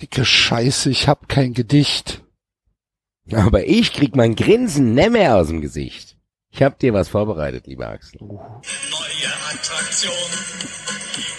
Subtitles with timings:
[0.00, 2.22] Dicke Scheiße, ich hab kein Gedicht.
[3.32, 6.16] Aber ich krieg mein Grinsen nimmer aus dem Gesicht.
[6.50, 8.20] Ich hab dir was vorbereitet, lieber Axel.
[8.22, 8.40] Neue
[9.52, 10.12] Attraktion.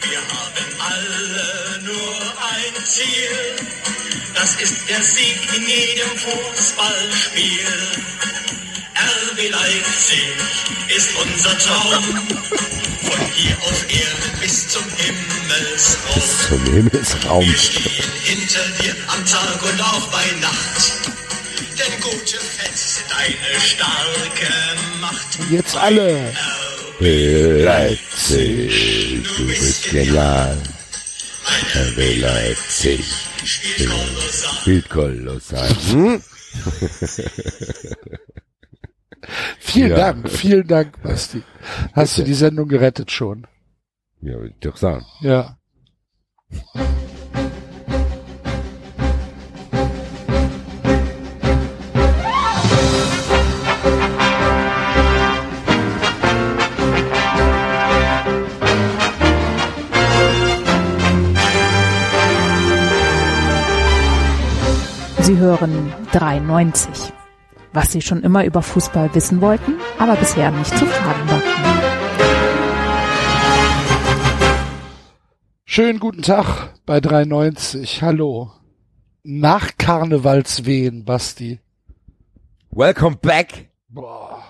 [0.02, 2.16] Wir haben alle nur
[2.54, 3.68] ein Ziel.
[4.36, 7.66] Das ist der Sieg in jedem Fußballspiel.
[9.02, 10.27] RB Leipzig
[10.95, 12.04] ist unser Traum.
[13.01, 16.21] Von hier auf Erden bis zum Himmelsraum.
[16.47, 17.43] Zum Himmelsraum.
[17.47, 20.92] Wir stehen hinter dir am Tag und auch bei Nacht.
[21.79, 24.54] Denn gute Fans sind eine starke
[25.00, 25.39] Macht.
[25.50, 26.31] Jetzt alle.
[27.00, 28.71] Leipzig,
[29.36, 30.56] du bist genial.
[31.75, 33.03] RB Leipzig
[33.44, 34.53] Spielt kolossal.
[34.61, 35.75] spielt kolossal.
[35.89, 36.23] Hm?
[39.59, 39.95] Vielen Ja.
[39.98, 41.44] Dank, vielen Dank, Basti.
[41.94, 43.48] Hast du die Sendung gerettet schon?
[44.22, 45.06] Ja, würde ich doch sagen.
[45.22, 45.58] Ja.
[65.20, 67.14] Sie hören 93.
[67.73, 71.61] Was Sie schon immer über Fußball wissen wollten, aber bisher nicht zu fragen wagten.
[75.64, 78.03] Schönen guten Tag bei 390.
[78.03, 78.52] Hallo.
[79.23, 81.59] Nach Karnevalswehen, Basti.
[82.72, 83.69] Welcome back.
[83.88, 84.44] Boah,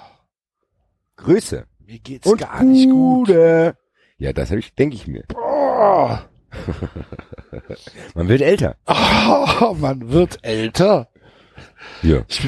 [1.17, 1.65] Grüße.
[1.85, 3.27] mir geht's Und gar nicht gut.
[3.27, 3.77] Gute.
[4.17, 5.23] Ja, das habe ich, denke ich mir.
[5.27, 6.27] Boah.
[8.15, 8.77] Man wird älter.
[8.87, 11.07] Oh, man wird älter.
[12.01, 12.23] Ja.
[12.27, 12.41] Ich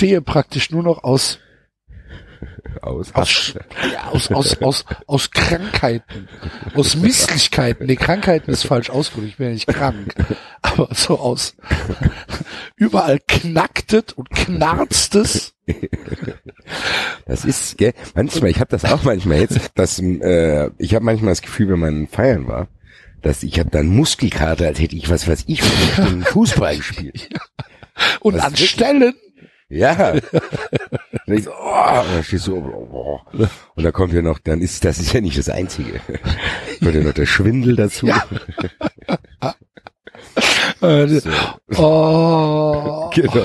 [0.00, 1.38] stehe praktisch nur noch aus
[2.80, 3.14] Aus.
[3.14, 3.54] aus,
[3.92, 6.26] ja, aus, aus, aus, aus Krankheiten,
[6.74, 7.86] aus Misslichkeiten.
[7.86, 10.14] Nee, Krankheiten ist falsch ausgedrückt, ich bin ja nicht krank.
[10.62, 11.54] Aber so aus
[12.76, 15.52] überall knacktet und knarztes.
[17.26, 21.32] Das ist, gell, manchmal, ich habe das auch manchmal jetzt, dass, äh, ich habe manchmal
[21.32, 22.68] das Gefühl, wenn man feiern war,
[23.20, 27.28] dass ich habe dann Muskelkater, als hätte ich was, was ich für Fußball gespielt.
[28.20, 29.14] Und Was an Stellen,
[29.70, 30.12] Ja.
[31.26, 33.46] Und, ich so, oh, und dann stehst du, oh, oh.
[33.76, 36.00] und da kommt ja noch, dann ist, das ist ja nicht das Einzige.
[36.80, 38.06] Kommt ja noch der Schwindel dazu.
[38.06, 38.24] Ja.
[40.82, 41.20] äh,
[41.76, 43.44] oh, Genau.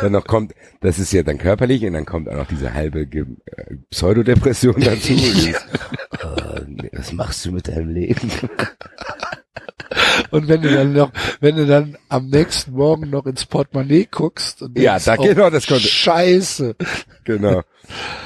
[0.00, 3.06] Dann noch kommt, das ist ja dann körperlich und dann kommt auch noch diese halbe
[3.06, 5.12] Ge äh, Pseudodepression dazu.
[5.14, 5.54] Äh,
[6.92, 8.30] was machst du mit deinem Leben?
[10.30, 14.62] und wenn du dann noch, wenn du dann am nächsten Morgen noch ins Portemonnaie guckst
[14.62, 16.76] und Ja, denkst, da oh, genau, das konnte- Scheiße.
[17.24, 17.62] Genau.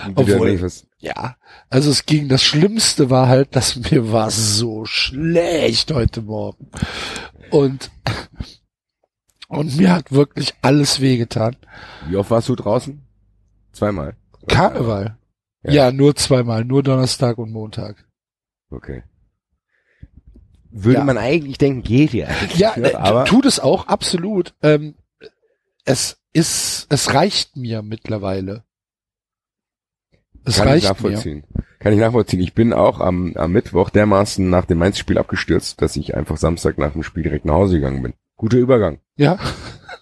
[0.06, 0.58] Und Obwohl-
[0.98, 1.36] Ja,
[1.68, 6.70] also es ging, das Schlimmste war halt, dass mir war so schlecht heute Morgen.
[7.50, 7.90] Und,
[9.48, 11.56] und mir hat wirklich alles wehgetan.
[12.08, 13.02] wie oft warst du draußen?
[13.72, 14.16] Zweimal.
[14.48, 15.18] Karneval.
[15.62, 15.72] Ja.
[15.72, 15.92] Ja.
[15.92, 18.06] nur zweimal, nur Donnerstag und Montag.
[18.70, 19.02] Okay.
[20.70, 21.04] Würde Ja.
[21.04, 22.26] man eigentlich denken, geht ja.
[22.28, 24.54] eigentlich, Ja, äh, aber tut es auch, absolut.
[24.62, 24.94] Ähm,
[25.84, 28.64] es ist, es reicht mir mittlerweile.
[30.46, 30.88] Es kann ich reicht mir.
[30.90, 31.44] nachvollziehen.
[31.80, 32.40] Kann ich nachvollziehen.
[32.40, 36.78] Ich bin auch am, am Mittwoch dermaßen nach dem Mainz-Spiel abgestürzt, dass ich einfach Samstag
[36.78, 38.14] nach dem Spiel direkt nach Hause gegangen bin.
[38.36, 39.00] Guter Übergang.
[39.16, 39.38] Ja.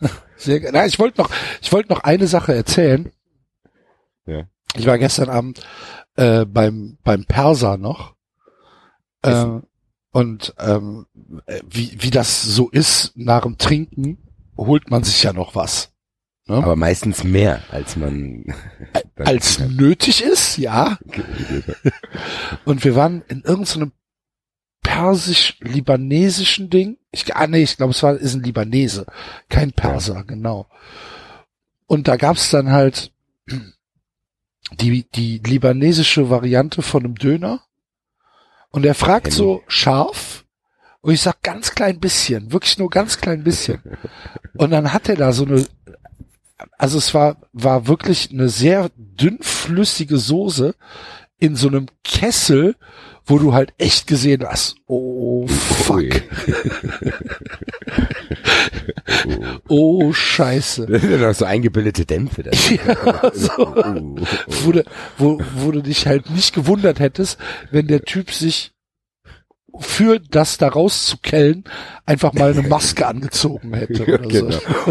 [0.36, 0.78] Sehr gerne.
[0.78, 1.30] Na, ich wollte noch,
[1.62, 3.10] ich wollte noch eine Sache erzählen.
[4.26, 4.44] Ja.
[4.76, 5.66] Ich war gestern Abend
[6.16, 8.14] äh, beim beim Perser noch.
[9.22, 9.60] Äh,
[10.10, 11.06] und ähm,
[11.46, 14.18] äh, wie wie das so ist nach dem Trinken
[14.56, 15.93] holt man sich ja noch was.
[16.46, 16.56] Ne?
[16.56, 18.44] Aber meistens mehr, als man
[19.16, 20.98] Als nötig ist, ja.
[22.64, 23.92] Und wir waren in irgendeinem
[24.82, 26.98] persisch-libanesischen Ding.
[27.12, 29.06] Ich, ah, nee, ich glaube, es war, ist ein Libanese,
[29.48, 30.66] kein Perser, genau.
[31.86, 33.12] Und da gab's dann halt
[34.80, 37.62] die, die libanesische Variante von einem Döner.
[38.70, 40.44] Und er fragt Kenn so scharf.
[41.02, 43.80] Und ich sag ganz klein bisschen, wirklich nur ganz klein bisschen.
[44.56, 45.64] Und dann hat er da so eine,
[46.78, 50.74] also es war, war wirklich eine sehr dünnflüssige Soße
[51.38, 52.76] in so einem Kessel,
[53.26, 56.10] wo du halt echt gesehen hast, oh fuck, Ui.
[59.68, 60.86] oh scheiße.
[60.86, 62.42] Das sind so eingebildete Dämpfe.
[62.42, 62.50] Da.
[62.86, 63.52] Ja, so.
[63.58, 64.16] Oh, oh.
[64.46, 64.84] Wo, du,
[65.18, 67.38] wo, wo du dich halt nicht gewundert hättest,
[67.70, 68.73] wenn der Typ sich
[69.80, 71.64] für das da rauszukellen
[72.06, 74.50] einfach mal eine Maske angezogen hätte oder genau.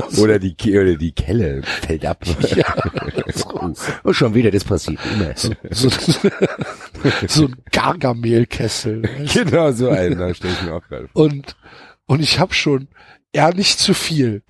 [0.10, 0.22] so.
[0.24, 2.24] Oder die, oder die Kelle fällt ab.
[2.56, 2.76] Ja,
[3.34, 5.34] so, Oh, schon wieder, das passiert immer.
[5.36, 5.90] so,
[7.28, 9.02] so ein Gargamelkessel.
[9.34, 11.24] Genau so einen, da stelle ich mir auch gerade vor.
[11.24, 11.56] Und,
[12.06, 12.88] und ich habe schon
[13.36, 14.44] Ja, nicht zu viel.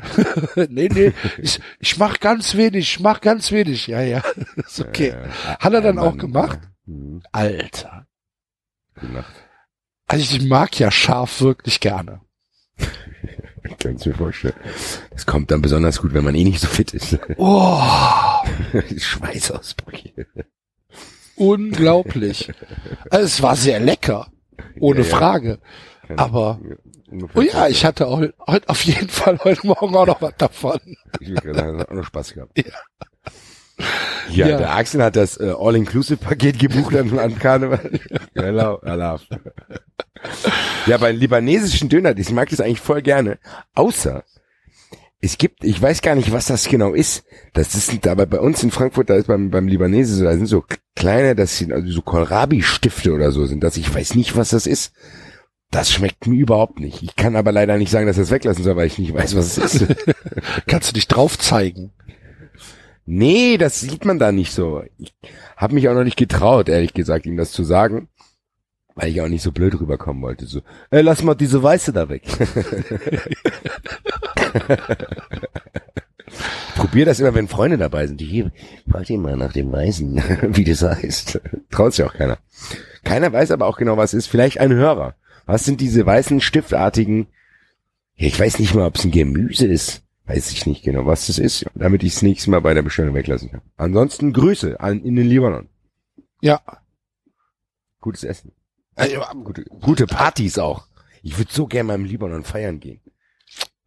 [0.69, 3.87] nee, nee, ich, ich mach ganz wenig, ich mach ganz wenig.
[3.87, 4.21] Ja, ja,
[4.57, 5.13] ist okay.
[5.59, 6.59] Hat er dann auch gemacht?
[6.85, 8.07] Hm, Alter.
[8.95, 9.33] gute Nacht.
[10.07, 12.21] Also ich mag ja scharf wirklich gerne.
[13.79, 14.53] Kannst du mir vorstellen.
[15.11, 17.17] Das kommt dann besonders gut, wenn man eh nicht so fit ist.
[17.37, 17.79] Oh,
[18.97, 20.27] Schweißausbrüche.
[21.35, 22.51] unglaublich.
[23.09, 24.31] Also es war sehr lecker.
[24.79, 25.15] Ohne Ja, ja.
[25.17, 25.59] Frage.
[26.07, 26.59] Kann Aber,
[27.11, 30.35] ich oh ja, ich hatte heu- heute auf jeden Fall heute Morgen auch noch was
[30.37, 30.79] davon.
[31.21, 32.57] Ich gerade sagen, das hat auch noch Spaß gehabt.
[32.57, 32.73] Ja.
[34.29, 34.57] Ja, Ja.
[34.57, 37.99] der Axel hat das äh, All-Inclusive-Paket gebucht an, an Karneval.
[38.35, 39.21] Hello, Alaf.
[40.85, 43.37] Ja, bei libanesischen Döner, ich mag das eigentlich voll gerne.
[43.75, 44.23] Außer,
[45.21, 47.23] es gibt, ich weiß gar nicht, was das genau ist.
[47.53, 50.47] Das ist, aber bei uns in Frankfurt, da ist beim, beim Libanese so, da sind
[50.47, 50.63] so
[50.95, 53.77] kleine, das sind also so Kohlrabi-Stifte oder so sind das.
[53.77, 54.93] Ich weiß nicht, was das ist.
[55.71, 57.01] Das schmeckt mir überhaupt nicht.
[57.01, 59.57] Ich kann aber leider nicht sagen, dass das weglassen soll, weil ich nicht weiß, was
[59.57, 59.95] es ist.
[60.67, 61.91] Kannst du dich drauf zeigen?
[63.05, 64.83] Nee, das sieht man da nicht so.
[64.97, 65.13] Ich
[65.57, 68.07] habe mich auch noch nicht getraut, ehrlich gesagt, ihm das zu sagen,
[68.95, 70.45] weil ich auch nicht so blöd rüberkommen wollte.
[70.45, 72.23] So, ey, lass mal diese Weiße da weg.
[76.75, 78.21] Probier das immer, wenn Freunde dabei sind.
[78.21, 78.51] Hier,
[78.89, 80.23] frag ihn mal nach dem Weißen,
[80.55, 81.39] wie das heißt.
[81.71, 82.37] Traut sich auch keiner.
[83.03, 84.27] Keiner weiß aber auch genau, was es ist.
[84.27, 85.15] Vielleicht ein Hörer.
[85.45, 87.27] Was sind diese weißen, stiftartigen,
[88.15, 90.02] ja, ich weiß nicht mal, ob es ein Gemüse ist.
[90.25, 93.13] Weiß ich nicht genau, was das ist, damit ich es nächstes Mal bei der Bestellung
[93.13, 93.61] weglassen kann.
[93.75, 95.67] Ansonsten Grüße an, in den Libanon.
[96.41, 96.61] Ja.
[97.99, 98.53] Gutes Essen.
[98.95, 100.87] Äh, ja, Gute, gute Partys auch.
[101.21, 103.01] Ich würde so gerne mal im Libanon feiern gehen.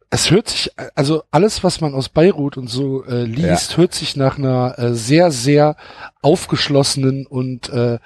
[0.09, 4.15] Es hört sich, also alles, was man aus Beirut und so äh, liest, hört sich
[4.15, 5.75] nach einer äh, sehr, sehr
[6.21, 7.99] aufgeschlossenen und äh,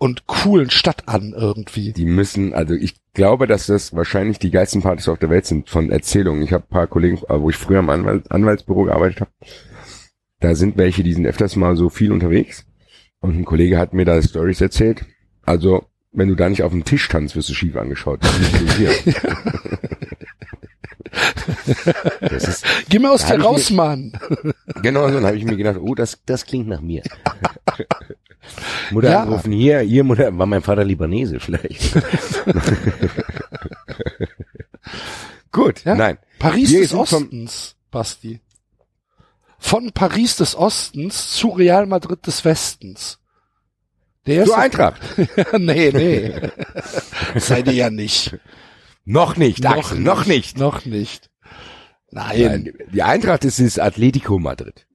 [0.00, 1.92] und coolen Stadt an irgendwie.
[1.92, 5.68] Die müssen, also ich glaube, dass das wahrscheinlich die geilsten Partys auf der Welt sind
[5.68, 6.42] von Erzählungen.
[6.42, 9.30] Ich habe ein paar Kollegen, äh, wo ich früher im Anwalt, Anwaltsbüro gearbeitet habe.
[10.40, 12.64] Da sind welche, die sind öfters mal so viel unterwegs.
[13.20, 15.04] Und ein Kollege hat mir da Stories erzählt.
[15.44, 18.20] Also, wenn du da nicht auf dem Tisch tanzt, wirst du schief angeschaut.
[22.20, 24.12] Das ist Geh mal aus dir raus, Mann.
[24.80, 27.02] genau so, dann habe ich mir gedacht, oh, das, das klingt nach mir.
[28.90, 29.22] Mutter Ja.
[29.22, 31.94] angerufen, hier, hier, Mutter, war mein Vater Libanese vielleicht.
[35.52, 35.94] Gut, Ja?
[35.94, 36.18] nein.
[36.38, 38.40] Paris Wir des Ostens, Basti.
[39.58, 43.18] Von Paris des Ostens zu Real Madrid des Westens.
[44.26, 45.00] Der Zur Eintracht.
[45.58, 46.32] nee, nee.
[47.38, 48.38] Seid ihr ja nicht.
[49.04, 50.56] Noch nicht, Axel, noch nicht.
[50.58, 51.30] Noch nicht.
[52.10, 54.86] Nein, Nein, die Eintracht ist das Atletico Madrid.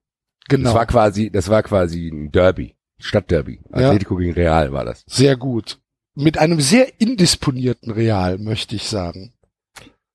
[0.47, 0.65] genau.
[0.69, 3.59] Das war quasi, das war quasi ein Derby, Stadtderby.
[3.71, 3.87] Ja.
[3.89, 5.03] Atletico gegen Real war das.
[5.07, 5.79] Sehr gut.
[6.15, 9.33] Mit einem sehr indisponierten Real, möchte ich sagen.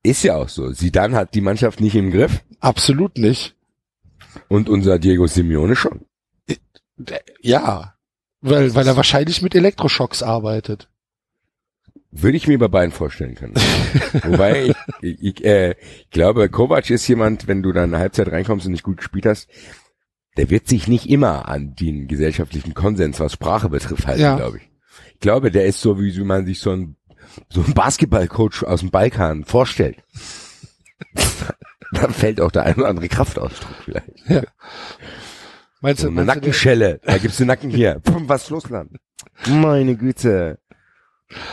[0.03, 0.73] Ist ja auch so.
[0.73, 3.55] Zidane hat die Mannschaft nicht im Griff Absolut nicht.
[4.49, 6.07] und unser Diego Simeone schon.
[6.97, 7.95] D- Ja.
[8.41, 10.89] Weil, weil er wahrscheinlich mit Elektroschocks arbeitet.
[12.11, 13.55] Würde ich mir bei beiden vorstellen können.
[14.25, 18.29] Wobei ich, ich, ich, äh, ich glaube, Kovac ist jemand, wenn du dann eine Halbzeit
[18.29, 19.49] reinkommst und nicht gut gespielt hast,
[20.37, 24.37] der wird sich nicht immer an den gesellschaftlichen Konsens, was Sprache betrifft, halten, Ja.
[24.37, 24.71] glaube ich.
[25.15, 26.97] Ich glaube, der ist so, wie man sich so ein,
[27.49, 30.03] so ein Basketballcoach aus dem Balkan vorstellt.
[31.93, 34.11] da fällt auch der ein oder andere Kraftausdruck vielleicht.
[35.81, 37.01] Meinst So du, eine meinst du, Nackenschelle.
[37.05, 38.01] Da gibt's den Nacken hier.
[38.05, 38.97] Pum, was ist los, Land?
[39.47, 40.59] Meine Güte.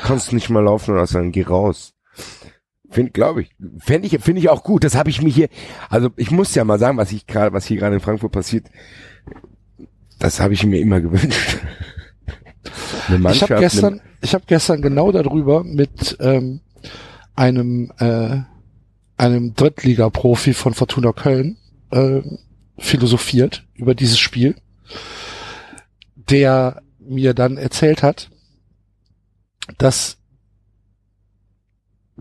[0.03, 1.93] Kannst nicht mal laufen sagen, geh raus.
[2.89, 3.49] Find, glaube ich.
[3.79, 4.83] Fände ich, finde ich auch gut.
[4.83, 5.49] Das habe ich mir hier,
[5.89, 8.67] also ich muss ja mal sagen, was ich gerade, was hier gerade in Frankfurt passiert,
[10.19, 11.59] das habe ich mir immer gewünscht.
[13.31, 16.61] Ich habe gestern, ich habe gestern genau darüber mit ähm,
[17.35, 18.39] einem äh,
[19.17, 21.57] einem Drittliga-Profi von Fortuna Köln
[21.91, 22.21] äh,
[22.77, 24.55] philosophiert über dieses Spiel,
[26.15, 28.29] der mir dann erzählt hat,
[29.77, 30.17] dass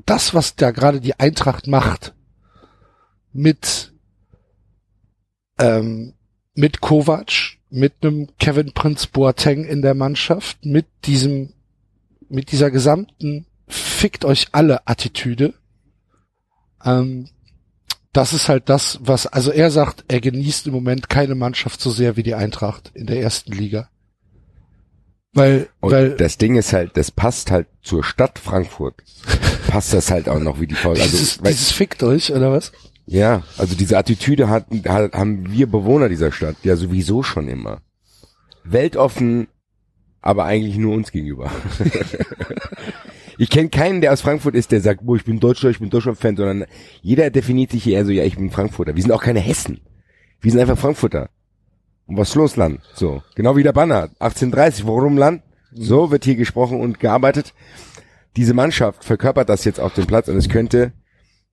[0.05, 2.15] das, was da gerade die Eintracht macht,
[3.33, 3.93] mit
[5.59, 6.15] ähm,
[6.57, 11.53] mit Kovac, mit einem Kevin Prince Boateng in der Mannschaft, mit diesem,
[12.29, 15.55] mit dieser gesamten fickt euch alle Attitüde.
[16.85, 17.29] Ähm,
[18.13, 21.91] das ist halt das, was, also er sagt, er genießt im Moment keine Mannschaft so
[21.91, 23.91] sehr wie die Eintracht in der ersten Liga.
[25.35, 29.03] Weil, und weil das Ding ist halt, das passt halt zur Stadt Frankfurt.
[29.67, 31.01] Passt das halt auch noch wie die Folge.
[31.03, 32.73] Also, dieses, weil- dieses fickt euch, oder was?
[33.07, 37.81] Ja, also diese Attitüde hatten, ha- haben wir Bewohner dieser Stadt ja sowieso schon immer.
[38.65, 39.47] Weltoffen,
[40.23, 41.51] aber eigentlich nur uns gegenüber.
[43.39, 45.91] Ich kenne keinen, der aus Frankfurt ist, der sagt, boah, ich bin Deutscher, ich bin
[45.91, 46.65] Deutschland-Fan, sondern
[47.03, 48.97] jeder definiert sich eher so, ja, ich bin Frankfurter.
[48.97, 49.81] Wir sind auch keine Hessen.
[50.41, 51.29] Wir sind einfach Frankfurter.
[52.07, 52.81] Und was ist los, Land?
[52.95, 53.23] So.
[53.35, 54.05] Genau wie der Banner.
[54.21, 55.43] 1830, warum Land?
[55.71, 57.53] So wird hier gesprochen und gearbeitet.
[58.37, 60.93] Diese Mannschaft verkörpert das jetzt auf dem Platz und es könnte,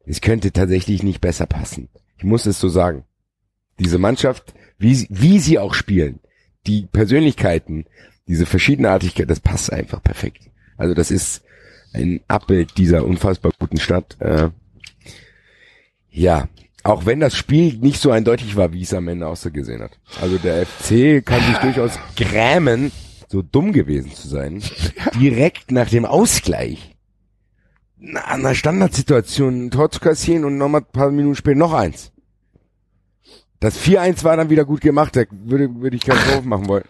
[0.06, 1.90] es könnte tatsächlich nicht besser passen.
[2.18, 3.06] Ich muss es so sagen.
[3.80, 6.20] Diese Mannschaft, wie, sie- wie sie auch spielen,
[6.68, 7.86] die Persönlichkeiten,
[8.28, 10.50] diese Verschiedenartigkeit, das passt einfach perfekt.
[10.78, 11.44] Also das ist
[11.94, 14.18] ein Abbild dieser unfassbar guten Stadt.
[14.20, 14.50] Äh,
[16.10, 16.48] ja,
[16.84, 19.98] auch wenn das Spiel nicht so eindeutig war, wie es am Ende ausgesehen hat.
[20.22, 22.92] Also der FC kann sich durchaus grämen,
[23.34, 24.62] so dumm gewesen zu sein,
[25.20, 26.96] direkt nach dem Ausgleich
[28.16, 32.12] an einer Standardsituation ein Tor zu kassieren und nochmal ein paar Minuten später noch eins.
[33.60, 36.84] Das 4-1 war dann wieder gut gemacht, da würde, würde ich keinen Vorwurf machen wollen.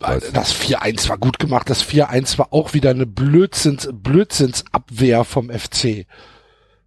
[0.00, 0.32] Was?
[0.32, 1.70] Das 4-1 war gut gemacht.
[1.70, 6.06] Das 4-1 war auch wieder eine Blödsinns, Blödsinnsabwehr vom FC.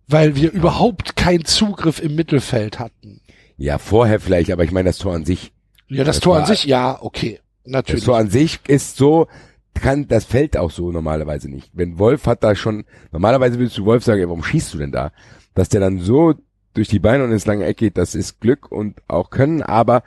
[0.08, 3.22] Weil wir überhaupt keinen Zugriff im Mittelfeld hatten.
[3.56, 5.54] Ja, vorher vielleicht, aber ich meine das Tor an sich.
[5.88, 7.40] Ja, das, Das Tor an sich, ja, okay.
[7.68, 8.04] Natürlich.
[8.04, 9.28] Tor an sich ist so,
[9.74, 11.70] kann, das fällt auch so normalerweise nicht.
[11.74, 14.92] Wenn Wolf hat da schon, normalerweise würdest du Wolf sagen, ey, warum schießt du denn
[14.92, 15.12] da?
[15.54, 16.34] Dass der dann so
[16.74, 20.04] durch die Beine und ins lange Eck geht, das ist Glück und auch Können, aber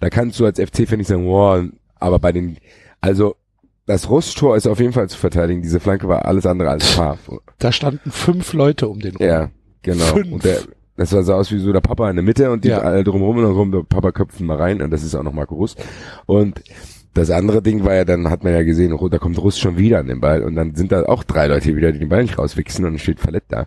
[0.00, 1.64] da kannst du als FC-Fan nicht sagen, wow,
[1.96, 2.58] aber bei den,
[3.00, 3.36] also,
[3.86, 5.62] das Rusttor ist auf jeden Fall zu verteidigen.
[5.62, 7.30] Diese Flanke war alles andere als scharf.
[7.58, 9.26] da standen fünf Leute um den rum.
[9.26, 9.50] Ja,
[9.82, 10.04] genau.
[10.04, 10.32] Fünf.
[10.32, 10.60] Und der,
[10.96, 12.80] das sah so aus wie so der Papa in der Mitte und die Ja.
[12.80, 15.32] alle drumherum und dann rum, der Papa köpfen mal rein und das ist auch noch
[15.32, 15.82] Marco Rust.
[16.26, 16.62] Und
[17.14, 19.98] das andere Ding war ja, dann hat man ja gesehen, da kommt Rust schon wieder
[19.98, 22.38] an den Ball und dann sind da auch drei Leute wieder, die den Ball nicht
[22.38, 23.66] rauswichsen und dann steht Fallett da.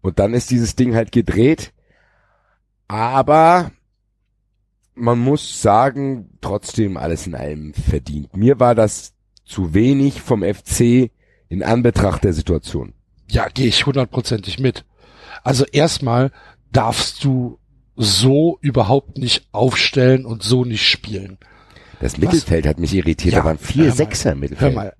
[0.00, 1.72] Und dann ist dieses Ding halt gedreht,
[2.88, 3.70] aber
[4.94, 8.36] man muss sagen, trotzdem alles in allem verdient.
[8.36, 9.12] Mir war das
[9.44, 11.10] zu wenig vom FC
[11.48, 12.94] in Anbetracht der Situation.
[13.28, 14.84] Ja, gehe ich hundertprozentig mit.
[15.46, 16.32] Also erstmal
[16.72, 17.60] darfst du
[17.94, 21.38] so überhaupt nicht aufstellen und so nicht spielen.
[22.00, 23.32] Das Mittelfeld hat mich irritiert.
[23.34, 24.74] Ja, da waren vier hör Sechser im Hör Mittelfeld.
[24.74, 24.96] mal,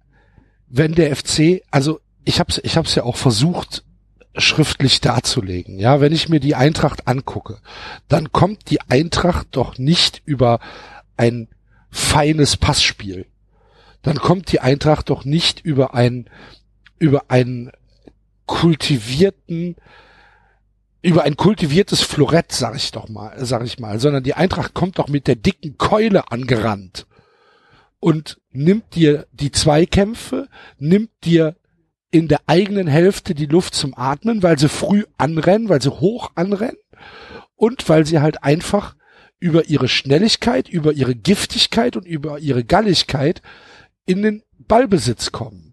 [0.69, 3.83] wenn der FC, also ich hab's, ich hab's ja auch versucht,
[4.37, 5.81] schriftlich darzulegen.
[5.81, 7.59] Ja, wenn ich mir die Eintracht angucke,
[8.07, 10.61] dann kommt die Eintracht doch nicht über
[11.17, 11.49] ein
[11.91, 13.27] feines Passspiel.
[14.03, 16.31] Dann kommt die Eintracht doch nicht über ein,
[17.01, 17.73] über einen
[18.47, 19.75] kultivierten,
[21.07, 24.99] über ein kultiviertes Florett, sag ich doch mal, sag ich mal, sondern die Eintracht kommt
[24.99, 27.07] doch mit der dicken Keule angerannt
[28.01, 30.49] und nimmt dir die Zweikämpfe,
[30.79, 31.55] nimmt dir
[32.11, 36.33] in der eigenen Hälfte die Luft zum Atmen, weil sie früh anrennen, weil sie hoch
[36.35, 36.77] anrennen
[37.55, 38.97] und weil sie halt einfach
[39.39, 43.43] über ihre Schnelligkeit, über ihre Giftigkeit und über ihre Galligkeit
[44.07, 45.66] in den Ballbesitz kommen.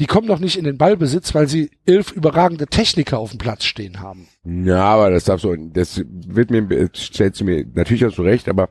[0.00, 3.64] Die kommen doch nicht in den Ballbesitz, weil sie elf überragende Techniker auf dem Platz
[3.64, 4.26] stehen haben.
[4.44, 8.48] Ja, aber das darfst du, das wird mir, stellst du mir, natürlich hast du recht,
[8.48, 8.70] aber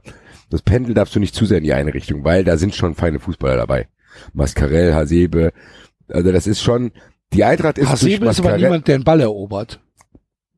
[0.50, 2.96] das Pendel darfst du nicht zu sehr in die eine Richtung, weil da sind schon
[2.96, 3.88] feine Fußballer dabei.
[4.34, 5.54] Mascarell, Hasebe,
[6.08, 6.92] also das ist schon,
[7.32, 9.80] die Eintracht ist Hasebe ist aber niemand, der den Ball erobert.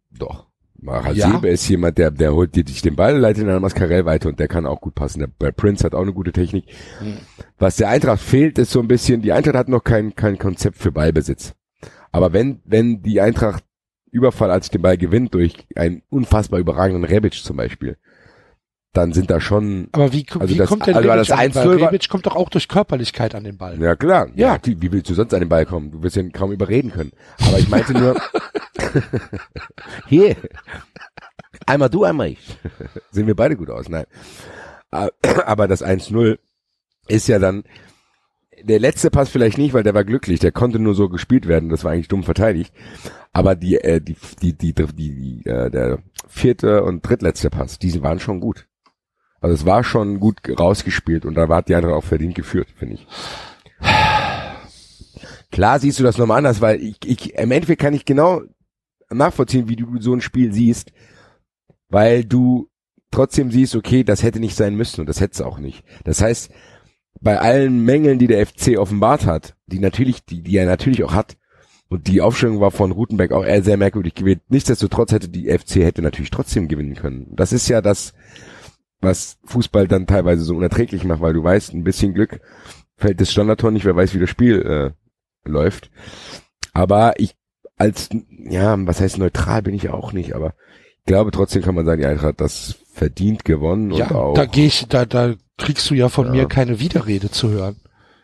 [0.09, 0.50] Doch.
[0.85, 1.53] Hasebe Ja?
[1.53, 4.39] ist jemand, der, der holt dir dich den Ball, leitet ihn an Mascarell weiter und
[4.39, 5.19] der kann auch gut passen.
[5.19, 6.65] Der, der Prince hat auch eine gute Technik.
[6.99, 7.17] Hm.
[7.57, 10.77] Was der Eintracht fehlt, ist so ein bisschen, die Eintracht hat noch kein, kein Konzept
[10.77, 11.53] für Ballbesitz.
[12.11, 13.63] Aber wenn, wenn die Eintracht
[14.11, 17.97] Überfall als den Ball gewinnt durch einen unfassbar überragenden Rebic zum Beispiel,
[18.93, 21.39] dann sind da schon, Aber wie, Also wie das- kommt denn also Rebic das an
[21.45, 21.63] den Ball?
[21.67, 23.81] 1-0 war- Rebic kommt doch auch durch Körperlichkeit an den Ball.
[23.81, 24.57] ja klar, ja, Ja.
[24.57, 25.91] die- wie willst du sonst an den Ball kommen?
[25.91, 27.11] Du wirst ja kaum überreden können.
[27.47, 28.15] Aber ich meinte nur,
[30.07, 30.35] hier,
[31.65, 32.57] einmal du, einmal ich.
[33.11, 34.05] Sehen wir beide gut aus, nein.
[34.91, 35.07] Äh,
[35.45, 36.37] Aber das 1-0
[37.07, 37.63] ist ja dann,
[38.63, 41.69] der letzte Pass vielleicht nicht, weil der war glücklich, der konnte nur so gespielt werden,
[41.69, 42.73] das war eigentlich dumm verteidigt.
[43.33, 48.01] Aber die, äh, die, die, die, die, die äh, der vierte und drittletzte Pass, die
[48.03, 48.67] waren schon gut.
[49.41, 52.95] Also es war schon gut rausgespielt und da war die andere auch verdient geführt, finde
[52.95, 53.07] ich.
[55.51, 58.41] Klar siehst du das nochmal anders, weil ich, ich, im Endeffekt kann ich genau
[59.09, 60.93] nachvollziehen, wie du so ein Spiel siehst,
[61.89, 62.69] weil du
[63.09, 65.83] trotzdem siehst, okay, das hätte nicht sein müssen und das hätte es auch nicht.
[66.05, 66.51] Das heißt,
[67.19, 71.13] bei allen Mängeln, die der FC offenbart hat, die natürlich, die, die er natürlich auch
[71.13, 71.35] hat,
[71.89, 74.39] und die Aufstellung war von Rutenberg auch eher sehr merkwürdig gewählt.
[74.47, 77.27] Nichtsdestotrotz hätte die FC hätte natürlich trotzdem gewinnen können.
[77.35, 78.13] Das ist ja das,
[79.01, 82.39] was Fußball dann teilweise so unerträglich macht, weil du weißt, ein bisschen Glück
[82.97, 85.89] fällt das Standardtor nicht, wer weiß, wie das Spiel äh, läuft.
[86.73, 87.35] Aber ich
[87.77, 88.09] als,
[88.47, 90.53] ja, was heißt neutral bin ich auch nicht, aber
[90.99, 94.33] ich glaube trotzdem kann man sagen, die Eintracht hat das verdient gewonnen Ja, und auch.
[94.35, 96.31] da gehe ich, da, da kriegst du ja von Ja.
[96.33, 97.77] mir keine Widerrede zu hören.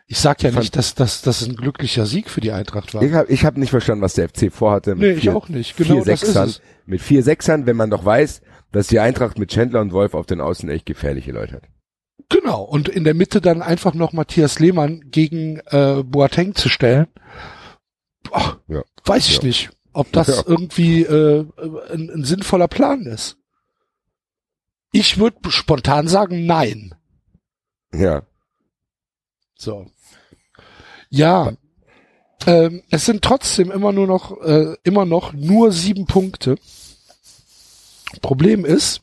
[0.05, 3.01] Ich sag ja Ich nicht, dass dass das ein glücklicher Sieg für die Eintracht war.
[3.01, 4.95] Ich habe ich hab nicht verstanden, was der FC vorhatte.
[4.95, 5.75] Nee, ich auch nicht.
[5.75, 6.61] Genau vier das ist Sechsern, es.
[6.85, 10.25] Mit vier Sechsern, wenn man doch weiß, dass die Eintracht mit Chandler und Wolf auf
[10.25, 11.63] den Außen echt gefährliche Leute hat.
[12.29, 12.63] Genau.
[12.63, 17.07] Und in der Mitte dann einfach noch Matthias Lehmann gegen äh, Boateng zu stellen.
[18.23, 18.83] Boah, Ja.
[19.05, 19.43] weiß ich Ja.
[19.43, 20.43] nicht, ob das Ja.
[20.45, 21.45] irgendwie äh,
[21.91, 23.37] ein, ein sinnvoller Plan ist.
[24.91, 26.95] Ich würde spontan sagen, nein.
[27.93, 28.23] Ja.
[29.55, 29.85] So.
[31.09, 31.53] Ja.
[32.45, 36.57] Ähm, es sind trotzdem immer nur noch, äh, immer noch nur sieben Punkte.
[38.21, 39.01] Problem ist,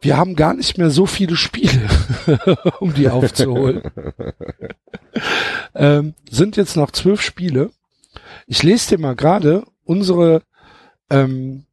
[0.00, 1.88] wir haben gar nicht mehr so viele Spiele,
[2.80, 3.82] um die aufzuholen.
[5.74, 7.70] ähm, sind jetzt noch zwölf Spiele.
[8.46, 10.42] Ich lese dir mal gerade unsere,
[11.10, 11.64] ähm,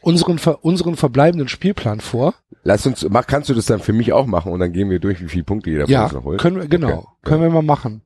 [0.00, 2.34] unseren, unseren verbleibenden Spielplan vor.
[2.62, 4.98] Lass uns, mach, kannst du das dann für mich auch machen und dann gehen wir
[5.00, 6.40] durch, wie viele Punkte jeder von Ja, uns noch holt?
[6.40, 7.06] können wir, genau, Okay.
[7.24, 8.02] können wir mal machen.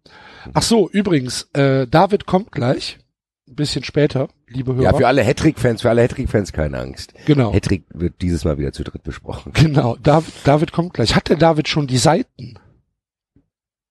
[0.53, 2.99] Ach so, übrigens, äh, David kommt gleich,
[3.49, 4.85] ein bisschen später, liebe Hörer.
[4.85, 7.13] Ja, für alle Hattrick-Fans, für alle Hattrick-Fans keine Angst.
[7.27, 9.53] genau, Hattrick wird dieses Mal wieder zu dritt besprochen.
[9.55, 11.15] genau, David, David kommt gleich.
[11.15, 12.59] Hat der David schon die Seiten?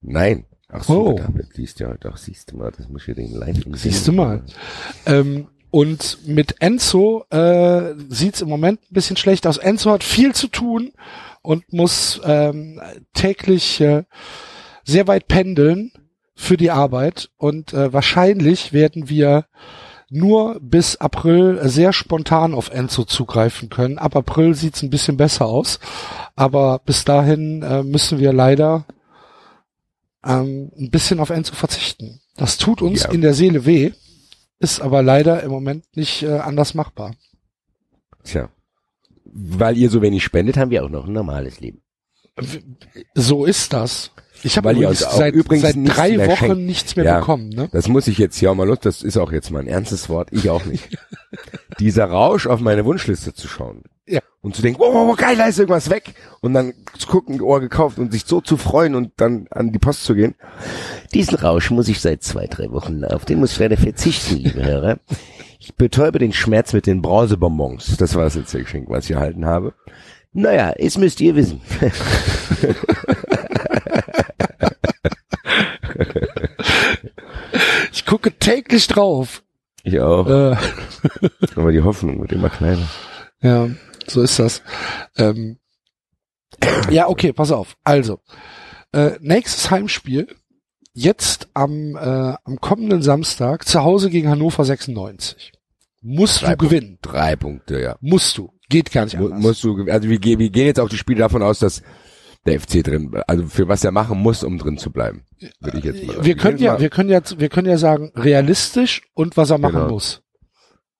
[0.00, 0.44] Nein.
[0.68, 1.16] Ach so, Oh.
[1.16, 4.42] David liest ja auch, siehst du mal, das muss ich den live Siehst du mal.
[5.06, 9.56] Ähm, und mit Enzo äh, sieht's im Moment ein bisschen schlecht aus.
[9.58, 10.92] Enzo hat viel zu tun
[11.42, 12.80] und muss ähm,
[13.12, 14.04] täglich äh,
[14.84, 15.92] sehr weit pendeln
[16.34, 17.30] für die Arbeit.
[17.36, 19.46] Und äh, wahrscheinlich werden wir
[20.10, 23.98] nur bis April sehr spontan auf Enzo zugreifen können.
[23.98, 25.80] Ab April sieht's ein bisschen besser aus.
[26.36, 28.84] Aber bis dahin äh, müssen wir leider
[30.24, 32.20] ähm, ein bisschen auf Enzo verzichten.
[32.36, 33.10] Das tut uns Ja.
[33.10, 33.92] in der Seele weh,
[34.58, 37.14] ist aber leider im Moment nicht äh, anders machbar.
[38.24, 38.48] Tja.
[39.24, 41.82] Weil ihr so wenig spendet, haben wir auch noch ein normales Leben.
[43.14, 44.10] So ist das.
[44.44, 46.58] Ich habe übrigens auch seit, übrigens seit drei Wochen schenkt.
[46.58, 47.18] nichts mehr Ja.
[47.20, 47.48] bekommen.
[47.48, 47.68] Ne?
[47.72, 50.08] Das muss ich jetzt hier auch mal los, das ist auch jetzt mal ein ernstes
[50.08, 50.96] Wort, ich auch nicht.
[51.80, 53.82] Dieser Rausch auf meine Wunschliste zu schauen.
[54.06, 54.20] Ja.
[54.42, 56.14] Und zu denken, wow, wow, wow, geil, da ist irgendwas weg.
[56.42, 59.78] Und dann zu gucken, Ohr gekauft und sich so zu freuen und dann an die
[59.78, 60.34] Post zu gehen.
[61.14, 64.62] Diesen Rausch muss ich seit zwei, drei Wochen, auf den muss ich leider verzichten, liebe
[64.62, 64.98] Hörer.
[65.58, 67.96] Ich betäube den Schmerz mit den Bronzebonbons.
[67.96, 69.72] Das war das letzte Geschenk, was ich erhalten habe.
[70.34, 71.62] Naja, es müsst ihr wissen.
[77.92, 79.42] Ich gucke täglich drauf.
[79.82, 80.26] Ich auch.
[80.26, 80.56] Äh,
[81.56, 82.88] Aber die Hoffnung wird immer kleiner.
[83.40, 83.68] ja,
[84.06, 84.62] so ist das.
[85.16, 85.58] Ähm,
[86.90, 87.76] ja, okay, pass auf.
[87.84, 88.20] Also,
[88.92, 90.28] äh, nächstes Heimspiel.
[90.96, 95.52] Jetzt am, äh, am kommenden Samstag zu Hause gegen Hannover 96.
[96.02, 96.98] Musst Drei du gewinnen.
[97.02, 97.96] Drei Punkte, ja.
[98.00, 98.52] Musst du.
[98.68, 99.40] Geht gar nicht anders.
[99.42, 101.82] musst du, also wir, wir gehen jetzt auch die Spiele davon aus, dass
[102.46, 105.24] der FC drin, also für was er machen muss, um drin zu bleiben.
[105.60, 106.26] Würde ich jetzt mal sagen.
[106.26, 109.74] wir können ja, wir können ja, wir können ja sagen, realistisch und was er machen
[109.80, 109.88] Genau.
[109.88, 110.20] muss.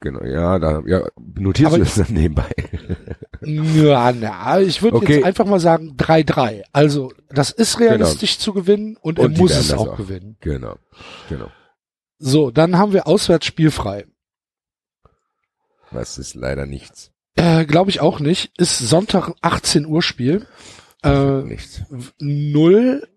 [0.00, 2.50] Genau, ja, da, ja, notierst Aber- du das dann nebenbei.
[3.46, 5.16] Ja, na, ich würde Okay.
[5.16, 6.62] jetzt einfach mal sagen 3-3.
[6.72, 9.96] Also, das ist realistisch zu gewinnen und, Und er muss es auch, auch.
[9.98, 10.38] gewinnen.
[10.40, 10.76] Genau,
[11.28, 11.50] genau.
[12.18, 14.06] So, dann haben wir auswärts spielfrei.
[15.90, 17.12] Das ist leider nichts.
[17.36, 18.50] Äh, Glaube ich auch nicht.
[18.58, 20.46] Ist Sonntag 18 Uhr Spiel.
[21.04, 21.82] Äh, nichts.
[22.18, 23.08] null.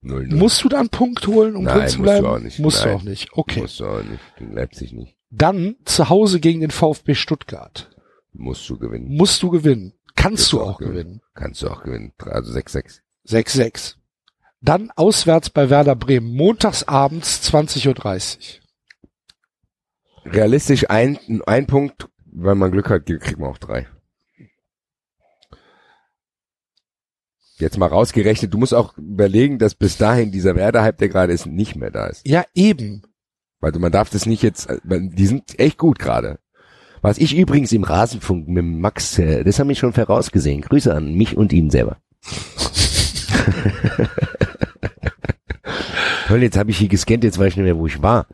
[0.00, 0.38] Null, null.
[0.38, 2.26] Musst du da einen Punkt holen, um Nein, drin zu musst du bleiben?
[2.26, 2.58] auch nicht.
[2.60, 2.96] Musst du Nein.
[2.96, 3.28] auch nicht.
[3.32, 3.60] Okay.
[3.62, 4.20] Musst du auch nicht.
[4.38, 5.16] Gegen Leipzig nicht.
[5.30, 7.90] Dann zu Hause gegen den VfB Stuttgart.
[8.32, 9.08] Musst du gewinnen.
[9.16, 9.92] Musst du gewinnen.
[10.14, 11.20] Kannst Wirst du auch gewinnen.
[11.34, 12.12] Kannst du auch gewinnen.
[12.18, 13.00] Also 6-6.
[13.26, 13.94] 6-6.
[14.60, 16.34] Dann auswärts bei Werder Bremen.
[16.34, 18.58] Montags abends 20.30
[20.24, 20.32] Uhr.
[20.32, 23.86] Realistisch ein, ein Punkt, weil man Glück hat, kriegt man auch drei.
[27.58, 31.46] Jetzt mal rausgerechnet, du musst auch überlegen, dass bis dahin dieser Werder-Hype, der gerade ist,
[31.46, 32.26] nicht mehr da ist.
[32.26, 33.02] Ja, eben.
[33.60, 36.38] Weil man darf das nicht jetzt, weil die sind echt gut gerade.
[37.02, 40.60] Was ich übrigens im Rasenfunk mit Max, äh, das haben wir schon vorausgesehen.
[40.62, 41.98] Grüße an mich und ihn selber.
[46.28, 48.26] Toll, jetzt habe ich hier gescannt, jetzt weiß ich nicht mehr, wo ich war.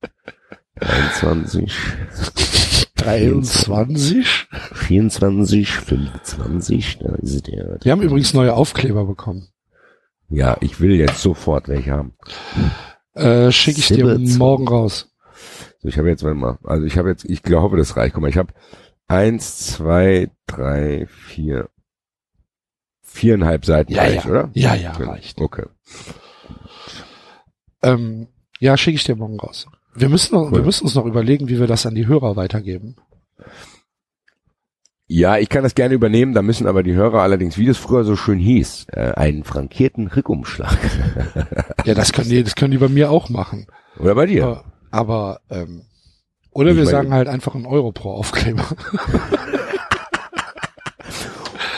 [0.80, 1.72] 23,
[3.02, 4.48] 23.
[4.74, 7.78] 24, 25, da ist der.
[7.82, 9.48] Wir haben übrigens neue Aufkleber bekommen.
[10.28, 12.14] Ja, ich will jetzt sofort welche haben.
[13.14, 14.38] Äh, Schicke ich dir 27.
[14.38, 15.12] morgen raus.
[15.80, 18.14] So, ich habe jetzt, warte mal, also ich habe jetzt, ich glaube, das reicht.
[18.14, 18.54] Guck mal, ich habe
[19.08, 21.68] eins, zwei, drei, vier,
[23.02, 24.30] viereinhalb Seiten Ja, reicht, ja.
[24.30, 24.50] oder?
[24.54, 25.38] Ja, ja, reicht.
[25.40, 25.66] Okay.
[27.82, 28.28] Ähm,
[28.60, 29.66] ja, schicke ich dir morgen raus.
[29.94, 30.64] Wir müssen, noch, wir Cool.
[30.64, 32.96] müssen uns noch überlegen, wie wir das an die Hörer weitergeben.
[35.06, 38.04] Ja, ich kann das gerne übernehmen, da müssen aber die Hörer allerdings, wie das früher
[38.04, 40.78] so schön hieß, Äh, einen frankierten Rückumschlag.
[41.84, 43.66] Ja, das können die, das können die bei mir auch machen.
[43.98, 44.44] oder bei dir.
[44.44, 45.82] Aber, aber ähm,
[46.52, 48.64] oder Ich wir sagen halt einfach einen Euro pro Aufkleber.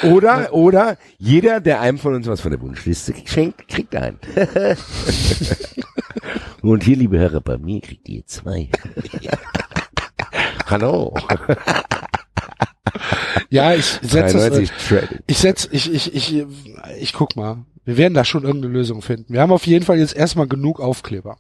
[0.02, 4.18] Oder, oder jeder, der einem von uns was von der Wunschliste Schenkt, kriegt einen.
[6.64, 8.70] Und hier, liebe Hörer, bei mir kriegt ihr zwei.
[10.66, 11.14] Hallo.
[13.50, 15.18] Ja, ich setze 93 Trading.
[15.26, 16.46] ich setz, ich, ich, ich,
[16.98, 17.64] ich guck mal.
[17.84, 19.34] Wir werden da schon irgendeine Lösung finden.
[19.34, 21.36] Wir haben auf jeden Fall jetzt erstmal genug Aufkleber.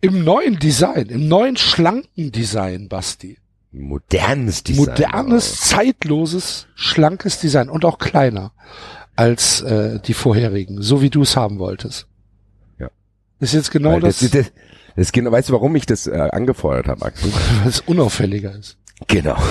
[0.00, 3.36] Im neuen Design, im neuen schlanken Design, Basti.
[3.70, 4.86] Modernes Design.
[4.86, 8.52] Modernes, zeitloses, schlankes Design und auch kleiner
[9.14, 12.06] als äh, die vorherigen, so wie du es haben wolltest.
[13.40, 13.44] Ja.
[13.44, 14.52] Ist jetzt genau Weil das, das, das,
[14.96, 17.32] das genau, weißt du, warum ich das äh, angefordert habe, Axel?
[17.60, 18.76] weil es unauffälliger ist.
[19.08, 19.36] Genau.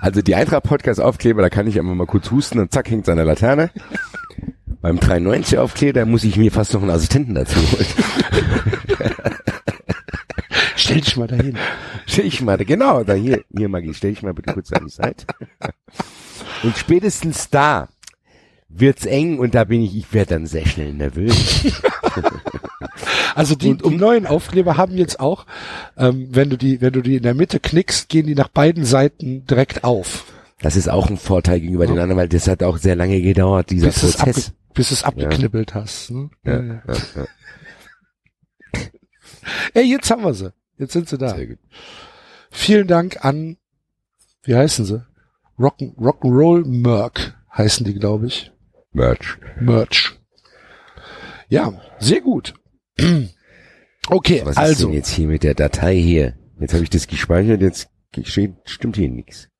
[0.00, 3.04] Also die Eintracht Podcast Aufkleber, da kann ich einfach mal kurz husten und zack hängt
[3.04, 3.70] seine Laterne.
[4.80, 7.86] Beim 93 Aufkleber muss ich mir fast noch einen Assistenten dazu holen.
[10.76, 11.58] Stell dich mal dahin.
[12.06, 14.92] Stell ich mal, genau, da hier, hier Maggie, stell ich mal bitte kurz an die
[14.92, 15.26] Seite.
[16.62, 17.88] Und spätestens da
[18.68, 21.66] wird's eng und da bin ich, ich werde dann sehr schnell nervös.
[23.34, 25.46] Also die, die neuen Aufkleber haben jetzt auch,
[25.96, 28.84] ähm, wenn du die, wenn du die in der Mitte knickst, gehen die nach beiden
[28.84, 30.24] Seiten direkt auf.
[30.60, 33.70] Das ist auch ein Vorteil gegenüber den anderen, weil das hat auch sehr lange gedauert,
[33.70, 34.52] dieser bis, es Prozess.
[34.74, 36.10] bis es abgeknibbelt hast.
[36.10, 36.30] Ne?
[36.44, 36.82] Ja, Ja, ja.
[36.86, 36.94] ja,
[38.74, 38.80] ja.
[39.74, 40.52] Ey, jetzt haben wir sie.
[40.78, 41.30] Jetzt sind sie da.
[41.30, 41.58] Sehr gut.
[42.50, 43.56] Vielen Dank an,
[44.42, 45.04] wie heißen sie?
[45.58, 48.52] Rock'n, Rock'n'Roll Merc heißen die, glaube ich.
[48.92, 49.38] Merch.
[49.60, 50.18] Merch.
[51.48, 52.54] Ja, sehr gut.
[54.10, 56.34] Okay, Was ist also, denn jetzt hier mit der Datei hier?
[56.58, 57.90] Jetzt habe ich das gespeichert, jetzt
[58.22, 59.50] steht, stimmt hier nichts.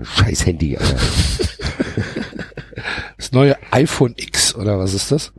[0.00, 0.96] Scheiß Handy, Alter.
[3.16, 5.32] das neue iPhone X, oder was ist das?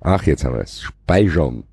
[0.00, 0.80] Ach, jetzt haben wir es.
[0.80, 1.64] Speichern.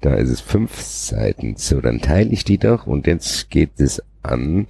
[0.00, 1.56] Da ist es fünf Seiten.
[1.56, 4.66] So, dann teile ich die doch und jetzt geht es an.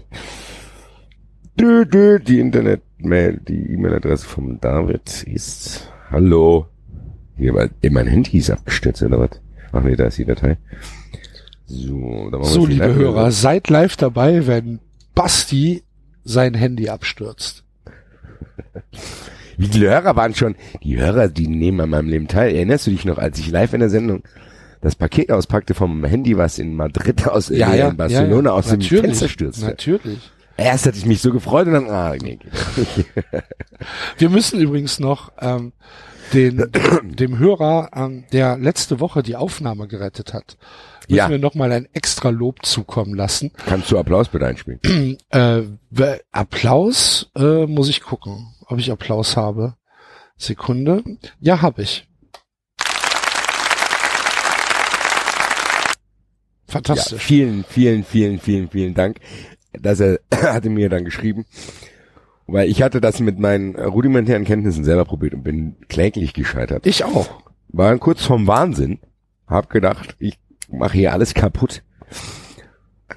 [1.59, 6.67] Die Internetmail, die E-Mail-Adresse vom David ist Hallo.
[7.39, 9.31] Hier, weil eh, mein Handy ist abgestürzt, oder was?
[9.73, 10.57] Ach nee, da ist die Datei.
[11.67, 12.99] So, da So, die liebe Datei.
[12.99, 14.81] Hörer, seid live dabei, wenn
[15.15, 15.83] Basti
[16.25, 17.65] sein Handy abstürzt.
[19.57, 20.55] Wie viele Hörer waren schon?
[20.83, 22.55] Die Hörer, die nehmen an meinem Leben teil.
[22.55, 24.23] Erinnerst du dich noch, als ich live in der Sendung
[24.81, 29.05] das Paket auspackte vom Handy, was in Madrid aus äh, in Barcelona aus dem natürlich,
[29.05, 29.65] Fenster stürzte?
[29.67, 30.31] Natürlich.
[30.57, 32.39] Erst hatte ich mich so gefreut und dann, ah, nee.
[34.19, 35.73] Wir müssen übrigens noch ähm,
[36.33, 36.71] den,
[37.03, 40.57] dem Hörer, ähm, der letzte Woche die Aufnahme gerettet hat,
[41.09, 41.29] müssen Ja.
[41.31, 43.51] wir nochmal ein extra Lob zukommen lassen.
[43.67, 44.81] Kannst du Applaus bitte einspielen?
[45.31, 45.63] Äh,
[46.33, 49.75] Applaus äh, muss ich gucken, ob ich Applaus habe.
[50.37, 51.03] Sekunde.
[51.41, 52.07] Ja, habe ich.
[56.69, 57.23] Ja, Fantastisch.
[57.23, 59.19] vielen, vielen, vielen, vielen, vielen Dank.
[59.73, 61.47] Dass er hatte mir dann geschrieben,
[62.49, 66.87] weil ich hatte das mit meinen äh, rudimentären Kenntnissen selber probiert und bin kläglich gescheitert.
[66.87, 67.29] Ich auch.
[67.69, 68.99] war kurz vorm Wahnsinn.
[69.47, 70.39] Hab gedacht, ich
[70.71, 71.83] mache hier alles kaputt.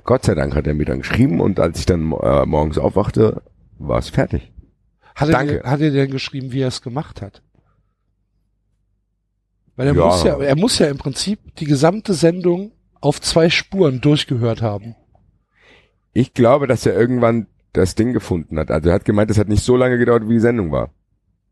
[0.03, 3.41] Gott sei Dank hat er mir dann geschrieben und als ich dann äh, morgens aufwachte,
[3.79, 4.51] war es fertig.
[5.15, 5.61] Hat er, Danke.
[5.63, 7.41] hat er denn geschrieben, wie er es gemacht hat?
[9.75, 10.05] Weil er Ja.
[10.05, 14.95] muss ja, er muss ja im Prinzip die gesamte Sendung auf zwei Spuren durchgehört haben.
[16.13, 18.69] Ich glaube, dass er irgendwann das Ding gefunden hat.
[18.71, 20.89] Also er hat gemeint, es hat nicht so lange gedauert, wie die Sendung war.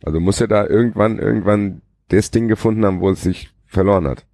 [0.04, 4.26] Also muss er da irgendwann, irgendwann das Ding gefunden haben, wo es sich verloren hat.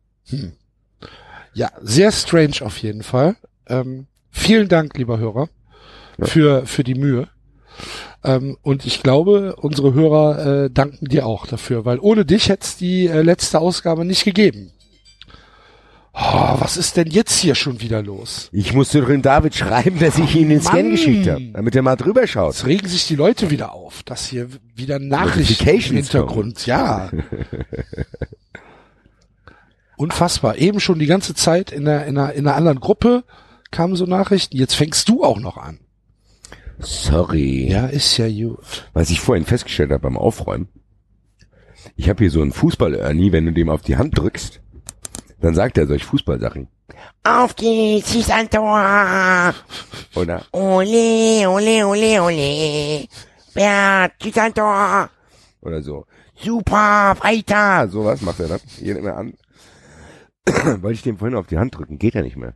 [1.53, 3.35] Ja, sehr strange auf jeden Fall.
[3.67, 5.49] Ähm, vielen Dank, lieber Hörer,
[6.17, 6.25] Ja.
[6.25, 7.27] für, für die Mühe.
[8.23, 12.63] Ähm, und ich glaube, unsere Hörer äh, danken dir auch dafür, weil ohne dich hätte
[12.63, 14.71] es die äh, letzte Ausgabe nicht gegeben.
[16.17, 18.47] Oh, was ist denn jetzt hier schon wieder los?
[18.54, 21.82] Ich musste doch dem David schreiben, dass ich ihm den Scan geschickt habe, damit er
[21.82, 22.54] mal drüber schaut.
[22.54, 27.10] Jetzt regen sich die Leute wieder auf, dass hier wieder Nachrichten im Hintergrund, ja.
[29.97, 30.58] Unfassbar.
[30.58, 33.25] Eben schon die ganze Zeit in der, in einer, in einer anderen Gruppe
[33.71, 34.56] kamen so Nachrichten.
[34.56, 35.80] Jetzt fängst du auch noch an.
[36.80, 37.69] Sorry.
[37.69, 38.89] Ja, ist ja gut.
[38.93, 40.69] Was ich vorhin festgestellt habe beim Aufräumen,
[41.97, 44.62] ich habe hier so einen Fußball-Ernie, wenn du dem auf die Hand drückst,
[45.39, 46.67] dann sagt er solch Fußballsachen.
[47.23, 49.53] Auf geht's, schieß ein Tor.
[50.15, 53.07] Oder Ole, ole, ole, ole.
[53.53, 55.09] Bert, schieß ein Tor.
[55.61, 56.05] oder so.
[56.37, 57.87] Super, weiter!
[57.87, 58.59] Sowas macht er dann.
[58.77, 59.33] Hier immer an.
[60.81, 62.53] Wollte ich dem vorhin auf die Hand drücken, geht ja nicht mehr.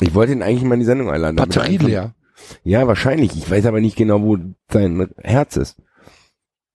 [0.00, 1.36] Ich wollte ihn eigentlich mal in die Sendung einladen.
[1.38, 2.14] er Batterie leer.
[2.64, 3.36] Ja, wahrscheinlich.
[3.36, 4.38] Ich weiß aber nicht genau, wo
[4.70, 5.76] sein Herz ist.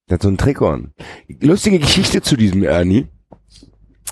[0.07, 0.93] Der hat so ein Trikot an.
[1.41, 3.07] Lustige Geschichte zu diesem Ernie.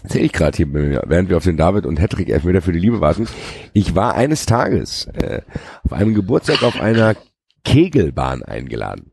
[0.06, 3.00] Sehe ich gerade hier, während wir auf den David und Hedrick Elfmeter für die Liebe
[3.00, 3.28] warten.
[3.72, 5.42] Ich war eines Tages äh,
[5.84, 7.16] auf einem Geburtstag auf einer
[7.63, 9.12] Kegelbahn eingeladen.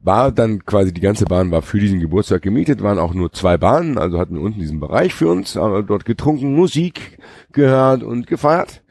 [0.00, 3.56] War dann quasi die ganze Bahn war für diesen Geburtstag gemietet, waren auch nur zwei
[3.56, 7.18] Bahnen, also hatten wir unten diesen Bereich für uns, aber dort getrunken, Musik
[7.52, 8.82] gehört und gefeiert.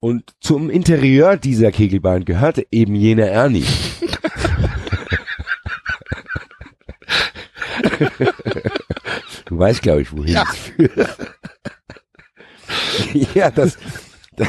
[0.00, 3.64] Und zum Interieur dieser Kegelbahn gehörte eben jener Ernie.
[9.52, 10.44] du weißt, glaube ich, wohin Ja.
[10.50, 11.16] es führt.
[13.34, 13.76] ja, das,
[14.36, 14.48] das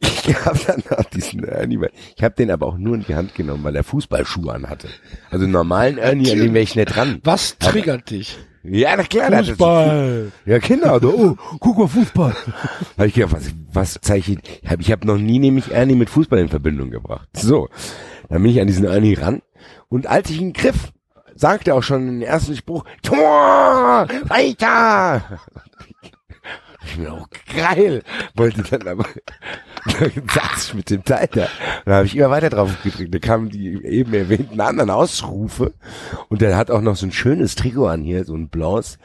[0.00, 3.14] ich habe dann noch diesen Ernie, weil- ich habe den aber auch nur in die
[3.14, 4.88] Hand genommen, weil er Fußballschuhe anhatte.
[5.30, 7.20] Also einen normalen Ernie, an dem wäre ich nicht dran.
[7.24, 8.36] Was triggert dich?
[8.64, 9.44] Ja, na klar.
[9.44, 10.32] Fußball.
[10.46, 12.34] ja, Kinder, da, oh, guck mal Fußball.
[12.96, 16.08] Habe ich gedacht, was, was zeichnet, ich habe ich hab noch nie nämlich Ernie mit
[16.08, 17.28] Fußball in Verbindung gebracht.
[17.36, 17.68] So,
[18.30, 19.42] dann bin ich an diesen Ernie ran
[19.90, 20.92] und als ich ihn griff,
[21.34, 25.22] sagte er auch schon den ersten Spruch, Tor, weiter.
[26.86, 28.02] Ich bin auch geil,
[28.34, 29.06] wollte dann aber,
[29.98, 31.48] dann saß ich mit dem Teil da.
[31.86, 33.14] Dann habe ich immer weiter drauf gedrückt.
[33.14, 35.72] Da kamen die eben erwähnten anderen Ausrufe
[36.28, 38.98] und der hat auch noch so ein schönes Trikot an hier, so ein blaues.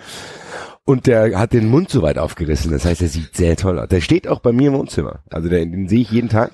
[0.83, 2.71] Und der hat den Mund so weit aufgerissen.
[2.71, 3.87] Das heißt, er sieht sehr toll aus.
[3.89, 5.19] Der steht auch bei mir im Wohnzimmer.
[5.29, 6.51] Also den, den sehe ich jeden Tag.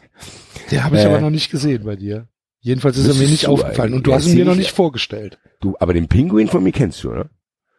[0.72, 1.06] Den habe ich Äh.
[1.08, 2.28] aber noch nicht gesehen bei dir.
[2.66, 5.38] Jedenfalls ist er mir nicht aufgefallen und du hast ihn mir noch nicht vorgestellt.
[5.62, 7.30] Du, aber den Pinguin von mir kennst du, oder?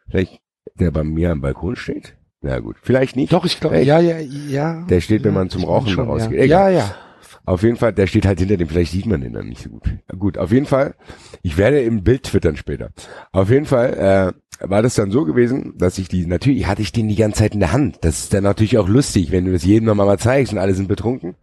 [0.09, 0.39] Vielleicht,
[0.79, 2.15] der bei mir am Balkon steht?
[2.39, 3.33] Na gut, vielleicht nicht.
[3.33, 4.85] Doch, ich glaube, ja, ja, ja.
[4.89, 6.39] Der steht, wenn Ja, man zum Rauchen schon, rausgeht.
[6.39, 6.69] Ja.
[6.69, 6.95] Ja, ja.
[7.43, 9.69] Auf jeden Fall, der steht halt hinter dem, vielleicht sieht man den dann nicht so
[9.69, 9.83] gut.
[10.17, 10.95] Gut, auf jeden Fall,
[11.41, 12.91] ich werde im Bild twittern später.
[13.33, 16.93] Auf jeden Fall äh, war das dann so gewesen, dass ich die, natürlich hatte ich
[16.93, 17.97] den die ganze Zeit in der Hand.
[18.05, 20.75] Das ist dann natürlich auch lustig, wenn du das jedem nochmal mal zeigst und alle
[20.75, 21.35] sind betrunken.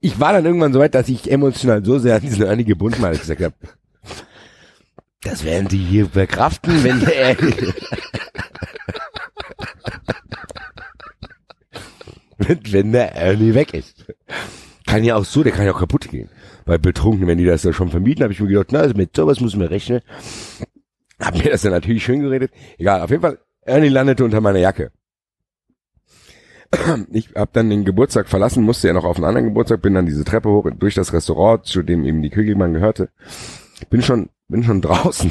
[0.00, 3.02] Ich war dann irgendwann so weit, dass ich emotional so sehr an diesen Ernie gebunden
[3.02, 3.54] war, dass ich gesagt habe,
[5.22, 7.36] das werden die hier verkraften, wenn der
[12.38, 14.04] wenn, der Ernie weg ist.
[14.86, 16.28] Kann ja auch so, der kann ja auch kaputt gehen.
[16.64, 19.16] Bei Betrunkenen, wenn die das da schon vermieten, habe ich mir gedacht, na, also mit
[19.16, 20.00] sowas müssen wir rechnen.
[21.18, 22.52] Hab mir das dann natürlich schön geredet.
[22.78, 24.92] Egal, auf jeden Fall, Ernie landete unter meiner Jacke.
[27.12, 30.06] Ich habe dann den Geburtstag verlassen, musste ja noch auf einen anderen Geburtstag, bin dann
[30.06, 33.10] diese Treppe hoch durch das Restaurant, zu dem eben die Kügelmann gehörte.
[33.90, 35.30] Bin schon, bin schon draußen.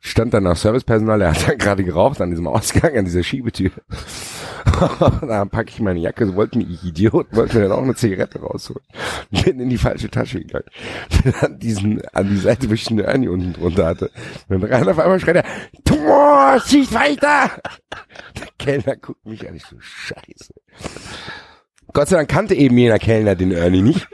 [0.00, 3.70] Stand dann nach Servicepersonal, der hat dann gerade geraucht an diesem Ausgang, an dieser Schiebetür.
[5.26, 7.94] da packe ich meine Jacke, so wollte mir ich Idiot, wollte mir dann auch eine
[7.94, 8.82] Zigarette rausholen.
[9.30, 10.66] Bin in die falsche Tasche gegangen.
[11.22, 14.10] Bin an diesen, an die Seite, wo ich eine Ernie unten drunter hatte.
[14.48, 15.44] Und dann auf einmal schreit er,
[15.84, 17.50] Tor, schieß weiter!
[18.38, 20.54] Der Kellner guckt mich an, ich so, scheiße.
[21.92, 24.08] Gott sei Dank kannte eben jener Kellner den Ernie nicht.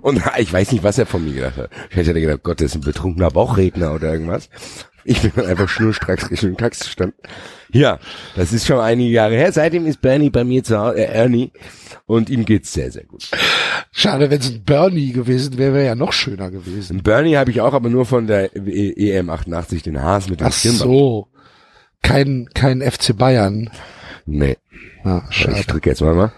[0.00, 1.70] Und ich weiß nicht, was er von mir gedacht hat.
[1.70, 4.48] Hat er gedacht, Gott, das ist ein betrunkener Bauchredner oder irgendwas.
[5.04, 7.14] Ich bin einfach schnurstracks Richtung Taxi stand.
[7.72, 7.98] Ja,
[8.36, 9.52] das ist schon einige Jahre her.
[9.52, 11.52] Seitdem ist Bernie bei mir zu Hause, äh, Ernie.
[12.06, 13.30] Und ihm geht's sehr, sehr gut.
[13.92, 16.94] Schade, wenn es ein Bernie gewesen wäre, wäre ja noch schöner gewesen.
[16.96, 20.40] Einen Bernie habe ich auch, aber nur von der E- EM 88, den Haas mit
[20.40, 21.28] dem Ach so.
[22.02, 23.70] Kein, kein FC Bayern.
[24.26, 24.56] Nee,
[25.04, 25.64] Ah, ich schade.
[25.66, 26.32] drücke jetzt mal mal.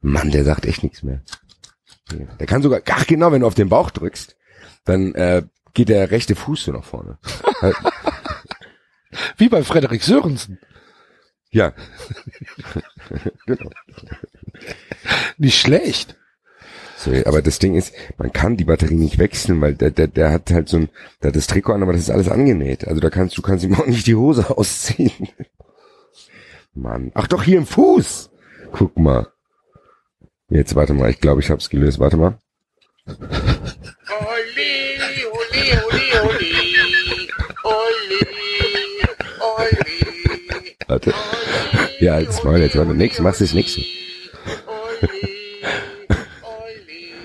[0.00, 1.20] Mann, der sagt echt nichts mehr.
[2.38, 4.36] Der kann sogar, ach genau, wenn du auf den Bauch drückst,
[4.84, 5.42] dann äh,
[5.74, 7.18] geht der rechte Fuß so nach vorne.
[9.36, 10.58] Wie bei Frederik Sörensen.
[11.50, 11.72] Ja.
[13.46, 13.70] genau.
[15.38, 16.16] Nicht schlecht.
[16.96, 20.30] So, aber das Ding ist, man kann die Batterie nicht wechseln, weil der, der, der
[20.30, 20.90] hat halt so ein,
[21.22, 22.86] der hat das Trikot an, aber das ist alles angenäht.
[22.86, 25.28] Also da kannst du kannst ihm auch nicht die Hose ausziehen.
[26.74, 27.10] Mann.
[27.14, 28.30] Ach doch, hier im Fuß.
[28.72, 29.28] Guck mal.
[30.50, 31.98] Jetzt warte mal, ich glaube, ich hab's gelöst.
[31.98, 32.38] Warte mal.
[35.60, 37.28] Oli, Oli, Oli.
[37.64, 38.20] Oli,
[39.40, 40.76] Oli.
[40.88, 41.14] Warte.
[42.00, 42.94] Ja, jetzt mal, jetzt warte.
[42.94, 43.82] Nix, machst das nächste.
[44.66, 45.60] Oli,
[46.42, 47.20] Oli.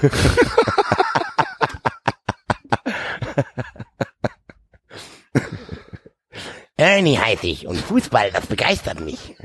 [6.90, 9.36] Ernie heiße ich und Fußball, das begeistert mich.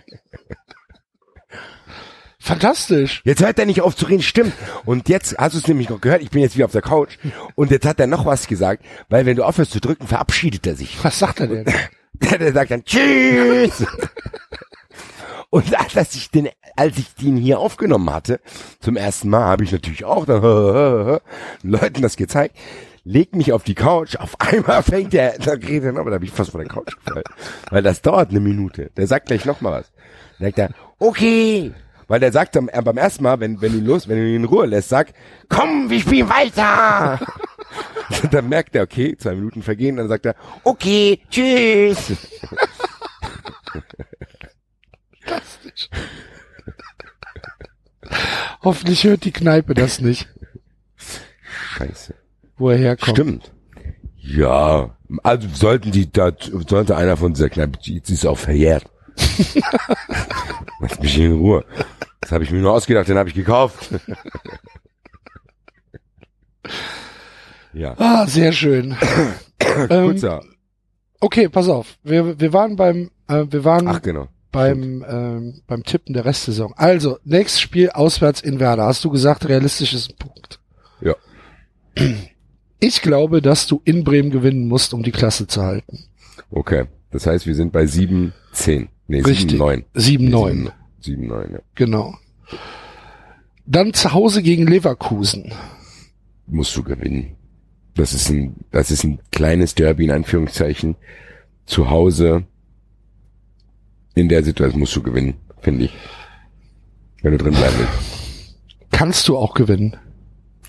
[2.39, 3.21] Fantastisch.
[3.23, 4.53] Jetzt hört er nicht auf zu reden, stimmt.
[4.83, 7.17] Und jetzt hast du es nämlich noch gehört, ich bin jetzt wieder auf der Couch.
[7.53, 10.75] Und jetzt hat er noch was gesagt, weil wenn du aufhörst zu drücken, verabschiedet er
[10.75, 11.03] sich.
[11.03, 11.65] Was sagt er denn?
[12.13, 13.85] Der sagt dann Tschüss.
[15.49, 18.39] Und als ich den, als ich den hier aufgenommen hatte,
[18.79, 20.41] zum ersten Mal, habe ich natürlich auch dann,
[21.61, 22.55] Leuten das gezeigt.
[23.07, 26.27] Leg mich auf die Couch, auf einmal fängt der, da redet er, aber da bin
[26.27, 27.23] ich fast von der Couch gefallen.
[27.69, 28.89] Weil das dauert eine Minute.
[28.97, 29.91] Der sagt gleich noch mal was.
[30.39, 31.71] Dann sagt er, okay.
[32.07, 34.27] Weil der sagt am, äh, beim ersten Mal, wenn, wenn du ihn los, wenn du
[34.27, 35.13] ihn in Ruhe lässt, sag,
[35.49, 37.19] komm, wir spielen weiter.
[38.31, 42.11] dann merkt er, okay, zwei Minuten vergehen, dann sagt er, Okay, tschüss.
[48.63, 50.27] Hoffentlich hört die Kneipe das nicht,
[51.77, 52.15] scheiße.
[52.57, 53.17] Wo er herkommt.
[53.17, 53.51] Stimmt.
[54.17, 56.31] Ja, also sollten die, da
[56.67, 58.85] sollte einer von dieser Kneipe, die, ist auch verjährt.
[60.79, 61.63] Lass mich in Ruhe.
[62.21, 63.91] Das habe ich mir nur ausgedacht, den habe ich gekauft.
[67.73, 68.95] ja, Ah, sehr schön.
[69.89, 70.41] ähm, kurzer.
[71.19, 71.97] okay, pass auf.
[72.03, 74.27] Wir, wir waren beim, äh, wir waren Ach genau.
[74.51, 76.73] beim, ähm, beim Tippen der Restsaison.
[76.75, 78.85] Also, nächstes Spiel auswärts in Werder.
[78.85, 80.59] Hast du gesagt, realistisch ist ein Punkt.
[81.01, 81.15] Ja.
[82.79, 86.05] Ich glaube, dass du in Bremen gewinnen musst, um die Klasse zu halten.
[86.51, 86.85] Okay.
[87.11, 88.89] Das heißt, wir sind bei 7, 10.
[89.07, 89.51] Nee, Richtig.
[89.51, 89.85] 7, 9.
[89.95, 90.71] 7-9.
[90.99, 91.59] 7, 9, ja.
[91.75, 92.15] Genau.
[93.65, 95.51] Dann zu Hause gegen Leverkusen.
[96.47, 97.35] Musst du gewinnen.
[97.95, 100.95] Das ist ein, das ist ein kleines Derby in Anführungszeichen.
[101.65, 102.43] Zu Hause.
[104.13, 105.93] In der Situation musst du gewinnen, finde ich.
[107.21, 108.57] Wenn du drin bleiben willst.
[108.91, 109.97] Kannst du auch gewinnen.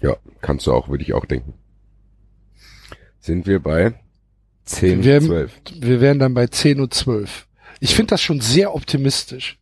[0.01, 1.55] Ja, kannst du auch, würde ich auch denken.
[3.27, 3.93] Sind wir bei
[4.67, 5.53] 10, Wir, 12.
[5.81, 7.49] wir wären dann bei 10 und 12.
[7.81, 9.59] Ich finde das schon sehr optimistisch.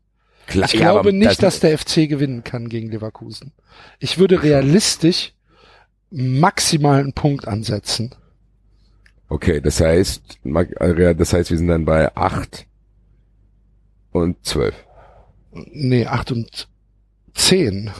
[0.46, 3.52] Klar, Ich glaube nicht, dass der FC gewinnen kann gegen Leverkusen.
[4.00, 5.32] Ich würde realistisch
[6.10, 8.14] maximal einen Punkt ansetzen.
[9.28, 12.66] Okay, das heißt, äh, das heißt, wir sind dann bei 8
[14.12, 14.74] und 12.
[15.72, 16.68] Nee, 8 und
[17.32, 17.90] 10.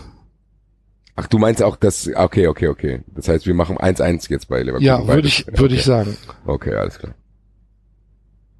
[1.16, 3.02] Ach, du meinst auch das, okay, okay, okay.
[3.06, 4.86] Das heißt, wir machen 1-1 jetzt bei Leverkusen.
[4.86, 5.74] Ja, würde ich, würde okay.
[5.74, 6.16] ich sagen.
[6.44, 7.14] Okay, alles klar.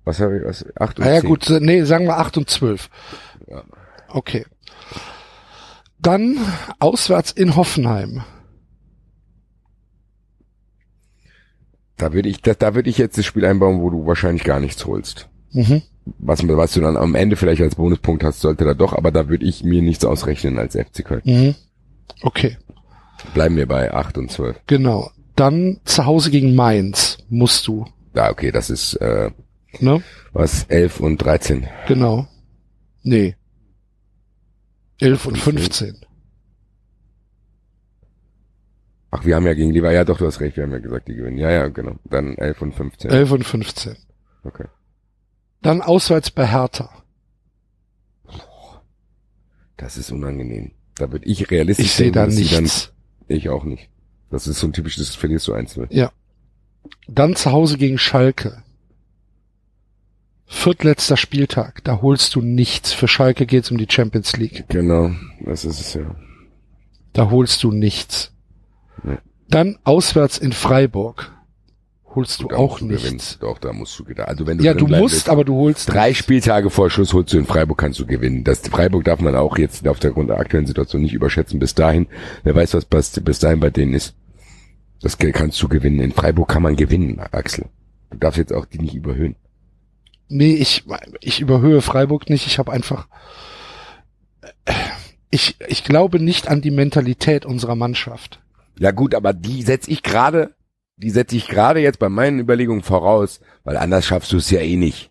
[0.05, 1.29] Was habe ich, was, 8 und Ah ja 10.
[1.29, 2.91] gut, nee, sagen wir 8 und 12.
[3.49, 3.65] Ja.
[4.09, 4.47] Okay.
[6.01, 6.37] Dann
[6.79, 8.23] auswärts in Hoffenheim.
[11.97, 14.61] Da würde ich, da, da würde ich jetzt das Spiel einbauen, wo du wahrscheinlich gar
[14.61, 15.29] nichts holst.
[15.53, 15.83] Mhm.
[16.19, 19.29] Was, was du dann am Ende vielleicht als Bonuspunkt hast, sollte da doch, aber da
[19.29, 21.23] würde ich mir nichts ausrechnen als FC Köln.
[21.25, 21.55] Mhm.
[22.23, 22.57] Okay,
[23.33, 24.61] Bleiben wir bei 8 und 12.
[24.67, 25.11] genau.
[25.37, 27.87] Dann zu Hause gegen Mainz musst du.
[28.15, 29.31] Ja, okay, das ist, äh,
[29.81, 30.03] Ne?
[30.33, 31.67] was, 11 und 13.
[31.89, 32.29] Genau.
[33.03, 33.35] Nee.
[35.01, 35.97] 11 und 15.
[39.11, 41.09] Ach, wir haben ja gegen Lever, ja doch, du hast recht, wir haben ja gesagt,
[41.09, 41.39] die gewinnen.
[41.39, 41.97] Ja, ja, genau.
[42.05, 43.11] Dann 11 und 15.
[43.11, 43.97] 11 und 15.
[44.45, 44.67] Okay.
[45.63, 46.91] Dann auswärts bei Hertha.
[49.77, 50.73] Das ist unangenehm.
[50.97, 52.93] Da würde ich realistisch Ich sehe da nichts.
[53.29, 53.89] Dann, ich auch nicht.
[54.31, 55.77] Das ist so ein typisches, verlierst du eins.
[55.77, 55.87] ne?
[55.91, 56.13] Ja.
[57.09, 58.63] Dann zu Hause gegen Schalke.
[60.47, 61.83] Viertletzter Spieltag.
[61.85, 62.93] Da holst du nichts.
[62.93, 64.65] Für Schalke geht's um die Champions League.
[64.69, 65.11] Genau,
[65.45, 66.15] das ist es ja.
[67.13, 68.33] Da holst du nichts.
[69.03, 69.19] Nee.
[69.49, 71.33] Dann auswärts in Freiburg.
[72.15, 73.03] Holst du Da auch musst du nichts.
[73.05, 73.21] gewinnen.
[73.41, 74.27] Doch, da musst du gewinnen.
[74.27, 77.33] Also wenn du Ja, du musst, willst, aber du holst drei Spieltage vor Schluss holst
[77.33, 78.45] du in Freiburg, kannst du gewinnen.
[78.45, 81.59] Das Freiburg darf man auch jetzt auf der Grund der aktuellen Situation nicht überschätzen.
[81.59, 82.07] Bis dahin,
[82.45, 84.15] wer weiß, was bis, bis dahin bei denen ist.
[85.03, 86.01] Das kannst du gewinnen.
[86.01, 87.67] In Freiburg kann man gewinnen, Axel.
[88.11, 89.37] Du darfst jetzt auch die nicht überhöhen.
[90.29, 90.85] Nee, ich,
[91.21, 92.47] ich überhöhe Freiburg nicht.
[92.47, 93.09] Ich habe einfach,
[95.31, 98.41] ich, ich glaube nicht an die Mentalität unserer Mannschaft.
[98.79, 100.55] Ja gut, aber die setze ich gerade,
[100.97, 104.61] die setze ich gerade jetzt bei meinen Überlegungen voraus, weil anders schaffst du es ja
[104.61, 105.11] eh nicht.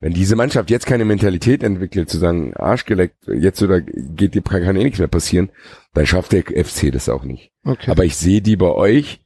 [0.00, 4.76] Wenn diese Mannschaft jetzt keine Mentalität entwickelt, zu sagen, Arschgeleckt, jetzt oder geht dir kann
[4.76, 5.50] eh nichts mehr passieren,
[5.92, 7.52] dann schafft der FC das auch nicht.
[7.64, 7.90] Okay.
[7.90, 9.20] Aber ich sehe die bei euch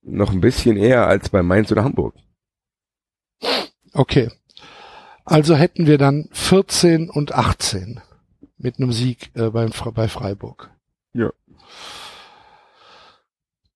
[0.00, 2.14] noch ein bisschen eher als bei Mainz oder Hamburg.
[3.92, 4.30] Okay.
[5.24, 8.00] Also hätten wir dann 14 und 18
[8.56, 10.70] mit einem Sieg äh, beim, bei Freiburg.
[11.12, 11.30] Ja.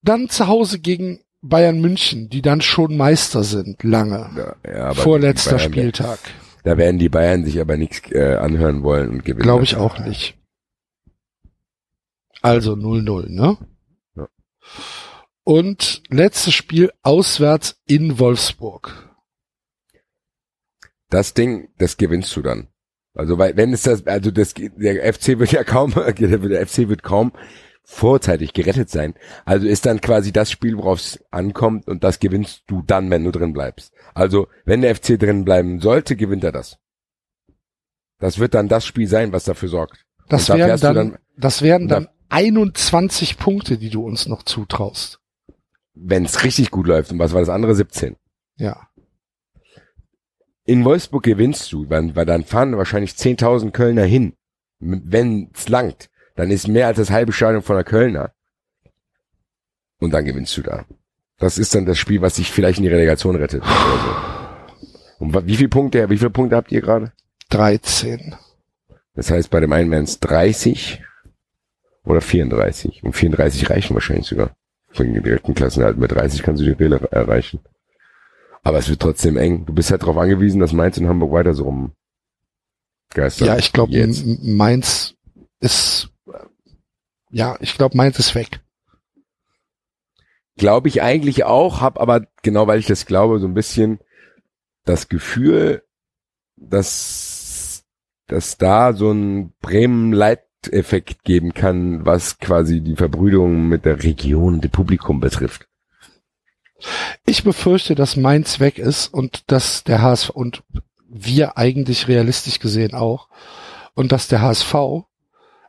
[0.07, 4.57] Dann zu Hause gegen Bayern München, die dann schon Meister sind, lange.
[4.65, 6.19] Ja, ja, Vorletzter Bayern, Spieltag.
[6.63, 9.43] Da werden die Bayern sich aber nichts äh, anhören wollen und gewinnen.
[9.43, 10.39] Glaube ich auch nicht.
[12.41, 13.59] Also 0-0, ne?
[14.15, 14.29] Ja.
[15.43, 19.11] Und letztes Spiel auswärts in Wolfsburg.
[21.11, 22.69] Das Ding, das gewinnst du dann.
[23.15, 27.03] Also weil wenn es das, also das der FC wird ja kaum, der FC wird
[27.03, 27.33] kaum
[27.89, 29.15] vorzeitig gerettet sein.
[29.45, 33.23] Also ist dann quasi das Spiel, worauf es ankommt und das gewinnst du dann, wenn
[33.25, 33.95] du drin bleibst.
[34.13, 36.79] Also wenn der FC drin bleiben sollte, gewinnt er das.
[38.19, 40.05] Das wird dann das Spiel sein, was dafür sorgt.
[40.29, 44.27] Das da wären du dann, das wären und da- dann 21 Punkte, die du uns
[44.27, 45.21] noch zutraust.
[45.95, 47.13] wenn es richtig gut läuft.
[47.13, 47.75] Und was war das andere?
[47.75, 48.17] 17.
[48.57, 48.89] Ja.
[50.65, 54.35] In Wolfsburg gewinnst du, weil, weil dann fahren wahrscheinlich 10.000 Kölner hin.
[54.81, 58.33] Wenn es langt, dann ist mehr als das halbe Stadion von der Kölner.
[59.99, 60.85] Und dann gewinnst du da.
[61.39, 63.65] Das ist dann das Spiel, was dich vielleicht in die Relegation rettet.
[63.65, 65.25] So.
[65.25, 67.13] Und wie viele Punkte, wie viele Punkte habt ihr gerade?
[67.51, 68.35] 13.
[69.15, 71.03] Das heißt, bei dem einen wären es 30
[72.05, 73.03] oder 34.
[73.03, 74.55] Und 34 reichen wahrscheinlich sogar.
[74.91, 75.99] Von den direkten Klassenhalt.
[75.99, 77.61] Mit 30 kannst du die Rille erreichen.
[78.63, 79.65] Aber es wird trotzdem eng.
[79.67, 81.93] Du bist halt darauf angewiesen, dass Mainz und Hamburg weiter so rum
[83.15, 83.49] geistern.
[83.49, 83.93] Ja, ich glaube.
[84.43, 85.15] Mainz
[85.61, 86.11] ist,
[87.37, 88.61] ja, ich glaube, Mainz ist weg.
[90.57, 93.99] Glaube ich eigentlich auch, hab aber genau weil ich das glaube, so ein bisschen
[94.87, 95.83] das Gefühl,
[96.57, 97.85] dass,
[98.27, 104.71] dass da so ein Bremen-Leiteffekt geben kann, was quasi die Verbrüderung mit der Region, dem
[104.71, 105.69] Publikum betrifft.
[107.27, 110.63] Ich befürchte, dass Mainz weg ist und dass der HSV und
[111.07, 113.29] wir eigentlich realistisch gesehen auch
[113.93, 115.05] und dass der HSV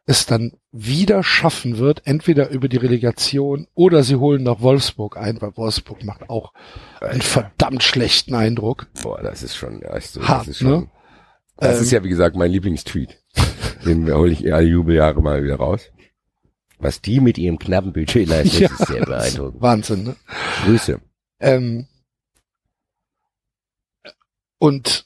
[0.07, 5.41] es dann wieder schaffen wird, entweder über die Relegation oder sie holen noch Wolfsburg ein,
[5.41, 6.53] weil Wolfsburg macht auch
[7.01, 8.87] einen verdammt schlechten Eindruck.
[9.03, 10.87] Boah, das ist schon, ja, ist so, Hart, das ist schon, ne?
[11.57, 13.21] das Ähm, ist ja wie gesagt mein Lieblingstweet.
[13.85, 15.91] Den hole ich alle Jubeljahre mal wieder raus.
[16.79, 19.61] Was die mit ihrem knappen Budget leisten, Ja, ist sehr beeindruckend.
[19.61, 20.15] Wahnsinn, ne?
[20.63, 21.01] Grüße.
[21.39, 21.87] Ähm,
[24.57, 25.05] und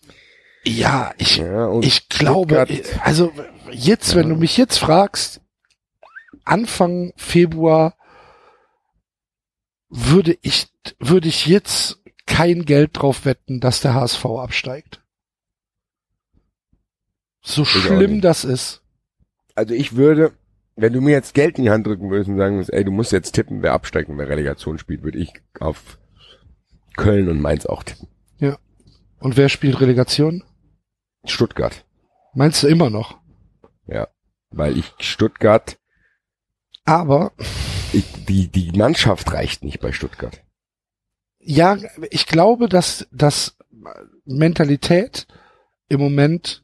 [0.63, 3.31] ja, ich, Ja, ich glaube, Stuttgart- also
[3.71, 5.41] jetzt, wenn du mich jetzt fragst,
[6.43, 7.95] Anfang Februar
[9.89, 10.67] würde ich,
[10.99, 15.01] würde ich jetzt kein Geld drauf wetten, dass der HSV absteigt.
[17.43, 18.81] So auch schlimm das ist.
[19.55, 20.31] also ich würde,
[20.75, 22.91] wenn du mir jetzt Geld in die Hand drücken würdest und sagen würdest, ey, du
[22.91, 25.97] musst jetzt tippen, wer absteigt und wer Relegation spielt, würde ich auf
[26.95, 28.07] Köln und Mainz auch tippen.
[29.19, 30.43] Und wer spielt Relegation?
[31.25, 31.85] Stuttgart.
[32.33, 33.17] Meinst du immer noch?
[33.87, 34.07] Ja.
[34.49, 35.77] Weil ich Stuttgart,
[36.85, 37.31] Aber
[37.93, 40.41] ich, die, die Mannschaft reicht nicht bei Stuttgart.
[41.39, 41.77] ja,
[42.09, 43.57] ich glaube, dass, dass
[44.25, 45.27] Mentalität
[45.87, 46.63] im Moment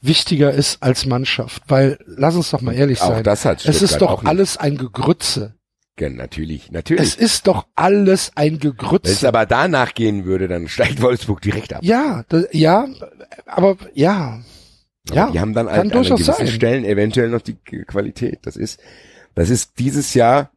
[0.00, 3.82] wichtiger ist als Mannschaft, weil, lass uns doch mal ehrlich Auch sein, das hat Stuttgart
[3.82, 5.56] es ist auch doch alles ein Gegrütze.
[6.00, 7.02] Natürlich, natürlich.
[7.06, 11.72] Es ist doch alles ein Wenn es aber danach gehen würde, dann steigt Wolfsburg direkt
[11.72, 11.80] ab.
[11.84, 12.88] Ja, da, ja,
[13.46, 14.42] aber ja,
[15.08, 16.48] Aber ja, die haben dann kann halt an gewissen sein.
[16.48, 18.40] Stellen eventuell noch die Qualität.
[18.42, 18.80] Das ist,
[19.34, 20.50] das ist dieses Jahr,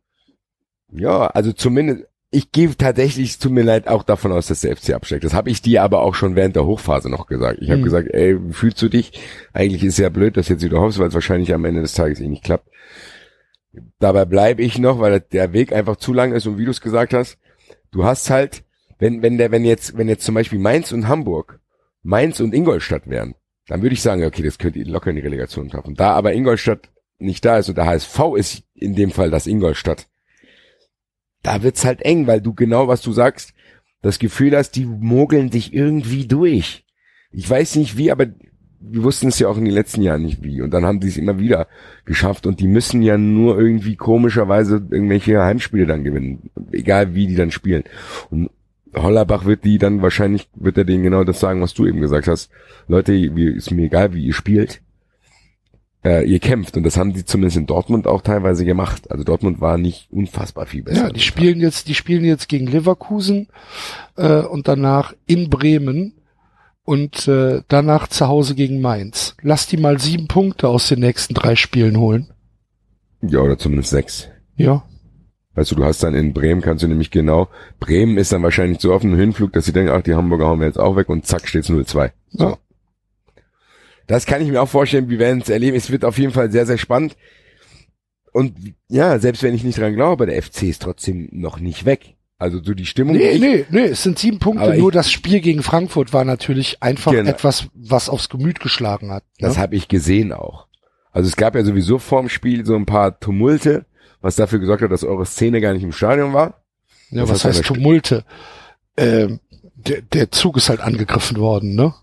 [0.91, 4.75] ja, also zumindest, ich gehe tatsächlich, es tut mir leid, auch davon aus, dass der
[4.75, 5.23] FC absteigt.
[5.23, 7.59] Das habe ich dir aber auch schon während der Hochphase noch gesagt.
[7.61, 7.83] Ich habe Hm.
[7.85, 9.13] gesagt, ey, fühlst du dich?
[9.53, 12.19] Eigentlich ist ja blöd, dass jetzt wieder hoffst, weil es wahrscheinlich am Ende des Tages
[12.19, 12.67] eh nicht klappt.
[13.99, 16.82] Dabei bleibe ich noch, weil der Weg einfach zu lang ist und wie du es
[16.82, 17.38] gesagt hast,
[17.91, 18.63] du hast halt,
[18.99, 21.59] wenn, wenn der, wenn jetzt, wenn jetzt zum Beispiel Mainz und Hamburg,
[22.03, 23.36] Mainz und Ingolstadt wären,
[23.67, 25.95] dann würde ich sagen, okay, das könnt ihr locker in die Relegation schaffen.
[25.95, 30.07] Da aber Ingolstadt nicht da ist und der HSV ist in dem Fall das Ingolstadt,
[31.43, 33.53] da wird's halt eng, weil du genau, was du sagst,
[34.01, 36.86] das Gefühl hast, die mogeln sich irgendwie durch.
[37.32, 38.28] Ich weiß nicht wie, aber
[38.89, 40.61] wir wussten es ja auch in den letzten Jahren nicht wie.
[40.61, 41.67] Und dann haben die es immer wieder
[42.05, 46.49] geschafft und die müssen ja nur irgendwie komischerweise irgendwelche Heimspiele dann gewinnen.
[46.71, 47.83] Egal wie die dann spielen.
[48.29, 48.49] Und
[48.95, 52.27] Hollerbach wird die dann wahrscheinlich, wird er denen genau das sagen, was du eben gesagt
[52.27, 52.49] hast.
[52.88, 54.81] Leute, ist mir egal, wie ihr spielt.
[56.03, 56.77] Äh, ihr kämpft.
[56.77, 59.11] Und das haben die zumindest in Dortmund auch teilweise gemacht.
[59.11, 61.07] Also Dortmund war nicht unfassbar viel besser.
[61.07, 63.47] ja, die spielen jetzt, die spielen jetzt gegen Leverkusen
[64.15, 66.13] äh, und danach in Bremen
[66.88, 69.35] und äh, danach zu Hause gegen Mainz.
[69.41, 72.31] Lass die mal sieben Punkte aus den nächsten drei Spielen holen.
[73.21, 74.29] Ja, oder zumindest sechs.
[74.55, 74.83] Ja,
[75.57, 78.79] Weißt du, du hast dann in Bremen, kannst du nämlich genau, Bremen ist dann wahrscheinlich
[78.79, 81.09] so auf dem Hinflug, dass sie denken, ach, die Hamburger hauen wir jetzt auch weg
[81.09, 82.11] und zack, steht's 0-2.
[82.29, 82.43] So.
[82.43, 82.57] Ja.
[84.05, 85.75] Das kann ich mir auch vorstellen, wir werden es erleben.
[85.75, 87.17] Es wird auf jeden Fall sehr, sehr spannend.
[88.33, 92.16] Und ja, selbst wenn ich nicht dran glaube, der FC ist trotzdem noch nicht weg.
[92.39, 93.15] Also so die Stimmung.
[93.17, 94.77] Nee, nee, nee, es sind sieben Punkte.
[94.77, 97.29] Nur das Spiel gegen Frankfurt war natürlich einfach Genau.
[97.29, 99.23] etwas, was aufs Gemüt geschlagen hat.
[99.39, 99.47] Ne?
[99.47, 100.67] Das habe ich gesehen auch.
[101.11, 103.85] Also es gab ja sowieso vorm Spiel so ein paar Tumulte,
[104.21, 106.61] was dafür gesorgt hat, dass eure Szene gar nicht im Stadion war.
[107.09, 108.23] ja, das was heißt Tumulte?
[108.97, 109.39] Ähm,
[109.75, 111.93] der, der Zug ist halt angegriffen worden, ne?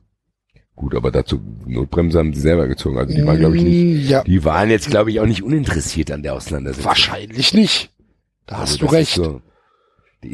[0.74, 2.98] Gut, aber dazu Notbremse haben sie selber gezogen.
[2.98, 4.06] Also die waren, glaube ich, nicht.
[4.06, 6.86] Mm, Ja, Die waren jetzt, glaube ich, auch nicht uninteressiert an der Auseinandersetzung.
[6.86, 7.90] wahrscheinlich nicht.
[8.46, 9.14] Da Also hast du recht.
[9.14, 9.40] So,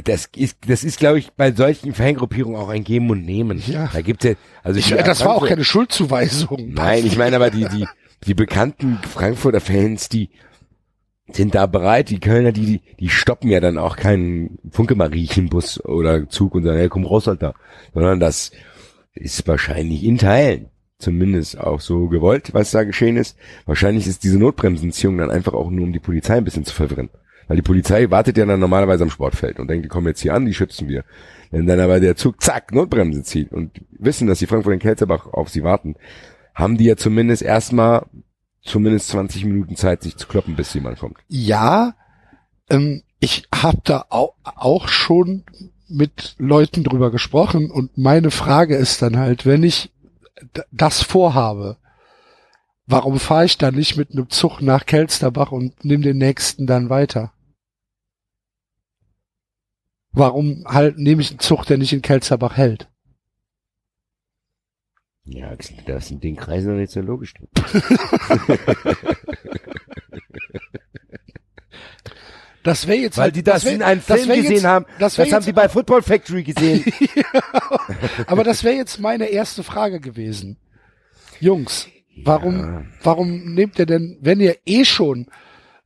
[0.05, 3.63] Das ist, das ist, glaube ich, bei solchen Fangruppierungen auch ein Geben und Nehmen.
[3.67, 3.91] Ja.
[3.93, 4.33] Da gibt's ja,
[4.63, 6.73] also Ich, das war auch keine Schuldzuweisung.
[6.75, 7.87] Nein, ich meine aber die, die,
[8.27, 10.31] die bekannten Frankfurter Fans, die
[11.33, 12.11] sind da bereit.
[12.11, 16.79] Die Kölner, die, die, die stoppen ja dann auch keinen Funke-Mariechenbus oder Zug und sagen,
[16.79, 17.55] hey, komm raus, Alter.
[17.95, 18.53] Sondern das
[19.15, 23.37] ist wahrscheinlich in Teilen zumindest auch so gewollt, was da geschehen ist.
[23.67, 27.09] Wahrscheinlich ist diese Notbremsenziehung dann einfach auch nur, um die Polizei ein bisschen zu verwirren.
[27.51, 30.35] Weil die Polizei wartet ja dann normalerweise am Sportfeld und denkt, die kommen jetzt hier
[30.35, 31.03] an, die schützen wir.
[31.51, 35.27] Wenn dann aber der Zug zack, Notbremse zieht und wissen, dass die Frankfurt in Kelzerbach
[35.27, 35.97] auf sie warten,
[36.55, 38.07] haben die ja zumindest erstmal
[38.63, 41.19] zumindest 20 Minuten Zeit, sich zu kloppen, bis jemand kommt.
[41.27, 41.95] Ja,
[42.69, 45.43] ähm, ich habe da auch, auch schon
[45.89, 49.91] mit Leuten drüber gesprochen und meine Frage ist dann halt, wenn ich
[50.71, 51.79] das vorhabe,
[52.87, 56.91] warum fahre ich dann nicht mit einem Zug nach Kelsterbach und nimm den nächsten dann
[56.91, 57.33] weiter?
[60.13, 62.89] Warum halt nehme ich einen Zug, der nicht in Kelsterbach hält?
[65.25, 65.55] Ja,
[65.87, 67.35] das sind den Kreisen noch nicht so logisch.
[72.63, 74.85] Das wäre jetzt Weil halt, die das, wär- in einem das Film gesehen jetzt, haben.
[74.99, 76.85] Das, Das, haben sie bei Football Factory gesehen.
[78.27, 80.59] Aber das wäre jetzt meine erste Frage gewesen.
[81.41, 81.89] Jungs,
[82.23, 85.27] warum, warum nehmt ihr denn, wenn ihr eh schon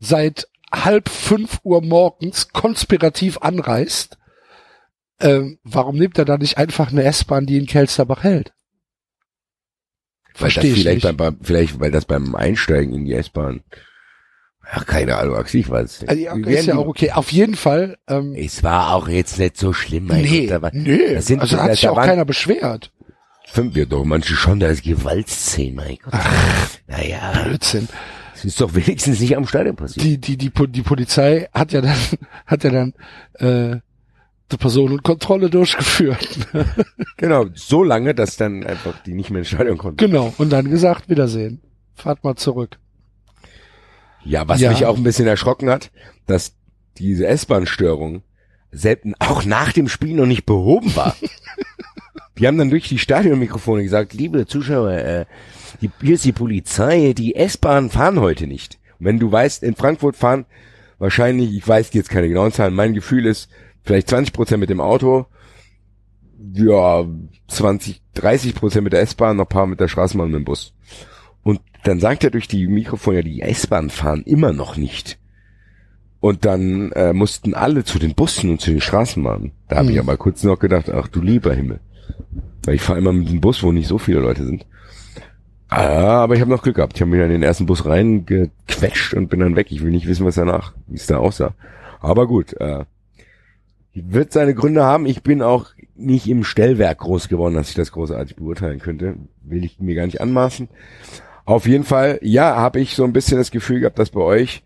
[0.00, 4.18] seit halb fünf Uhr morgens konspirativ anreist,
[5.20, 8.52] ähm, warum nehmt ihr da nicht einfach eine S-Bahn, die in Kelsterbach hält?
[10.34, 11.16] Verstehe ich vielleicht, nicht.
[11.16, 13.62] beim, vielleicht, weil das beim Einsteigen in die S-Bahn.
[14.70, 16.10] Ach, keine Ahnung, ich weiß nicht.
[16.10, 17.12] Also, ja, Wir ist ja auch okay.
[17.12, 20.74] Auf jeden Fall, ähm, Es war auch jetzt nicht so schlimm, mein nee, Gott.
[20.74, 22.90] Nee, das sind, also hat das, sich da auch keiner beschwert.
[23.46, 26.14] Fünf, ja doch, manche schon, da ist Gewaltszenen, mein Gott.
[26.88, 27.88] Naja, Blödsinn.
[28.44, 30.04] Es ist doch wenigstens nicht am Stadion passiert.
[30.04, 31.96] Die, die, die, die Polizei hat ja dann,
[32.46, 32.92] hat ja dann,
[33.34, 33.80] äh,
[34.52, 36.28] die Personenkontrolle durchgeführt.
[37.16, 39.96] Genau, so lange, dass dann einfach die nicht mehr ins Stadion konnten.
[39.96, 40.34] Genau.
[40.36, 41.62] Und dann gesagt, Wiedersehen.
[41.94, 42.78] Fahrt mal zurück.
[44.24, 44.70] Ja, was Ja.
[44.70, 45.90] mich auch ein bisschen erschrocken hat,
[46.26, 46.54] dass
[46.98, 48.22] diese S-Bahn-Störung
[48.72, 51.16] selbst auch nach dem Spiel noch nicht behoben war.
[52.38, 55.24] die haben dann durch die Stadionmikrofone gesagt, Liebe Zuschauer, äh,
[55.80, 58.78] die, hier ist die Polizei, die S-Bahn fahren heute nicht.
[58.98, 60.46] Und wenn du weißt, in Frankfurt fahren
[60.98, 63.48] wahrscheinlich, ich weiß jetzt keine genauen Zahlen, mein Gefühl ist,
[63.82, 65.26] vielleicht 20 Prozent mit dem Auto,
[66.54, 67.04] ja,
[67.48, 70.44] 20, 30 Prozent mit der S-Bahn, noch ein paar mit der Straßenbahn und mit dem
[70.44, 70.74] Bus.
[71.42, 75.18] Und dann sagt er durch die Mikrofone, ja, die S-Bahn fahren immer noch nicht.
[76.20, 79.52] Und dann äh, mussten alle zu den Bussen und zu den Straßenbahnen.
[79.68, 80.08] Da habe ich Hm.
[80.08, 81.80] aber kurz noch gedacht, ach du lieber Himmel.
[82.64, 84.64] Weil ich fahre immer mit dem Bus, wo nicht so viele Leute sind.
[85.76, 86.92] Ah, aber ich habe noch Glück gehabt.
[86.94, 89.72] Ich habe mich in den ersten Bus reingequetscht und bin dann weg.
[89.72, 91.54] Ich will nicht wissen, was danach, wie es da aussah.
[92.00, 92.84] Aber gut, äh,
[93.92, 95.04] wird seine Gründe haben.
[95.06, 99.16] Ich bin auch nicht im Stellwerk groß geworden, dass ich das großartig beurteilen könnte.
[99.42, 100.68] Will ich mir gar nicht anmaßen.
[101.44, 104.62] Auf jeden Fall, ja, habe ich so ein bisschen das Gefühl gehabt, dass bei euch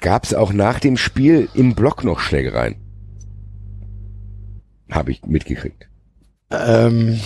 [0.00, 2.76] gab es auch nach dem Spiel im Block noch Schlägereien.
[4.90, 5.88] Habe ich mitgekriegt.
[6.50, 7.20] Ähm,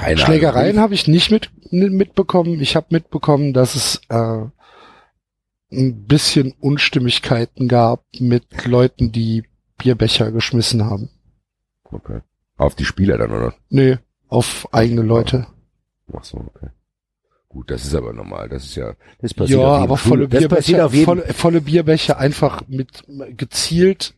[0.00, 2.60] Keine Schlägereien habe ich nicht mit, mitbekommen.
[2.60, 4.44] Ich habe mitbekommen, dass es äh,
[5.72, 9.44] ein bisschen Unstimmigkeiten gab mit Leuten, die
[9.76, 11.10] Bierbecher geschmissen haben.
[11.84, 12.20] Okay.
[12.56, 13.54] Auf die Spieler dann, oder?
[13.70, 15.46] Nee, auf eigene Leute.
[16.12, 16.68] Ach so, okay.
[17.48, 18.48] Gut, das ist aber normal.
[18.48, 20.08] Das ist ja, Das passiert Ja, auf jeden aber Fall.
[20.08, 23.04] volle Bierbecher, volle, volle Bierbecher einfach mit
[23.36, 24.14] gezielt.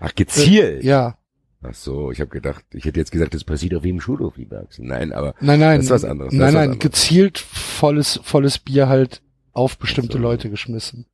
[0.00, 0.84] ach, gezielt.
[0.84, 1.17] Ja,
[1.62, 4.60] Ach so, ich habe gedacht, ich hätte jetzt gesagt, das passiert auf jedem Schulhof, lieber
[4.60, 4.84] Axel.
[4.86, 5.78] Nein, aber nein, nein.
[5.78, 6.78] Das ist was anderes, das Nein, nein, anderes.
[6.80, 10.18] gezielt volles, volles Bier halt auf bestimmte so.
[10.22, 11.06] Leute geschmissen.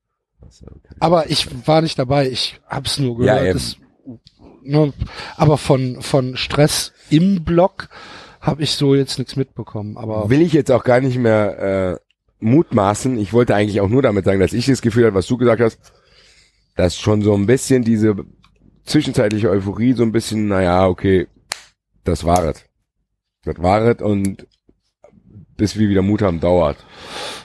[0.50, 0.94] So, okay.
[1.00, 3.56] Aber ich war nicht dabei, ich hab's nur Ja, gehört.
[3.56, 3.58] eben.
[3.58, 3.76] das,
[4.62, 4.92] ne,
[5.36, 7.88] aber von, von Stress im Block
[8.40, 9.96] habe ich so jetzt nichts mitbekommen.
[9.96, 11.96] Aber will ich jetzt auch gar nicht mehr äh,
[12.44, 13.16] mutmaßen.
[13.18, 15.62] Ich wollte eigentlich auch nur damit sagen, dass ich das Gefühl habe, was du gesagt
[15.62, 15.78] hast,
[16.76, 18.14] dass schon so ein bisschen diese
[18.84, 21.26] zwischenzeitliche Euphorie so ein bisschen, naja, okay,
[22.04, 22.64] das war es.
[23.44, 24.46] Das war es und
[25.56, 26.76] bis wir wieder Mut haben, dauert.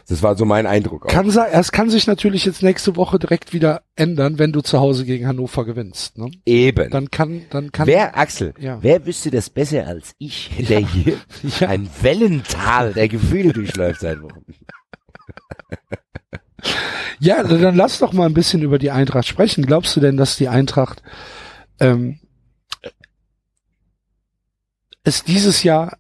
[0.07, 1.05] Das war so mein Eindruck.
[1.05, 1.09] Auch.
[1.09, 4.79] kann sein, es kann sich natürlich jetzt nächste Woche direkt wieder ändern, wenn du zu
[4.79, 6.17] Hause gegen Hannover gewinnst.
[6.17, 6.31] Ne?
[6.45, 6.89] Eben.
[6.89, 7.85] Dann kann, dann kann.
[7.85, 8.79] Wer, Axel, Ja.
[8.81, 11.17] wer wüsste das besser als ich, der hier
[11.59, 11.67] Ja.
[11.69, 14.43] ein Wellental der Gefühle durchläuft seit Wochen?
[17.19, 19.65] Ja, dann lass doch mal ein bisschen über die Eintracht sprechen.
[19.65, 21.03] Glaubst du denn, dass die Eintracht
[21.79, 22.19] ähm,
[25.03, 25.97] es dieses Jahr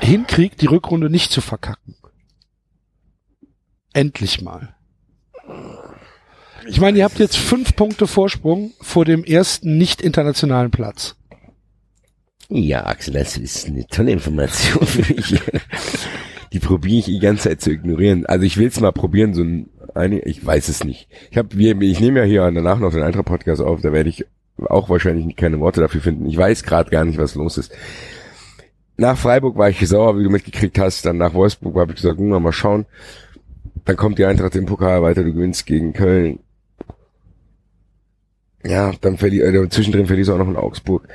[0.00, 1.96] hinkriegt, die Rückrunde nicht zu verkacken?
[3.92, 4.74] Endlich mal.
[6.66, 11.16] Ich meine, ihr habt jetzt fünf Punkte Vorsprung vor dem ersten nicht internationalen Platz.
[12.48, 15.40] Ja, Axel, das ist eine tolle Information für mich.
[16.52, 18.26] Die probiere ich die ganze Zeit zu ignorieren.
[18.26, 21.08] Also ich will es mal probieren, so ein, eine, ich weiß es nicht.
[21.30, 24.26] Ich habe, ich nehme ja hier danach noch den Eintracht Podcast auf, da werde ich
[24.58, 26.26] auch wahrscheinlich keine Worte dafür finden.
[26.26, 27.72] Ich weiß gerade gar nicht, was los ist.
[28.96, 31.04] Nach Freiburg war ich sauer, wie du mitgekriegt hast.
[31.04, 32.86] Dann nach Wolfsburg habe ich gesagt, hm, mal schauen.
[33.84, 36.38] Dann kommt die Eintracht im Pokal weiter, du gewinnst gegen Köln.
[38.64, 41.08] Ja, dann verli äh, zwischendrin verlierst du auch noch in Augsburg.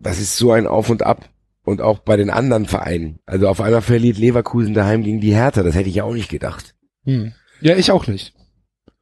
[0.00, 1.28] Das ist so ein Auf und Ab.
[1.64, 3.20] Und auch bei den anderen Vereinen.
[3.24, 5.62] Also auf einmal verliert Leverkusen daheim gegen die Hertha.
[5.62, 6.74] Das hätte ich ja auch nicht gedacht.
[7.04, 7.34] Hm.
[7.62, 8.34] Ja, ich auch nicht.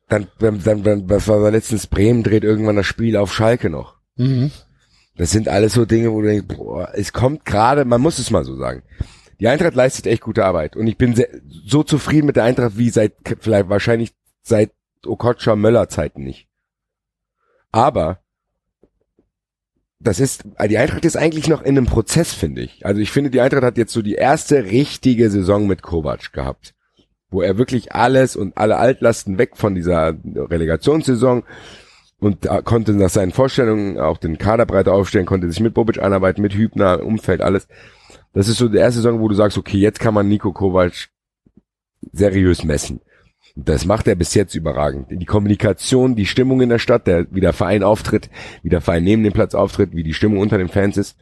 [0.08, 3.96] Dann, dann, dann, dann was war letztens Bremen dreht irgendwann das Spiel auf Schalke noch.
[4.16, 4.50] Mhm.
[5.16, 8.30] Das sind alles so Dinge, wo du denkst, boah, es kommt gerade, man muss es
[8.30, 8.82] mal so sagen.
[9.38, 11.28] Die Eintracht leistet echt gute Arbeit und ich bin sehr,
[11.66, 14.72] so zufrieden mit der Eintracht wie seit vielleicht wahrscheinlich seit
[15.06, 16.48] Okocha Möller Zeiten nicht.
[17.72, 18.20] Aber
[19.98, 22.84] das ist, die Eintracht ist eigentlich noch in einem Prozess, finde ich.
[22.86, 26.74] Also ich finde, die Eintracht hat jetzt so die erste richtige Saison mit Kovac gehabt,
[27.30, 31.44] wo er wirklich alles und alle Altlasten weg von dieser Relegationssaison
[32.18, 36.42] und konnte nach seinen Vorstellungen auch den Kader breiter aufstellen, konnte sich mit Bobic einarbeiten,
[36.42, 37.66] mit Hübner, Umfeld, alles.
[38.32, 41.08] Das ist so die erste Saison, wo du sagst, okay, jetzt kann man Nico Kovac
[42.12, 43.00] seriös messen.
[43.56, 45.08] Das macht er bis jetzt überragend.
[45.10, 48.30] Die Kommunikation, die Stimmung in der Stadt, der, wie der Verein auftritt,
[48.62, 51.16] wie der Verein neben dem Platz auftritt, wie die Stimmung unter den Fans ist,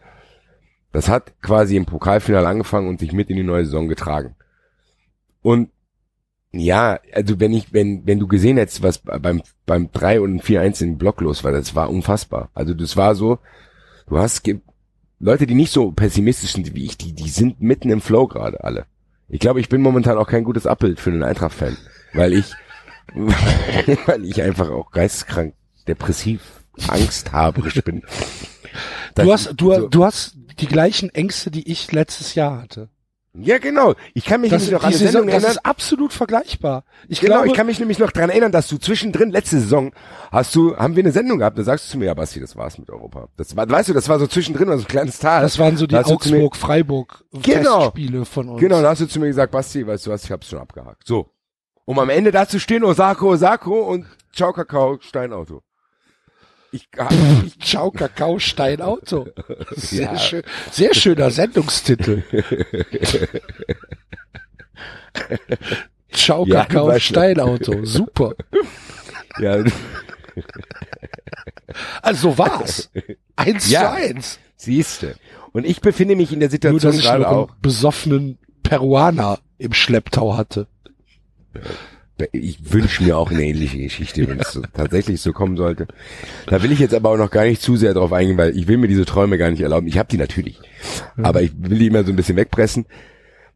[0.93, 4.35] das hat quasi im Pokalfinale angefangen und sich mit in die neue Saison getragen.
[5.43, 5.71] Und
[6.53, 10.83] ja, also wenn ich, wenn, wenn du gesehen hättest, was beim, beim 3 und 4-1
[10.83, 12.51] im Block los war, das war unfassbar.
[12.55, 13.39] Also das war so,
[14.07, 14.49] du hast
[15.21, 18.63] Leute, die nicht so pessimistisch sind wie ich, die, die sind mitten im Flow gerade
[18.65, 18.87] alle.
[19.29, 21.77] Ich glaube, ich bin momentan auch kein gutes Abbild für einen Eintracht-Fan,
[22.15, 22.55] weil ich,
[24.07, 25.55] weil ich einfach auch geisteskrank,
[25.87, 26.41] depressiv,
[26.87, 28.03] angsthaberisch bin.
[29.17, 32.89] Du hast, du, so, du hast die gleichen Ängste, die ich letztes Jahr hatte.
[33.41, 33.95] Ja, genau.
[34.15, 35.51] Ich kann mich Das, nämlich noch an die eine Saison, Sendung das erinnern.
[35.53, 36.85] ist absolut vergleichbar.
[37.09, 39.93] Ich genau, glaube, ich kann mich nämlich noch dran erinnern, dass du zwischendrin letzte Saison
[40.33, 42.57] hast du, haben wir eine Sendung gehabt, da sagst du zu mir, ja Basti, das
[42.57, 43.29] war's mit Europa.
[43.37, 45.43] Das war, weißt du, das war so zwischendrin, also ein kleines Tal.
[45.43, 48.25] das waren so die Augsburg-Freiburg-Testspiele Genau.
[48.25, 48.61] von uns.
[48.61, 51.07] Genau, da hast du zu mir gesagt, Basti, weißt du was, ich hab's schon abgehakt.
[51.07, 51.31] So.
[51.85, 55.63] Um am Ende da zu stehen, Osako, Osako und Ciao Kakao, Steinauto.
[56.73, 56.89] Ich,
[57.47, 59.29] ich Ciao Kakao Stein Auto.
[59.77, 60.19] Sehr Ja.
[60.19, 62.23] schön, sehr schöner Sendungstitel.
[66.13, 66.99] Ciao Ja, Kakao.
[66.99, 67.85] Stein Auto.
[67.85, 68.35] Super.
[69.41, 69.63] ja,
[72.03, 72.91] Also so war's.
[73.37, 73.81] Eins Ja.
[73.81, 74.39] zu eins.
[74.57, 75.17] siehste.
[75.53, 77.51] Und ich befinde mich in der Nur, Situation dass ich gerade noch auch.
[77.51, 80.67] einen besoffenen Peruaner im Schlepptau hatte.
[82.33, 85.87] Ich wünsche mir auch eine ähnliche Geschichte, wenn es so, tatsächlich so kommen sollte.
[86.47, 88.67] Da will ich jetzt aber auch noch gar nicht zu sehr drauf eingehen, weil ich
[88.67, 89.87] will mir diese Träume gar nicht erlauben.
[89.87, 90.59] Ich habe die natürlich,
[91.23, 92.87] aber ich will die immer so ein bisschen wegpressen.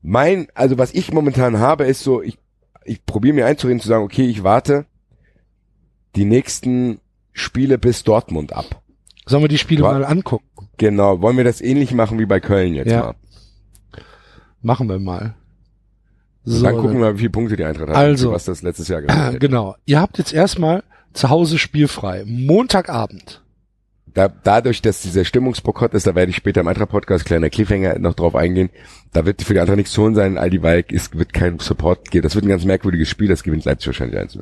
[0.02, 2.38] Mein, also was ich momentan habe, ist so, ich,
[2.84, 4.86] ich probiere mir einzureden zu sagen, okay, ich warte
[6.16, 7.00] die nächsten
[7.32, 8.82] Spiele bis Dortmund ab.
[9.26, 10.44] Sollen wir die Spiele Wa- mal angucken?
[10.76, 13.00] Genau, wollen wir das ähnlich machen wie bei Köln jetzt Ja.
[13.00, 13.14] mal.
[14.60, 15.34] Machen wir mal.
[16.44, 18.32] So, dann gucken wir mal, wie viele Punkte die Eintracht hat, Also.
[18.32, 19.40] was das letztes Jahr gemacht hat.
[19.40, 19.76] Genau.
[19.86, 20.82] Ihr habt jetzt erstmal
[21.12, 22.24] zu Hause spielfrei.
[22.26, 23.42] Montagabend.
[24.14, 28.14] da, dadurch, dass dieser Stimmungsboykott ist, da werde ich später im Eintracht-Podcast, kleiner Cliffhanger, noch
[28.14, 28.70] drauf eingehen,
[29.12, 31.58] da wird für die Eintracht nichts zu holen sein, all die Weig, es wird kein
[31.58, 32.22] Support geben.
[32.24, 34.38] Das wird ein ganz merkwürdiges Spiel, das gewinnt Leipzig wahrscheinlich 1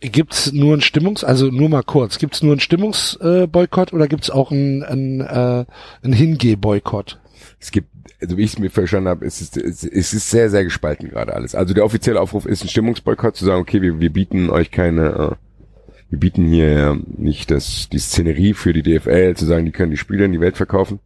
[0.00, 4.30] Gibt's nur ein Stimmungs, also nur mal kurz, gibt's nur ein Stimmungsboykott äh, oder gibt's
[4.30, 5.64] auch ein, ein, äh,
[6.04, 7.18] ein Hingeh-Boykott?
[7.58, 7.88] Es gibt,
[8.20, 11.34] also wie ich es mir verstanden habe, es ist, es ist sehr, sehr gespalten gerade
[11.34, 11.54] alles.
[11.54, 15.06] Also der offizielle Aufruf ist ein Stimmungsboykott, zu sagen, okay, wir, wir bieten euch keine,
[15.06, 19.90] äh, wir bieten hier nicht das, die Szenerie für die DFL, zu sagen, die können
[19.90, 21.00] die Spiele in die Welt verkaufen.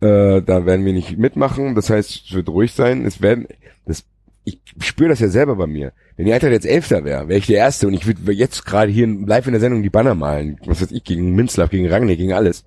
[0.00, 1.74] Äh, da werden wir nicht mitmachen.
[1.74, 3.04] Das heißt, es wird ruhig sein.
[3.04, 3.46] Es werden,
[3.84, 4.04] das,
[4.44, 5.92] ich spüre das ja selber bei mir.
[6.16, 8.92] Wenn die Eintracht jetzt Elfter wäre, wäre ich der Erste und ich würde jetzt gerade
[8.92, 10.58] hier live in der Sendung die Banner malen.
[10.66, 12.64] Was weiß ich, gegen Münzlaff, gegen Rangnick, gegen alles.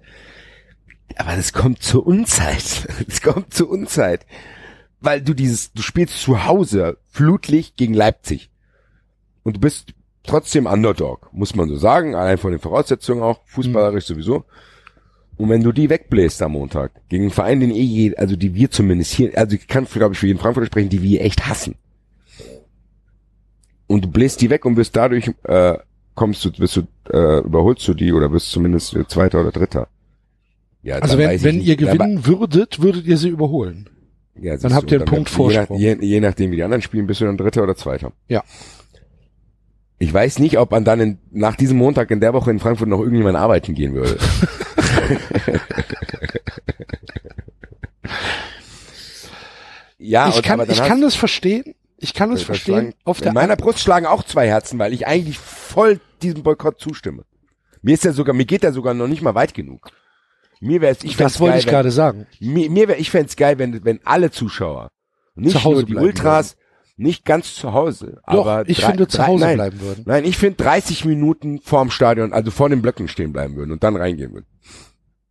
[1.17, 2.87] Aber das kommt zur Unzeit.
[3.07, 4.25] Das kommt zur Unzeit.
[4.99, 8.49] Weil du dieses, du spielst zu Hause Flutlicht gegen Leipzig.
[9.43, 9.93] Und du bist
[10.23, 14.45] trotzdem Underdog, muss man so sagen, allein von den Voraussetzungen auch, fußballerisch sowieso.
[15.35, 18.69] Und wenn du die wegbläst am Montag, gegen einen Verein, den eh, also die wir
[18.69, 21.75] zumindest hier, also ich kann, glaube ich, für jeden Frankfurter sprechen, die wir echt hassen.
[23.87, 25.77] Und du bläst die weg und wirst dadurch, äh,
[26.15, 29.87] kommst du, wirst du, äh, überholst du die oder wirst zumindest Zweiter oder Dritter.
[30.83, 31.67] Ja, Also wenn, wenn nicht.
[31.67, 33.89] ihr Aber- gewinnen würdet, würdet ihr sie überholen.
[34.39, 35.77] ja, Dann habt ihr einen Punkt je, Vorsprung.
[35.77, 38.11] nach, je, je nachdem, wie die anderen spielen, bist du dann Dritter oder Zweiter.
[38.27, 38.43] Ja.
[39.99, 42.89] Ich weiß nicht, ob man dann in, nach diesem Montag in der Woche in Frankfurt
[42.89, 44.17] noch irgendjemand arbeiten gehen würde.
[49.97, 51.75] ja, ich und, kann, ich hast- kann das verstehen.
[51.97, 52.93] Ich kann das verstehen.
[53.05, 56.79] Auf in der meiner Brust schlagen auch zwei Herzen, weil ich eigentlich voll diesem Boykott
[56.79, 57.23] zustimme.
[57.81, 59.89] Mir ist ja sogar, mir geht er sogar noch nicht mal weit genug.
[60.61, 62.27] Mir wäre es, ich das wollte geil, ich gerade wenn, sagen.
[62.39, 64.89] mir, mir wär, ich fänd's geil, wenn, wenn alle Zuschauer,
[65.35, 66.55] nicht Zu Hause nur die Ultras,
[66.95, 70.03] nicht ganz zu Hause, Doch, aber ich drei- finde, zu Hause nein, bleiben würden.
[70.05, 73.83] Nein, ich finde 30 Minuten vorm Stadion, also vor den Blöcken stehen bleiben würden und
[73.83, 74.45] dann reingehen würden.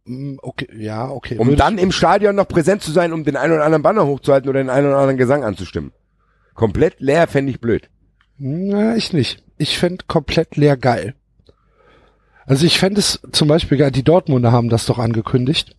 [0.05, 1.39] Mm, Okay, ja, okay.
[1.39, 4.51] Um dann im Stadion noch präsent zu sein, um den einen oder anderen Banner hochzuhalten
[4.51, 5.93] oder den einen oder anderen Gesang anzustimmen.
[6.55, 7.89] Komplett leer fände ich blöd.
[8.39, 9.45] Na, ich nicht.
[9.57, 11.15] Ich fänd komplett leer geil.
[12.47, 15.77] Also ich fände es zum Beispiel geil, die Dortmunder haben das doch angekündigt.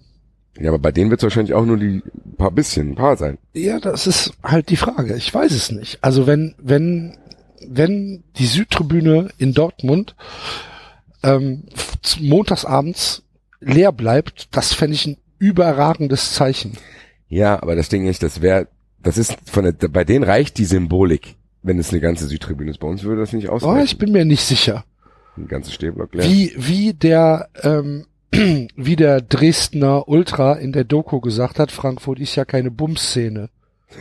[0.59, 2.01] Ja, aber bei denen wird es wahrscheinlich auch nur die
[2.37, 3.37] paar bisschen, ein paar sein.
[3.53, 5.15] Ja, das ist halt die Frage.
[5.15, 5.97] Ich weiß es nicht.
[6.03, 7.17] Also wenn, wenn,
[7.67, 10.15] wenn die Südtribüne in Dortmund
[11.23, 11.63] ähm,
[12.19, 13.23] montagsabends
[13.61, 16.77] leer bleibt, das fände ich ein überragendes Zeichen.
[17.29, 18.67] Ja, aber das Ding ist, das wäre,
[19.01, 22.79] das ist von der, bei denen reicht die Symbolik, wenn es eine ganze Südtribüne ist.
[22.79, 23.85] Bei uns würde das nicht Aber ausreichen.
[23.85, 24.85] ich bin mir nicht sicher,
[25.37, 26.25] Ein ganzes Stehblock leer.
[26.25, 32.35] wie, wie der, ähm, wie der Dresdner Ultra in der Doku gesagt hat, Frankfurt ist
[32.35, 33.49] ja keine Bumszene.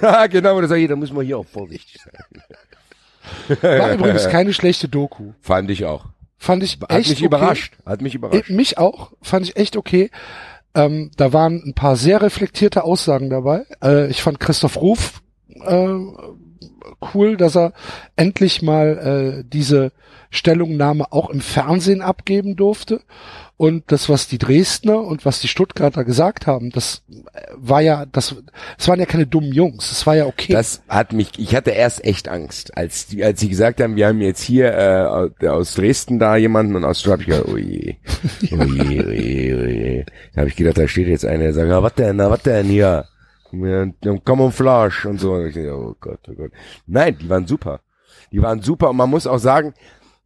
[0.01, 2.43] Ja, genau, das sag ich, da müssen wir hier auch vorsichtig sein.
[3.63, 5.33] War übrigens keine schlechte Doku.
[5.41, 6.07] Fand ich auch.
[6.39, 7.27] Fand ich Hat echt mich okay.
[7.27, 7.77] überrascht.
[7.87, 8.51] Hat mich überrascht.
[8.51, 10.11] Äh, Mich auch, fand ich echt okay.
[10.75, 13.65] Ähm, da waren ein paar sehr reflektierte Aussagen dabei.
[13.83, 15.87] Äh, ich fand Christoph Ruf äh,
[17.15, 17.73] cool, dass er
[18.17, 19.93] endlich mal äh, diese
[20.31, 23.01] Stellungnahme auch im Fernsehen abgeben durfte.
[23.59, 28.07] Und das, was die Dresdner und was die Stuttgarter gesagt haben, das äh, war ja,
[28.07, 28.35] das,
[28.77, 29.91] das waren ja keine dummen Jungs.
[29.91, 30.53] Das war ja okay.
[30.53, 34.09] Das hat mich, ich hatte erst echt Angst, als die, als sie gesagt haben, wir
[34.09, 34.73] haben jetzt hier
[35.41, 37.97] äh, aus Dresden da jemanden und aus Stuttgart, ich oh je,
[38.51, 40.05] oh je, oh je, oh je.
[40.35, 42.43] Da habe ich gedacht, da steht jetzt einer, der sagt, na was denn, na was
[42.43, 43.05] denn hier?
[43.53, 43.87] Ja,
[44.25, 45.33] Camouflage und so.
[45.35, 46.51] Und ich oh Gott, oh Gott.
[46.87, 47.81] Nein, die waren super.
[48.33, 49.75] Die waren super und man muss auch sagen,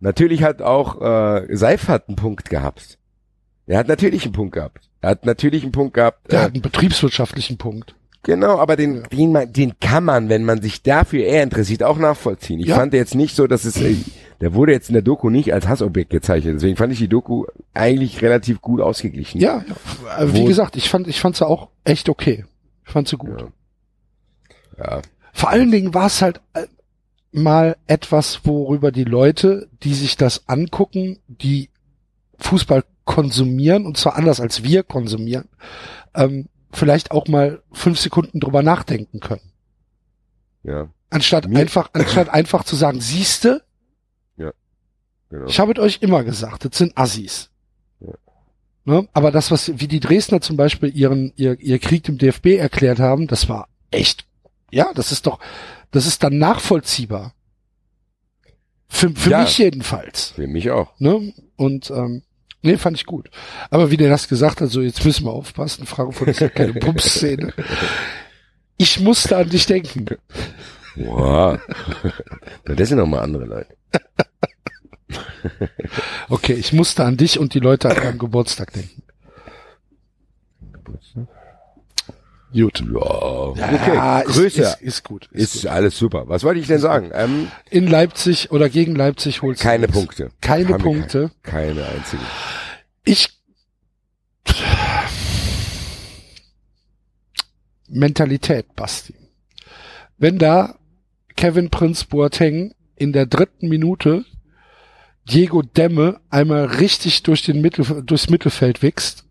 [0.00, 2.98] natürlich hat auch äh, Seif hat einen Punkt gehabt.
[3.66, 4.88] Er hat natürlich einen Punkt gehabt.
[5.00, 6.30] Er hat natürlich einen Punkt gehabt.
[6.30, 7.94] Der äh, hat einen betriebswirtschaftlichen Punkt.
[8.22, 11.96] Genau, aber den, den, man, den kann man, wenn man sich dafür eher interessiert, auch
[11.98, 12.58] nachvollziehen.
[12.58, 12.76] Ich Ja.
[12.76, 13.94] fand jetzt nicht so, dass es, äh,
[14.40, 16.56] der wurde jetzt in der Doku nicht als Hassobjekt gezeichnet.
[16.56, 19.40] Deswegen fand ich die Doku eigentlich relativ gut ausgeglichen.
[19.40, 19.64] Ja,
[20.08, 20.22] ja.
[20.24, 22.44] Äh, wie Wo- gesagt, ich fand, ich fand sie auch echt okay.
[22.86, 23.46] Ich fand sie gut.
[24.78, 25.02] Ja.
[25.32, 26.66] Vor allen Dingen war es halt äh,
[27.32, 31.68] mal etwas, worüber die Leute, die sich das angucken, die
[32.38, 35.48] Fußball konsumieren, und zwar anders als wir konsumieren,
[36.14, 39.52] ähm, vielleicht auch mal fünf Sekunden drüber nachdenken können.
[40.62, 40.88] Ja.
[41.10, 43.62] Anstatt Mir- einfach, anstatt einfach zu sagen, siehste,
[45.28, 45.46] Genau.
[45.46, 47.50] ich habe es euch immer gesagt, das sind Assis.
[48.88, 49.06] Ne?
[49.12, 52.98] Aber das, was, wie die Dresdner zum Beispiel ihren, ihr, ihr Krieg im DFB erklärt
[53.00, 54.24] haben, das war echt,
[54.70, 55.40] ja, das ist doch,
[55.90, 57.34] das ist dann nachvollziehbar.
[58.88, 59.40] Für, für Ja.
[59.40, 60.28] mich jedenfalls.
[60.36, 60.92] Für mich auch.
[61.00, 61.32] Ne?
[61.56, 62.22] Und ähm,
[62.62, 63.28] nee, fand ich gut.
[63.70, 66.72] Aber wie der das gesagt hat, so jetzt müssen wir aufpassen, Frankfurt ist ja keine
[66.74, 67.52] Pumpszene.
[68.76, 70.06] Ich musste an dich denken.
[70.94, 71.58] Wow.
[72.66, 73.76] Na, das sind nochmal andere Leute.
[76.28, 79.02] Okay, ich musste an dich und die Leute an deinem Geburtstag denken.
[82.52, 82.82] Gut.
[82.90, 83.00] Ja,
[83.48, 83.94] okay.
[83.94, 85.28] Ja, ist, ist, ist gut.
[85.30, 86.28] Ist Ist alles super.
[86.28, 87.10] Was wollte ich denn sagen?
[87.12, 89.96] Ähm, in Leipzig oder gegen Leipzig holst du keine nichts.
[89.98, 90.30] Punkte.
[90.40, 91.30] Keine Haben Punkte.
[91.42, 92.22] Keine, keine einzige.
[93.04, 93.28] Ich
[97.88, 99.14] Mentalität, Basti.
[100.18, 100.78] Wenn da
[101.36, 104.24] Kevin Prinz Boateng in der dritten Minute
[105.28, 109.24] Diego Demme einmal richtig durch den Mittel, durchs Mittelfeld wächst,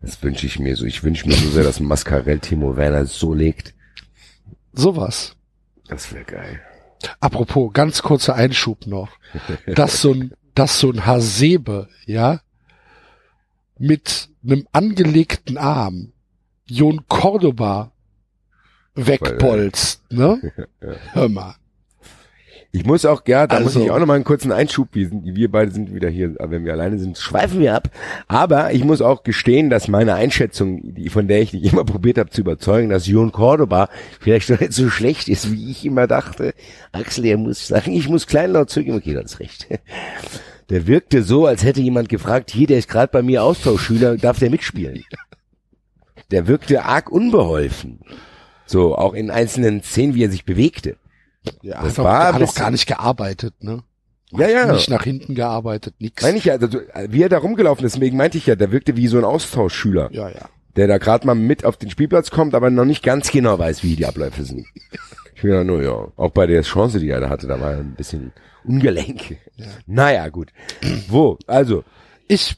[0.00, 0.84] Das wünsche ich mir so.
[0.84, 3.74] Ich wünsche mir so sehr, dass Mascarell Timo Werner so legt.
[4.72, 5.34] sowas.
[5.88, 6.60] Das wäre geil.
[7.20, 9.10] Apropos, ganz kurzer Einschub noch.
[9.66, 12.40] Dass so ein, dass so ein Hasebe, ja,
[13.78, 16.12] mit einem angelegten Arm
[16.66, 17.92] Jon Cordoba
[18.94, 20.52] wegbolzt, ne?
[21.12, 21.56] Hör mal.
[22.76, 25.08] Ich muss auch, ja, da muss Also- ich auch noch mal einen kurzen Einschub, wir,
[25.08, 27.88] sind, wir beide sind wieder hier, aber wenn wir alleine sind, schweifen wir ab.
[28.28, 32.18] Aber ich muss auch gestehen, dass meine Einschätzung, die, von der ich dich immer probiert
[32.18, 33.88] habe zu überzeugen, dass Jon Cordoba
[34.20, 36.52] vielleicht doch nicht so schlecht ist, wie ich immer dachte.
[36.92, 39.66] Axel, er muss sagen, ich muss kleinlaut zugeben, okay, das ist recht.
[40.68, 44.38] Der wirkte so, als hätte jemand gefragt, hier, der ist gerade bei mir Austauschschüler, darf
[44.38, 45.02] der mitspielen?
[46.30, 48.00] Der wirkte arg unbeholfen.
[48.66, 50.96] So, auch in einzelnen Szenen, wie er sich bewegte.
[51.62, 53.82] Ja, Das war hat bisschen- gar nicht gearbeitet, ne?
[54.32, 54.72] Ja, ja.
[54.72, 56.22] Nicht nach hinten gearbeitet, nix.
[56.22, 58.96] Meine ich ja, also, wie er da rumgelaufen ist, deswegen meinte ich ja, der wirkte
[58.96, 60.48] wie so ein Austauschschüler, ja, ja.
[60.74, 63.84] der da gerade mal mit auf den Spielplatz kommt, aber noch nicht ganz genau weiß,
[63.84, 64.66] wie die Abläufe sind.
[65.34, 67.72] Ich bin ja nur, ja, auch bei der Chance, die er da hatte, da war
[67.72, 68.32] er ein bisschen
[68.64, 69.36] ungelenk.
[69.86, 70.48] Naja, gut.
[71.08, 71.38] Wo?
[71.46, 71.84] Also,
[72.26, 72.56] Ich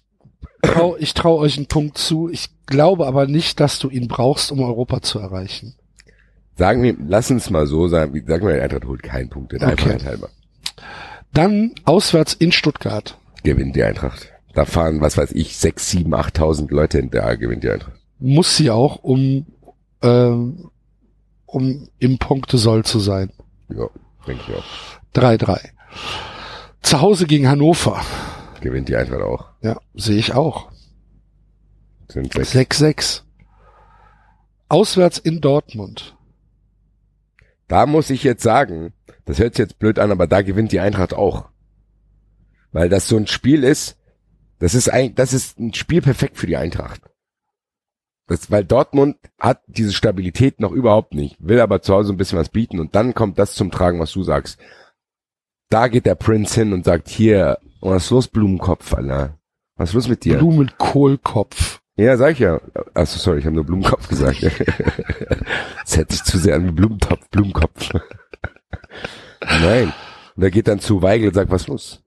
[0.63, 2.29] trau, ich trau euch einen Punkt zu.
[2.31, 5.75] Ich glaube aber nicht, dass du ihn brauchst, um Europa zu erreichen.
[6.59, 9.63] Sagen wir, lass uns mal so sagen, wie- sagen wir, Eintracht holt keinen Punkt, der
[9.63, 9.71] Okay.
[9.71, 10.29] Einfachheit halber.
[11.33, 13.17] Dann auswärts in Stuttgart.
[13.45, 14.29] Gewinnt die Eintracht.
[14.55, 17.93] Da fahren, was weiß ich, sechs, sieben, achttausend Leute hin, da gewinnt die Eintracht.
[18.19, 19.47] Muss sie auch, um,
[20.03, 20.71] ähm,
[21.47, 23.31] um im Punktesoll zu sein.
[23.69, 23.87] Ja,
[24.27, 24.65] denke ich auch.
[25.15, 25.61] 3-3.
[26.83, 28.01] Zu Hause gegen Hannover.
[28.61, 29.47] Gewinnt die Eintracht auch.
[29.63, 30.69] Ja, sehe ich auch.
[32.09, 32.81] Sind sechs.
[32.81, 33.23] 6-6.
[34.69, 36.17] Auswärts in Dortmund.
[37.69, 38.93] Da muss ich jetzt sagen,
[39.27, 41.49] das hört sich jetzt blöd an, aber da gewinnt die Eintracht auch.
[42.73, 43.97] Weil das so ein Spiel ist,
[44.59, 47.03] das ist ein, das ist ein Spiel perfekt für die Eintracht.
[48.27, 52.39] Das, weil Dortmund hat diese Stabilität noch überhaupt nicht, will aber zu Hause ein bisschen
[52.39, 54.59] was bieten und dann kommt das zum Tragen, was du sagst.
[55.71, 59.39] Da geht der Prince hin und sagt, hier, was ist los, Blumenkopf, Alter?
[59.77, 60.39] Was ist los mit dir?
[60.39, 61.81] Blumenkohlkopf.
[61.99, 62.61] Ja, sag ich ja.
[62.95, 64.41] Achso, sorry, ich habe nur Blumenkopf gesagt.
[65.83, 67.91] das hört sich zu sehr an wie Blumentopf, Blumenkopf.
[69.41, 69.93] Nein.
[70.37, 72.05] Und er geht dann zu Weigel und sagt, was los?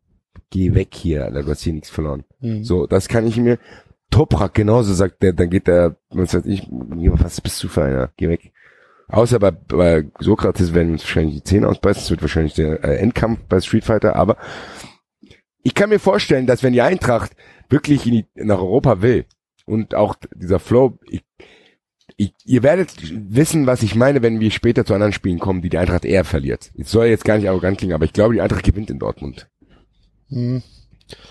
[0.50, 2.24] Geh weg hier, Alter, du hast hier nichts verloren.
[2.40, 2.64] Mhm.
[2.64, 3.60] So, das kann ich mir.
[4.10, 8.12] Toprak genauso sagt der, dann geht der, was weiß ich, was bist du für einer?
[8.16, 8.54] Geh weg.
[9.10, 12.96] Außer bei, bei Sokrates werden uns wahrscheinlich die Zähne ausbeißen, es wird wahrscheinlich der äh,
[12.96, 14.38] Endkampf bei Street Fighter, aber
[15.64, 17.34] ich kann mir vorstellen, dass wenn die Eintracht
[17.70, 19.26] wirklich in die, nach Europa will
[19.72, 21.24] und auch dieser Flow, ich,
[22.18, 22.94] ich, ihr werdet
[23.34, 26.26] wissen, was ich meine, wenn wir später zu anderen Spielen kommen, die die Eintracht eher
[26.26, 26.72] verliert.
[26.74, 29.50] Ich soll jetzt gar nicht arrogant klingen, aber ich glaube, die Eintracht gewinnt in Dortmund.
[30.28, 30.62] Mhm.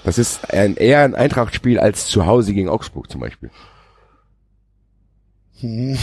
[0.04, 3.50] Das ist ein, eher ein Eintracht-Spiel als zu Hause gegen Augsburg zum Beispiel.
[5.60, 5.98] Hm.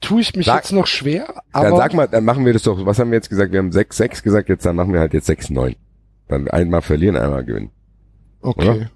[0.00, 2.62] Tue ich mich Sag- jetzt noch schwer, aber Dann sag mal, dann machen wir das
[2.62, 3.50] doch, was haben wir jetzt gesagt?
[3.50, 5.74] Wir haben 6-6 gesagt, jetzt dann machen wir halt jetzt 6-9.
[6.28, 7.72] Dann einmal verlieren, einmal gewinnen.
[8.42, 8.68] okay.
[8.70, 8.90] oder?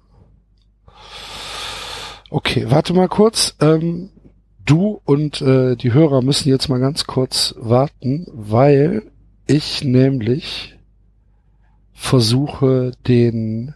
[2.33, 3.55] Okay, warte mal kurz.
[3.61, 4.09] Ähm,
[4.65, 9.03] du und äh, die Hörer müssen jetzt mal ganz kurz warten, weil
[9.45, 10.75] ich nämlich
[11.93, 13.75] versuche, den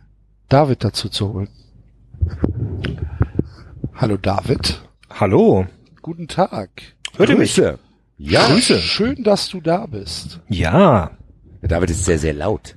[0.49, 1.49] David dazu zu holen.
[3.93, 4.82] Hallo David.
[5.12, 5.68] Hallo.
[6.01, 6.70] Guten Tag.
[7.16, 7.53] Hört ihr mich?
[7.53, 7.78] Grüße.
[8.18, 8.80] Ja, Grüße.
[8.80, 10.39] Schön, dass du da bist.
[10.49, 11.12] Ja.
[11.62, 12.76] der David ist sehr, sehr laut.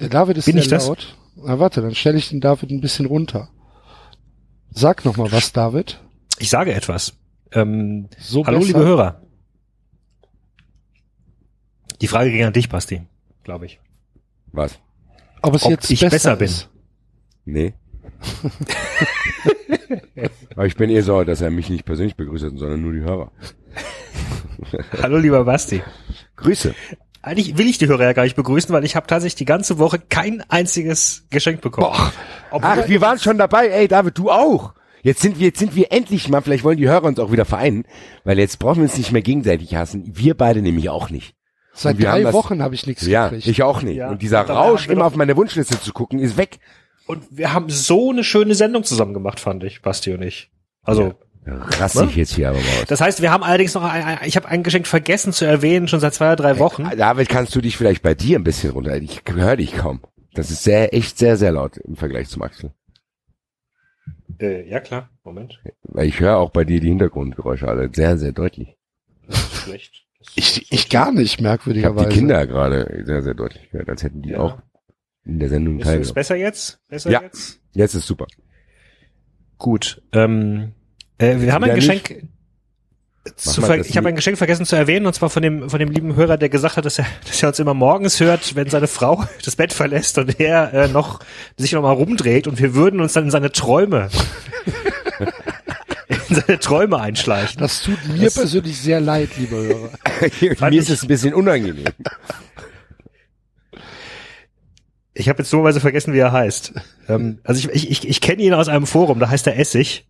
[0.00, 0.86] Der David ist Bin sehr ich das?
[0.86, 1.16] laut.
[1.36, 3.48] Na warte, dann stelle ich den David ein bisschen runter.
[4.74, 6.00] Sag noch mal was, David.
[6.38, 7.14] Ich sage etwas.
[7.52, 8.66] Ähm, So hallo, besser?
[8.72, 9.22] liebe Hörer.
[12.00, 13.02] Die Frage ging an dich, Basti,
[13.44, 13.80] glaube ich.
[14.52, 14.78] Was?
[15.42, 16.46] Ob es Ob jetzt ich besser, besser bin.
[16.46, 16.68] ist.
[17.44, 17.74] Nee.
[20.56, 23.00] Aber ich bin eher sauer, dass er mich nicht persönlich begrüßt hat, sondern nur die
[23.00, 23.30] Hörer.
[25.02, 25.82] Hallo, lieber Basti.
[26.36, 26.74] Grüße.
[27.24, 29.78] Eigentlich will ich die Hörer ja gar nicht begrüßen, weil ich habe tatsächlich die ganze
[29.78, 31.88] Woche kein einziges Geschenk bekommen.
[32.50, 33.68] Ach, wir waren schon dabei.
[33.68, 34.74] Ey, David, du auch.
[35.02, 37.44] Jetzt sind wir, jetzt sind wir endlich mal, vielleicht wollen die Hörer uns auch wieder
[37.44, 37.84] vereinen,
[38.24, 40.04] weil jetzt brauchen wir uns nicht mehr gegenseitig hassen.
[40.14, 41.34] Wir beide nämlich auch nicht.
[41.74, 43.46] Seit drei das- Wochen habe ich nichts Ja, gekriegt.
[43.48, 43.96] ich auch nicht.
[43.96, 44.10] Ja.
[44.10, 46.58] Und dieser Und Rausch, immer auf meine Wunschliste zu gucken, ist weg.
[47.06, 50.50] Und wir haben so eine schöne Sendung zusammen gemacht, fand ich, Basti und ich.
[50.82, 51.14] Also,
[51.46, 52.06] Ne?
[52.08, 52.84] ich jetzt hier aber mal aus.
[52.88, 56.00] das heißt, wir haben allerdings noch ein, ich habe ein Geschenk vergessen zu erwähnen, schon
[56.00, 56.88] seit zwei oder drei Wochen.
[56.96, 58.96] David, kannst du dich vielleicht bei dir ein bisschen runter?
[58.96, 60.00] Ich höre dich kaum.
[60.32, 62.72] Das ist sehr, echt sehr, sehr laut im Vergleich zum Axel.
[64.40, 65.10] Äh, ja, klar.
[65.22, 65.60] Moment.
[65.82, 68.76] Weil ich höre auch bei dir die Hintergrundgeräusche alle sehr, sehr deutlich.
[69.28, 70.04] Das ist schlecht.
[70.18, 72.08] Das ist Ich, ich gar nicht, Ich habe merkwürdigerweise.
[72.08, 74.38] die Kinder gerade sehr, sehr deutlich gehört, als hätten die Ja.
[74.40, 74.58] auch
[75.24, 76.14] in der Sendung Ist es teilgenommen.
[76.14, 76.80] besser jetzt?
[76.88, 77.22] Besser Ja.
[77.22, 77.60] jetzt?
[77.72, 78.26] Jetzt ist super.
[79.58, 80.02] Gut.
[80.12, 80.72] Ähm,
[81.18, 82.22] äh, wir haben ein Geschenk.
[83.36, 85.70] Zu mal ver das ich habe ein Geschenk vergessen zu erwähnen, und zwar von dem,
[85.70, 88.54] von dem lieben Hörer, der gesagt hat, dass er, dass er uns immer morgens hört,
[88.54, 91.20] wenn seine Frau das Bett verlässt und er äh, noch
[91.56, 94.10] sich noch mal rumdreht und wir würden uns dann in seine Träume
[96.28, 97.60] in seine Träume einschleichen.
[97.60, 100.70] Das tut mir persönlich sehr leid, liebe Hörer.
[100.70, 101.84] Mir ist es ein bisschen unangenehm.
[105.16, 106.72] Ich habe jetzt dummerweise vergessen, wie er heißt.
[107.08, 110.08] Ähm, also ich, ich, ich, ich kenne ihn aus einem Forum, da heißt er Essig.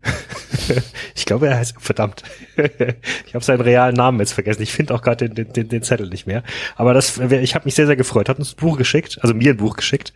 [1.15, 2.23] ich glaube, er heißt, verdammt.
[3.27, 4.63] ich habe seinen realen Namen jetzt vergessen.
[4.63, 6.43] Ich finde auch gerade den, den, den, den Zettel nicht mehr.
[6.75, 8.31] Aber das, ich habe mich sehr, sehr gefreut.
[8.31, 10.15] Hat uns ein Buch geschickt, also mir ein Buch geschickt.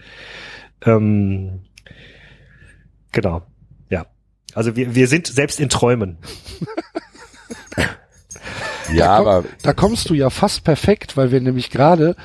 [0.86, 1.60] Ähm,
[3.12, 3.42] genau,
[3.90, 4.06] ja.
[4.54, 6.16] Also wir, wir sind selbst in Träumen.
[8.92, 12.16] Ja, da, komm, aber da kommst du ja fast perfekt, weil wir nämlich gerade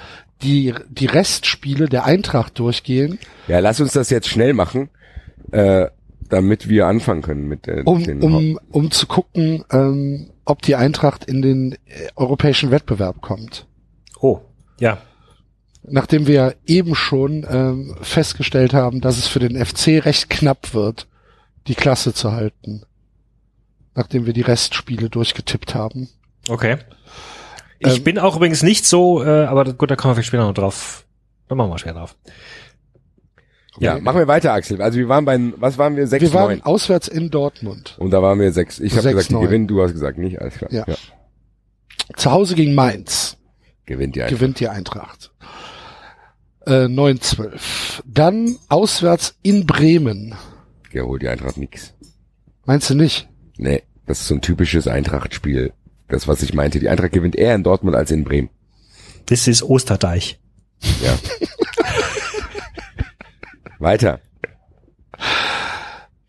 [0.44, 4.90] die, die Restspiele der Eintracht durchgehen, ja, lass uns das jetzt schnell machen,
[5.52, 5.88] äh,
[6.30, 10.76] damit wir anfangen können mit äh, um, den um, um zu gucken, ähm, ob die
[10.76, 11.78] Eintracht in den äh,
[12.16, 13.68] europäischen Wettbewerb kommt.
[14.20, 14.42] Oh,
[14.80, 14.98] ja.
[15.86, 21.08] Nachdem wir eben schon ähm, festgestellt haben, dass es für den FC recht knapp wird,
[21.68, 22.84] die Klasse zu halten.
[23.96, 26.10] Nachdem wir die Restspiele durchgetippt haben.
[26.50, 26.78] Okay.
[27.86, 30.46] Ich Ähm, bin auch übrigens nicht so, äh, aber gut, da kommen wir vielleicht später
[30.46, 31.06] noch drauf.
[31.48, 32.16] Da machen wir später drauf.
[33.80, 34.82] Ja, machen wir weiter, Axel.
[34.82, 36.06] Also wir waren bei, was waren wir?
[36.06, 36.62] Sechs, wir waren neun.
[36.62, 37.96] auswärts in Dortmund.
[37.98, 38.80] Und da waren wir sechs.
[38.80, 40.72] Ich habe gesagt, die gewinnen, du hast gesagt nicht, alles klar.
[40.72, 40.86] Ja.
[42.16, 43.38] Zu Hause gegen Mainz.
[43.86, 44.40] Gewinnt die Eintracht.
[44.40, 45.32] gewinnt die Eintracht.
[46.66, 48.02] Äh, 9-12.
[48.06, 50.36] Dann auswärts in Bremen.
[50.92, 51.94] Geholt die Eintracht nix.
[52.66, 53.28] Meinst du nicht?
[53.58, 55.74] Nee, das ist so ein typisches Eintracht-Spiel.
[56.14, 56.80] Das, was ich meinte.
[56.80, 58.50] Die Eintracht gewinnt eher in Dortmund als in Bremen.
[59.26, 60.40] Das ist Osterdeich.
[61.02, 61.18] Ja.
[63.80, 64.20] Weiter.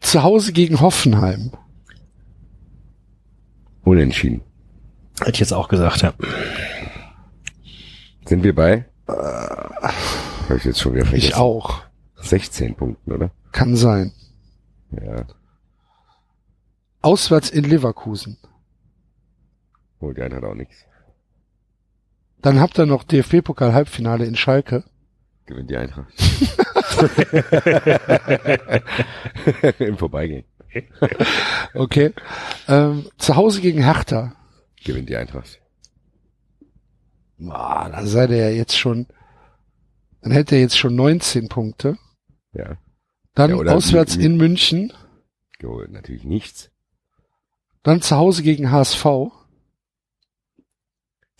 [0.01, 1.53] Zu Hause gegen Hoffenheim.
[3.83, 4.41] Unentschieden.
[5.19, 6.15] Hätte ich jetzt auch gesagt, ja.
[8.25, 8.87] Sind wir bei?
[9.07, 11.29] Habe ich jetzt schon wieder vergessen.
[11.29, 11.83] Ich auch.
[12.23, 13.31] 16 Punkten, oder?
[13.53, 14.13] Kann sein.
[14.93, 15.27] Ja.
[17.03, 18.39] Auswärts in Leverkusen.
[20.05, 20.85] Holt die Eintracht auch nichts.
[22.43, 24.85] Dann habt ihr noch DFB-Pokal-Halbfinale in Schalke.
[25.47, 26.13] Gewinnt die Eintracht.
[29.81, 30.45] Im Vorbeigehen.
[31.73, 32.13] Okay.
[32.69, 34.35] Ähm, zu Hause gegen Hertha.
[34.85, 35.63] Gewinnt die Eintracht.
[37.39, 39.07] Boah, da seid ihr ja jetzt schon,
[40.21, 41.97] dann hätte er jetzt schon 19 Punkte.
[42.53, 42.77] Ja.
[43.35, 44.93] Dann Ja, auswärts in München.
[45.59, 46.71] Geholt natürlich nichts.
[47.83, 49.07] Dann zu Hause gegen HSV.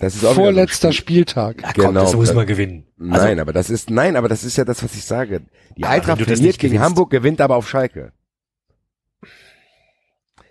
[0.05, 1.25] Das ist auch Vorletzter Spiel.
[1.25, 1.63] Spieltag.
[1.63, 2.01] Ja, komm, Genau.
[2.03, 2.87] das muss man gewinnen.
[2.97, 5.43] Nein, aber das ist, nein, aber das ist ja das, was ich sage.
[5.77, 8.13] Die Eintracht verliert gegen gewinnst- Hamburg, gewinnt aber auf Schalke.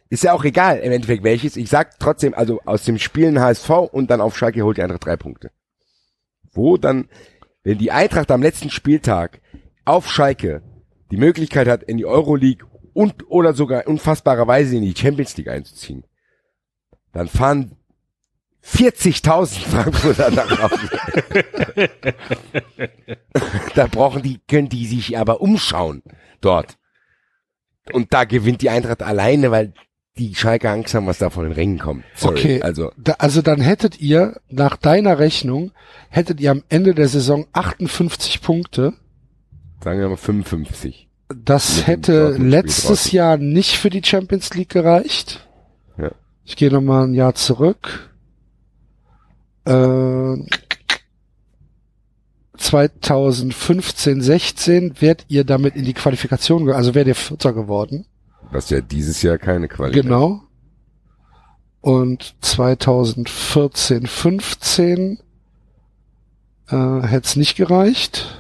[0.10, 1.56] Ist ja auch egal, im Endeffekt welches.
[1.58, 5.06] Ich sag trotzdem, also aus dem Spielen HSV und dann auf Schalke holt die Eintracht
[5.06, 5.52] drei Punkte.
[6.52, 7.10] Wo dann,
[7.64, 9.42] wenn die Eintracht am letzten Spieltag
[9.86, 10.62] auf Schalke
[11.12, 16.06] die Möglichkeit hat, in die Euroleague und oder sogar unfassbarerweise in die Champions League einzuziehen,
[17.12, 17.76] dann fahren
[18.66, 20.90] 40.000 Frankfurter nach Hause.
[23.76, 26.02] da brauchen die, können die sich aber umschauen
[26.42, 26.78] dort.
[27.92, 29.74] Und da gewinnt die Eintracht alleine, weil
[30.18, 32.06] die Schalke Angst haben, was da von den Rängen kommt.
[32.16, 32.62] Sorry, Okay.
[32.62, 35.72] Also, Da, also dann hättet ihr, nach deiner Rechnung,
[36.10, 38.94] hättet ihr am Ende der Saison 58 Punkte.
[39.84, 41.10] sagen wir mal 55.
[41.36, 43.16] Das hätte letztes draußen.
[43.18, 45.48] Jahr nicht für die Champions League gereicht.
[45.98, 46.12] Ja.
[46.46, 48.13] Ich gehe nochmal ein Jahr zurück.
[49.66, 50.38] Äh,
[52.58, 58.06] 2015, 16 wärt ihr damit in die Qualifikation, also wärt ihr Vierter geworden.
[58.52, 60.04] Was ja dieses Jahr keine Qualität.
[60.04, 60.42] Genau.
[61.82, 65.20] Und 2014, 15
[66.70, 68.40] äh, hätte es nicht gereicht.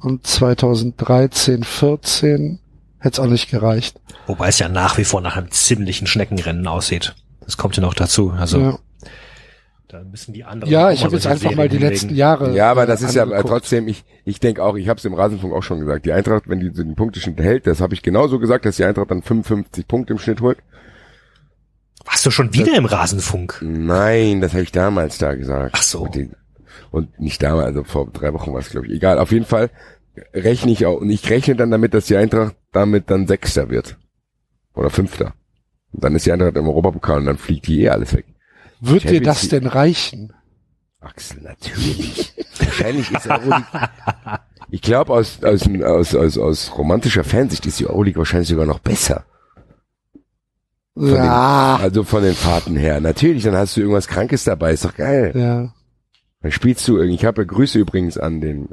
[0.00, 2.58] Und 2013, 14
[2.98, 4.00] hätte es auch nicht gereicht.
[4.26, 7.14] Wobei es ja nach wie vor nach einem ziemlichen Schneckenrennen aussieht.
[7.40, 8.30] Das kommt ja noch dazu.
[8.30, 8.78] Also ja,
[9.92, 10.72] da müssen die anderen.
[10.72, 12.18] ja auch ich habe jetzt einfach mal die Serien letzten hinlegen.
[12.18, 12.54] Jahre.
[12.54, 15.04] Ja, aber äh, das ist ja äh, trotzdem, ich, ich denke auch, ich habe es
[15.04, 17.94] im Rasenfunk auch schon gesagt, die Eintracht, wenn die so den Punkteschnitt hält, das habe
[17.94, 20.58] ich genauso gesagt, dass die Eintracht dann 55 Punkte im Schnitt holt.
[22.04, 23.58] Warst du schon wieder im Rasenfunk?
[23.62, 25.74] Nein, das habe ich damals da gesagt.
[25.76, 26.02] Ach so.
[26.02, 26.30] Und, die,
[26.90, 28.92] und nicht damals, also vor drei Wochen war es, glaube ich.
[28.92, 29.70] Egal, auf jeden Fall
[30.34, 33.96] rechne ich auch, und ich rechne dann damit, dass die Eintracht damit dann Sechster wird.
[34.74, 35.34] Oder Fünfter.
[35.92, 38.26] Und dann ist die Eintracht im Europapokal und dann fliegt die eh alles weg.
[38.80, 40.32] Wird dir Champions das League- denn reichen?
[41.00, 42.34] Axel, natürlich.
[42.58, 43.64] Wahrscheinlich ist Euroleague.
[44.72, 48.78] Ich glaube, aus, aus, aus, aus, aus romantischer Fansicht ist die Euroleague wahrscheinlich sogar noch
[48.78, 49.24] besser.
[50.94, 53.00] Von Ja, Den, also von den Fahrten her.
[53.00, 55.32] Natürlich, dann hast du irgendwas Krankes dabei, ist doch geil.
[55.34, 55.72] ja.
[56.42, 57.16] Dann spielst du irgendwie.
[57.16, 58.68] Ich habe Grüße übrigens an den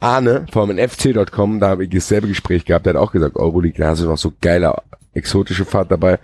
[0.00, 3.88] Arne vom nfc.com, da habe ich dasselbe Gespräch gehabt, der hat auch gesagt, Euroleague, da
[3.88, 4.74] hast du noch so geile
[5.14, 6.18] exotische Fahrt dabei.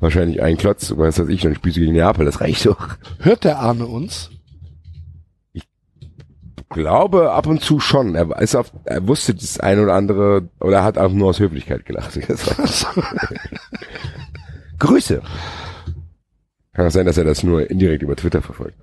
[0.00, 2.96] Wahrscheinlich ein Klotz, was weiß ich, dann spielst du gegen Neapel, das reicht doch.
[3.18, 4.30] Hört der Arne uns?
[6.70, 8.14] glaube ab und zu schon.
[8.14, 11.40] Er ist auf, er wusste das eine oder andere, oder er hat auch nur aus
[11.40, 12.14] Höflichkeit gelacht.
[14.78, 15.20] Grüße.
[16.72, 18.78] Kann auch sein, dass er das nur indirekt über Twitter verfolgt.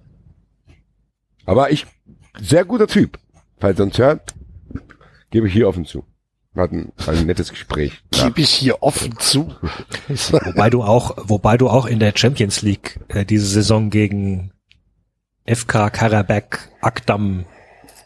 [1.45, 1.87] Aber ich,
[2.39, 3.17] sehr guter Typ.
[3.57, 4.35] Falls er uns hört,
[5.31, 6.05] gebe ich hier offen zu.
[6.59, 8.01] Hatten ein nettes Gespräch.
[8.13, 8.25] Ja.
[8.25, 9.55] Gebe ich hier offen zu.
[10.07, 14.51] Wobei du auch, wobei du auch in der Champions League äh, diese Saison gegen
[15.45, 17.45] FK Karabakh Akdam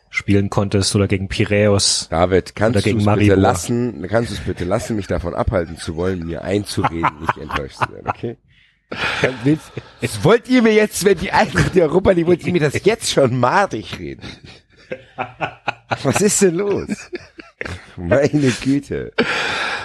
[0.09, 2.07] spielen konntest oder gegen Piräus.
[2.09, 5.33] David, kannst Oder du gegen es bitte lassen, kannst du es bitte lassen, mich davon
[5.33, 8.37] abhalten zu wollen, mir einzureden, nicht enttäuscht zu werden, okay?
[9.45, 9.71] Willst-
[10.01, 12.83] Das wollt ihr mir jetzt, wenn die Eintracht der Europa, die wollt ihr mir das
[12.83, 14.23] jetzt schon madig reden?
[16.03, 16.89] Was ist denn los?
[17.97, 19.13] Meine Güte.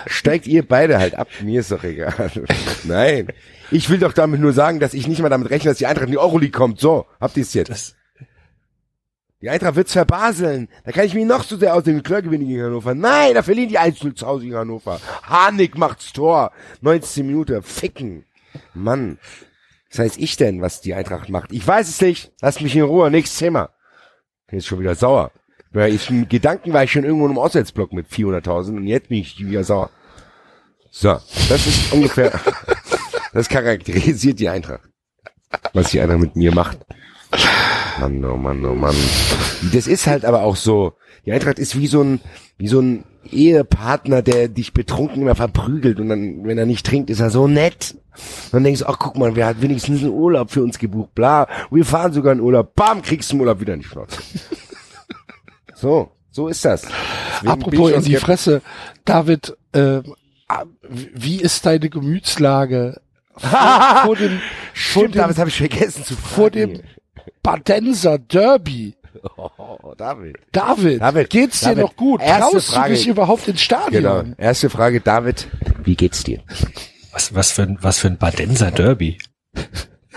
[0.06, 2.30] Steigt ihr beide halt ab, mir ist doch egal.
[2.84, 3.28] Nein.
[3.70, 6.06] Ich will doch damit nur sagen, dass ich nicht mal damit rechne, dass die Eintracht
[6.06, 6.78] in die Euroleague kommt.
[6.78, 7.70] So, habt ihr es jetzt.
[7.70, 7.96] Das,
[9.42, 10.68] Die Eintracht wird's verbaseln.
[10.84, 12.94] Da kann ich mich noch so sehr aus dem Klar gewinnen gegen Hannover.
[12.94, 15.00] Nein, da verlieren die 1 zu Hause gegen Hannover.
[15.24, 16.52] Harnik macht's Tor.
[16.82, 17.62] 19 Minuten.
[17.62, 18.24] Ficken.
[18.74, 19.18] Mann.
[19.90, 21.52] Was heißt ich denn, was die Eintracht macht?
[21.52, 22.32] Ich weiß es nicht.
[22.40, 23.10] Lasst mich in Ruhe.
[23.10, 23.70] Nächstes Thema.
[24.46, 25.32] Bin jetzt schon wieder sauer.
[25.76, 29.18] Weil ich, in Gedanken war ich schon irgendwo im Auswärtsblock mit 400.000 und jetzt bin
[29.18, 29.90] ich wieder sauer.
[30.90, 31.18] So.
[31.50, 32.32] Das ist ungefähr,
[33.34, 34.88] das charakterisiert die Eintracht.
[35.74, 36.78] Was die Eintracht mit mir macht.
[38.00, 38.94] Mann, oh Mann, oh Mann.
[39.74, 40.94] Das ist halt aber auch so.
[41.26, 42.20] Die Eintracht ist wie so ein,
[42.56, 47.10] wie so ein Ehepartner, der dich betrunken immer verprügelt und dann, wenn er nicht trinkt,
[47.10, 47.96] ist er so nett.
[48.50, 51.46] Dann denkst du, ach guck mal, wer hat wenigstens einen Urlaub für uns gebucht, bla.
[51.70, 52.74] Wir fahren sogar in Urlaub.
[52.74, 54.22] Bam, kriegst du im Urlaub wieder in die Schnauze.
[55.76, 56.82] So, so ist das.
[56.82, 58.16] Deswegen Apropos in die.
[58.16, 58.62] Fresse,
[59.04, 63.00] David, ah, wie ist deine Gemütslage
[63.36, 63.50] vor,
[64.04, 64.40] vor dem, vor
[64.72, 66.34] Stimmt, dem, David, habe ich vergessen zu fragen.
[66.34, 66.80] vor dem
[67.42, 68.94] Badenser Derby?
[69.36, 70.36] Oh, David.
[70.52, 72.20] David, David, geht's dir David, noch gut?
[72.20, 72.90] erste Traust Frage.
[72.92, 74.02] du dich überhaupt ins Stadion?
[74.02, 74.24] Genau.
[74.38, 75.48] Erste Frage, David.
[75.84, 76.42] Wie geht's dir?
[77.12, 79.18] was, was für ein, was für ein Badenser Derby.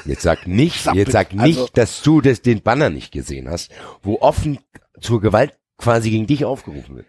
[0.06, 3.72] Jetzt sag nicht, jetzt sag nicht, also- dass du das, den Banner nicht gesehen hast,
[4.04, 4.60] wo offen
[5.02, 7.08] zur Gewalt quasi gegen dich aufgerufen wird.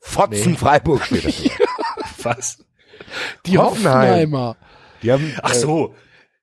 [0.00, 0.58] Fotzen Nee.
[0.58, 1.42] Freiburg steht das.
[2.24, 2.64] Was?
[3.46, 3.94] Die Hoffenheim.
[4.32, 4.56] Hoffenheimer.
[5.02, 5.94] Die haben, Ach äh, so.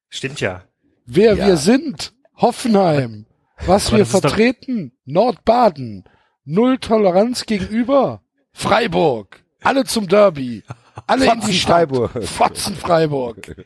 [0.09, 0.63] Stimmt ja.
[1.05, 1.47] Wer Ja.
[1.47, 2.13] wir sind.
[2.38, 3.26] Hoffenheim.
[3.66, 4.91] Was Aber wir vertreten.
[5.05, 6.03] Nordbaden.
[6.43, 8.22] Null Toleranz gegenüber.
[8.53, 9.43] Freiburg.
[9.61, 10.63] Alle zum Derby.
[11.07, 11.72] Alle in Fotzen die Stadt.
[11.89, 12.24] Freiburg.
[12.24, 13.66] Fotzen Freiburg.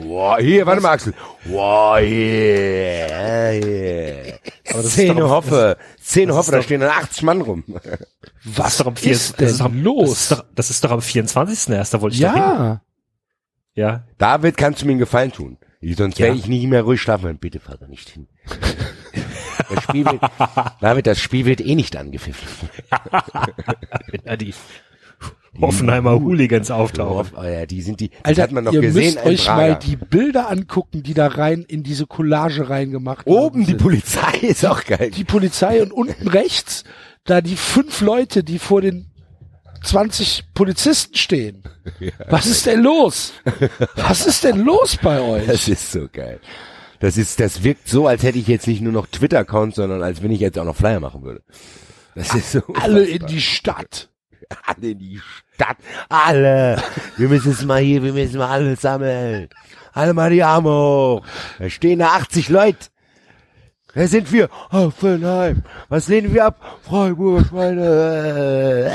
[0.00, 1.12] Wow, hier, warte mal, Axel.
[1.46, 4.38] Wow, yeah, yeah.
[4.70, 7.64] Aber das Zehn doch- Hoffe, zehn das Hoffe, da doch- stehen dann 80 Mann rum.
[8.44, 10.08] Was ist doch am vier- ist das denn ist doch- los?
[10.08, 11.72] Das ist doch, das ist doch am 24.
[11.74, 12.80] erst, da wollte ich ja.
[13.74, 14.04] Ja.
[14.18, 15.56] David, kannst du mir einen Gefallen tun?
[15.80, 16.38] Sonst werde Ja.
[16.40, 17.38] ich nicht mehr ruhig schlafen.
[17.38, 18.28] Bitte fahr da nicht hin.
[19.70, 20.22] Das Spiel wird,
[20.80, 22.48] David, das Spiel wird eh nicht angepfiffen.
[24.06, 24.54] Wenn da die
[25.60, 27.32] Hoffenheimer Hooligans auftauchen.
[27.36, 29.56] Oh, ja, die sind die, Alter, hat man noch ihr gesehen, müsst euch Prager.
[29.72, 33.74] mal die Bilder angucken, die da rein in diese Collage reingemacht Oben worden die.
[33.74, 35.10] Polizei ist auch geil.
[35.10, 36.84] die Polizei und unten rechts
[37.24, 39.10] da die fünf Leute, die vor den
[39.82, 41.62] 20 Polizisten stehen.
[42.28, 43.32] Was ist denn los?
[43.96, 45.46] Was ist denn los bei euch?
[45.46, 46.40] Das ist so geil.
[47.00, 50.22] Das ist, das wirkt so, als hätte ich jetzt nicht nur noch Twitter-Account, sondern als
[50.22, 51.42] wenn ich jetzt auch noch Flyer machen würde.
[52.14, 52.60] Das ist so.
[52.74, 54.08] Alle in die Stadt.
[54.66, 55.20] alle in die
[55.54, 55.76] Stadt.
[56.08, 56.82] Alle.
[57.16, 59.48] Wir müssen es mal hier, wir müssen mal alle sammeln.
[59.92, 61.24] Alle mal die Arme hoch.
[61.58, 62.88] Da stehen da 80 Leute.
[63.94, 64.48] Wer sind wir?
[64.70, 65.62] Hoffenheim.
[65.88, 66.78] Was lehnen wir ab?
[66.82, 68.88] Freiburg, meine.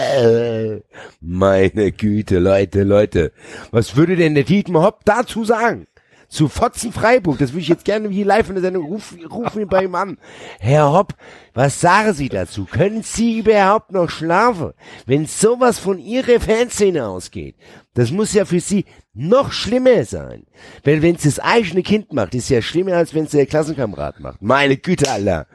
[1.20, 3.34] Meine Güte, Leute, Leute.
[3.72, 5.88] Was würde denn der Dietmar Hopp dazu sagen?
[6.34, 7.38] Zu Fotzen Freiburg.
[7.38, 9.94] Das würde ich jetzt gerne hier live in der Sendung rufen, rufen ihn bei ihm
[9.94, 10.18] an.
[10.60, 11.14] Herr Hopp,
[11.54, 12.66] was sagen Sie dazu?
[12.66, 14.74] Können Sie überhaupt noch schlafen,
[15.06, 17.56] wenn sowas von Ihrer Fanszene ausgeht?
[17.94, 20.48] Das muss ja für Sie noch schlimmer sein.
[20.84, 24.20] Weil wenn es das eigene Kind macht, ist ja schlimmer, als wenn es der Klassenkamerad
[24.20, 24.42] macht.
[24.42, 25.46] Meine Güte, Alter.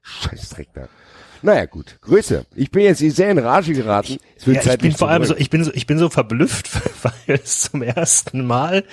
[0.00, 0.88] Scheißdreck da.
[1.42, 1.98] Naja, gut.
[2.00, 2.46] Grüße.
[2.54, 4.16] Ich bin jetzt sehr in Rage geraten.
[4.44, 6.70] Wird Ja, ich bin vor allem so, ich bin so, ich bin so verblüfft,
[7.02, 8.84] weil es zum ersten Mal,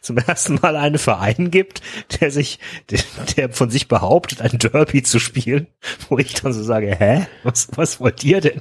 [0.00, 1.82] zum ersten Mal einen Verein gibt,
[2.20, 2.58] der sich,
[2.90, 3.00] der,
[3.36, 5.66] der von sich behauptet, ein Derby zu spielen,
[6.08, 7.26] wo ich dann so sage, hä?
[7.44, 8.60] Was, was wollt ihr denn?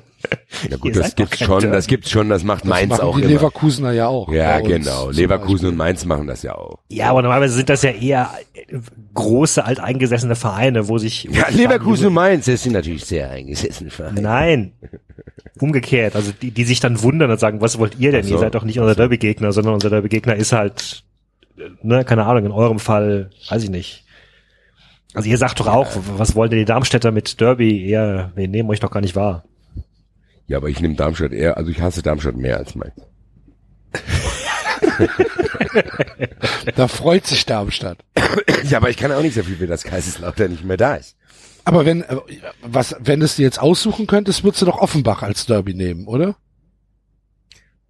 [0.63, 1.75] Ja Ihr gut, das seid doch gibt's schon, Derby.
[1.75, 3.31] das gibt's schon, das macht Mainz Machen auch die immer.
[3.31, 4.31] Leverkusener ja auch.
[4.31, 5.09] ja, genau.
[5.11, 6.79] Leverkusen und Mainz machen das ja auch.
[6.89, 8.77] Ja, aber normalerweise sind das ja eher äh,
[9.13, 13.89] große, alteingesessene Vereine, wo sich, wo Ja, Leverkusen und Mainz, das sind natürlich sehr eingesessene
[13.89, 14.21] Vereine.
[14.21, 14.71] Nein.
[15.59, 18.21] Umgekehrt, also die, die sich dann wundern und sagen, was wollt ihr denn?
[18.25, 18.33] Ach so.
[18.35, 21.03] Ihr seid doch nicht unser Derby-Gegner, sondern unser Derby-Gegner ist halt,
[21.81, 24.05] ne, keine Ahnung, in eurem Fall, weiß ich nicht.
[25.13, 27.87] Also ihr sagt doch auch, was wollen denn die Darmstädter mit Derby?
[27.89, 29.45] Eher, wir nehmen euch doch gar nicht wahr.
[30.47, 32.93] Ja, aber ich nehme Darmstadt eher, also ich hasse Darmstadt mehr als Mainz.
[36.75, 37.99] Da freut sich Darmstadt.
[38.69, 41.15] Ja, aber ich kann auch nicht so viel, wie das Kaiserslautern nicht mehr da ist.
[41.65, 42.17] Aber wenn, äh,
[42.61, 46.07] was, wenn du es dir jetzt aussuchen könntest, würdest du doch Offenbach als Derby nehmen,
[46.07, 46.35] oder?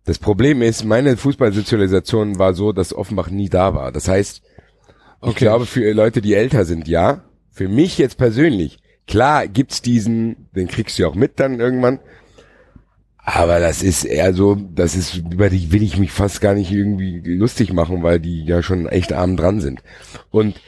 [0.07, 3.91] Das Problem ist, meine Fußballsozialisation war so, dass Offenbach nie da war.
[3.91, 5.39] Das heißt, ich Okay.
[5.39, 7.25] glaube, für Leute, die älter sind, ja.
[7.51, 11.99] Für mich jetzt persönlich, klar gibt's diesen, den kriegst du auch mit dann irgendwann.
[13.17, 16.71] Aber das ist eher so, das ist, über die will ich mich fast gar nicht
[16.71, 19.83] irgendwie lustig machen, weil die ja schon echt arm dran sind.
[20.31, 20.61] Und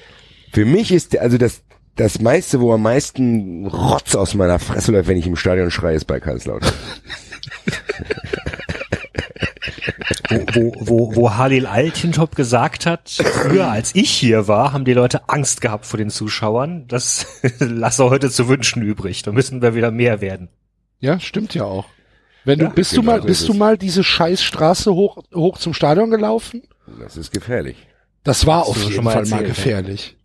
[0.52, 1.62] für mich ist, also das,
[1.96, 5.96] das meiste, wo am meisten Rotz aus meiner Fresse läuft, wenn ich im Stadion schreie,
[5.96, 6.74] ist bei Karlslautern.
[10.30, 15.28] wo, wo, wo Halil Altintop gesagt hat, früher als ich hier war, haben die Leute
[15.30, 16.88] Angst gehabt vor den Zuschauern.
[16.88, 17.26] Das
[17.60, 19.24] lasse heute zu wünschen übrig.
[19.24, 20.50] Da müssen wir wieder mehr werden.
[21.00, 21.86] Ja, stimmt ja auch.
[22.46, 24.94] Wenn du, Ja, bist du genau mal, so bist ist du mal diese scheiß Straße
[24.94, 26.64] hoch, hoch zum Stadion gelaufen?
[27.00, 27.78] Das ist gefährlich.
[28.24, 29.48] Das war Hast auf du jeden schon mal Fall mal erzählt, ja.
[29.48, 30.18] gefährlich.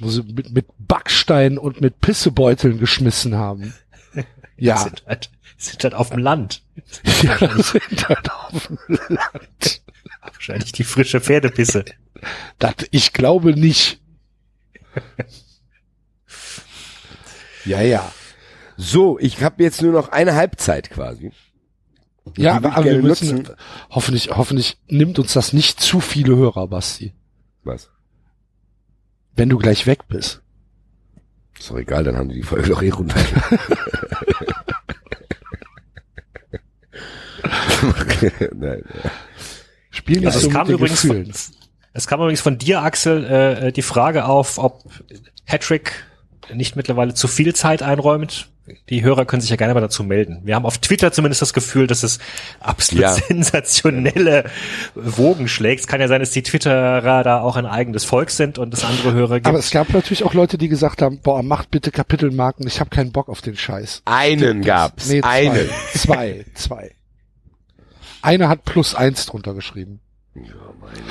[0.00, 3.74] Wo sie mit, mit Backsteinen und mit Pissebeuteln geschmissen haben.
[4.60, 6.62] Ja, Sind halt, sind halt auf dem Land.
[7.22, 9.82] ja sind halt auf dem Land.
[10.22, 11.84] Wahrscheinlich die frische Pferdepisse.
[12.58, 14.00] Das, ich glaube nicht.
[17.64, 18.12] Ja, ja.
[18.76, 21.32] So, ich habe jetzt nur noch eine Halbzeit quasi.
[22.36, 23.56] Ja, aber, aber wir müssen, nutzen.
[23.90, 27.14] hoffentlich, hoffentlich nimmt uns das nicht zu viele Hörer, Basti.
[27.64, 27.90] Was?
[29.34, 30.42] Wenn du gleich weg bist.
[31.58, 33.16] Ist doch egal, dann haben die die Folge doch eh runter.
[38.54, 38.82] Nein,
[39.90, 41.32] Spiel nicht Also so es kam übrigens Gefühlen.
[41.32, 41.54] von,
[41.92, 44.82] es kam übrigens von dir, Axel, äh, die Frage auf, ob
[45.44, 46.04] Hattrick
[46.54, 48.48] nicht mittlerweile zu viel Zeit einräumt.
[48.90, 50.40] Die Hörer können sich ja gerne mal dazu melden.
[50.44, 52.18] Wir haben auf Twitter zumindest das Gefühl, dass es
[52.60, 53.12] absolut Ja.
[53.28, 54.44] sensationelle
[54.94, 55.80] Wogen schlägt.
[55.80, 58.84] Es kann ja sein, dass die Twitterer da auch ein eigenes Volk sind und es
[58.84, 59.46] andere Hörer gibt.
[59.46, 62.90] Aber es gab natürlich auch Leute, die gesagt haben, boah, macht bitte Kapitelmarken, ich habe
[62.90, 64.02] keinen Bock auf den Scheiß.
[64.04, 65.08] Einen gab's.
[65.08, 65.28] Nee, zwei.
[65.28, 65.70] einen.
[65.94, 66.90] Zwei, zwei.
[68.22, 70.00] Einer hat plus eins drunter geschrieben.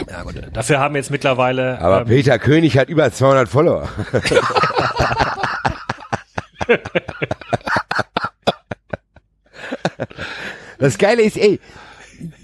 [0.09, 3.87] ja, gut, dafür haben jetzt mittlerweile Aber ähm, Peter König hat über 200 Follower.
[10.79, 11.59] Das Geile ist, ey,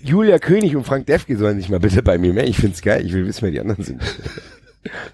[0.04, 2.50] Julia König und Frank Defke sollen sich mal bitte bei mir melden.
[2.50, 3.06] Ich find's geil.
[3.06, 4.02] Ich will wissen, wer die anderen sind.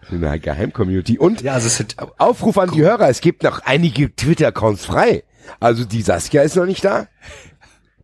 [0.09, 1.17] So eine Geheimcommunity.
[1.19, 5.23] Und ja, also es sind Aufruf an die Hörer, es gibt noch einige Twitter-Accounts frei.
[5.59, 7.07] Also die Saskia ist noch nicht da.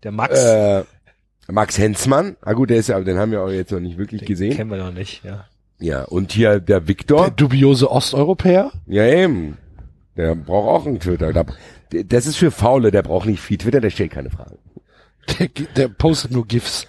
[0.04, 0.84] der Max, Äh,
[1.48, 4.22] Max Hensmann, ah gut, der ist ja, den haben wir auch jetzt noch nicht wirklich
[4.22, 4.56] den gesehen.
[4.56, 5.46] kennen wir noch nicht, ja.
[5.80, 7.30] Ja, und hier der Der Viktor.
[7.32, 8.72] dubiose Osteuropäer.
[8.88, 9.58] Ja, eben.
[10.16, 11.34] Der braucht auch einen Twitter.
[11.34, 11.46] Da-
[12.06, 14.58] Das ist für Faule, der braucht nicht viel Twitter, der stellt keine Fragen.
[15.40, 16.88] Der, der postet nur GIFs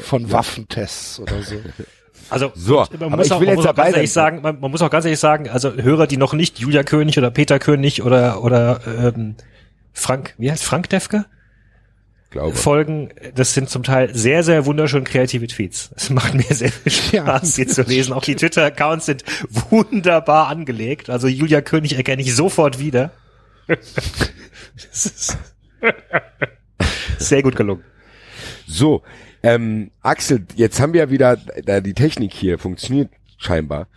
[0.00, 1.54] von Waffentests oder so.
[2.30, 4.40] Also So, man aber muss, ich auch, will man jetzt muss auch ganz ehrlich sagen,
[4.42, 7.30] man, man muss auch ganz ehrlich sagen, also Hörer, die noch nicht Julia König oder
[7.30, 9.34] Peter König oder oder ähm,
[9.92, 11.26] Frank, wie heißt Frank Defke
[12.34, 12.56] Glaube.
[12.56, 15.90] folgen, das sind zum Teil sehr sehr wunderschön kreative Tweets.
[15.96, 17.22] Es macht mir sehr viel Ja.
[17.22, 18.12] Spaß, sie zu lesen.
[18.12, 19.24] Auch die Twitter Accounts sind
[19.70, 21.10] wunderbar angelegt.
[21.10, 23.12] Also Julia König erkenne ich sofort wieder.
[27.18, 27.84] sehr gut gelungen.
[28.66, 29.02] So,
[29.42, 33.88] ähm, Axel, jetzt haben wir ja wieder, da die Technik hier funktioniert scheinbar,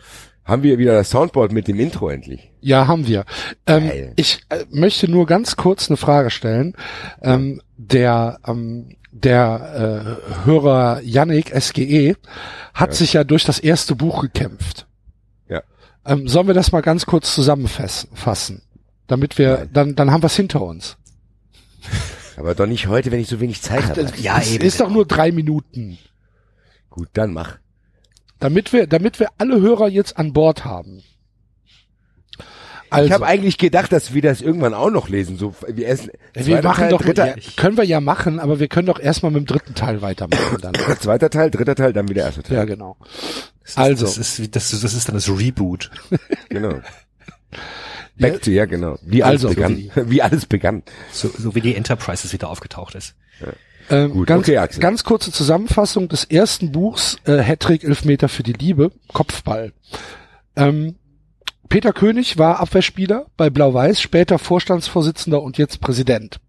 [0.48, 2.52] haben wir wieder das Soundboard mit dem Intro endlich.
[2.62, 3.26] Ja, haben wir.
[3.68, 6.74] Ähm, ich äh, möchte nur ganz kurz eine Frage stellen.
[7.22, 12.16] Ähm, der ähm, der äh, Hörer Yannick SGE
[12.74, 14.88] hat sich ja durch das erste Buch gekämpft.
[15.50, 15.62] Ja.
[16.06, 18.62] Ähm, sollen wir das mal ganz kurz zusammenfassen?
[19.08, 20.98] Damit wir, dann, dann haben wir es hinter uns.
[22.36, 24.04] Aber doch nicht heute, wenn ich so wenig Zeit habe.
[24.04, 24.64] Das Ja, ist, eben.
[24.66, 25.98] ist doch nur drei Minuten.
[26.90, 27.58] Gut, dann mach.
[28.40, 31.04] Damit wir, damit wir alle Hörer jetzt an Bord haben.
[32.90, 35.38] Also, Ich habe eigentlich gedacht, dass wir das irgendwann auch noch lesen.
[35.38, 36.10] So, wir essen.
[36.34, 39.32] wir machen Teil, doch, dritter, ja, können wir ja machen, aber wir können doch erstmal
[39.32, 40.74] mit dem dritten Teil weitermachen dann.
[41.02, 42.58] zweiter Teil, dritter Teil, dann wieder erster Teil.
[42.58, 42.96] ja, genau.
[43.62, 44.06] Das ist, Also.
[44.06, 45.92] das ist, das, das ist dann das Reboot.
[46.50, 46.80] Genau.
[48.18, 48.98] Back to, ja, genau.
[49.04, 49.78] Wie alles Also, begann.
[49.78, 50.82] wie- Wie alles begann.
[51.12, 53.16] So, so wie die Enterprises wieder aufgetaucht ist.
[53.90, 54.82] Ähm, Gut, ganz, okay, Axel.
[54.82, 59.72] ganz kurze Zusammenfassung des ersten Buchs, äh, Hattrick Elfmeter für die Liebe, Kopfball.
[60.56, 60.96] Ähm,
[61.70, 66.40] Peter König war Abwehrspieler bei Blau-Weiß, später Vorstandsvorsitzender und jetzt Präsident.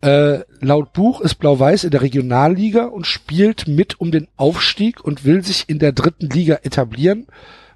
[0.00, 5.24] Äh, laut Buch ist Blau-Weiß in der Regionalliga und spielt mit um den Aufstieg und
[5.24, 7.28] will sich in der dritten Liga etablieren.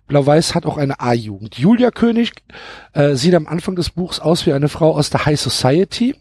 [0.09, 1.57] Blau-Weiß hat auch eine A-Jugend.
[1.57, 2.33] Julia König
[2.93, 6.17] äh, sieht am Anfang des Buchs aus wie eine Frau aus der High Society.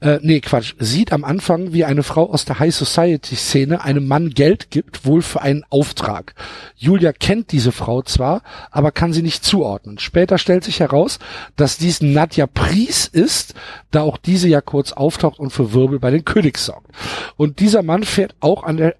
[0.00, 4.06] Äh, nee, Quatsch, sieht am Anfang, wie eine Frau aus der High Society Szene einem
[4.06, 6.34] Mann Geld gibt, wohl für einen Auftrag.
[6.74, 9.98] Julia kennt diese Frau zwar, aber kann sie nicht zuordnen.
[9.98, 11.18] Später stellt sich heraus,
[11.56, 13.54] dass dies Nadja Pries ist,
[13.90, 16.90] da auch diese ja kurz auftaucht und für Wirbel bei den Königs sorgt.
[17.36, 18.96] Und dieser Mann fährt auch an der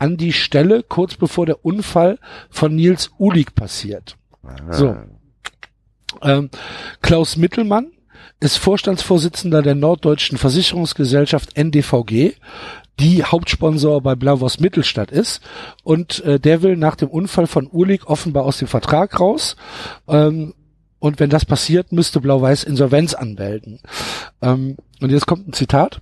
[0.00, 2.20] an die Stelle, kurz bevor der Unfall
[2.50, 4.16] von Nils Ulig passiert.
[4.70, 4.96] So.
[6.22, 6.50] Ähm,
[7.02, 7.90] Klaus Mittelmann
[8.40, 12.34] ist Vorstandsvorsitzender der Norddeutschen Versicherungsgesellschaft NDVG,
[13.00, 15.40] die Hauptsponsor bei Blavos Mittelstadt ist.
[15.84, 19.56] Und äh, der will nach dem Unfall von Ulig offenbar aus dem Vertrag raus.
[20.08, 20.54] Ähm,
[20.98, 23.80] und wenn das passiert, müsste Blau-Weiß Insolvenz anmelden.
[24.42, 26.00] Ähm, und jetzt kommt ein Zitat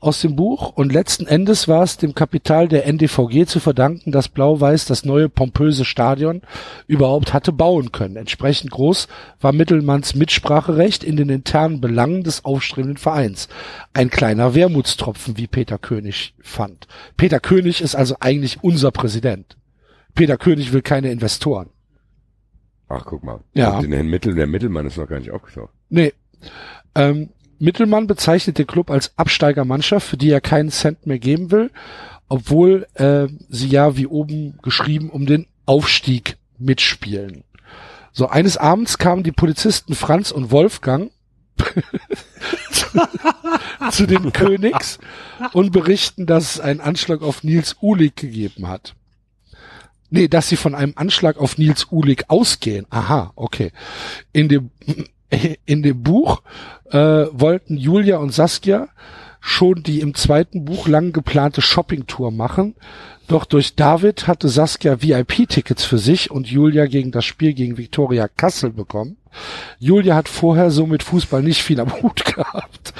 [0.00, 0.72] aus dem Buch.
[0.74, 5.28] Und letzten Endes war es dem Kapital der NDVG zu verdanken, dass Blau-Weiß das neue
[5.28, 6.42] pompöse Stadion
[6.86, 8.16] überhaupt hatte bauen können.
[8.16, 9.08] Entsprechend groß
[9.40, 13.48] war Mittelmanns Mitspracherecht in den internen Belangen des aufstrebenden Vereins.
[13.92, 16.88] Ein kleiner Wermutstropfen, wie Peter König fand.
[17.16, 19.56] Peter König ist also eigentlich unser Präsident.
[20.14, 21.68] Peter König will keine Investoren.
[22.88, 23.40] Ach, guck mal.
[23.54, 23.80] Ja.
[23.80, 25.70] Den Mittel, der Mittelmann ist noch gar nicht aufgetaucht.
[25.90, 26.12] Nee.
[26.96, 27.30] Ähm,
[27.60, 31.70] Mittelmann bezeichnet den Club als Absteigermannschaft, für die er keinen Cent mehr geben will,
[32.28, 37.44] obwohl äh, sie ja, wie oben geschrieben, um den Aufstieg mitspielen.
[38.12, 41.12] So, eines Abends kamen die Polizisten Franz und Wolfgang
[42.72, 42.86] zu,
[43.90, 44.98] zu den Königs
[45.52, 48.94] und berichten, dass es einen Anschlag auf Nils Uhlig gegeben hat.
[50.08, 52.86] Nee, dass sie von einem Anschlag auf Nils Uhlig ausgehen.
[52.90, 53.70] Aha, okay.
[54.32, 54.70] In dem,
[55.66, 56.42] in dem Buch
[56.90, 58.88] äh, wollten Julia und Saskia
[59.40, 62.74] schon die im zweiten Buch lang geplante Shoppingtour machen.
[63.26, 68.28] Doch durch David hatte Saskia VIP-Tickets für sich und Julia gegen das Spiel gegen Viktoria
[68.28, 69.16] Kassel bekommen.
[69.78, 72.92] Julia hat vorher so mit Fußball nicht viel am Hut gehabt.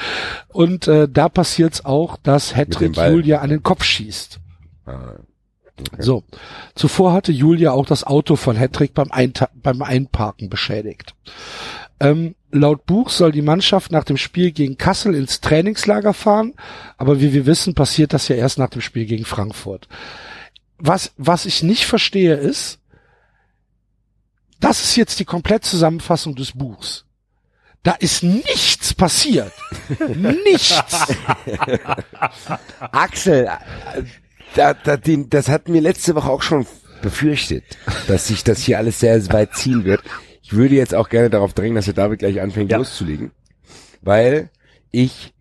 [0.48, 2.96] Und äh, da passiert's auch, dass Hedrick.
[2.96, 4.38] Julia an den Kopf schießt.
[4.86, 5.14] Ah,
[5.98, 6.22] So.
[6.74, 11.14] Zuvor hatte Julia auch das Auto von Hedrick beim, Einta beim Einparken beschädigt.
[12.00, 16.54] Ähm, laut Buch soll die Mannschaft nach dem Spiel gegen Kassel ins Trainingslager fahren,
[16.96, 19.86] aber wie wir wissen, passiert das ja erst nach dem Spiel gegen Frankfurt.
[20.78, 22.78] Was, was ich nicht verstehe ist,
[24.60, 27.04] das ist jetzt die Komplettzusammenfassung des Buchs.
[27.82, 29.52] Da ist nichts passiert.
[30.44, 30.82] nichts.
[32.78, 33.50] Axel,
[34.54, 36.66] da, da, den, das hatten wir letzte Woche auch schon
[37.00, 37.64] befürchtet,
[38.06, 40.02] dass sich das hier alles sehr weit ziehen wird.
[40.50, 42.78] Ich würde jetzt auch gerne darauf drängen, dass der David gleich anfängt Ja.
[42.78, 43.30] loszulegen,
[44.02, 44.50] weil
[44.90, 45.32] ich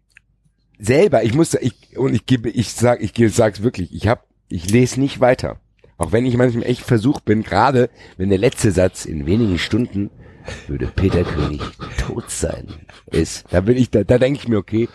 [0.77, 4.27] selber, ich muss, ich und ich gebe, ich sag, ich gebe- sag's wirklich, ich hab,
[4.49, 5.60] ich lese nicht weiter,
[5.98, 10.11] auch wenn ich manchmal echt versucht bin, gerade wenn der letzte Satz in wenigen Stunden
[10.68, 11.61] würde Peter König
[11.98, 12.68] tot sein
[13.07, 14.88] ist, da bin ich, da, da denke ich mir, okay,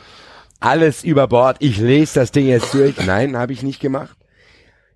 [0.61, 3.05] alles über Bord, ich lese das Ding jetzt durch.
[3.05, 4.17] Nein, habe ich nicht gemacht.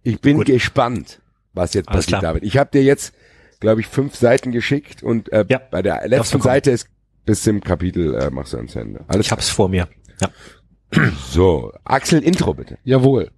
[0.04, 0.46] Ich bin Gut.
[0.46, 1.20] gespannt,
[1.52, 2.32] was jetzt Alles passiert, klar.
[2.34, 2.44] David.
[2.44, 3.12] Ich habe dir jetzt,
[3.60, 6.40] glaube ich, fünf Seiten geschickt und äh, Ja, bei der letzten.
[6.40, 6.89] Seite ist
[7.24, 9.05] bis zum Kapitel äh, machst du ans Ende.
[9.09, 9.89] Alles Ich hab's vor mir.
[10.20, 10.30] Ja.
[11.30, 11.72] so.
[11.85, 12.78] Axel, Intro bitte.
[12.85, 13.30] Jawohl.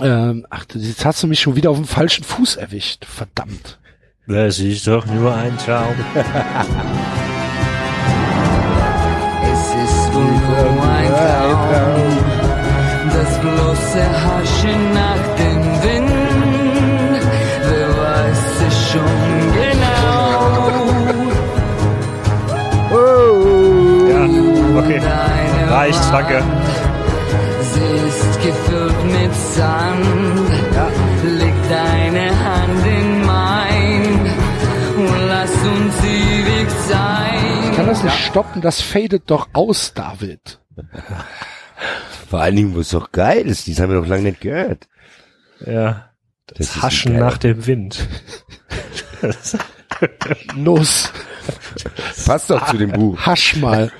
[0.00, 3.04] Ähm, ach, du- jetzt hast du mich schon wieder auf dem falschen Fuß erwischt.
[3.04, 3.78] Verdammt.
[4.26, 5.94] Das ist doch nur ein Traum.
[9.52, 12.18] Es ist wohl nur ein Traum,
[13.12, 15.33] das bloße Haschen nach
[24.76, 25.00] okay.
[25.68, 26.42] Reicht, danke.
[27.72, 30.50] Sie ist gefüllt mit Sand.
[31.38, 34.20] Leg deine Hand in mein
[34.96, 37.70] und lass uns ewig sein.
[37.70, 40.60] Ich kann das nicht stoppen, das fadet doch aus, David.
[42.28, 44.86] Vor allen Dingen, wo es doch geil ist, das haben wir doch lange nicht gehört.
[45.64, 46.10] Ja.
[46.46, 48.06] Das, Das Haschen nach dem Wind.
[50.56, 51.10] Los,
[52.26, 53.18] Passt doch zu dem Buch.
[53.18, 53.90] hasch mal.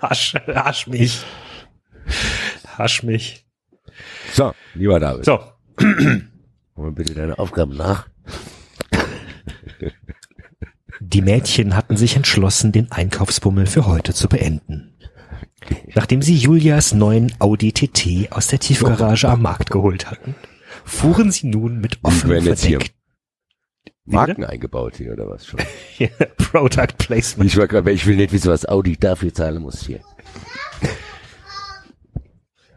[0.00, 1.24] Hasch, hasch mich.
[2.78, 3.44] Hasch mich.
[4.32, 5.24] So, lieber David.
[5.24, 5.40] So.
[5.78, 8.08] Hol mir bitte deine Aufgaben nach.
[11.00, 14.94] Die Mädchen hatten sich entschlossen, den Einkaufsbummel für heute zu beenden.
[15.94, 20.34] Nachdem sie Julias neuen Audi TT aus der Tiefgarage am Markt geholt hatten,
[20.84, 22.94] fuhren sie nun mit offenem hier Verdeck.
[24.04, 25.60] Marken eingebaut hier oder was schon?
[26.36, 27.50] Product Placement.
[27.50, 30.00] Ich war gerade, ich will nicht wissen, was Audi dafür zahlen muss hier.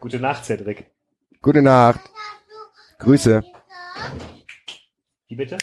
[0.00, 0.90] Gute Nacht, Cedric.
[1.40, 2.00] Gute Nacht.
[2.98, 3.42] Grüße.
[5.28, 5.58] Wie bitte?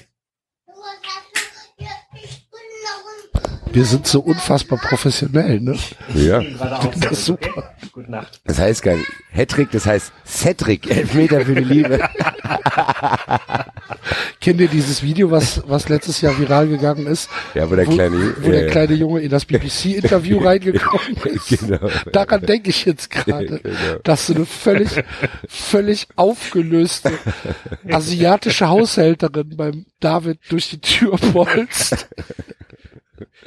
[3.73, 5.77] Wir sind so unfassbar professionell, ne?
[6.13, 6.41] Ja.
[6.99, 7.73] Das ist super.
[7.93, 8.41] Gute Nacht.
[8.45, 11.99] Das heißt gar nicht Hattrick, das heißt Cedric, Elfmeter für die Liebe.
[14.41, 17.29] Kennt ihr dieses Video, was, was letztes Jahr viral gegangen ist?
[17.53, 21.47] Ja, wo der kleine- wo der kleine Junge in das BBC-Interview reingekommen ist.
[21.59, 21.89] Genau.
[22.11, 23.75] Daran denke ich jetzt gerade, Genau.
[24.03, 24.89] dass so eine völlig,
[25.47, 27.11] völlig aufgelöste
[27.89, 32.07] asiatische Haushälterin beim David durch die Tür bolzt.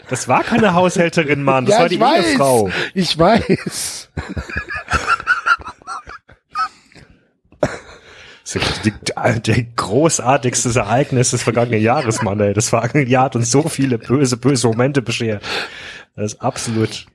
[0.09, 1.67] Das war keine Haushälterin, Mann.
[1.67, 2.71] Das war die ich weiß, Ehefrau.
[2.95, 4.11] ich weiß.
[7.61, 8.93] Das ist die,
[9.41, 12.53] der großartigste Ereignis des vergangenen Jahres, Mann, ey.
[12.53, 15.43] Das vergangene Jahr hat uns so viele böse, böse Momente beschert.
[16.15, 17.07] Das ist absolut,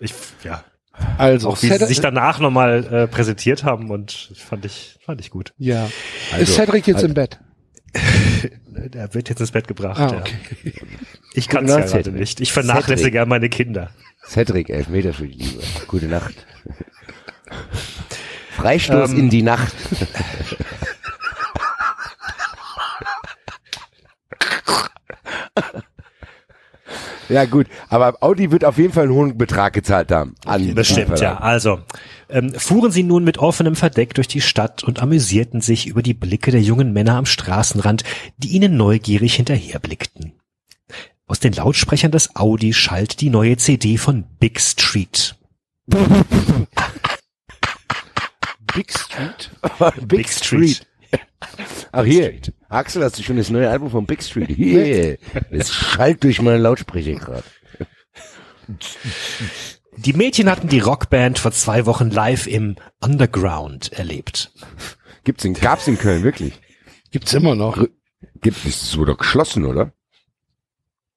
[0.00, 0.62] ich, ja,
[1.18, 5.20] Also, auch wie sie Cedric- sich danach nochmal äh, präsentiert haben und fand ich, fand
[5.20, 5.52] ich gut.
[5.58, 5.90] ja.
[6.32, 7.40] Also, ist Cedric jetzt im Bett?
[8.92, 9.98] Er wird jetzt ins Bett gebracht.
[10.00, 10.18] Ah, ja.
[10.18, 10.72] okay.
[11.34, 12.40] Ich kann es ja gerade nicht.
[12.40, 13.90] Ich vernachlässige ja meine Kinder.
[14.26, 15.62] Cedric, Elfmeter für die Liebe.
[15.86, 16.34] Gute Nacht.
[18.56, 19.18] Freistoß Ähm.
[19.18, 19.74] in die Nacht.
[27.28, 30.34] Ja gut, aber Audi wird auf jeden Fall einen hohen Betrag gezahlt haben.
[30.44, 31.38] An Bestimmt, ja.
[31.38, 31.80] Also,
[32.28, 36.14] ähm, fuhren sie nun mit offenem Verdeck durch die Stadt und amüsierten sich über die
[36.14, 38.04] Blicke der jungen Männer am Straßenrand,
[38.38, 40.32] die ihnen neugierig hinterherblickten.
[41.26, 45.36] Aus den Lautsprechern des Audi schallt die neue CD von Big Street.
[48.74, 49.50] Big Street?
[50.08, 50.86] Big, Street.
[51.92, 52.34] Ach hier,
[52.68, 54.48] Axel, hast du schon das neue Album von Big Street?
[54.56, 55.18] Hier,
[55.50, 57.44] es schallt durch meine Lautsprecher gerade.
[59.96, 64.52] Die Mädchen hatten die Rockband vor zwei Wochen live im Underground erlebt.
[65.24, 66.60] Gibt's in, gab's in Köln wirklich?
[67.10, 67.82] Gibt's immer noch.
[68.42, 69.92] Gibt es, wurde geschlossen, oder?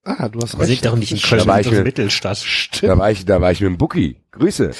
[0.04, 0.86] Ah, du hast recht.
[0.86, 2.38] doch nicht in Köln, Da war ich mit- Mittelstadt.
[2.38, 2.92] Stimmt.
[2.94, 4.22] Da war ich, da war ich mit dem Bookie.
[4.32, 4.72] Grüße.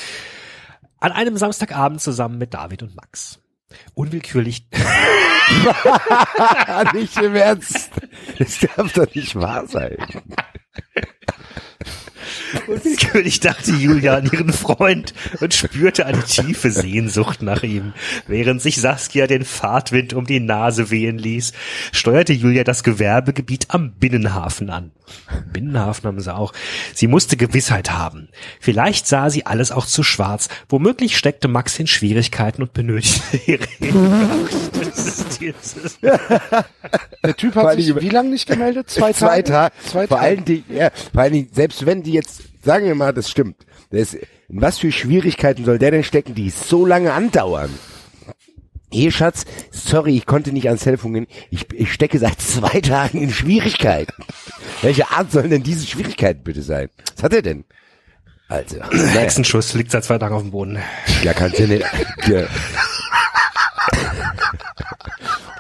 [1.00, 3.40] An einem Samstagabend zusammen mit David und Max.
[3.94, 4.68] Unwillkürlich
[6.94, 7.90] nicht im Ernst.
[8.40, 9.98] Das darf doch nicht wahr sein.
[12.68, 17.94] Unwillkürlich dachte Julia an ihren Freund und spürte eine tiefe Sehnsucht nach ihm.
[18.28, 21.54] Während sich Saskia den Fahrtwind um die Nase wehen ließ,
[21.92, 24.92] steuerte Julia das Gewerbegebiet am Binnenhafen an.
[25.52, 26.54] Binnenhafen haben sie auch.
[26.94, 28.30] Sie musste Gewissheit haben.
[28.60, 30.50] Vielleicht sah sie alles auch zu schwarz.
[30.70, 33.68] Womöglich steckte Max in Schwierigkeiten und benötigte ihre
[37.24, 38.90] Der Typ hat sich wie lange nicht gemeldet?
[38.90, 39.18] Zwei Tage?
[39.18, 39.76] Zwei Tage.
[39.86, 40.30] Zwei Vor Tage.
[40.30, 42.37] allen Dingen, ja, vor allen Dingen, selbst wenn die jetzt,
[42.68, 43.66] sagen wir mal, das stimmt.
[43.92, 44.28] Das, in
[44.62, 47.70] was für Schwierigkeiten soll der denn stecken, die so lange andauern?
[48.92, 51.28] Hier, Schatz, sorry, ich konnte nicht ans Telefon gehen.
[51.50, 54.14] Ich, ich stecke seit zwei Tagen in Schwierigkeiten.
[54.82, 56.90] Welche Art sollen denn diese Schwierigkeiten bitte sein?
[57.16, 57.64] Was hat er denn?
[58.50, 60.78] Also, naja, Hexenschuss liegt seit zwei Tagen auf dem Boden.
[61.24, 61.86] ja, kannst du nicht.
[62.28, 62.48] Ja.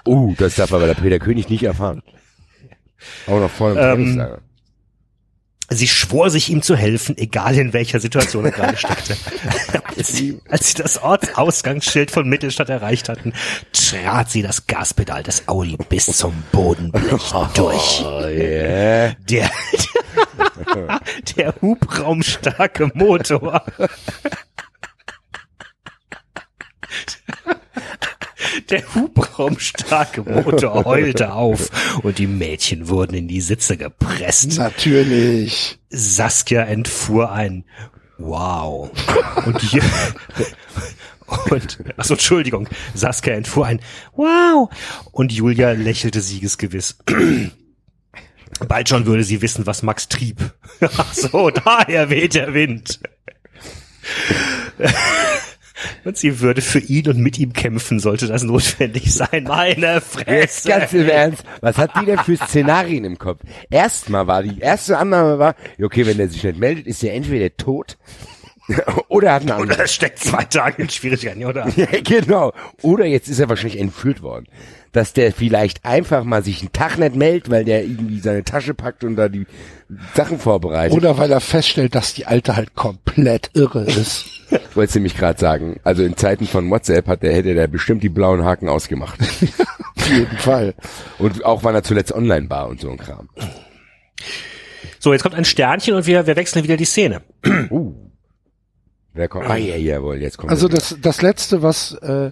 [0.05, 2.01] Uh, das darf aber der Peter König nicht erfahren.
[3.27, 4.37] Auch noch vor dem Ähm.
[5.69, 9.17] Sie schwor sich ihm zu helfen, egal in welcher Situation er gerade steckte.
[9.97, 13.33] als, sie, als sie das Ortsausgangsschild von Mittelstadt erreicht hatten,
[13.73, 18.03] trat sie das Gaspedal des Audi bis zum Bodenblech durch.
[18.05, 19.13] Oh, yeah.
[19.29, 19.51] Der,
[21.35, 23.63] der hubraumstarke Motor.
[28.69, 31.69] Der hubraumstarke Motor heulte auf
[32.03, 34.57] und die Mädchen wurden in die Sitze gepresst.
[34.57, 35.79] Natürlich.
[35.89, 37.65] Saskia entfuhr ein
[38.17, 38.89] Wow.
[39.45, 39.81] Und, Ju-
[41.51, 43.79] und achso, Entschuldigung, Saskia entfuhr ein
[44.15, 44.69] Wow.
[45.11, 46.97] Und Julia lächelte siegesgewiss.
[48.67, 50.53] Bald schon würde sie wissen, was Max trieb.
[50.81, 52.99] Ach so, daher weht der Wind.
[56.05, 59.43] Und sie würde für ihn und mit ihm kämpfen, sollte das notwendig sein.
[59.47, 60.69] Meine Jetzt Fresse.
[60.69, 63.41] ganz im Ernst, was hat die denn für Szenarien im Kopf?
[63.69, 67.13] Erstmal war die erste Annahme war, ja, okay, wenn er sich nicht meldet, ist er
[67.13, 67.97] entweder tot
[69.07, 69.79] oder hat eine Oder andere.
[69.81, 71.67] er steckt zwei Tage in Schwierigkeiten, oder?
[71.75, 72.53] Ja, genau.
[72.81, 74.45] Oder jetzt ist er wahrscheinlich entführt worden.
[74.91, 78.73] Dass der vielleicht einfach mal sich einen Tag nicht meldet, weil der irgendwie seine Tasche
[78.73, 79.45] packt und da die
[80.15, 80.97] Sachen vorbereitet.
[80.97, 84.36] Oder weil er feststellt, dass die Alte halt komplett irre ist.
[84.49, 88.03] Ich wollte nämlich gerade sagen, also in Zeiten von WhatsApp hat der, hätte der bestimmt
[88.03, 89.19] die blauen Haken ausgemacht.
[89.97, 90.73] Auf jeden Fall.
[91.19, 93.29] Und auch wann er zuletzt online war und so ein Kram.
[94.99, 97.21] So, jetzt kommt ein Sternchen und wir, wir wechseln wieder die Szene.
[99.13, 99.49] Wer kommt?
[99.49, 102.31] Ah, ja, jawohl, jetzt kommt Also das, das letzte, was, äh,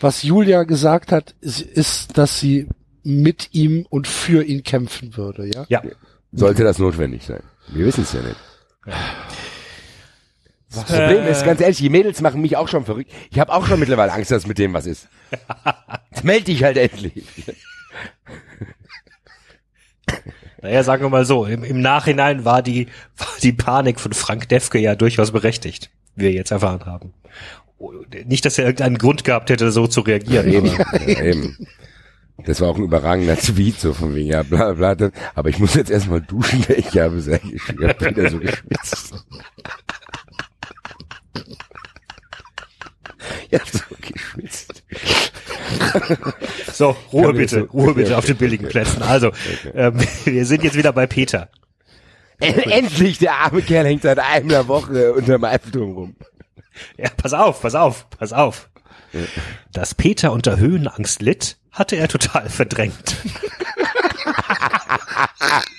[0.00, 2.68] was Julia gesagt hat, ist, ist, dass sie
[3.04, 5.64] mit ihm und für ihn kämpfen würde, ja?
[5.68, 5.82] Ja.
[6.32, 7.42] Sollte das notwendig sein.
[7.68, 8.36] Wir wissen es ja nicht.
[10.74, 13.10] Das Problem ist, ganz ehrlich, die Mädels machen mich auch schon verrückt.
[13.30, 15.08] Ich habe auch schon mittlerweile Angst, dass mit dem was ist.
[16.10, 17.24] Jetzt melde dich halt endlich.
[20.62, 22.86] Naja, sagen wir mal so, im, im Nachhinein war die,
[23.16, 27.14] war die Panik von Frank Defke ja durchaus berechtigt, wie wir jetzt erfahren haben.
[28.26, 30.48] Nicht, dass er irgendeinen Grund gehabt hätte, so zu reagieren.
[30.48, 31.56] Eben, aber- ja, eben.
[32.44, 35.10] Das war auch ein überragender Tweet, so von wegen, ja, bla, bla, bla.
[35.34, 38.38] Aber ich muss jetzt erstmal duschen, weil ich habe sehr gesch- ich hab wieder so
[38.38, 39.14] geschwitzt.
[43.50, 44.84] Ich hab so geschwitzt.
[46.72, 48.68] So, Ruhe bitte, Ruhe bitte auf den billigen.
[48.68, 49.02] Plätzen.
[49.02, 49.32] Also,
[49.74, 51.48] ähm, wir sind jetzt wieder bei Peter.
[52.38, 56.16] Endlich, der arme Kerl hängt seit einer Woche unterm Eiffelturm rum.
[56.96, 58.68] Ja, pass auf, pass auf, pass auf.
[59.72, 63.16] Dass Peter unter Höhenangst litt, hatte er total verdrängt.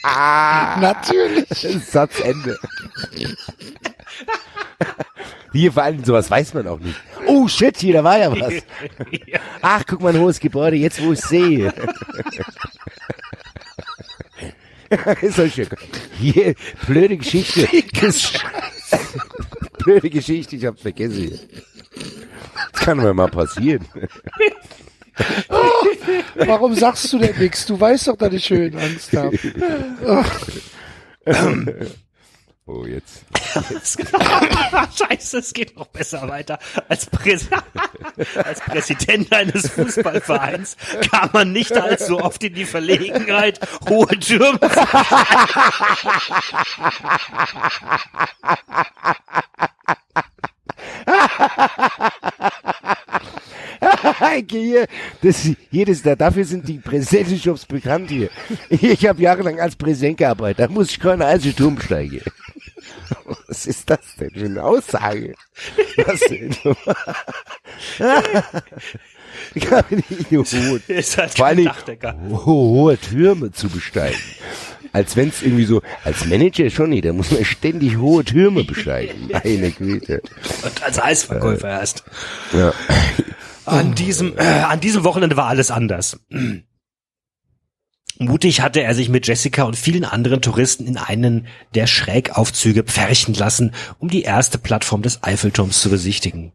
[0.81, 1.47] Natürlich.
[1.85, 2.57] Satzende.
[5.51, 6.99] Hier vor allem sowas weiß man auch nicht.
[7.25, 8.53] Oh shit, hier, da war ja was.
[9.61, 11.73] Ach, guck mal, ein hohes Gebäude, jetzt wo ich sehe.
[15.53, 15.67] schön.
[16.19, 16.55] Hier,
[16.87, 17.67] blöde Geschichte.
[19.77, 21.39] blöde Geschichte, ich hab's vergessen.
[22.73, 23.85] Das kann mir mal passieren.
[26.35, 27.65] Warum sagst du denn nichts?
[27.65, 29.37] Du weißt doch, dass ich Höhenangst habe.
[32.71, 33.25] Oh, jetzt.
[34.95, 36.59] Scheiße, es geht noch besser weiter.
[36.87, 37.47] Als, Präs
[38.35, 40.77] als Präsident eines Fußballvereins
[41.09, 43.59] kam man nicht allzu oft in die Verlegenheit,
[43.89, 44.59] hohe Türme
[54.51, 54.85] hier,
[55.23, 58.29] das, jedes, da, dafür sind die Präsidentenjobs bekannt hier.
[58.69, 62.21] Ich habe jahrelang als Präsident gearbeitet, da muss ich keine einzige Turm besteigen.
[63.47, 65.35] Was ist das denn für eine Aussage?
[65.97, 66.55] Was denn?
[69.55, 71.71] Ich habe nicht nur hohe, Ist halt vor allem
[72.45, 74.19] hohe Türme zu besteigen.
[74.91, 78.63] Als wenn es irgendwie so, als Manager schon nicht, da muss man ständig hohe Türme
[78.63, 79.29] besteigen.
[79.31, 80.21] Meine Güte.
[80.63, 82.03] Und als Eisverkäufer erst.
[82.53, 82.73] Ja.
[83.65, 86.19] An diesem, äh, an diesem Wochenende war alles anders.
[88.21, 93.33] Mutig hatte er sich mit Jessica und vielen anderen Touristen in einen der Schrägaufzüge pferchen
[93.33, 96.51] lassen, um die erste Plattform des Eiffelturms zu besichtigen.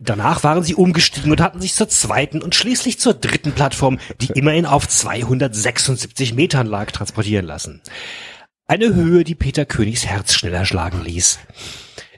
[0.00, 4.28] Danach waren sie umgestiegen und hatten sich zur zweiten und schließlich zur dritten Plattform, die
[4.28, 7.82] immerhin auf 276 Metern lag, transportieren lassen.
[8.66, 11.40] Eine Höhe, die Peter Königs Herz schneller schlagen ließ.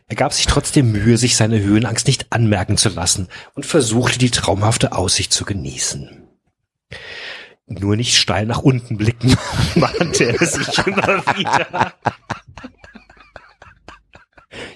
[0.07, 4.31] Er gab sich trotzdem Mühe, sich seine Höhenangst nicht anmerken zu lassen und versuchte die
[4.31, 6.19] traumhafte Aussicht zu genießen.
[7.70, 9.36] Nur nicht steil nach unten blicken,
[9.76, 11.94] mahnte er sich immer wieder.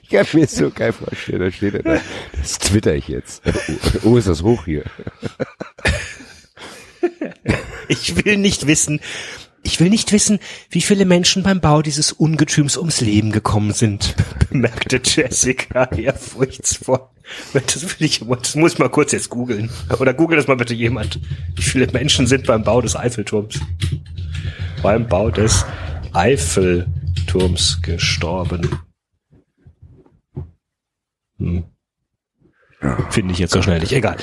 [0.02, 2.00] Ich kann mir so geil vorstellen, da steht er da.
[2.40, 3.42] Das twitter ich jetzt.
[4.04, 4.84] Oh, oh, ist das hoch hier.
[7.88, 9.00] Ich will nicht wissen,
[9.64, 10.38] ich will nicht wissen,
[10.70, 14.14] wie viele Menschen beim Bau dieses Ungetüms ums Leben gekommen sind,
[14.50, 17.08] bemerkte Jessica ehrfurchtsvoll.
[17.55, 19.70] Das, will ich, das muss ich mal kurz jetzt googeln.
[19.98, 21.18] Oder google das mal bitte jemand.
[21.56, 23.60] Wie viele Menschen sind beim Bau des Eiffelturms?
[24.82, 25.64] Beim Bau des
[26.12, 28.78] Eiffelturms gestorben.
[31.38, 31.64] Hm.
[33.10, 33.92] Finde ich jetzt so schnell nicht.
[33.92, 34.16] Egal.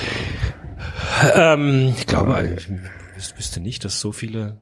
[1.34, 4.60] Ähm, ich glaube, ich wüs- wüsste nicht, dass so viele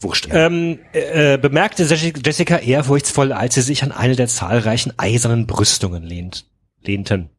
[0.00, 0.28] Wurscht.
[0.30, 6.46] Ähm, äh, bemerkte Jessica ehrfurchtsvoll, als sie sich an eine der zahlreichen eisernen Brüstungen lehnt,
[6.86, 7.30] lehnten.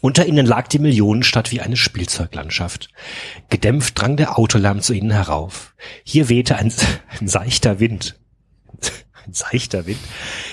[0.00, 2.90] Unter ihnen lag die Millionenstadt wie eine Spielzeuglandschaft.
[3.48, 5.74] Gedämpft drang der Autolärm zu ihnen herauf.
[6.04, 6.70] Hier wehte ein,
[7.20, 8.18] ein seichter Wind.
[9.26, 10.00] Ein seichter Wind.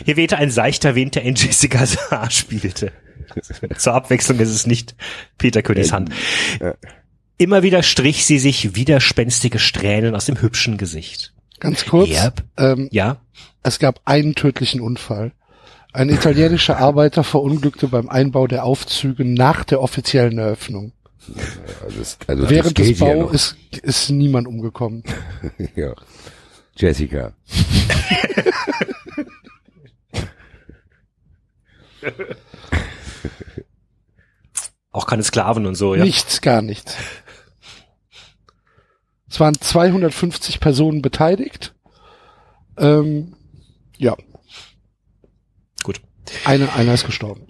[0.06, 2.94] Hier wehte ein seichter Wind, der in Jessicas Haar spielte.
[3.78, 4.96] Zur Abwechslung ist es nicht
[5.38, 6.10] Peter Königs Hand.
[7.38, 11.34] Immer wieder strich sie sich widerspenstige Strähnen aus dem hübschen Gesicht.
[11.60, 12.12] Ganz kurz.
[12.12, 12.44] Yep.
[12.58, 13.20] Ähm, Ja,
[13.62, 15.34] Es gab einen tödlichen Unfall.
[15.94, 20.94] Ein italienischer Arbeiter verunglückte beim Einbau der Aufzüge nach der offiziellen Eröffnung.
[21.84, 23.34] Also, das, also Während des ja Bau noch.
[23.34, 25.04] ist, ist niemand umgekommen.
[25.76, 25.94] ja.
[26.76, 27.34] Jessica.
[34.92, 36.04] auch keine Sklaven und so, ja.
[36.04, 36.96] Nichts, gar nichts.
[39.30, 41.74] Es waren 250 Personen beteiligt.
[42.78, 43.36] Ähm,
[43.98, 44.16] ja.
[46.46, 47.48] Einer, einer ist gestorben.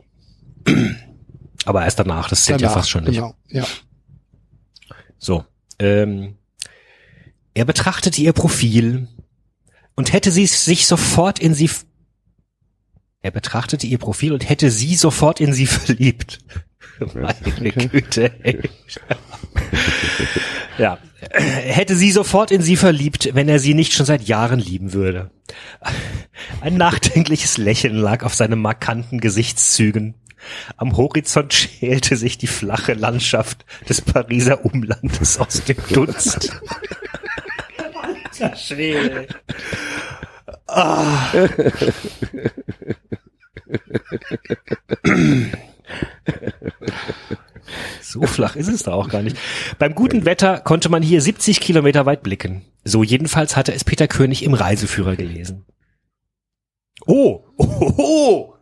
[1.66, 3.16] Aber erst danach, das zählt ja Danach, fast schon nicht.
[3.16, 3.66] Genau, ja.
[5.18, 5.46] So.
[5.80, 6.38] Ähm,
[7.54, 9.08] er betrachtete ihr Profil,
[9.96, 11.70] und hätte sie sich sofort in sie
[13.24, 16.40] er betrachtete ihr Profil und hätte sie sofort in sie verliebt.
[17.14, 18.32] Meine Güte.
[18.44, 18.68] Ey.
[20.80, 20.98] ja,
[21.32, 25.32] hätte sie sofort in sie verliebt, wenn er sie nicht schon seit Jahren lieben würde.
[26.62, 30.16] Ein nachdenkliches Lächeln lag auf seinen markanten Gesichtszügen.
[30.78, 36.60] Am Horizont schälte sich die flache Landschaft des Pariser Umlandes aus dem Dunst.
[38.02, 39.28] Alter Schwede.
[40.68, 41.32] Ah.
[48.02, 49.38] So flach ist es da auch gar nicht.
[49.80, 52.64] Beim guten Wetter konnte man hier 70 Kilometer weit blicken.
[52.84, 55.66] So jedenfalls hatte es Peter König im Reiseführer gelesen.
[57.06, 58.54] Oh, oh, oh,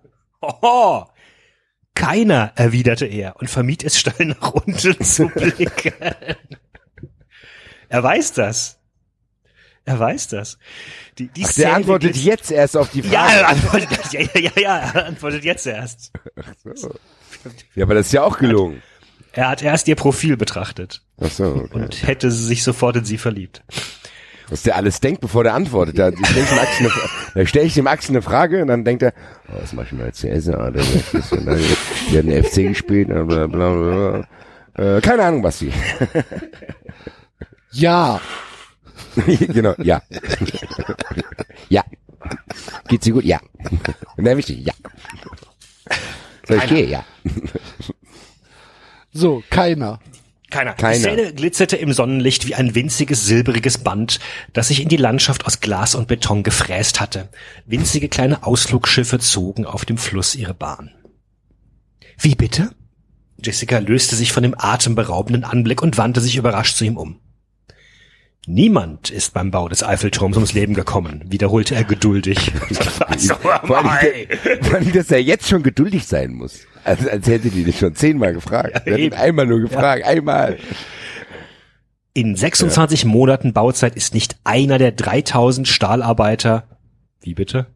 [0.42, 1.04] oh, oh.
[1.96, 5.94] Keiner, erwiderte er und vermied es steil nach unten zu blicken.
[7.90, 8.78] er weiß das.
[9.86, 10.60] Er weiß das.
[11.18, 13.34] Die, die Ach, der antwortet jetzt erst auf die Ja, Frage.
[13.40, 16.12] er antwortet, ja, ja, ja, ja, er antwortet jetzt erst.
[17.76, 18.82] Ja, aber das ist ja auch gelungen.
[19.34, 21.70] Er hat erst ihr Profil betrachtet Ach so, okay.
[21.72, 23.64] und hätte sich sofort in sie verliebt.
[24.50, 26.00] Was der alles denkt, bevor der antwortet.
[26.00, 28.84] Da, ich denk dem Axel eine, da stelle ich dem Axel eine Frage und dann
[28.84, 29.14] denkt er,
[29.48, 30.50] oh, was mach ich denn als CS?
[30.50, 34.26] Ah, der, ist ja da, der hat einen FC gespielt, bla, bla, bla,
[34.74, 34.98] bla.
[34.98, 35.72] Äh, keine Ahnung, Basti.
[37.72, 38.20] Ja,
[39.54, 40.02] genau, ja.
[41.70, 41.84] ja.
[42.88, 43.26] Geht's dir gut?
[43.26, 43.40] Ja.
[44.18, 44.74] Sehr wichtig, ja.
[46.48, 46.90] Soll ich gehen?
[46.90, 47.06] Ja.
[49.12, 50.00] So, keiner.
[50.50, 50.74] Keiner.
[50.74, 50.94] Keiner.
[50.94, 54.20] Die Szene glitzerte im Sonnenlicht wie ein winziges silbriges Band,
[54.54, 57.30] das sich in die Landschaft aus Glas und Beton gefräst hatte.
[57.66, 60.92] Winzige kleine Ausflugschiffe zogen auf dem Fluss ihre Bahn.
[62.18, 62.72] Wie bitte?
[63.42, 67.20] Jessica löste sich von dem atemberaubenden Anblick und wandte sich überrascht zu ihm um.
[68.48, 72.52] Niemand ist beim Bau des Eiffelturms ums Leben gekommen, wiederholte er geduldig.
[73.06, 74.28] Also, Vor allem,
[74.62, 76.62] vor allem, dass er jetzt schon geduldig sein muss.
[76.84, 78.72] Also, als hätte die das schon zehnmal gefragt.
[78.74, 79.16] Ja, er eben.
[79.16, 80.58] einmal nur gefragt, einmal.
[82.14, 86.64] In 26 Monaten Bauzeit ist nicht einer der 3000 Stahlarbeiter,
[87.22, 87.68] wie bitte?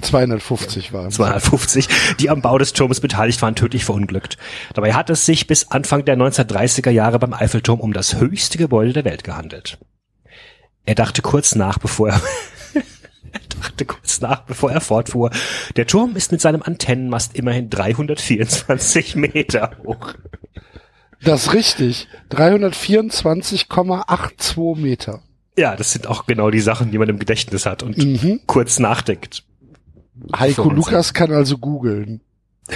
[0.00, 1.88] 250 waren 250,
[2.18, 4.38] die am Bau des Turmes beteiligt waren, tödlich verunglückt.
[4.72, 8.94] Dabei hat es sich bis Anfang der 1930er Jahre beim Eiffelturm um das höchste Gebäude
[8.94, 9.78] der Welt gehandelt.
[10.84, 12.20] Er dachte kurz nach, bevor er,
[13.32, 15.30] er dachte kurz nach, bevor er fortfuhr.
[15.76, 20.14] Der Turm ist mit seinem Antennenmast immerhin 324 Meter hoch.
[21.22, 22.08] Das ist richtig.
[22.30, 25.22] 324,82 Meter.
[25.56, 28.40] Ja, das sind auch genau die Sachen, die man im Gedächtnis hat und Mhm.
[28.46, 29.44] kurz nachdenkt.
[30.38, 30.70] Heiko.
[30.70, 32.20] Lukas kann also googeln.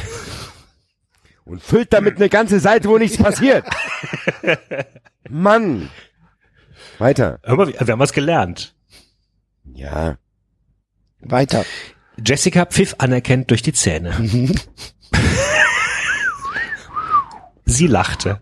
[1.44, 3.64] Und füllt damit eine ganze Seite, wo nichts passiert.
[5.30, 5.88] Mann.
[6.98, 7.38] Weiter.
[7.44, 8.74] Hör mal, wir haben was gelernt.
[9.72, 10.16] Ja.
[11.20, 11.64] Weiter.
[12.24, 14.16] Jessica pfiff anerkennt durch die Zähne.
[17.64, 18.40] Sie lachte.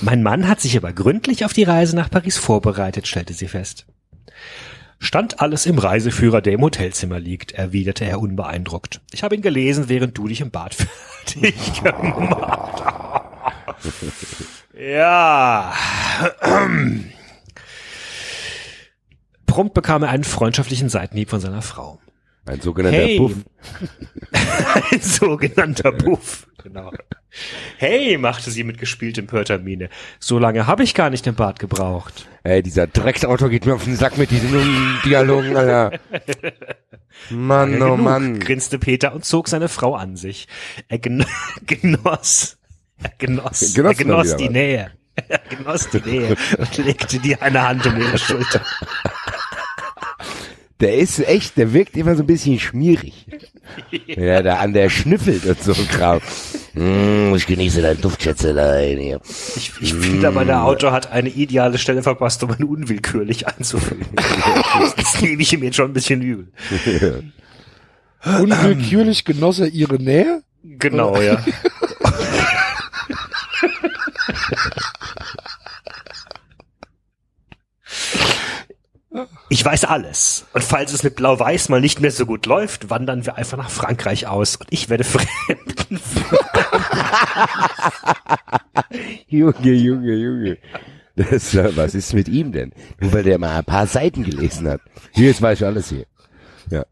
[0.00, 3.86] Mein Mann hat sich aber gründlich auf die Reise nach Paris vorbereitet, stellte sie fest.
[4.98, 9.00] Stand alles im Reiseführer, der im Hotelzimmer liegt, erwiderte er unbeeindruckt.
[9.12, 10.74] Ich habe ihn gelesen, während du dich im Bad
[11.24, 13.04] fertig gemacht hast.
[14.76, 15.72] Ja.
[19.54, 22.00] Prompt bekam er einen freundschaftlichen Seitenhieb von seiner Frau.
[22.44, 23.18] Ein sogenannter Hey.
[23.18, 23.34] Puff.
[24.90, 26.48] Ein sogenannter Puff.
[26.60, 26.90] Genau.
[27.78, 29.90] Hey, machte sie mit gespieltem Pörtermine.
[30.18, 32.26] So lange habe ich gar nicht im Bad gebraucht.
[32.42, 34.50] Ey, dieser Drecksauto geht mir auf den Sack mit diesen
[35.04, 36.00] Dialogen, Alter.
[37.30, 38.40] Mann, oh Mann.
[38.40, 40.48] grinste Peter und zog seine Frau an sich.
[40.88, 41.24] Er gen
[41.68, 42.58] genoss,
[43.00, 44.52] er genoss, Genoss er genoss die was.
[44.52, 44.90] Nähe.
[45.28, 48.60] Er genoss die Nähe und legte dir eine Hand um ihre Schulter.
[50.84, 53.24] Der ist echt, der wirkt immer so ein bisschen schmierig.
[54.06, 56.20] Ja, da an der schnüffelt und so ein Kram.
[56.74, 59.18] Mm, ich genieße deinen Duftschätzelein hier.
[59.56, 64.04] Ich, ich finde aber, der Autor hat eine ideale Stelle verpasst, um ihn unwillkürlich einzufügen.
[64.96, 66.48] das nehme ich ihm jetzt schon ein bisschen übel.
[68.42, 70.42] Unwillkürlich genoss er ihre Nähe.
[70.62, 71.42] Genau, ja.
[79.54, 80.46] Ich weiß alles.
[80.52, 83.70] Und falls es mit Blau-Weiß mal nicht mehr so gut läuft, wandern wir einfach nach
[83.70, 86.00] Frankreich aus und ich werde fremden.
[89.28, 90.58] Junge, Junge, Junge.
[91.14, 92.72] Das, was ist mit ihm denn?
[92.98, 94.80] Nur weil der mal ein paar Seiten gelesen hat.
[95.12, 96.06] Hier, jetzt weiß ich alles hier.
[96.68, 96.84] Ja.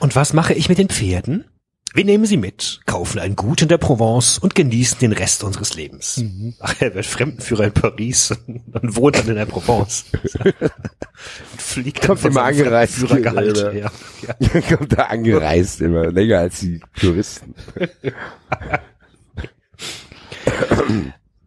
[0.00, 1.44] Und was mache ich mit den Pferden?
[1.92, 5.74] Wir nehmen sie mit, kaufen ein Gut in der Provence und genießen den Rest unseres
[5.74, 6.18] Lebens.
[6.18, 6.54] Mhm.
[6.60, 10.04] Ach, er wird Fremdenführer in Paris und wohnt dann in der Provence.
[10.44, 13.18] und fliegt Kommt immer angereist, oder?
[13.18, 14.60] Ja, ja.
[14.68, 17.54] Kommt da angereist immer, länger als die Touristen.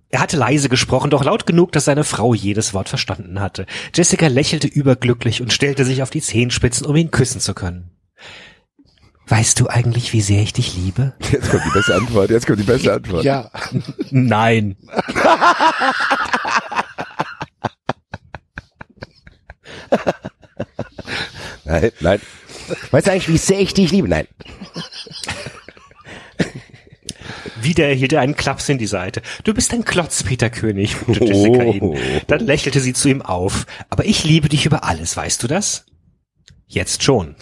[0.09, 3.65] Er hatte leise gesprochen, doch laut genug, dass seine Frau jedes Wort verstanden hatte.
[3.95, 7.92] Jessica lächelte überglücklich und stellte sich auf die Zehenspitzen, um ihn küssen zu können.
[9.27, 11.13] Weißt du eigentlich, wie sehr ich dich liebe?
[11.31, 13.23] Jetzt kommt die beste Antwort, jetzt kommt die beste Antwort.
[13.23, 13.49] Ja.
[14.11, 14.75] Nein.
[21.65, 22.21] Nein, nein.
[22.91, 24.07] Weißt du eigentlich, wie sehr ich dich liebe?
[24.07, 24.27] Nein.
[27.61, 29.21] Wieder erhielt er einen Klaps in die Seite.
[29.45, 31.71] Du bist ein Klotz, Peter König, fügte Jessica Oh.
[31.95, 32.21] ihn.
[32.27, 33.65] Dann lächelte sie zu ihm auf.
[33.89, 35.85] Aber ich liebe dich über alles, weißt du das?
[36.67, 37.35] Jetzt schon.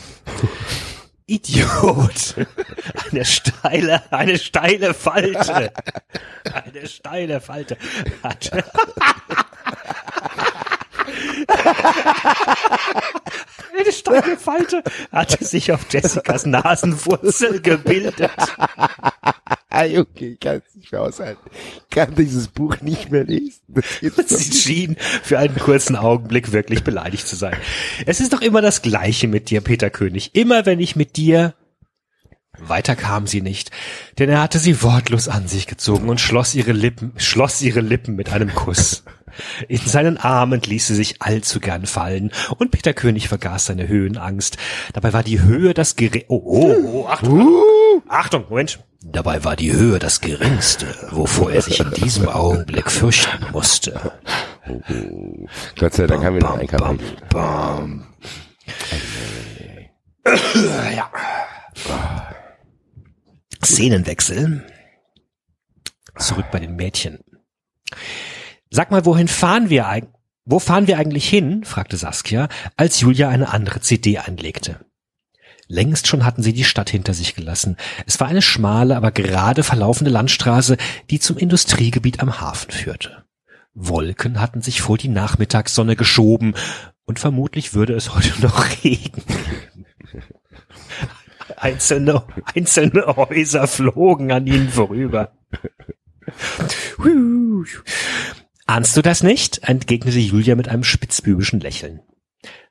[1.32, 2.36] Idiot.
[3.12, 5.72] Eine steile, eine steile Falte.
[6.54, 7.78] Eine steile Falte.
[13.78, 18.30] Eine steile Falte hatte sich auf Jessicas Nasenwurzel gebildet.
[19.70, 21.50] Ah, okay, ich kann es nicht mehr aushalten.
[21.78, 23.62] Ich kann dieses Buch nicht mehr lesen.
[24.26, 27.56] Sie schien für einen kurzen Augenblick wirklich beleidigt zu sein.
[28.06, 30.36] Es ist doch immer das Gleiche mit dir, Peter König.
[30.36, 31.54] Immer wenn ich mit dir...
[32.68, 33.72] Weiter kam sie nicht,
[34.20, 38.16] denn er hatte sie wortlos an sich gezogen und schloss ihre Lippen, schloss ihre Lippen
[38.16, 39.04] mit einem Kuss.
[39.68, 44.58] In seinen Armen ließ sie sich allzu gern fallen und Peter König vergaß seine Höhenangst.
[44.94, 46.26] Dabei war die Höhe das gering...
[46.28, 47.64] Oh, oh, oh, Achtung,
[48.08, 48.80] Achtung, Moment.
[49.04, 54.12] Dabei war die Höhe das geringste, wovor er sich in diesem Augenblick fürchten musste.
[55.80, 57.18] Gott sei Dank haben wir noch ein Bam, Kapitel.
[57.30, 58.08] bam.
[60.96, 61.10] Ja.
[63.64, 64.64] Szenenwechsel.
[66.18, 67.20] Zurück bei den Mädchen.
[68.70, 70.22] Sag mal, wohin fahren wir eigentlich?
[70.44, 71.64] Wo fahren wir eigentlich hin?
[71.64, 74.84] fragte Saskia, als Julia eine andere CD einlegte.
[75.68, 77.78] Längst schon hatten sie die Stadt hinter sich gelassen.
[78.08, 80.78] Es war eine schmale, aber gerade verlaufende Landstraße,
[81.10, 83.24] die zum Industriegebiet am Hafen führte.
[83.74, 86.56] Wolken hatten sich vor die Nachmittagssonne geschoben
[87.06, 89.24] und vermutlich würde es heute noch regnen.
[91.62, 92.24] Einzelne,
[92.56, 95.32] einzelne Häuser flogen an ihnen vorüber.
[98.66, 99.60] Ahnst du das nicht?
[99.64, 102.02] entgegnete Julia mit einem spitzbübischen Lächeln.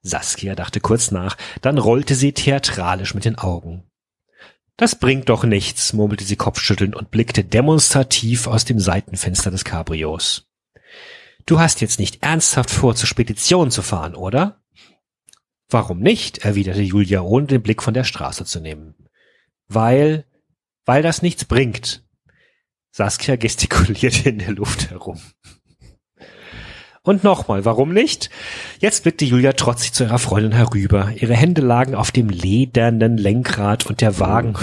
[0.02, 3.84] Saskia dachte kurz nach, dann rollte sie theatralisch mit den Augen.
[4.76, 10.48] Das bringt doch nichts, murmelte sie kopfschüttelnd und blickte demonstrativ aus dem Seitenfenster des Cabrios.
[11.46, 14.59] Du hast jetzt nicht ernsthaft vor, zur Spedition zu fahren, oder?
[15.70, 16.38] Warum nicht?
[16.38, 18.94] erwiderte Julia, ohne den Blick von der Straße zu nehmen.
[19.68, 20.26] Weil,
[20.84, 22.04] weil das nichts bringt.
[22.90, 25.20] Saskia gestikulierte in der Luft herum.
[27.02, 28.28] Und nochmal, warum nicht?
[28.80, 31.12] Jetzt blickte Julia trotzig zu ihrer Freundin herüber.
[31.14, 34.54] Ihre Hände lagen auf dem ledernen Lenkrad und der Wagen.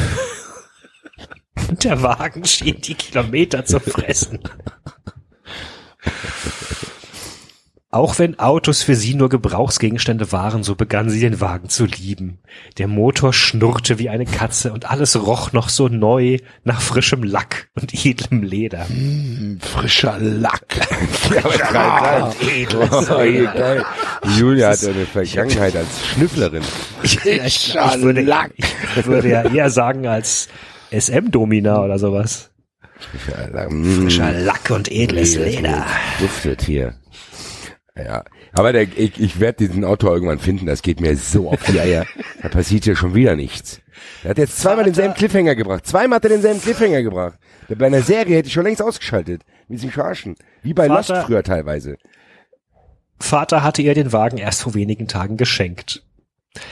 [1.70, 4.40] und der Wagen schien die Kilometer zu fressen.
[7.90, 12.40] Auch wenn Autos für sie nur Gebrauchsgegenstände waren, so begann sie den Wagen zu lieben.
[12.78, 17.70] Der Motor schnurrte wie eine Katze und alles roch noch so neu nach frischem Lack
[17.76, 18.86] und edlem Leder.
[19.62, 20.66] Frischer Lack.
[21.74, 23.86] Ja, Edles Oh, geil.
[24.38, 26.64] Julia hat eine Vergangenheit als Schnüfflerin.
[27.04, 28.52] Ich, ich, ich, würde, Lack.
[28.58, 30.48] ich würde ja eher sagen als
[30.92, 32.52] SM-Domina oder sowas.
[33.70, 35.86] Mm, Frischer Lack und edles Leder.
[36.20, 36.96] Duftet hier.
[37.98, 41.64] Ja, aber der, ich, ich werde diesen Autor irgendwann finden, das geht mir so auf
[41.64, 42.06] die Eier.
[42.42, 43.82] Da passiert hier schon wieder nichts.
[44.24, 45.88] Er hat jetzt zweimal denselben Cliffhanger gebracht.
[45.88, 47.40] Zweimal hat er denselben Cliffhanger gebracht.
[47.68, 49.42] Bei einer Serie hätte ich schon längst ausgeschaltet.
[49.68, 50.36] Mit diesem Verarschen.
[50.62, 51.98] Wie bei Vater- Lost früher teilweise.
[53.20, 56.04] Vater hatte ihr den Wagen erst vor wenigen Tagen geschenkt.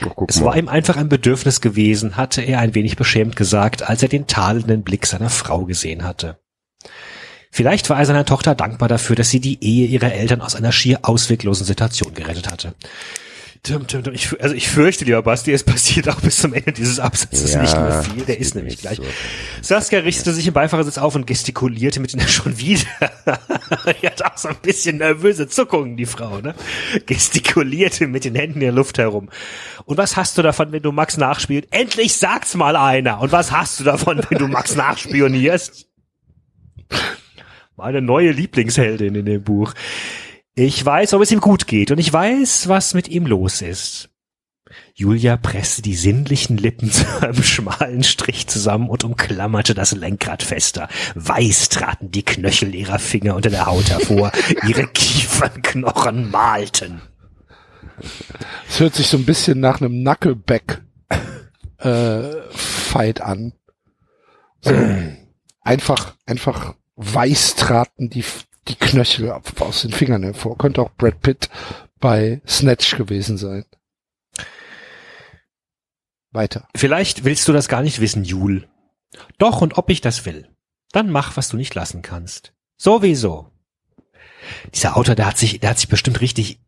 [0.00, 4.02] Guck Es war ihm einfach ein Bedürfnis gewesen, hatte er ein wenig beschämt gesagt, als
[4.02, 6.38] er den tadelnden Blick seiner Frau gesehen hatte.
[7.56, 10.72] Vielleicht war er seiner Tochter dankbar dafür, dass sie die Ehe ihrer Eltern aus einer
[10.72, 12.74] schier ausweglosen Situation gerettet hatte.
[14.12, 17.62] Ich, also ich fürchte, lieber Basti, es passiert auch bis zum Ende dieses Absatzes Ja,
[17.62, 18.24] nicht mehr viel.
[18.26, 18.98] Der ist nämlich gleich.
[18.98, 19.04] so.
[19.62, 22.82] Saskia richtete sich im Beifahrersitz auf und gestikulierte mit den schon wieder.
[23.24, 26.54] er hat auch so ein bisschen nervöse Zuckungen, die Frau, ne?
[27.06, 29.30] Gestikulierte mit den Händen in der Luft herum.
[29.86, 31.68] Und was hast du davon, wenn du Max nachspielst?
[31.70, 33.18] Endlich sagt's mal einer.
[33.22, 35.86] Und was hast du davon, wenn du Max nachspionierst?
[37.76, 39.74] Meine neue Lieblingsheldin in dem Buch.
[40.54, 44.08] Ich weiß, ob es ihm gut geht und ich weiß, was mit ihm los ist.
[44.94, 50.88] Julia presste die sinnlichen Lippen zu einem schmalen Strich zusammen und umklammerte das Lenkrad fester.
[51.14, 54.32] Weiß traten die Knöchel ihrer Finger unter der Haut hervor.
[54.66, 57.02] Ihre Kiefernknochen malten.
[58.70, 60.80] Es hört sich so ein bisschen nach einem Knuckleback
[61.76, 62.22] äh,
[62.52, 63.52] Fight an.
[64.62, 64.72] So,
[65.60, 68.24] einfach, einfach weiß traten die,
[68.68, 70.58] die Knöchel aus den Fingern hervor.
[70.58, 71.50] Könnte auch Brad Pitt
[72.00, 73.64] bei Snatch gewesen sein.
[76.32, 76.68] Weiter.
[76.76, 78.68] Vielleicht willst du das gar nicht wissen, Jul.
[79.38, 80.48] Doch, und ob ich das will.
[80.92, 82.52] Dann mach, was du nicht lassen kannst.
[82.76, 83.50] Sowieso.
[84.74, 86.60] Dieser Autor, der hat sich, der hat sich bestimmt richtig,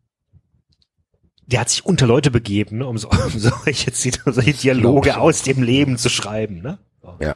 [1.45, 5.63] der hat sich unter Leute begeben, ne, um, so, um solche, solche Dialoge aus dem
[5.63, 6.79] Leben zu schreiben, ne?
[7.19, 7.35] Ja.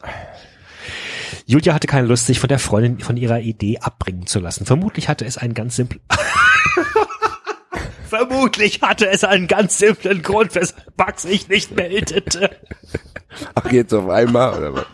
[1.46, 4.66] Julia hatte keine Lust, sich von der Freundin von ihrer Idee abbringen zu lassen.
[4.66, 6.02] Vermutlich hatte es einen ganz simplen,
[8.10, 12.58] vermutlich hatte es einen ganz simplen Grund, weshalb Bugs sich nicht meldete.
[13.56, 14.86] Ach, jetzt auf einmal, oder was?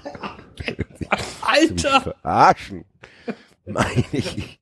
[1.42, 2.02] Alter!
[2.02, 2.86] Verarschen.
[3.66, 4.60] Meine ich.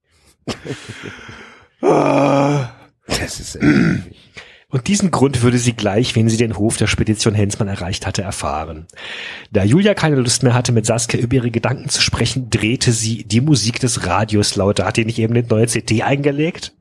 [1.80, 3.64] Das ist echt.
[4.69, 8.22] Und diesen Grund würde sie gleich, wenn sie den Hof der Spedition Hensmann erreicht hatte,
[8.22, 8.85] erfahren.
[9.49, 13.23] Da Julia keine Lust mehr hatte, mit Saskia über ihre Gedanken zu sprechen, drehte sie
[13.23, 14.85] die Musik des Radios lauter.
[14.85, 16.73] Hat die nicht eben eine neue CD eingelegt?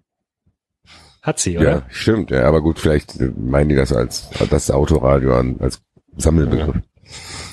[1.23, 1.71] Hat sie, oder?
[1.71, 5.81] Ja, stimmt, ja, aber gut, vielleicht äh, meinen die das als das Autoradio an, als
[6.17, 6.77] Sammelbegriff.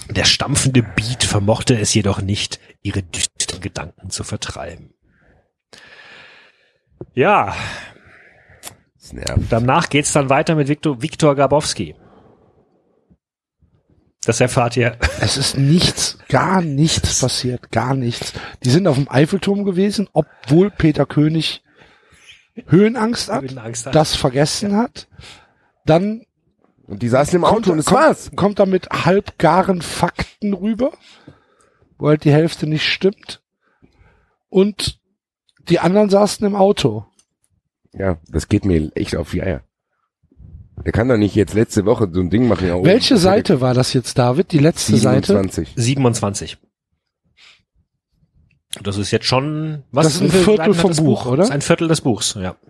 [0.10, 4.94] Der stampfende Beat vermochte es jedoch nicht, ihre düsteren Gedanken zu vertreiben.
[7.14, 7.56] Ja,
[9.16, 9.52] Das nervt.
[9.52, 11.96] danach geht's dann weiter mit Viktor, Viktor Gabowski.
[14.26, 14.98] Das erfahrt ihr.
[15.20, 18.34] Es ist nichts, gar nichts passiert, gar nichts.
[18.64, 21.62] Die sind auf dem Eiffelturm gewesen, obwohl Peter König
[22.68, 23.96] Höhenangst hat, Höhenangst hat.
[23.96, 25.08] das vergessen hat.
[25.86, 26.24] Dann
[26.88, 28.32] Und die saßen im Auto und das kommt, war's.
[28.36, 30.92] kommt er mit halbgaren Fakten rüber,
[31.98, 33.42] wo halt die Hälfte nicht stimmt.
[34.50, 35.00] Und
[35.68, 37.06] die anderen saßen im Auto.
[37.94, 39.62] Ja, das geht mir echt auf die Eier.
[40.84, 42.68] Der kann doch nicht jetzt letzte Woche so ein Ding machen.
[42.68, 44.52] Ja, oh, Welche Seite war das jetzt, David?
[44.52, 45.28] Die letzte Seite?
[45.28, 45.74] 27.
[45.76, 46.58] 27.
[48.82, 50.06] Das ist jetzt schon, was?
[50.06, 51.38] Das ist ein Viertel vom das Buch, oder?
[51.38, 52.56] Das ist ein Viertel des Buchs, ja.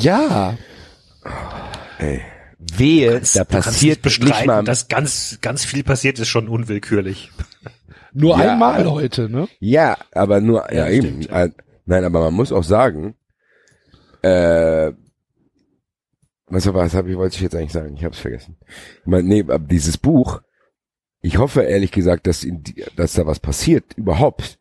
[0.00, 0.56] Ja.
[1.98, 2.20] Ey.
[2.58, 4.64] Wehe, da kannst passiert nicht nicht mal.
[4.64, 7.30] dass ganz, ganz viel passiert ist schon unwillkürlich.
[8.14, 8.52] Nur Ja.
[8.52, 9.48] einmal heute, ne?
[9.60, 11.22] Ja, aber nur, ja, Ja, eben.
[11.22, 11.30] stimmt.
[11.30, 11.50] Äh,
[11.86, 13.14] Nein, aber man muss auch sagen,
[14.22, 14.92] äh,
[16.46, 17.94] was, was hab ich, wollte ich jetzt eigentlich sagen?
[17.96, 18.56] Ich hab's vergessen.
[19.00, 20.40] Ich mein, nee, aber dieses Buch,
[21.20, 22.62] ich hoffe ehrlich gesagt, dass, in,
[22.96, 24.58] dass da was passiert, überhaupt.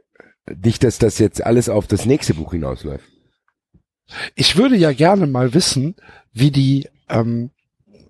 [0.64, 3.06] Nicht, dass das jetzt alles auf das nächste Buch hinausläuft.
[4.36, 5.96] Ich würde ja gerne mal wissen,
[6.34, 7.52] wie die, ähm,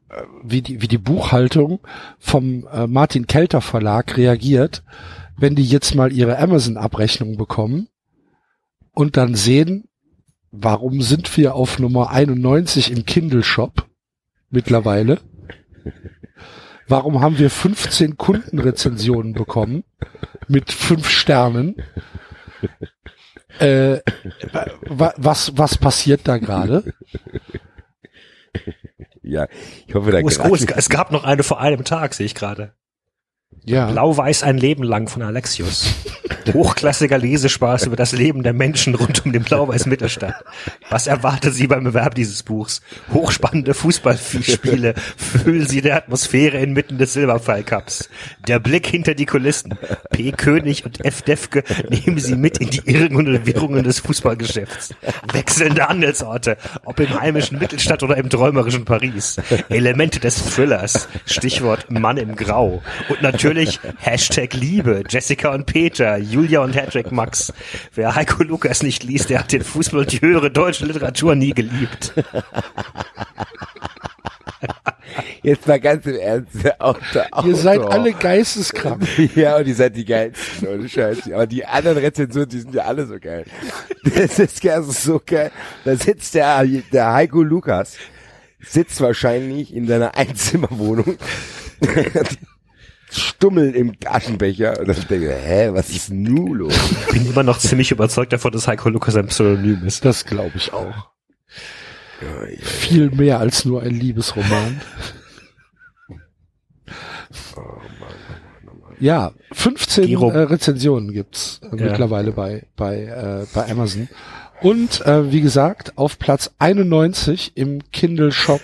[0.10, 1.80] äh, wie die, wie die Buchhaltung
[2.18, 4.84] vom äh, Martin Kelter Verlag reagiert,
[5.38, 7.88] wenn die jetzt mal ihre Amazon-Abrechnung bekommen
[8.92, 9.90] und dann sehen,
[10.52, 13.88] warum sind wir auf Nummer 91 im Kindle Shop
[14.50, 15.20] mittlerweile?
[16.88, 19.84] Warum haben wir 15 Kundenrezensionen bekommen
[20.48, 21.76] mit fünf Sternen?
[23.60, 24.00] Äh,
[24.88, 26.94] wa- was, was passiert da gerade?
[29.22, 29.48] Ja,
[29.88, 32.26] ich hoffe, da Oh, es, oh, es, es gab noch eine vor einem Tag, sehe
[32.26, 32.74] ich gerade.
[33.65, 33.90] Ja.
[33.90, 35.94] Blau-Weiß ein Leben lang von Alexius.
[36.53, 40.35] Hochklassiger Lesespaß über das Leben der Menschen rund um den Blau-Weiß Mittelstand.
[40.90, 42.81] Was erwartet Sie beim Erwerb dieses Buchs?
[43.14, 48.10] Hochspannende Fußballspiele füllen Sie der Atmosphäre inmitten des Silberpfeil-Cups.
[48.48, 49.76] Der Blick hinter die Kulissen.
[50.11, 50.34] P.
[50.34, 51.22] König und F.
[51.22, 54.94] Defke nehmen Sie mit in die Irrungen und Wirrungen des Fußballgeschäfts.
[55.31, 59.38] Wechselnde Handelsorte, ob im heimischen Mittelstadt oder im träumerischen Paris.
[59.69, 61.07] Elemente des Thrillers.
[61.26, 62.84] Stichwort Mann im Grau.
[63.07, 63.53] Und natürlich
[64.00, 67.54] Hashtag Liebe, Jessica und Peter, Julia und Patrick Max.
[67.94, 71.54] Wer Heiko Lukas nicht liest, der hat den Fußball und die höhere deutsche Literatur nie
[71.54, 72.14] geliebt.
[75.44, 76.64] Jetzt mal ganz im Ernst.
[76.64, 79.06] der Autor, Ihr seid alle geisteskrank.
[79.36, 81.32] Ja, und ihr seid die geilsten, ohne Scheiß.
[81.32, 83.46] Aber die anderen Rezensionen, die sind ja alle so geil.
[84.04, 85.52] Das ist ja so geil.
[85.86, 87.98] Da sitzt der, der Heiko Lukas,
[88.62, 91.18] sitzt wahrscheinlich in seiner Einzimmerwohnung,
[93.19, 96.73] stummelt im Aschenbecher und dann denkt er, hä, was ist nun los?
[97.11, 100.03] Bin immer noch ziemlich überzeugt davon, dass Heiko Lukas ein Pseudonym ist.
[100.06, 101.10] Das glaube ich auch.
[102.61, 104.80] Viel mehr als nur ein Liebesroman.
[108.99, 111.85] Ja, 15 Gero- äh, Rezensionen gibt's äh, Ja.
[111.90, 114.07] mittlerweile bei bei äh, bei Amazon
[114.61, 118.61] Und äh, wie gesagt, auf Platz 91 im Kindle Shop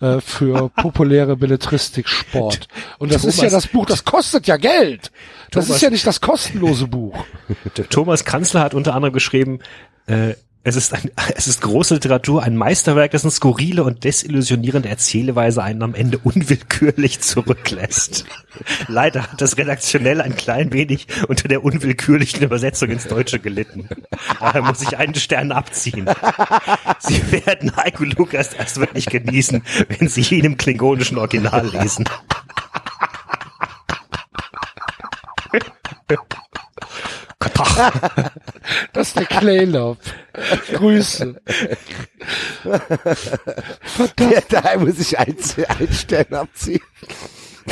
[0.00, 2.68] äh, für populäre Belletristik Sport.
[2.98, 5.10] Und das ist ja Thomas- das Buch, das kostet ja Geld.
[5.50, 7.24] Das Thomas- ist ja nicht das kostenlose Buch.
[7.90, 9.60] Thomas Kanzler hat unter anderem geschrieben,
[10.06, 10.34] äh,
[10.66, 15.82] es ist, ein, es ist große Literatur, ein Meisterwerk, dessen skurrile und desillusionierende Erzähleweise einen
[15.82, 18.24] am Ende unwillkürlich zurücklässt.
[18.88, 23.88] Leider hat das redaktionell ein klein wenig unter der unwillkürlichen Übersetzung ins Deutsche gelitten.
[24.40, 26.06] Daher muss ich einen Stern abziehen.
[26.98, 32.06] Sie werden Heiko Lukas erst wirklich genießen, wenn Sie ihn im klingonischen Original lesen.
[38.92, 39.98] Das ist der Claylop.
[40.72, 41.40] Grüße.
[43.82, 44.32] Verdammt.
[44.32, 45.36] Ja, daher muss ich ein,
[45.78, 46.80] ein Stern abziehen.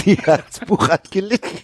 [0.05, 1.59] Die, das Buch hat gelitten.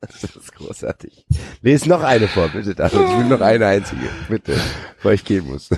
[0.00, 1.24] Das ist großartig.
[1.62, 2.70] Lest noch eine vor, bitte.
[2.70, 4.08] Ich will noch eine einzige.
[4.28, 4.60] Bitte.
[4.96, 5.70] Bevor ich gehen muss.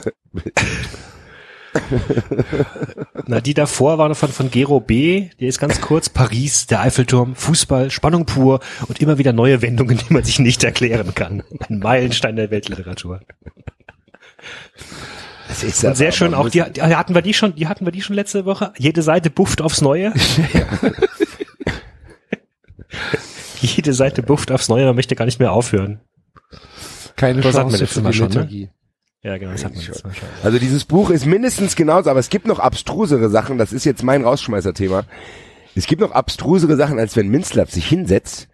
[3.26, 7.34] Na, die davor war von, von Gero B., die ist ganz kurz, Paris, der Eiffelturm,
[7.34, 11.42] Fußball, Spannung pur und immer wieder neue Wendungen, die man sich nicht erklären kann.
[11.68, 13.20] Ein Meilenstein der Weltliteratur.
[15.48, 17.92] Das ist Und sehr schön auch, die, die hatten wir die schon, die hatten wir
[17.92, 18.72] die schon letzte Woche.
[18.78, 20.12] Jede Seite bufft aufs Neue.
[23.60, 26.00] Jede Seite bufft aufs Neue, man möchte gar nicht mehr aufhören.
[27.16, 28.70] Keine Das hatten wir Chance letztes für Mal die schon, ne?
[29.24, 30.04] Ja, genau, das hatten wir jetzt.
[30.42, 34.02] Also dieses Buch ist mindestens genauso, aber es gibt noch abstrusere Sachen, das ist jetzt
[34.02, 35.04] mein Rausschmeißer-Thema.
[35.74, 38.48] Es gibt noch abstrusere Sachen, als wenn Minzlaff sich hinsetzt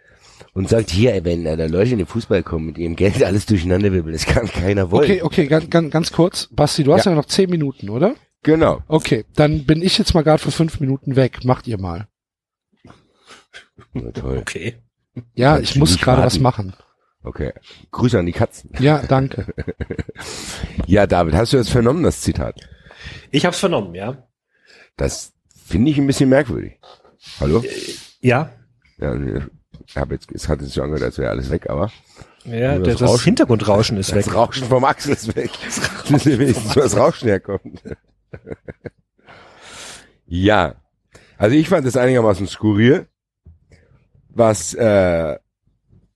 [0.55, 3.93] und sagt, hier, wenn da Leute in den Fußball kommen mit ihrem Geld alles durcheinander
[3.93, 5.11] wirbeln, das kann keiner wollen.
[5.11, 6.49] Okay, okay, ganz, ganz, ganz kurz.
[6.53, 7.11] Basti, du hast ja.
[7.11, 7.17] Ja.
[7.17, 8.15] noch zehn Minuten, oder?
[8.45, 8.81] Genau.
[8.87, 11.45] Okay, dann bin ich jetzt mal gerade für fünf Minuten weg.
[11.45, 12.07] Macht ihr mal.
[13.93, 14.39] Na, toll.
[14.39, 14.77] Okay.
[15.35, 16.75] Ja, ich muss gerade was machen.
[17.23, 17.53] Okay.
[17.91, 18.71] Grüße an die Katzen.
[18.79, 19.47] Ja, danke.
[20.87, 22.61] Ja, David, hast du das vernommen, das Zitat?
[23.31, 24.27] Ich hab's vernommen, ja.
[24.97, 25.33] Das
[25.67, 26.81] finde ich ein bisschen merkwürdig.
[27.39, 27.63] Hallo?
[28.21, 28.51] Ja.
[28.99, 29.15] Ja,
[29.87, 31.93] ich hab jetzt, es hat jetzt schon angehört, als wäre alles weg, aber
[32.45, 33.25] Ja, das, das das Rauschen.
[33.25, 34.25] Hintergrundrauschen ist weg.
[34.25, 35.51] das Rauschen vom Axel ist weg.
[36.11, 37.83] Das ist wenigstens, wo das Rauschen herkommt.
[40.27, 40.75] ja.
[41.39, 43.07] Also ich fand es einigermaßen skurril,
[44.29, 45.39] was, äh,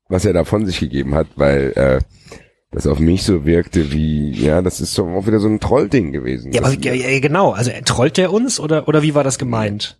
[0.08, 2.00] was er da von sich gegeben hat, weil, äh,
[2.74, 6.10] das auf mich so wirkte wie, ja, das ist so auch wieder so ein Trollding
[6.10, 6.52] gewesen.
[6.52, 7.52] Ja, aber ja, ja, genau.
[7.52, 9.96] Also äh, trollt der uns oder oder wie war das gemeint?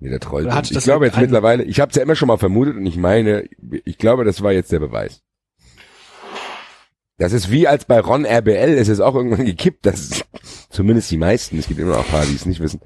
[0.00, 0.44] Nee, der Troll.
[0.44, 2.84] Oder hat Ich glaube jetzt mittlerweile, ich habe es ja immer schon mal vermutet und
[2.84, 3.48] ich meine,
[3.84, 5.22] ich glaube, das war jetzt der Beweis.
[7.18, 10.24] Das ist wie als bei Ron RBL, es ist auch irgendwann gekippt, dass
[10.70, 12.80] zumindest die meisten, es gibt immer noch ein paar, die es nicht wissen,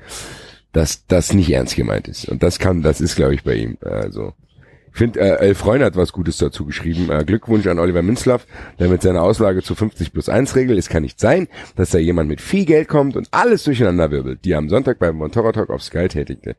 [0.72, 2.28] dass das nicht ernst gemeint ist.
[2.28, 3.78] Und das kann, das ist, glaube ich, bei ihm.
[3.80, 4.34] Also
[4.92, 7.10] ich finde, äh, Elf Freund hat was Gutes dazu geschrieben.
[7.10, 8.46] Äh, Glückwunsch an Oliver Minzlaff,
[8.78, 10.78] der mit seiner Auslage zu 50 plus 1 Regel.
[10.78, 14.44] Es kann nicht sein, dass da jemand mit viel Geld kommt und alles durcheinander wirbelt,
[14.44, 16.56] die am Sonntag beim Montoro Talk auf Sky tätigte.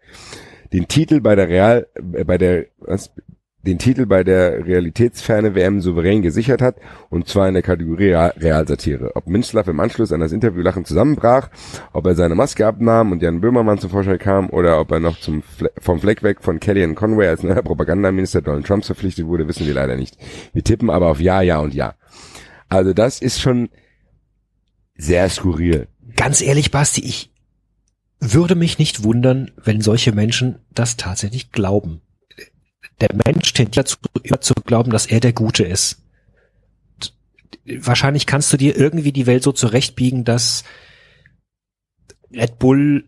[0.74, 3.12] Den Titel bei der Real, äh, bei der, was,
[3.64, 6.78] den Titel bei der realitätsferne WM souverän gesichert hat,
[7.10, 9.12] und zwar in der Kategorie Real- Realsatire.
[9.16, 11.50] Ob Minzlaff im Anschluss an das Interview lachend zusammenbrach,
[11.94, 15.20] ob er seine Maske abnahm und Jan Böhmermann zum Vorschein kam, oder ob er noch
[15.20, 19.48] zum Fle vom Fleck weg von Kellyanne Conway als neuer Propagandaminister Donald Trumps verpflichtet wurde,
[19.48, 20.18] wissen wir leider nicht.
[20.54, 21.94] Wir tippen aber auf Ja, Ja und Ja.
[22.68, 23.70] Also das ist schon
[24.96, 25.88] sehr skurril.
[26.16, 27.32] Ganz ehrlich, Basti, ich
[28.20, 32.02] würde mich nicht wundern, wenn solche Menschen das tatsächlich glauben.
[33.02, 35.98] Der Mensch tendiert dazu, immer zu glauben, dass er der Gute ist.
[37.66, 40.64] Wahrscheinlich kannst du dir irgendwie die Welt so zurechtbiegen, dass
[42.32, 43.06] Red Bull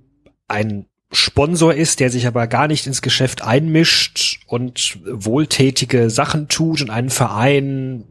[0.47, 6.81] ein Sponsor ist, der sich aber gar nicht ins Geschäft einmischt und wohltätige Sachen tut
[6.81, 8.05] und einen Verein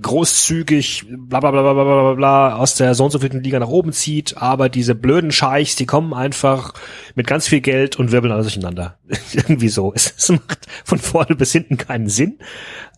[0.00, 3.58] großzügig bla bla bla bla bla bla bla aus der so und so vielen Liga
[3.58, 6.74] nach oben zieht, aber diese blöden Scheichs, die kommen einfach
[7.14, 8.98] mit ganz viel Geld und wirbeln alles durcheinander.
[9.32, 9.92] Irgendwie so.
[9.94, 12.38] Es, es macht von vorne bis hinten keinen Sinn,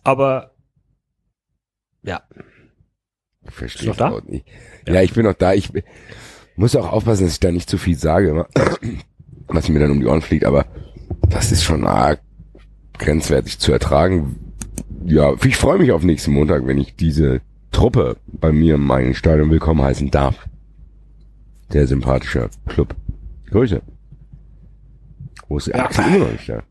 [0.03, 0.51] aber
[2.03, 2.21] ja.
[3.47, 4.21] Ich verstehe noch da?
[4.27, 4.45] nicht.
[4.87, 5.01] Ja.
[5.01, 5.53] ich bin noch da.
[5.53, 5.69] Ich
[6.55, 8.47] muss auch aufpassen, dass ich da nicht zu viel sage,
[9.47, 10.65] was mir dann um die Ohren fliegt, aber
[11.29, 12.21] das ist schon arg
[12.97, 14.50] grenzwertig zu ertragen.
[15.05, 17.41] Ja, ich freue mich auf nächsten Montag, wenn ich diese
[17.71, 20.47] Truppe bei mir in meinem Stadion willkommen heißen darf.
[21.69, 22.95] Sehr sympathischer Club.
[23.49, 23.81] Grüße.
[25.47, 26.63] Wo ist der Axel immer noch nicht da?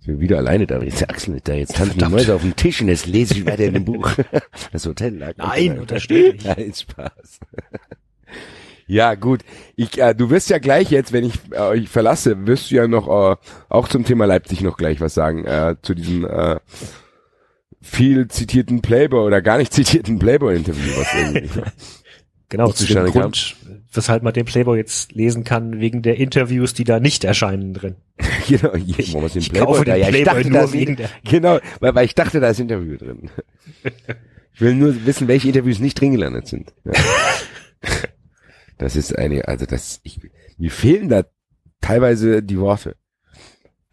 [0.00, 0.80] Sind wir wieder alleine da?
[0.80, 1.54] Jetzt ist der Axel nicht da.
[1.54, 2.04] Jetzt tanzen die.
[2.04, 4.10] Mäuse auf dem Tisch und jetzt lese ich weiter in dem Buch.
[4.72, 5.36] Das Hotel lag.
[5.36, 6.44] Nein, untersteh dich.
[6.56, 7.40] Nein, Spaß.
[8.86, 9.40] Ja, gut.
[9.74, 12.86] Ich, äh, du wirst ja gleich jetzt, wenn ich äh, euch verlasse, wirst du ja
[12.86, 13.36] noch äh,
[13.68, 16.60] auch zum Thema Leipzig noch gleich was sagen, äh, zu diesem äh,
[17.86, 21.60] viel zitierten Playboy oder gar nicht zitierten Playboy-Interview, was irgendwie
[22.48, 23.22] Genau, zu dem zustande kam.
[23.22, 23.56] Grund,
[23.92, 27.96] weshalb man den Playboy jetzt lesen kann, wegen der Interviews, die da nicht erscheinen drin.
[28.48, 30.64] genau, wo man den ich Playboy, kaufe da, den ja, ich Playboy dachte, nur da
[30.64, 33.30] ist wegen der- Genau, weil, weil ich dachte, da ist Interview drin.
[34.54, 36.72] Ich will nur wissen, welche Interviews nicht drin gelandet sind.
[36.86, 36.92] Ja.
[38.78, 40.18] Das ist eine, also das, ich,
[40.56, 41.24] mir fehlen da
[41.82, 42.96] teilweise die Worte.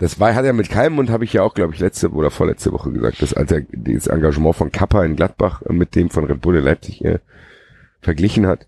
[0.04, 2.30] Das war, hat ja mit keinem und habe ich ja auch, glaube ich, letzte oder
[2.30, 6.10] vorletzte Woche gesagt, dass als er das Engagement von Kappa in Gladbach äh, mit dem
[6.10, 7.20] von Red Bull in Leipzig äh,
[8.02, 8.68] verglichen hat.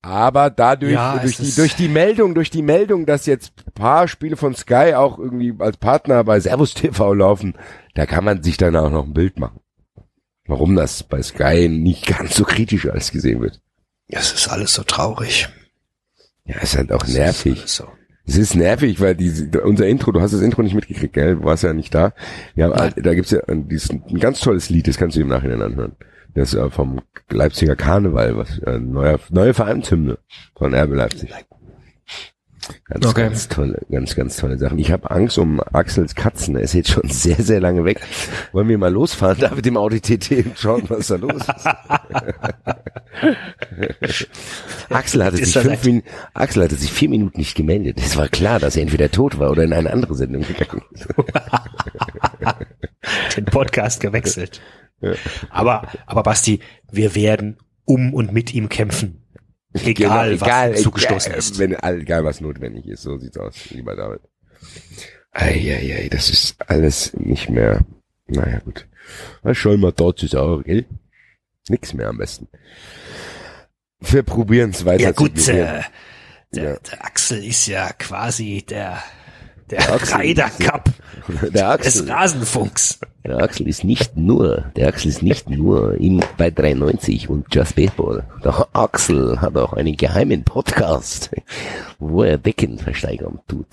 [0.00, 3.72] Aber dadurch, Ja, durch es die, durch die Meldung, durch die Meldung, dass jetzt ein
[3.72, 7.54] paar Spiele von Sky auch irgendwie als Partner bei Servus TV laufen,
[7.94, 9.58] da kann man sich dann auch noch ein Bild machen.
[10.46, 13.60] Warum das bei Sky nicht ganz so kritisch alles gesehen wird.
[14.06, 15.48] Es ist alles so traurig.
[16.44, 17.64] Ja, ist halt auch nervig.
[17.66, 17.88] So.
[18.26, 19.30] Es ist nervig, weil die,
[19.62, 21.36] unser Intro, du hast das Intro nicht mitgekriegt, gell?
[21.36, 22.14] Du warst ja nicht da.
[22.74, 25.60] Halt- da gibt's ja ein, dieses, ein ganz tolles Lied, das kannst du im Nachhinein
[25.62, 25.92] anhören.
[26.34, 30.18] Das ist äh, vom Leipziger Karneval, was äh, neuer, neue Vereinshymne
[30.56, 31.30] von RB Leipzig.
[32.88, 33.22] Ganz, Okay.
[33.22, 34.78] ganz tolle, ganz, ganz tolle Sachen.
[34.78, 36.56] Ich habe Angst um Axels Katzen.
[36.56, 38.00] Er ist jetzt schon sehr, sehr lange weg.
[38.52, 41.66] Wollen wir mal losfahren, da mit dem Audi TT und schauen, was da los ist.
[44.90, 45.84] Axel hatte Ist sich fünf?
[45.84, 47.98] Minuten, Axel hatte sich vier Minuten nicht gemeldet.
[47.98, 51.08] Es war klar, dass er entweder tot war oder in eine andere Sendung gegangen ist.
[53.36, 54.60] Den Podcast gewechselt.
[55.50, 56.60] Aber, aber Basti,
[56.90, 59.23] wir werden um und mit ihm kämpfen.
[59.74, 61.58] Egal, Genau, was uns zugestoßen egal, ist.
[61.58, 63.02] Wenn, egal, was notwendig ist.
[63.02, 64.20] So sieht's aus, lieber David.
[65.32, 67.84] Eieiei, das ist alles nicht mehr,
[68.26, 68.86] naja, gut.
[69.42, 70.86] Was soll man dazu sagen, gell?
[71.68, 72.48] Nix mehr am besten.
[74.00, 75.82] Wir probieren's weiter Ja gut, äh,
[76.54, 76.76] der, Ja.
[76.78, 79.02] der Axel ist ja quasi der,
[79.70, 80.90] der, Der Axel Ryder Cup
[81.42, 82.98] Der des Axel, Rasenfunks.
[83.26, 87.74] Der Axel ist nicht nur, der Axel ist nicht nur im, bei 93 und Just
[87.74, 88.24] Baseball.
[88.44, 91.30] Der Axel hat auch einen geheimen Podcast,
[91.98, 93.66] wo er Decken versteigern tut.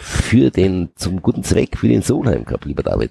[0.00, 3.10] Für den, zum guten Zweck, für den Solheim Cup, lieber David.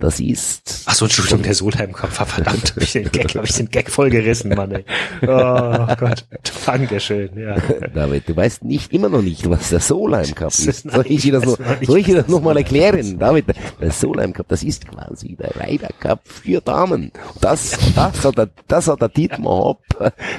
[0.00, 3.54] Das ist, Ach so, Entschuldigung, der Solheim Cup, verdammt, hab ich den Gag, hab ich
[3.54, 4.84] den Gag voll gerissen, Mann, ey.
[5.22, 6.26] Oh Gott,
[6.66, 7.54] Dankeschön, ja.
[7.94, 10.90] David, du weißt nicht, immer noch nicht, was der Solheim Cup ist.
[10.90, 13.18] Soll ich dir das nein, soll ich dir das der noch mal Solheim erklären?
[13.18, 13.46] David,
[13.80, 17.12] der Solheim Cup, das ist quasi der Ryder Cup für Damen.
[17.40, 19.82] Das, das hat der, das hat der Dietmar Hopp,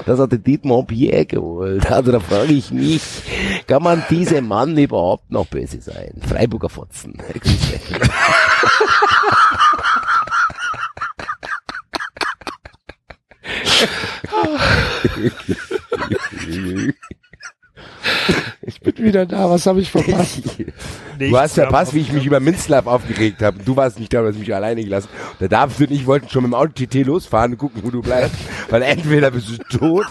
[0.06, 1.90] das hat der Dietmar Hopp hier geholt.
[1.92, 3.02] Also da frage ich mich,
[3.68, 6.14] kann man diesem Mann überhaupt noch böse sein?
[6.28, 7.14] Freiburger Fotzen.
[18.62, 20.42] Ich bin wieder da, was habe ich verpasst?
[21.20, 23.60] Du hast verpasst, wie ich mich über Minzlaff aufgeregt habe.
[23.62, 25.10] Du warst nicht da, du hast mich alleine gelassen.
[25.42, 28.02] Der David und ich wollten schon mit dem Auto TT losfahren und gucken, wo du
[28.02, 28.38] bleibst.
[28.70, 30.06] Weil entweder bist du tot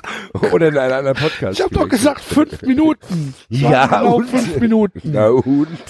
[0.53, 1.59] oder in einem anderen Podcast.
[1.59, 3.33] Ich habe doch gesagt fünf Minuten.
[3.49, 4.29] Ja, genau und?
[4.29, 5.01] fünf Minuten.
[5.05, 5.69] Na und?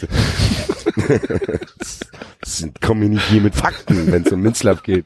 [2.41, 5.05] Das sind- kommen wir nicht hier mit Fakten, wenn es um Minzlaff geht.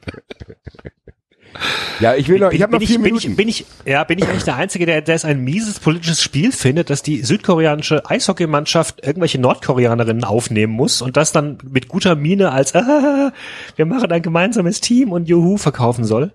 [1.99, 3.31] Ja, ich will noch, ich habe noch bin vier bin Minuten.
[3.31, 6.21] Ich, bin ich, ja, bin ich eigentlich der Einzige, der, der es ein mieses politisches
[6.21, 12.15] Spiel findet, dass die südkoreanische Eishockeymannschaft irgendwelche Nordkoreanerinnen aufnehmen muss und das dann mit guter
[12.15, 13.31] Miene als ah,
[13.75, 16.31] wir machen ein gemeinsames Team und Juhu verkaufen soll?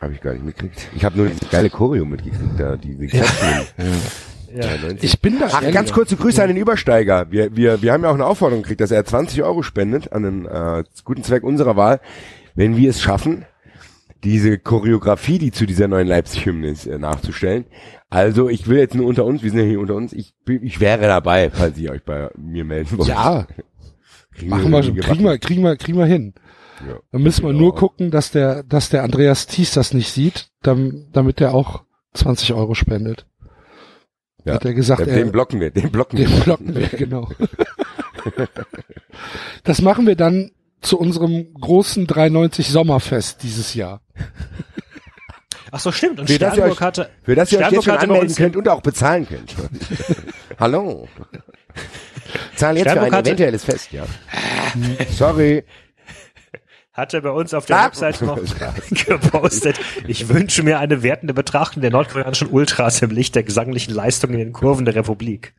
[0.00, 0.88] Habe ich gar nicht mitgekriegt.
[0.94, 3.66] Ich habe nur die geile Choreo mitgekriegt, da diese Kästchen.
[4.52, 4.66] Ja.
[5.00, 7.30] Ich bin da Ach, ganz kurze Grüße an den Übersteiger.
[7.30, 10.24] Wir, wir, wir haben ja auch eine Aufforderung gekriegt, dass er 20 Euro spendet an
[10.24, 12.00] den äh, guten Zweck unserer Wahl,
[12.56, 13.44] wenn wir es schaffen,
[14.24, 17.64] diese Choreografie, die zu dieser neuen Leipzig-Hymne ist, äh, nachzustellen.
[18.08, 20.80] Also ich will jetzt nur unter uns, wir sind ja hier unter uns, ich, ich
[20.80, 23.08] wäre dabei, falls ihr euch bei mir melden wollt.
[23.08, 23.46] Ja,
[24.34, 26.34] Kriegen machen wir, irgendwie kriegen wir, kriegen wir, kriegen wir hin.
[26.86, 26.98] Ja.
[27.12, 27.58] Dann müssen wir Ja.
[27.58, 31.84] nur gucken, dass der, dass der Andreas Thies das nicht sieht, dam- damit der auch
[32.14, 33.26] 20 Euro spendet.
[34.44, 34.54] Ja.
[34.54, 36.40] Hat er gesagt, Den, er, den blocken wir, den blocken den wir.
[36.40, 37.28] blocken wir, genau.
[39.64, 40.50] das machen wir dann
[40.80, 44.00] zu unserem großen 390 Sommerfest dieses Jahr.
[45.72, 46.18] Ach so, stimmt.
[46.20, 48.28] Und Für das ihr euch- Sternburg hatte, Für das ihr euch jetzt Sternburg schon anmelden
[48.28, 49.54] uns könnt und auch bezahlen könnt.
[50.58, 51.08] Hallo.
[52.56, 54.04] Zahlen jetzt für Sternburg ein hatte- eventuelles Fest, ja.
[55.10, 55.64] Sorry.
[56.92, 57.86] hatte bei uns auf der Ah.
[57.86, 58.38] Website noch
[59.06, 59.78] gepostet.
[60.08, 64.40] Ich wünsche mir eine wertende Betrachtung der nordkoreanischen Ultras im Licht der gesanglichen Leistungen in
[64.40, 65.54] den Kurven der Republik.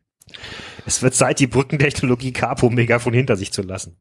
[0.85, 3.97] Es wird Zeit, die Brückentechnologie Capo-Megafon hinter sich zu lassen.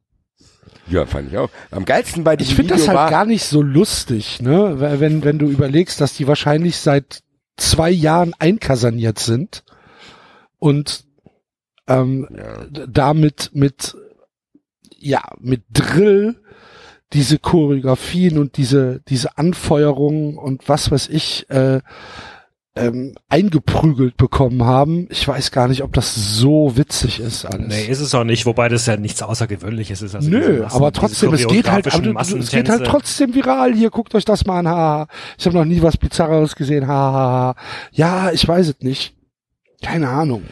[0.88, 1.50] Ja, fand ich auch.
[1.70, 4.76] Am geilsten bei Ich diesem finde das halt gar nicht so lustig, ne?
[5.00, 7.22] Wenn, wenn du überlegst, dass die wahrscheinlich seit
[7.56, 9.62] zwei Jahren einkaserniert sind
[10.58, 11.04] und
[11.86, 12.66] ähm, Ja.
[12.88, 13.96] damit mit
[14.98, 16.36] ja mit Drill
[17.12, 21.80] diese Choreografien und diese, diese Anfeuerungen und was weiß ich, äh,
[22.76, 25.08] ähm, eingeprügelt bekommen haben.
[25.10, 27.66] Ich weiß gar nicht, ob das so witzig ist alles.
[27.68, 30.14] Nee, ist es auch nicht, wobei das ja nichts Außergewöhnliches ist.
[30.14, 33.74] Also Nö, Massen- aber trotzdem, es geht halt, aber es geht halt trotzdem viral.
[33.74, 34.68] Hier, guckt euch das mal an.
[34.68, 35.06] Ha, ha.
[35.36, 36.86] Ich habe noch nie was Bizarreres gesehen.
[36.86, 37.54] Ha, ha, ha.
[37.90, 39.14] Ja, ich weiß es nicht.
[39.82, 40.42] Keine Ahnung.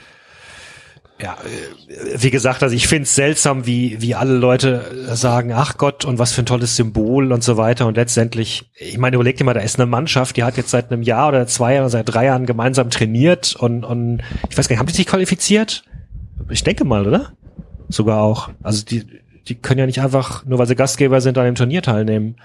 [1.20, 5.76] Ja, äh, wie gesagt, also ich finde es seltsam, wie, wie alle Leute sagen, ach
[5.76, 7.86] Gott, und was für ein tolles Symbol und so weiter.
[7.86, 10.92] Und letztendlich, ich meine, überleg dir mal, da ist eine Mannschaft, die hat jetzt seit
[10.92, 14.74] einem Jahr oder zwei Jahren, seit drei Jahren gemeinsam trainiert und, und ich weiß gar
[14.74, 15.84] nicht, haben die sich qualifiziert?
[16.50, 17.32] Ich denke mal, oder?
[17.88, 18.50] Sogar auch.
[18.62, 19.04] Also die,
[19.48, 22.36] die können ja nicht einfach, nur weil sie Gastgeber sind, an dem Turnier teilnehmen.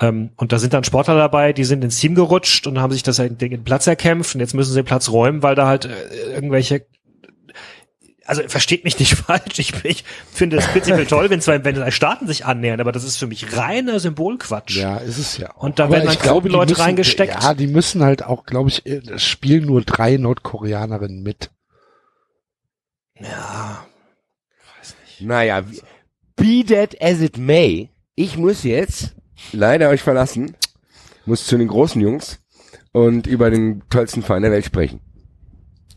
[0.00, 3.02] Ähm, und da sind dann Sportler dabei, die sind ins Team gerutscht und haben sich
[3.02, 6.34] das den Platz erkämpft und jetzt müssen sie den Platz räumen, weil da halt äh,
[6.34, 6.86] irgendwelche
[8.28, 11.90] also versteht mich nicht falsch, ich, ich finde es prinzipiell toll, wenn zwei, wenn zwei
[11.90, 14.76] Staaten sich annähern, aber das ist für mich reiner Symbolquatsch.
[14.76, 15.52] Ja, ist es ja.
[15.54, 17.42] Und da Aber werden dann glaube, die Leute müssen- reingesteckt.
[17.42, 21.50] Ja, die müssen halt auch, glaube ich, äh, es spielen nur drei Nordkoreanerinnen mit.
[23.18, 23.84] Ja.
[25.20, 25.82] Naja, wie-
[26.36, 29.16] be that as it may, ich muss jetzt
[29.52, 30.56] leider euch verlassen,
[31.26, 32.38] muss zu den großen Jungs
[32.92, 35.00] und über den tollsten Verein der Welt sprechen.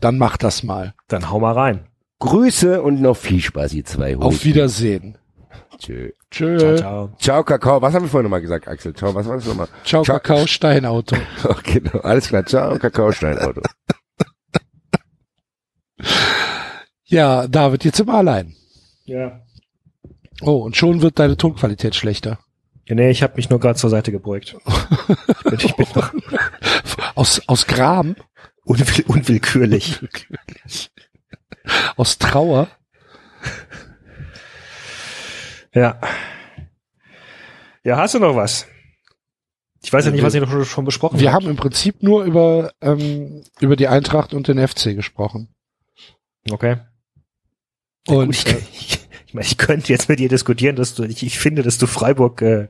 [0.00, 0.94] Dann mach das mal.
[1.06, 1.86] Dann hau mal rein.
[2.22, 4.44] Grüße und noch viel Spaß, ihr zwei Auf Hosen.
[4.44, 5.18] Wiedersehen.
[5.78, 6.10] Tschö.
[6.30, 6.56] Tschö.
[6.58, 7.16] Ciao, Ciao, ciao.
[7.18, 7.82] Ciao, Kakao.
[7.82, 8.94] Was haben wir vorhin nochmal gesagt, Axel?
[8.94, 9.66] Ciao, was war das nochmal?
[9.84, 11.16] Kakao, Steinauto.
[11.44, 12.46] Oh, genau, alles klar.
[12.46, 13.60] Ciao, Kakao, Steinauto.
[17.04, 18.54] Ja, David, jetzt sind wir allein.
[19.04, 19.40] Ja.
[20.40, 22.38] Oh, und schon wird deine Tonqualität schlechter.
[22.86, 24.56] ja nee, ich habe mich nur gerade zur Seite gebeugt.
[24.66, 26.12] ich bin, ich bin noch
[27.14, 28.16] Aus, aus Gram,
[28.64, 30.00] unwill, unwillkürlich.
[31.96, 32.68] Aus Trauer.
[35.74, 36.00] Ja.
[37.84, 38.66] Ja, hast du noch was?
[39.82, 41.42] Ich weiß ja nicht, was ihr noch schon- schon besprochen Wir habt.
[41.42, 45.48] haben im Prinzip nur über, ähm, über die Eintracht und den FC gesprochen.
[46.50, 46.76] Okay.
[48.06, 51.24] Und Gut, ich, ich, ich meine, ich könnte jetzt mit dir diskutieren, dass du, ich,
[51.24, 52.68] ich finde, dass du Freiburg äh,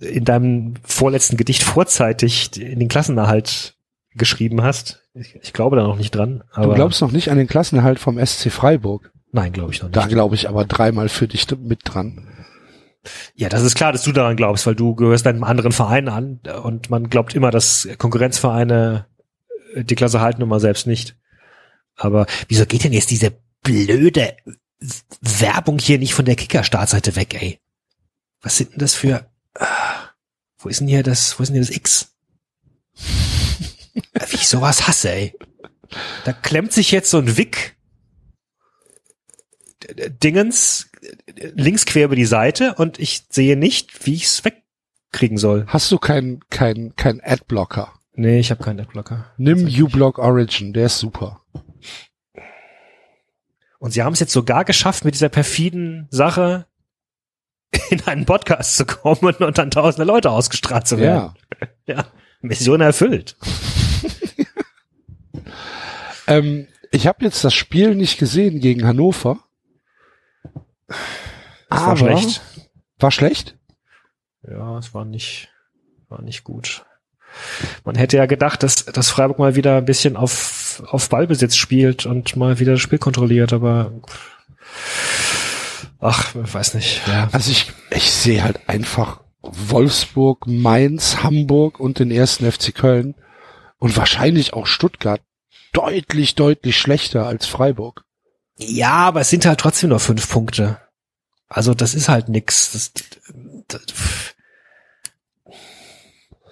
[0.00, 3.74] in deinem vorletzten Gedicht vorzeitig in den Klassenerhalt
[4.14, 5.02] geschrieben hast.
[5.14, 6.44] Ich, ich glaube da noch nicht dran.
[6.54, 9.12] Du glaubst noch nicht an den Klassenerhalt vom SC Freiburg.
[9.32, 9.96] Nein, glaube ich noch nicht.
[9.96, 12.26] Da glaube ich aber dreimal für dich mit dran.
[13.34, 16.40] Ja, das ist klar, dass du daran glaubst, weil du gehörst einem anderen Verein an
[16.62, 19.06] und man glaubt immer, dass Konkurrenzvereine
[19.74, 21.16] äh, die Klasse halten und man selbst nicht.
[21.96, 23.32] Aber wieso geht denn jetzt diese
[23.62, 24.36] blöde
[25.20, 27.58] Werbung hier nicht von der Kicker-Startseite weg, ey?
[28.42, 29.26] Was sind denn das für...
[29.54, 30.10] Ah,
[30.58, 32.14] wo ist denn hier das, wo ist denn hier das X?
[33.94, 35.34] Wie ich sowas hasse, ey.
[36.24, 37.76] Da klemmt sich jetzt so ein Wick
[40.22, 40.90] Dingens
[41.54, 45.64] links quer über die Seite und ich sehe nicht, wie ich es wegkriegen soll.
[45.66, 47.92] Hast du keinen kein, kein Adblocker?
[48.14, 49.32] Nee, ich habe keinen Adblocker.
[49.38, 51.40] Nimm uBlock Origin, der ist super.
[53.78, 56.66] Und sie haben es jetzt sogar geschafft, mit dieser perfiden Sache
[57.90, 61.34] in einen Podcast zu kommen und dann tausende Leute ausgestrahlt zu werden.
[61.34, 61.34] Ja.
[61.86, 62.06] Ja.
[62.40, 63.36] Mission erfüllt.
[66.30, 69.40] Ähm, ich habe jetzt das Spiel nicht gesehen gegen Hannover.
[71.68, 72.40] Das war schlecht.
[72.98, 73.56] War schlecht?
[74.48, 75.48] Ja, es war nicht,
[76.08, 76.84] war nicht gut.
[77.84, 82.06] Man hätte ja gedacht, dass, dass Freiburg mal wieder ein bisschen auf, auf Ballbesitz spielt
[82.06, 83.92] und mal wieder das Spiel kontrolliert, aber
[86.00, 87.06] ach, ich weiß nicht.
[87.06, 87.28] Ja.
[87.32, 93.14] Also ich, ich sehe halt einfach Wolfsburg, Mainz, Hamburg und den ersten FC Köln
[93.78, 95.20] und wahrscheinlich auch Stuttgart
[95.72, 98.04] deutlich, deutlich schlechter als Freiburg.
[98.58, 100.78] Ja, aber es sind halt trotzdem nur fünf Punkte.
[101.48, 102.72] Also das ist halt nix.
[102.72, 102.92] Das,
[103.68, 103.82] das,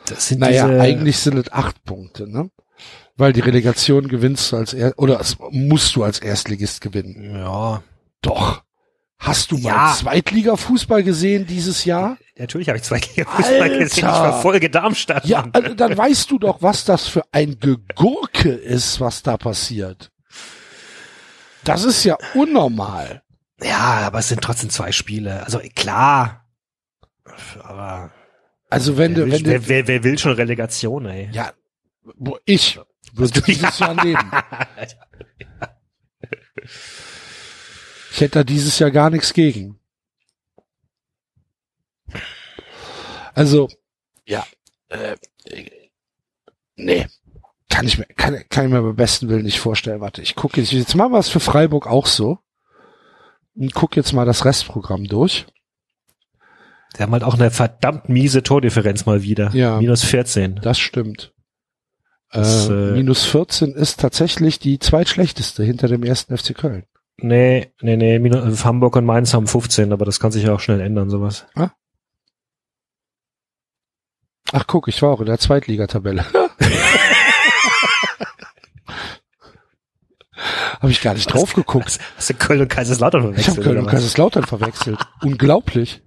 [0.06, 2.50] das sind Naja, diese, eigentlich sind es acht Punkte, ne?
[3.16, 5.20] Weil die Relegation gewinnst du als er oder
[5.50, 7.36] musst du als Erstligist gewinnen.
[7.36, 7.82] Ja,
[8.22, 8.62] Doch.
[9.18, 9.94] Hast du mal Ja.
[9.96, 12.16] Zweitliga-Fußball gesehen dieses Jahr?
[12.38, 13.86] Natürlich habe ich zwei Fußball gesehen.
[13.86, 15.24] Ich verfolge Darmstadt.
[15.26, 20.10] Ja, also dann weißt du doch, was das für ein Gegurke ist, was da passiert.
[21.64, 23.22] Das ist ja unnormal.
[23.62, 25.44] ja, aber es sind trotzdem zwei Spiele.
[25.44, 26.46] Also klar.
[27.62, 28.10] Aber
[28.70, 31.28] Also wenn wer, du, will, wenn du, wer, wer, wer will schon Relegation, ey?
[31.32, 31.52] ja,
[32.16, 32.78] wo ich
[33.12, 34.30] würde dieses Jahr nehmen.
[38.10, 39.77] Ich hätte da dieses Jahr gar nichts gegen.
[43.38, 43.68] Also,
[44.26, 44.44] ja,
[44.88, 45.16] äh,
[46.76, 47.06] nee,
[47.70, 50.00] kann ich mir, kann, kann ich mir beim besten Willen nicht vorstellen.
[50.00, 52.38] Warte, ich gucke jetzt, jetzt machen wir es für Freiburg auch so.
[53.54, 55.46] Und guck jetzt mal das Restprogramm durch.
[56.96, 59.50] Die haben halt auch eine verdammt miese Tordifferenz mal wieder.
[59.54, 59.78] Ja.
[59.78, 60.60] Minus 14.
[60.62, 61.32] Das stimmt.
[62.30, 66.84] Das, äh, äh, minus 14 ist tatsächlich die zweitschlechteste hinter dem ersten FC Köln.
[67.20, 70.60] Nee, nee, nee, Minus, Hamburg und Mainz haben 15, aber das kann sich ja auch
[70.60, 71.46] schnell ändern, sowas.
[74.52, 76.24] Ach guck, ich war auch in der Zweitligatabelle.
[80.80, 81.98] Habe ich gar nicht drauf geguckt.
[82.16, 83.56] Hast du Köln und Kaiserslautern Ich verwechselt?
[83.56, 83.86] habe Köln und?
[83.86, 84.98] Kaiserslautern verwechselt.
[85.22, 86.02] Unglaublich.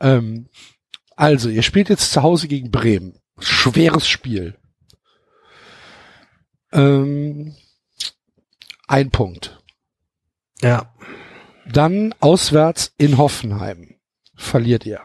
[0.00, 0.48] Ähm,
[1.16, 3.18] also, ihr spielt jetzt zu Hause gegen Bremen.
[3.38, 4.56] Schweres Spiel.
[6.72, 7.54] Ähm,
[8.88, 9.60] ein Punkt.
[10.62, 10.94] Ja.
[11.66, 13.96] Dann auswärts in Hoffenheim.
[14.36, 15.02] Verliert ihr.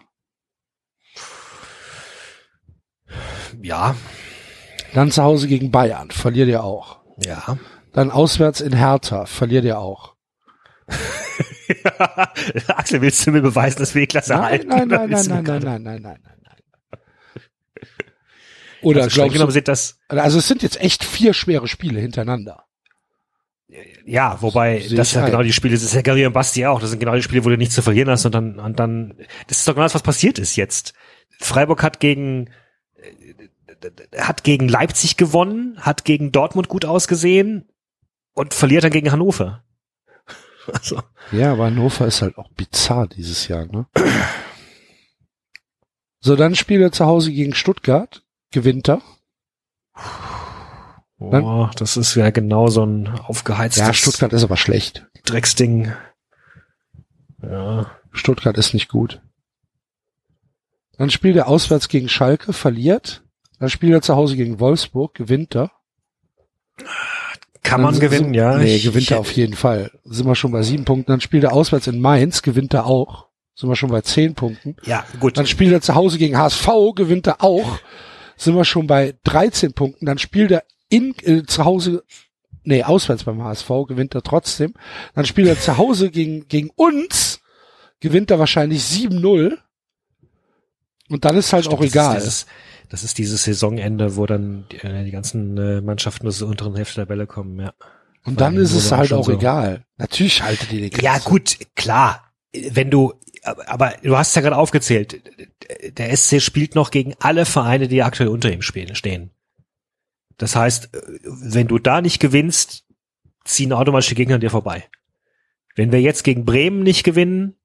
[3.61, 3.95] Ja.
[4.93, 6.11] Dann zu Hause gegen Bayern.
[6.11, 6.99] Verliert ihr auch.
[7.17, 7.57] Ja.
[7.93, 9.25] Dann auswärts in Hertha.
[9.25, 10.15] Verliert ihr auch.
[12.67, 14.67] Axel, willst du mir beweisen, dass wir die Klasse Nein, halten?
[14.67, 16.99] nein, nein, nein, nein, nein, nein, nein, nein, nein, nein.
[18.81, 22.65] Oder Also glaubst du, sind das, also es sind jetzt echt vier schwere Spiele hintereinander.
[24.05, 25.31] ja, wobei, Sehe das sind ja ein.
[25.31, 27.43] genau die Spiele, das ist ja Gary und Basti auch, das sind genau die Spiele,
[27.43, 29.15] wo du nichts zu verlieren hast und dann, und dann,
[29.47, 30.93] das ist doch genau das, was passiert ist jetzt.
[31.39, 32.51] Freiburg hat gegen,
[34.17, 37.69] hat gegen Leipzig gewonnen, hat gegen Dortmund gut ausgesehen
[38.33, 39.63] und verliert dann gegen Hannover.
[40.73, 40.99] Also,
[41.31, 43.85] Ja, aber Hannover ist halt auch bizarr dieses Jahr, ne?
[46.19, 48.99] So, dann spielt er zu Hause gegen Stuttgart, gewinnt er.
[51.19, 55.05] oh, das ist ja genau so ein aufgeheiztes Ja, Stuttgart ist aber schlecht.
[55.25, 55.93] Drecksding.
[57.43, 57.91] Ja.
[58.11, 59.21] Stuttgart ist nicht gut.
[60.97, 63.23] Dann spielt er auswärts gegen Schalke, verliert.
[63.59, 65.71] Dann spielt er zu Hause gegen Wolfsburg, gewinnt er.
[67.63, 68.57] Kann man gewinnen, ja.
[68.57, 69.91] Nee, Ich- gewinnt er auf jeden Fall.
[70.03, 71.11] Sind wir schon bei sieben Punkten.
[71.11, 73.27] Dann spielt er auswärts in Mainz, gewinnt er auch.
[73.55, 74.75] Sind wir schon bei zehn Punkten.
[74.83, 75.37] Ja, gut.
[75.37, 77.79] Dann spielt er zu Hause gegen HSV, gewinnt er auch.
[78.35, 80.05] Sind wir schon bei 13 Punkten.
[80.05, 82.03] Dann spielt er in, äh, zu Hause,
[82.63, 84.73] nee, auswärts beim HSV, gewinnt er trotzdem.
[85.15, 87.39] Dann spielt er zu Hause gegen, gegen uns,
[88.01, 89.57] gewinnt er wahrscheinlich 7-0.
[91.09, 92.15] Und dann ist halt Stimmt, auch ist egal.
[92.15, 92.45] Dieses,
[92.89, 96.75] das ist dieses Saisonende, wo dann die, äh, die ganzen äh, Mannschaften aus der unteren
[96.75, 97.73] Hälfte der Tabelle kommen, ja.
[98.23, 99.85] Und dann ist es halt auch so- egal.
[99.97, 101.29] Natürlich haltet ihr die Ja, Klasse.
[101.29, 102.33] gut, klar.
[102.71, 103.13] Wenn du,
[103.67, 105.21] aber, du hast ja gerade aufgezählt,
[105.97, 109.29] der SC spielt noch gegen alle Vereine, die aktuell unter ihm spielen, stehen.
[110.37, 110.89] Das heißt,
[111.23, 112.85] wenn du da nicht gewinnst,
[113.43, 114.85] ziehen automatisch die Gegner an dir vorbei.
[115.75, 117.55] Wenn wir jetzt gegen Bremen nicht gewinnen,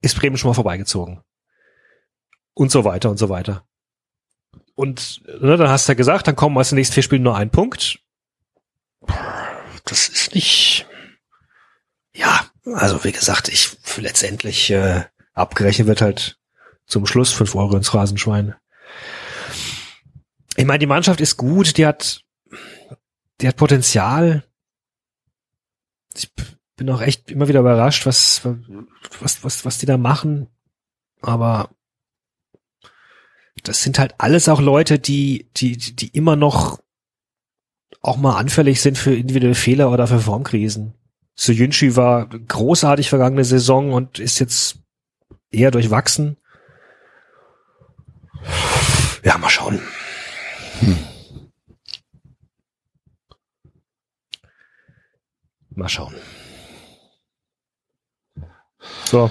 [0.00, 1.20] ist Bremen schon mal vorbeigezogen.
[2.54, 3.66] Und so weiter und so weiter.
[4.82, 7.36] Und ne, dann hast du ja gesagt, dann kommen aus den nächsten vier Spielen nur
[7.36, 8.00] ein Punkt.
[9.84, 10.88] Das ist nicht,
[12.12, 15.04] ja, also wie gesagt, ich letztendlich äh,
[15.34, 16.36] abgerechnet wird halt
[16.84, 18.56] zum Schluss fünf Euro ins Rasenschwein.
[20.56, 22.24] Ich meine, die Mannschaft ist gut, die hat,
[23.40, 24.42] die hat Potenzial.
[26.12, 26.28] Ich
[26.74, 28.40] bin auch echt immer wieder überrascht, was,
[29.20, 30.48] was, was, was die da machen.
[31.20, 31.70] Aber
[33.62, 36.80] das sind halt alles auch Leute, die, die, die die immer noch
[38.00, 40.94] auch mal anfällig sind für individuelle Fehler oder für Formkrisen.
[41.34, 44.78] Soyunchi war großartig vergangene Saison und ist jetzt
[45.50, 46.36] eher durchwachsen.
[49.24, 49.80] Ja, mal schauen.
[55.74, 56.14] Mal schauen.
[59.04, 59.30] So.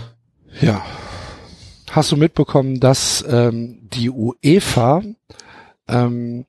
[0.61, 0.83] Ja.
[1.91, 5.03] Hast du mitbekommen, dass ähm, die UEFA
[5.89, 6.45] ähm,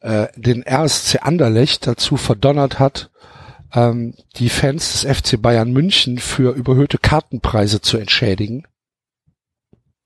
[0.00, 3.10] äh, den RSC Anderlecht dazu verdonnert hat,
[3.74, 8.66] ähm, die Fans des FC Bayern München für überhöhte Kartenpreise zu entschädigen?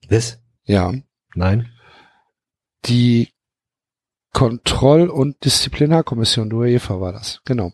[0.09, 0.39] Was?
[0.65, 0.93] Ja.
[1.35, 1.71] Nein.
[2.83, 3.29] Die
[4.33, 7.71] Kontroll- und Disziplinarkommission der UEFA war das, genau,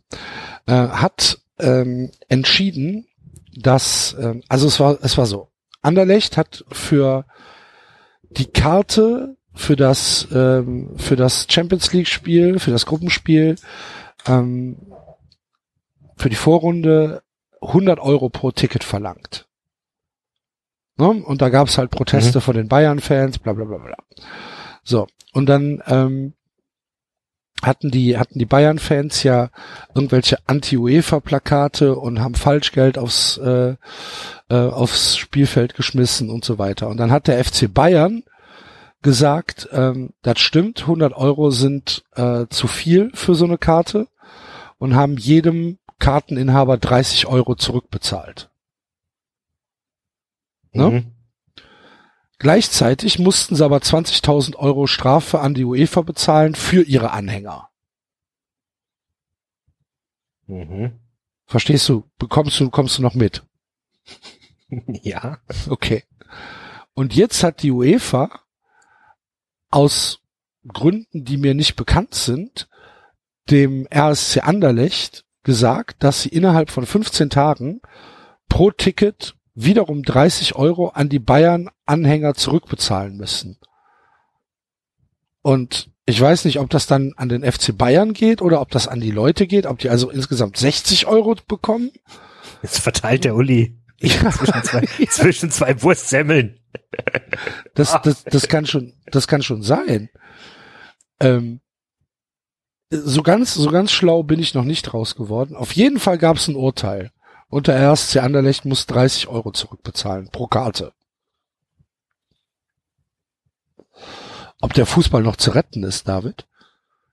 [0.68, 3.08] äh, hat ähm, entschieden,
[3.56, 5.50] dass, ähm, also es war, es war so,
[5.86, 7.26] Anderlecht hat für
[8.30, 13.56] die Karte für das ähm, für das Champions League Spiel, für das Gruppenspiel,
[14.28, 14.92] ähm,
[16.18, 17.24] für die Vorrunde
[17.62, 19.48] 100 Euro pro Ticket verlangt.
[20.98, 21.08] Ne?
[21.08, 23.98] Und da gab es halt Proteste von den Bayern-Fans, bla bla bla bla.
[24.84, 26.34] So, und dann ähm,
[27.66, 29.50] hatten die hatten die Bayern-Fans ja
[29.94, 33.76] irgendwelche Anti-UEFA-Plakate und haben Falschgeld aufs äh,
[34.50, 36.88] äh, aufs Spielfeld geschmissen und so weiter.
[36.88, 38.24] Und dann hat der FC Bayern
[39.02, 44.08] gesagt, ähm, das stimmt, 100 Euro sind äh, zu viel für so eine Karte
[44.78, 48.50] und haben jedem Karteninhaber 30 Euro zurückbezahlt.
[50.74, 50.90] Ne?
[50.90, 51.15] Mhm.
[52.46, 57.72] Gleichzeitig mussten sie aber 20.000 Euro Strafe an die UEFA bezahlen für ihre Anhänger.
[60.46, 61.00] Mhm.
[61.48, 62.04] Verstehst du?
[62.20, 63.44] Bekommst du, kommst du noch mit?
[64.88, 65.40] Ja.
[65.70, 66.04] Okay.
[66.94, 68.30] Und jetzt hat die UEFA
[69.72, 70.20] aus
[70.68, 72.70] Gründen, die mir nicht bekannt sind,
[73.50, 77.82] dem RSC Anderlecht gesagt, dass sie innerhalb von 15 Tagen
[78.50, 83.58] pro Ticket wiederum 30 Euro an die Bayern-Anhänger zurückbezahlen müssen.
[85.42, 88.88] Und ich weiß nicht, ob das dann an den FC Bayern geht oder ob das
[88.88, 91.92] an die Leute geht, ob die also insgesamt 60 Euro bekommen.
[92.62, 94.30] Jetzt verteilt der Uli Ja.
[94.32, 96.60] zwischen zwei, zwischen zwei Wurstsemmeln.
[97.74, 100.10] Das, das, das kann schon, das kann schon sein.
[101.20, 101.62] Ähm,
[102.92, 105.56] so ganz, so ganz schlau bin ich noch nicht raus geworden.
[105.56, 107.12] Auf jeden Fall gab es ein Urteil.
[107.56, 110.92] Und der RSC Anderlecht muss 30 Euro zurückbezahlen pro Karte.
[114.60, 116.48] Ob der Fußball noch zu retten ist, David?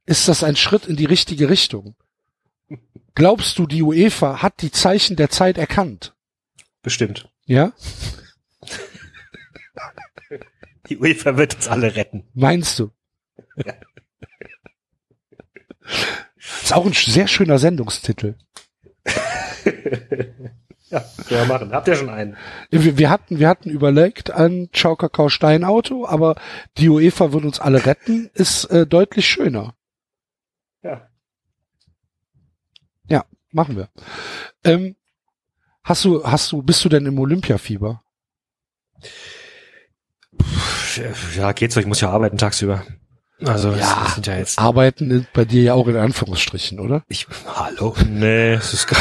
[0.04, 1.94] Ist das ein Schritt in die richtige Richtung?
[3.14, 6.12] Glaubst du, die UEFA hat die Zeichen der Zeit erkannt?
[6.82, 7.30] Bestimmt.
[7.46, 7.72] Ja?
[10.88, 12.24] Die UEFA wird uns alle retten.
[12.34, 12.90] Meinst du?
[16.64, 18.34] Ist auch ein sehr schöner Sendungstitel.
[20.92, 21.72] Ja, können wir machen.
[21.72, 22.36] Habt ihr schon einen?
[22.70, 26.36] Wir, wir hatten, wir hatten überlegt ein Ciao Kakao Stein Auto, aber
[26.76, 29.74] die UEFA wird uns alle retten, ist äh, deutlich schöner.
[30.82, 31.08] Ja.
[33.08, 33.88] Ja, machen wir.
[34.64, 34.96] Ähm,
[35.82, 38.02] hast du, hast du, bist du denn im Olympiafieber?
[41.36, 41.80] Ja, geht so.
[41.80, 42.84] Ich muss ja arbeiten tagsüber.
[43.40, 44.02] Also, Ja.
[44.04, 44.58] das sind ja jetzt.
[44.58, 47.02] Arbeiten bei dir ja auch in Anführungsstrichen, oder?
[47.08, 47.94] Ich, hallo?
[48.08, 48.86] Nee, es ist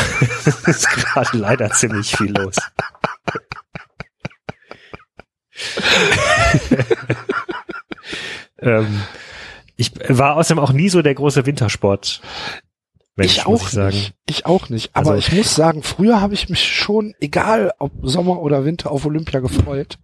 [0.88, 2.56] gerade leider ziemlich viel los.
[8.60, 9.02] ähm,
[9.76, 12.22] ich war außerdem auch nie so der große Wintersport.
[13.16, 13.96] Mensch, ich auch ich sagen.
[13.96, 14.14] nicht.
[14.28, 14.96] Ich auch nicht.
[14.96, 18.92] Aber Also- ich muss sagen, früher habe ich mich schon, egal ob Sommer oder Winter,
[18.92, 19.98] auf Olympia gefreut.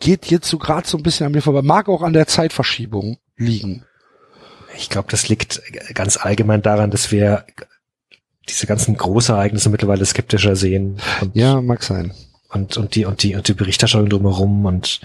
[0.00, 1.62] Geht jetzt so gerade so ein bisschen an mir vorbei.
[1.62, 3.84] Mag auch an der Zeitverschiebung liegen.
[4.76, 5.62] Ich glaube, das liegt
[5.94, 7.44] ganz allgemein daran, dass wir
[8.48, 10.98] diese ganzen Großereignisse mittlerweile skeptischer sehen
[11.34, 12.12] Ja, mag sein.
[12.48, 15.00] und, und die, und die, und die Berichterstattung drumherum und,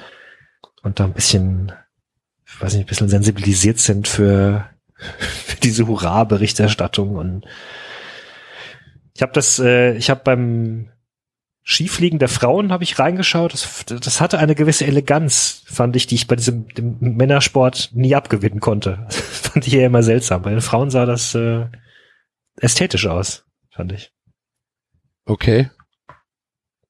[0.81, 1.71] und da ein bisschen,
[2.45, 7.45] ich weiß nicht, ein bisschen sensibilisiert sind für, für diese Hurra-Berichterstattung und
[9.13, 10.89] ich habe das, äh, ich habe beim
[11.67, 13.51] Skifliegen der Frauen habe ich reingeschaut.
[13.51, 16.67] Das, das hatte eine gewisse Eleganz, fand ich, die ich bei diesem
[16.99, 19.03] Männersport nie abgewinnen konnte.
[19.07, 19.19] Das
[19.49, 20.43] fand ich eher immer seltsam.
[20.43, 21.65] Bei den Frauen sah das äh,
[22.57, 24.13] ästhetisch aus, fand ich.
[25.25, 25.71] Okay.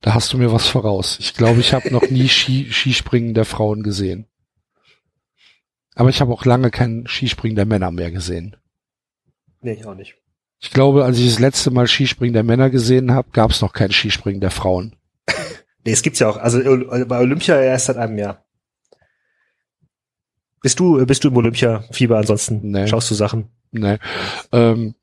[0.02, 1.20] Da hast du mir was voraus.
[1.20, 4.28] Ich glaube, ich habe noch nie Ski, Skispringen der Frauen gesehen.
[5.96, 8.58] Aber ich habe auch lange kein Skispringen der Männer mehr gesehen.
[9.62, 10.18] Nee, ich auch nicht.
[10.60, 13.74] Ich glaube, als ich das letzte Mal Skispringen der Männer gesehen habe, gab es noch
[13.74, 14.96] kein Skispringen der Frauen.
[15.88, 16.38] Nee, es gibt's ja auch.
[16.38, 18.44] Also äh, bei Olympia erst seit einem Jahr.
[20.64, 22.72] Bist du, bist du im Olympia-Fieber ansonsten?
[22.72, 22.88] Nee.
[22.88, 23.50] Schaust du Sachen?
[23.70, 24.00] Ne.
[24.52, 24.96] Ähm,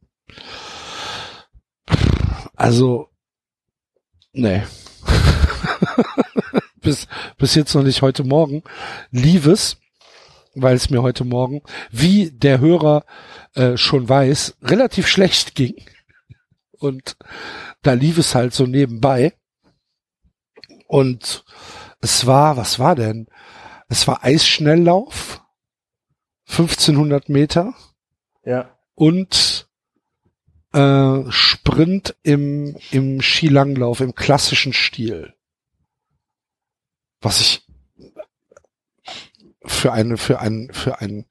[2.57, 3.11] also,
[4.33, 4.66] ne.
[6.81, 7.07] bis,
[7.39, 8.65] bis jetzt noch nicht heute Morgen.
[9.12, 9.77] Lief es,
[10.55, 13.05] weil es mir heute Morgen, wie der Hörer
[13.55, 15.74] äh, schon weiß, relativ schlecht ging.
[16.79, 17.16] Und
[17.83, 19.35] da lief es halt so nebenbei.
[20.87, 21.45] Und
[22.01, 23.27] es war, was war denn?
[23.89, 25.43] Es war Eisschnelllauf,
[26.49, 27.74] 1500 Meter
[28.45, 28.77] Ja.
[28.95, 29.69] und
[30.73, 35.35] äh, Sprint im, im Skilanglauf, im klassischen Stil.
[37.20, 37.66] Was ich
[39.73, 41.27] für eine, für ein, für ein,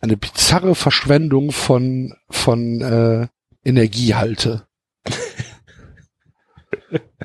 [0.00, 3.28] eine bizarre Verschwendung von, von äh,
[3.64, 4.66] Energie halte.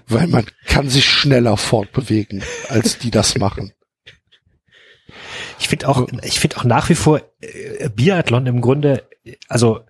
[0.07, 3.73] Weil man kann sich schneller fortbewegen, als die das machen.
[5.59, 9.07] Ich finde auch, ich finde auch nach wie vor äh, Biathlon im Grunde,
[9.47, 9.81] also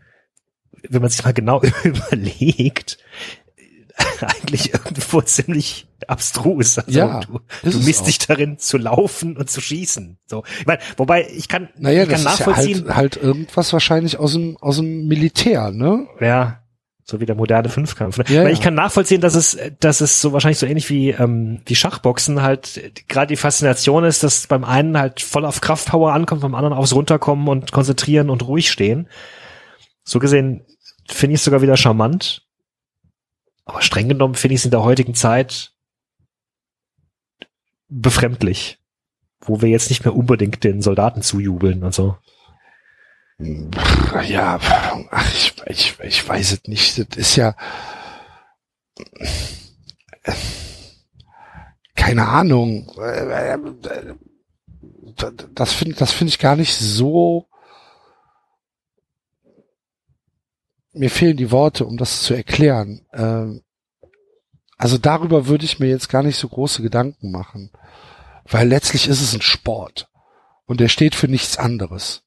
[0.89, 2.97] wenn man sich mal genau überlegt,
[4.21, 6.77] eigentlich irgendwo ziemlich abstrus.
[6.77, 10.17] Also Ja, du, du misst dich darin zu laufen und zu schießen.
[10.27, 13.17] So, ich mein, wobei ich kann, Naja, ich kann das ist ja nachvollziehen, halt, halt
[13.17, 16.07] irgendwas wahrscheinlich aus dem, aus dem Militär, ne?
[16.19, 16.61] ja,
[17.07, 18.17] so wie der moderne Fünfkampf.
[18.17, 18.25] Ne?
[18.27, 18.53] Ja, Weil ja.
[18.53, 22.41] ich kann nachvollziehen, dass es, dass es so wahrscheinlich so ähnlich wie ähm, wie Schachboxen
[22.41, 26.73] halt gerade die Faszination ist, dass beim einen halt voll auf Kraftpower ankommt, beim anderen
[26.73, 29.07] aufs Runterkommen und konzentrieren und ruhig stehen.
[30.03, 30.65] So gesehen
[31.07, 32.44] finde ich es sogar wieder charmant.
[33.65, 35.73] Aber streng genommen finde ich es in der heutigen Zeit
[37.87, 38.79] befremdlich.
[39.41, 42.17] Wo wir jetzt nicht mehr unbedingt den Soldaten zujubeln und so.
[43.37, 44.59] Ja,
[45.11, 46.97] ach, ich, ich, ich weiß es nicht.
[46.97, 47.55] Das ist ja
[51.95, 52.91] keine Ahnung.
[55.53, 57.47] Das finde das finde ich gar nicht so.
[60.95, 63.05] Mir fehlen die Worte, um das zu erklären.
[63.13, 63.61] Ähm,
[64.77, 67.71] Also darüber würde ich mir jetzt gar nicht so große Gedanken machen,
[68.43, 70.09] weil letztlich ist es ein Sport
[70.65, 72.23] und der steht für nichts anderes.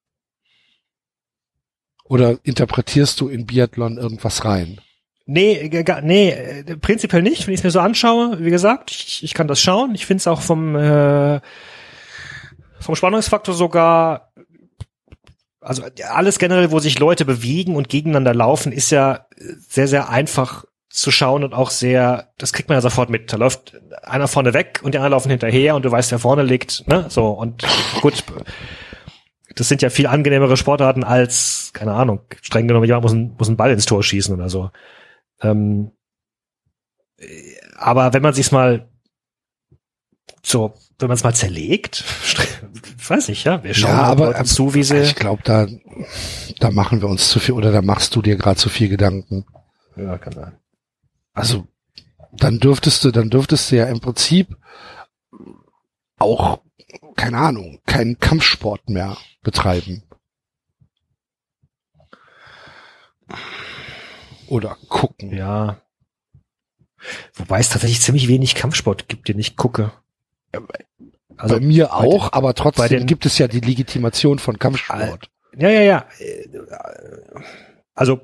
[2.05, 4.81] Oder interpretierst du in Biathlon irgendwas rein?
[5.27, 8.39] Nee, gar- nee, äh, prinzipiell nicht, wenn ich es mir so anschaue.
[8.43, 9.95] Wie gesagt, ich, ich kann das schauen.
[9.95, 11.41] Ich finde es auch vom, äh,
[12.81, 14.33] vom Spannungsfaktor sogar,
[15.69, 19.27] also alles generell, wo sich Leute bewegen und gegeneinander laufen, ist ja
[19.69, 23.33] sehr, sehr einfach zu schauen und auch sehr, das kriegt man ja sofort mit.
[23.33, 26.43] Da läuft einer vorne weg und die anderen laufen hinterher und du weißt, wer vorne
[26.43, 27.05] liegt, ne?
[27.11, 27.65] So, und
[28.01, 28.25] gut,
[29.55, 33.49] das sind ja viel angenehmere Sportarten als, keine Ahnung, streng genommen, jemand muss, ein, muss
[33.49, 34.71] einen Ball ins Tor schießen oder so.
[35.43, 35.91] Ähm,
[37.19, 37.27] äh,
[37.77, 38.89] aber wenn man sich's mal
[40.43, 42.05] so, wenn man es mal zerlegt,
[43.09, 44.99] ich weiß nicht, ja, wir schauen Ja, aber, ähm, zu, wie sie.
[44.99, 45.67] Ich glaube, da,
[46.61, 49.47] da machen wir uns zu viel oder da machst du dir gerade zu viel Gedanken.
[49.97, 50.59] ja, kann sein.
[51.33, 51.67] Also
[52.33, 54.59] dann dürftest du, dann dürftest du ja im Prinzip
[56.19, 56.61] auch,
[57.17, 60.03] keine Ahnung, keinen Kampfsport mehr betreiben.
[64.49, 65.35] Oder gucken.
[65.35, 65.81] Ja.
[67.33, 69.93] Wobei es tatsächlich ziemlich wenig Kampfsport gibt, den ich gucke.
[71.39, 75.31] Also bei mir bei auch, aber trotzdem den- gibt es ja die Legitimation von Kampfsport.
[75.57, 76.07] Ja, ja, ja.
[76.19, 76.49] Äh,
[77.95, 78.21] Also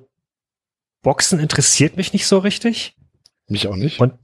[1.02, 2.96] Boxen interessiert mich nicht so richtig.
[3.48, 4.00] Mich auch nicht.
[4.00, 4.14] Und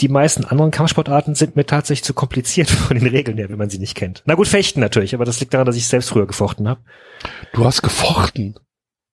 [0.00, 3.70] die meisten anderen Kampfsportarten sind mir tatsächlich zu kompliziert von den Regeln her, wenn man
[3.70, 4.22] sie nicht kennt.
[4.26, 6.80] Na gut, Fechten natürlich, aber das liegt daran, dass ich selbst früher gefochten habe.
[7.52, 8.58] Du hast gefochten.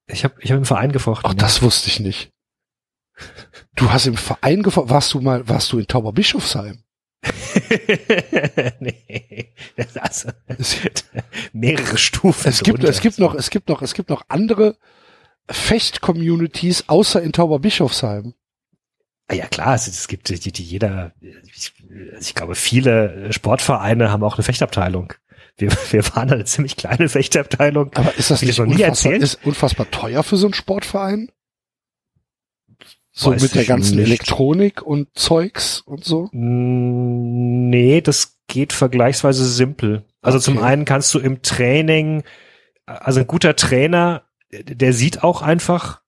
[0.06, 1.30] Ich habe ich hab im Verein gefochten.
[1.30, 2.30] Ach, das wusste ich nicht.
[3.74, 4.90] Du hast im Verein gefochten.
[4.90, 6.82] Warst du mal, warst du in Tauberbischofsheim?
[8.80, 9.52] nee.
[9.76, 10.28] Das ist also
[11.52, 12.48] mehrere Stufen.
[12.48, 12.90] es gibt, drunter.
[12.90, 14.76] es gibt noch, es gibt noch, es gibt noch andere
[15.50, 18.34] Fecht-Communities außer in Tauberbischofsheim.
[19.28, 21.72] Ah Ja klar, es, es gibt die, die jeder, ich,
[22.20, 25.12] ich glaube, viele Sportvereine haben auch eine Fechtabteilung.
[25.56, 27.90] Wir, wir waren eine ziemlich kleine Fechtabteilung.
[27.94, 29.22] Aber ist das nicht unfassbar, erzählt?
[29.22, 31.30] ist unfassbar teuer für so einen Sportverein?
[33.20, 34.06] So Weiß mit der ganzen nicht.
[34.06, 36.28] Elektronik und Zeugs und so?
[36.30, 40.04] Mm, Nee, das geht vergleichsweise simpel.
[40.22, 40.66] Also zum Okay.
[40.66, 42.22] einen kannst du im Training,
[42.86, 44.22] also ein guter Trainer,
[44.52, 46.00] der sieht auch einfach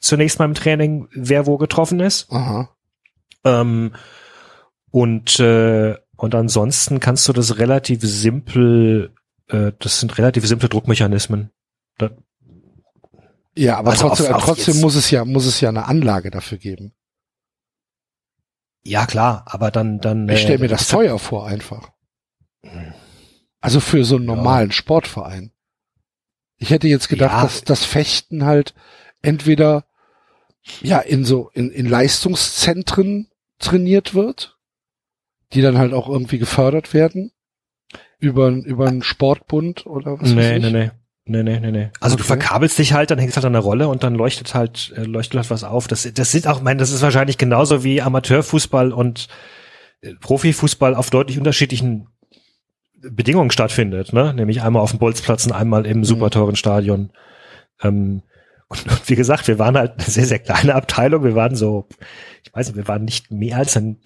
[0.00, 2.30] zunächst mal im Training, wer wo getroffen ist.
[2.32, 2.68] Aha.
[3.44, 3.92] Ähm,
[4.90, 9.12] und, äh, und ansonsten kannst du das relativ simpel,
[9.48, 11.50] äh, das sind relativ simple Druckmechanismen.
[11.96, 12.10] Da,
[13.60, 15.86] Ja, aber Also trotzdem, auf- auf trotzdem jetzt- muss es ja, muss es ja eine
[15.86, 16.92] Anlage dafür geben.
[18.82, 20.28] ja klar, aber dann, dann.
[20.28, 21.90] Ich stelle äh, mir das teuer vor einfach.
[23.60, 25.52] Also für so einen normalen Sportverein.
[26.56, 27.42] Ich hätte jetzt gedacht, Ja.
[27.42, 28.74] dass das Fechten halt
[29.22, 29.84] entweder
[30.82, 34.58] ja in so in, in Leistungszentren trainiert wird,
[35.52, 37.32] die dann halt auch irgendwie gefördert werden
[38.18, 40.62] über über einen Sportbund oder was weiß Nee, ich.
[40.62, 40.90] nee, nee.
[41.30, 41.90] Nee, nee, nee, nee.
[42.00, 42.26] Also du Okay.
[42.28, 45.36] verkabelst dich halt, dann hängst halt an der Rolle und dann leuchtet halt, äh, leuchtet
[45.38, 45.86] halt was auf.
[45.86, 49.28] Das, das sind auch, ich meine, das ist wahrscheinlich genauso wie Amateurfußball und
[50.00, 52.08] äh, Profifußball auf deutlich unterschiedlichen
[52.98, 54.34] Bedingungen stattfindet, ne?
[54.34, 57.10] Nämlich einmal auf dem Bolzplatz und einmal im super teuren Stadion.
[57.80, 58.22] Ähm,
[58.66, 61.22] und, und wie gesagt, wir waren halt eine sehr, sehr kleine Abteilung.
[61.22, 61.86] Wir waren so,
[62.42, 64.00] ich weiß nicht, wir waren nicht mehr als ein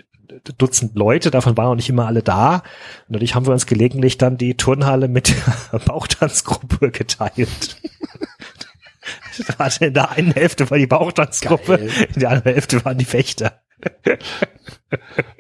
[0.58, 2.62] Dutzend Leute, davon waren auch nicht immer alle da.
[3.08, 5.34] Und dadurch haben wir uns gelegentlich dann die Turnhalle mit
[5.72, 7.80] der Bauchtanzgruppe geteilt.
[9.80, 11.90] In der einen Hälfte war die Bauchtanzgruppe, Geil.
[12.14, 13.60] in der anderen Hälfte waren die Fechter.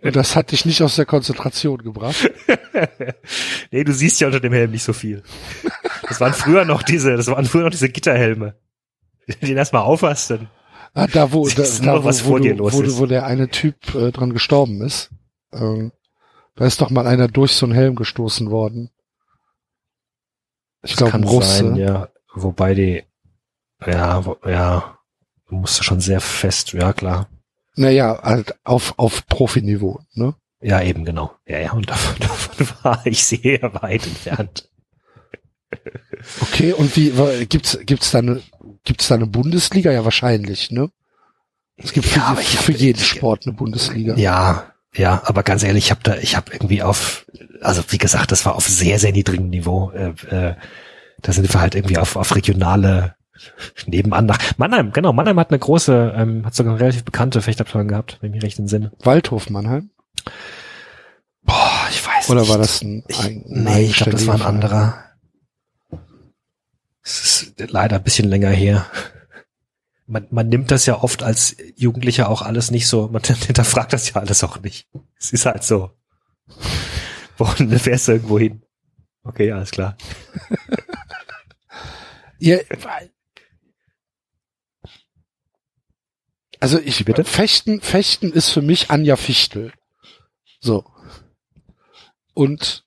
[0.02, 2.30] Und das hat dich nicht aus der Konzentration gebracht.
[3.70, 5.22] nee, du siehst ja unter dem Helm nicht so viel.
[6.08, 8.54] Das waren früher noch diese, das waren früher noch diese Gitterhelme.
[9.40, 10.48] Den erstmal aufhast, dann
[10.94, 13.48] Ah, da wo, da, da wo, was wo, du, los wo, du, wo der eine
[13.48, 15.10] Typ äh, dran gestorben ist.
[15.52, 15.92] Ähm,
[16.54, 18.90] da ist doch mal einer durch so einen Helm gestoßen worden.
[20.82, 21.64] Ich glaube, ein Russe.
[21.64, 22.08] sein, ja.
[22.32, 23.04] Wobei die,
[23.84, 24.98] ja, wo, ja,
[25.48, 27.28] du musst schon sehr fest, ja klar.
[27.76, 30.34] Naja, halt auf, auf Profiniveau, ne?
[30.60, 31.34] Ja, eben, genau.
[31.46, 34.70] Ja, ja, und davon, davon war ich sehr weit entfernt.
[36.40, 37.12] Okay, und wie,
[37.46, 38.40] gibt's, gibt's da eine,
[38.84, 39.90] gibt's da eine Bundesliga?
[39.92, 40.90] Ja, wahrscheinlich, ne?
[41.76, 44.14] Es gibt für, Ja, ich für jeden ich- Sport eine Bundesliga.
[44.16, 44.66] Ja,
[44.96, 47.26] Ja, aber ganz ehrlich, ich habe da, ich habe irgendwie auf,
[47.60, 49.90] also wie gesagt, das war auf sehr, sehr niedrigem Niveau.
[49.90, 50.54] Äh, äh,
[51.20, 53.16] da sind wir halt irgendwie auf, auf regionale
[53.86, 57.88] nebenan nach Mannheim, genau, Mannheim hat eine große, ähm, hat sogar eine relativ bekannte Fechtabteilung
[57.88, 58.92] gehabt, wenn ich mich recht entsinne.
[59.02, 59.90] Waldhof Mannheim?
[61.42, 62.50] Boah, ich weiß Oder nicht.
[62.50, 65.03] war das ein, ich, ein Nee, ich glaube, das war ein anderer.
[67.04, 68.86] Es ist leider ein bisschen länger her.
[70.06, 74.10] Man, man nimmt das ja oft als Jugendlicher auch alles nicht so, man hinterfragt das
[74.10, 74.88] ja alles auch nicht.
[75.18, 75.90] Es ist halt so.
[77.38, 78.62] Wohin fährst du irgendwo hin?
[79.22, 79.96] Okay, alles klar.
[82.38, 82.58] Ja,
[86.60, 87.24] also ich bitte?
[87.24, 89.72] Fechten, Fechten ist für mich Anja Fichtel.
[90.60, 90.84] So.
[92.32, 92.86] Und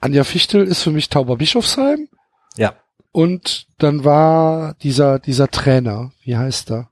[0.00, 2.08] Anja Fichtel ist für mich Tauber Bischofsheim.
[2.56, 2.74] Ja.
[3.16, 6.90] Und dann war dieser, dieser Trainer, wie heißt er?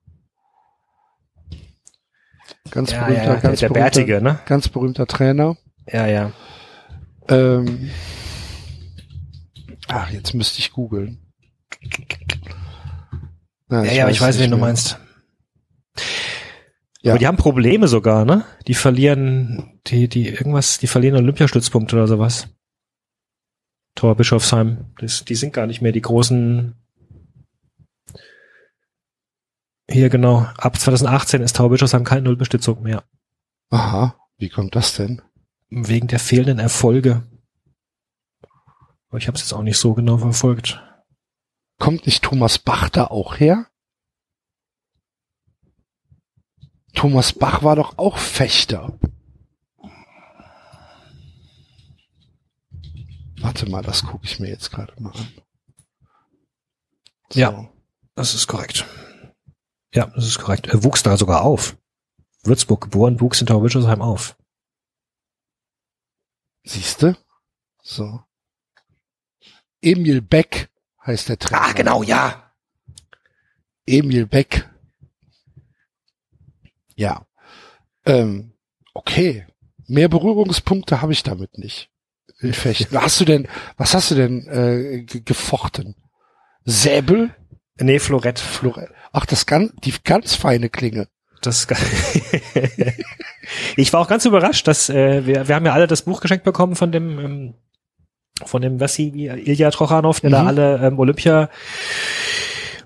[2.70, 4.38] Ganz Ja, berühmter, ja, der, ganz der berühmter, Bärtige, ne?
[4.46, 5.58] ganz berühmter Trainer.
[5.86, 6.32] Ja, ja.
[7.28, 7.90] Ähm,
[9.88, 11.18] ach, jetzt müsste ich googeln.
[13.70, 14.98] Ja, ja, aber ich weiß, nicht wen du meinst.
[17.02, 17.12] Ja.
[17.12, 18.46] Aber die haben Probleme sogar, ne?
[18.66, 22.48] Die verlieren, die, die irgendwas, die verlieren Olympiastützpunkte oder sowas.
[23.94, 24.92] Tor Bischofsheim.
[24.98, 26.74] Das, die sind gar nicht mehr die großen.
[29.88, 30.46] Hier genau.
[30.56, 33.04] Ab 2018 ist Tor Bischofsheim keine Nullbestützung mehr.
[33.70, 35.22] Aha, wie kommt das denn?
[35.70, 37.22] Wegen der fehlenden Erfolge.
[39.08, 40.82] Aber ich habe es jetzt auch nicht so genau verfolgt.
[41.78, 43.66] Kommt nicht Thomas Bach da auch her?
[46.94, 48.98] Thomas Bach war doch auch Fechter.
[53.44, 55.34] Warte mal, das gucke ich mir jetzt gerade mal an.
[57.28, 57.40] So.
[57.40, 57.70] Ja.
[58.14, 58.86] Das ist korrekt.
[59.92, 60.68] Ja, das ist korrekt.
[60.68, 61.76] Er wuchs da sogar auf.
[62.42, 64.34] Würzburg geboren, wuchs in Tor Bischofsheim auf.
[66.62, 67.18] Siehste?
[67.82, 68.22] So.
[69.82, 70.70] Emil Beck
[71.04, 71.60] heißt der Trainer.
[71.60, 72.50] Ah, genau, ja.
[73.84, 74.70] Emil Beck.
[76.96, 77.26] Ja.
[78.06, 78.54] Ähm,
[78.94, 79.46] okay.
[79.86, 81.90] Mehr Berührungspunkte habe ich damit nicht.
[82.52, 83.00] Fechten.
[83.00, 85.94] Hast du denn, was hast du denn äh, ge- gefochten?
[86.64, 87.30] Säbel?
[87.80, 88.38] Nee, Florett.
[88.38, 91.08] Flore Ach, das ganz, die ganz feine Klinge.
[91.42, 91.66] Das
[93.76, 96.44] ich war auch ganz überrascht, dass äh, wir, wir haben ja alle das Buch geschenkt
[96.44, 97.54] bekommen von dem ähm,
[98.44, 100.48] von dem Vassili Ilya Trochanov, der da Mhm.
[100.48, 101.48] alle ähm, Olympia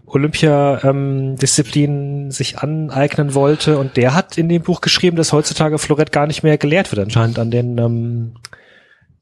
[0.07, 5.78] Olympia ähm, Disziplinen sich aneignen wollte und der hat in dem Buch geschrieben, dass heutzutage
[5.78, 8.35] Florett gar nicht mehr gelehrt wird anscheinend an den ähm,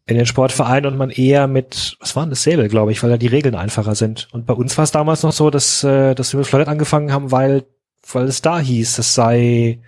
[0.06, 3.16] in den Sportvereinen und man eher mit, was waren das, Säbel, glaube ich, weil da
[3.18, 4.28] die Regeln einfacher sind.
[4.32, 7.12] Und bei uns war es damals noch so, dass, äh, dass wir mit Florett angefangen
[7.12, 7.64] haben, weil,
[8.12, 9.80] weil es da hieß, es sei,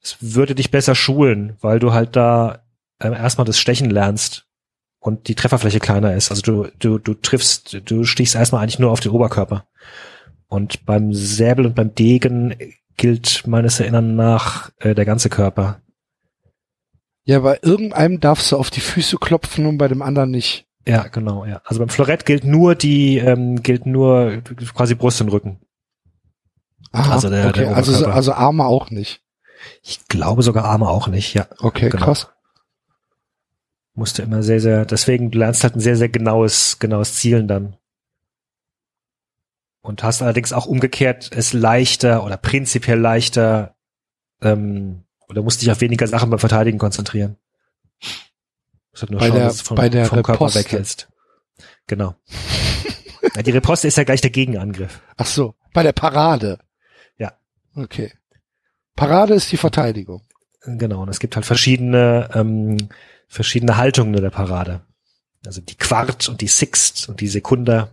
[0.00, 2.62] es würde dich besser schulen, weil du halt da
[3.00, 4.46] ähm, erstmal das Stechen lernst
[5.00, 6.30] und die Trefferfläche kleiner ist.
[6.30, 9.66] Also du, du, du triffst, du stichst erstmal eigentlich nur auf den Oberkörper.
[10.46, 12.54] Und beim Säbel und beim Degen
[12.96, 15.80] gilt meines Erinnerns nach äh, der ganze Körper.
[17.30, 20.66] Ja, bei irgendeinem darfst du auf die Füße klopfen und bei dem anderen nicht.
[20.84, 21.62] Ja, genau, ja.
[21.64, 24.42] Also beim Florett gilt nur die, ähm, gilt nur
[24.74, 25.60] quasi Brust und Rücken.
[26.90, 29.22] Aha, Also der- okay, der also, also Arme auch nicht.
[29.82, 31.46] Ich glaube sogar Arme auch nicht, ja.
[31.60, 32.06] Okay, Genau.
[32.06, 32.28] krass.
[33.94, 37.76] Musste immer sehr, sehr, deswegen du lernst halt ein sehr, sehr genaues, genaues Zielen dann.
[39.82, 43.76] Und hast allerdings auch umgekehrt es leichter oder prinzipiell leichter,
[44.42, 47.36] ähm, oder musst dich auf weniger Sachen beim Verteidigen konzentrieren.
[49.00, 51.08] Halt nur Bei schauen, der- dass du bei der vom Körper weghältst.
[51.86, 52.14] Genau.
[53.36, 55.00] ja, die Riposte ist ja gleich der Gegenangriff.
[55.16, 56.58] Ach so, bei der Parade.
[57.16, 57.32] Ja.
[57.74, 58.12] Okay.
[58.96, 60.22] Parade ist die Verteidigung.
[60.62, 62.76] Genau, und es gibt halt verschiedene, ähm,
[63.28, 64.82] verschiedene Haltungen in der Parade.
[65.46, 67.90] Also die Quart und die Sixt und die Sekunda.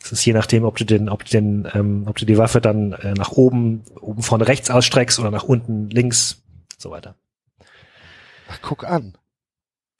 [0.00, 2.60] Das ist je nachdem, ob du den, ob du den, ähm, ob du die Waffe
[2.60, 6.42] dann äh, nach oben, oben vorne rechts ausstreckst oder nach unten links,
[6.80, 7.14] so weiter.
[8.48, 9.16] Ach, guck an.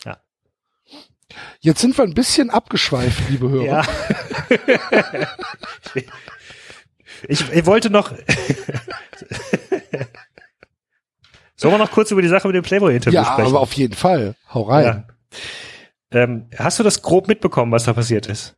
[0.05, 0.19] Ja.
[1.61, 3.65] Jetzt sind wir ein bisschen abgeschweift, liebe Hörer.
[3.65, 3.85] Ja.
[7.29, 8.13] ich, ich wollte noch.
[11.57, 13.49] Sollen wir noch kurz über die Sache mit dem Playboy-Interview Ja, sprechen?
[13.49, 14.35] aber auf jeden Fall.
[14.53, 15.05] Hau rein.
[16.13, 16.19] Ja.
[16.23, 18.57] Ähm, hast du das grob mitbekommen, was da passiert ist?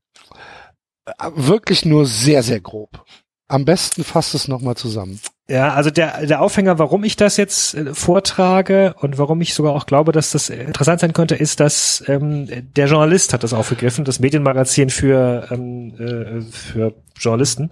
[1.05, 3.05] Äh, Wirklich nur sehr, sehr grob.
[3.49, 5.21] Am besten fasst es nochmal zusammen.
[5.53, 9.75] Ja, also der, der Aufhänger, warum ich das jetzt äh, vortrage und warum ich sogar
[9.75, 14.07] auch glaube, dass das interessant sein könnte, ist, dass ähm, der Journalist hat das aufgegriffen,
[14.07, 17.69] das Medienmagazin für, ähm, äh, für Journalisten.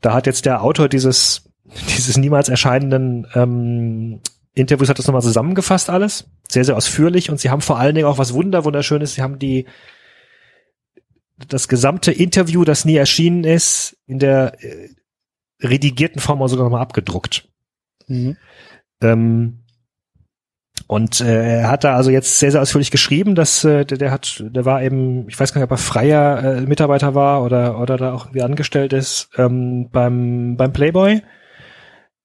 [0.00, 1.44] Da hat jetzt der Autor dieses,
[1.96, 4.20] dieses niemals erscheinenden ähm,
[4.54, 6.28] Interviews hat das nochmal zusammengefasst alles.
[6.48, 7.30] Sehr, sehr ausführlich.
[7.30, 9.14] Und sie haben vor allen Dingen auch was wunder, wunderschönes.
[9.14, 9.66] Sie haben die,
[11.46, 14.88] das gesamte Interview, das nie erschienen ist, in der äh,
[15.62, 17.48] redigierten Form auch sogar nochmal abgedruckt.
[18.06, 18.36] Mhm.
[19.02, 19.62] Ähm,
[20.88, 24.10] und äh, er hat da also jetzt sehr, sehr ausführlich geschrieben, dass äh, der, der
[24.12, 27.80] hat, der war eben, ich weiß gar nicht, ob er freier äh, Mitarbeiter war oder
[27.80, 31.22] oder da auch irgendwie angestellt ist ähm, beim beim Playboy.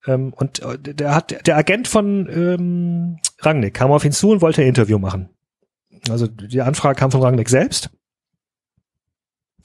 [0.06, 4.42] Ähm, und äh, der hat der Agent von ähm, Rangnick kam auf ihn zu und
[4.42, 5.30] wollte ein Interview machen.
[6.10, 7.90] Also die Anfrage kam von Rangnick selbst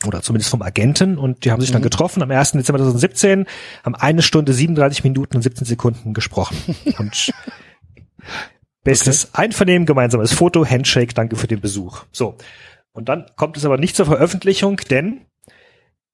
[0.07, 1.85] oder zumindest vom Agenten und die haben sich dann Mhm.
[1.85, 2.53] getroffen am 1.
[2.53, 3.47] Dezember 2017,
[3.85, 6.57] haben eine Stunde 37 Minuten und 17 Sekunden gesprochen
[6.99, 7.33] und
[8.85, 12.05] bestes Einvernehmen, gemeinsames Foto, Handshake, danke für den Besuch.
[12.13, 12.37] So.
[12.93, 15.23] Und dann kommt es aber nicht zur Veröffentlichung, denn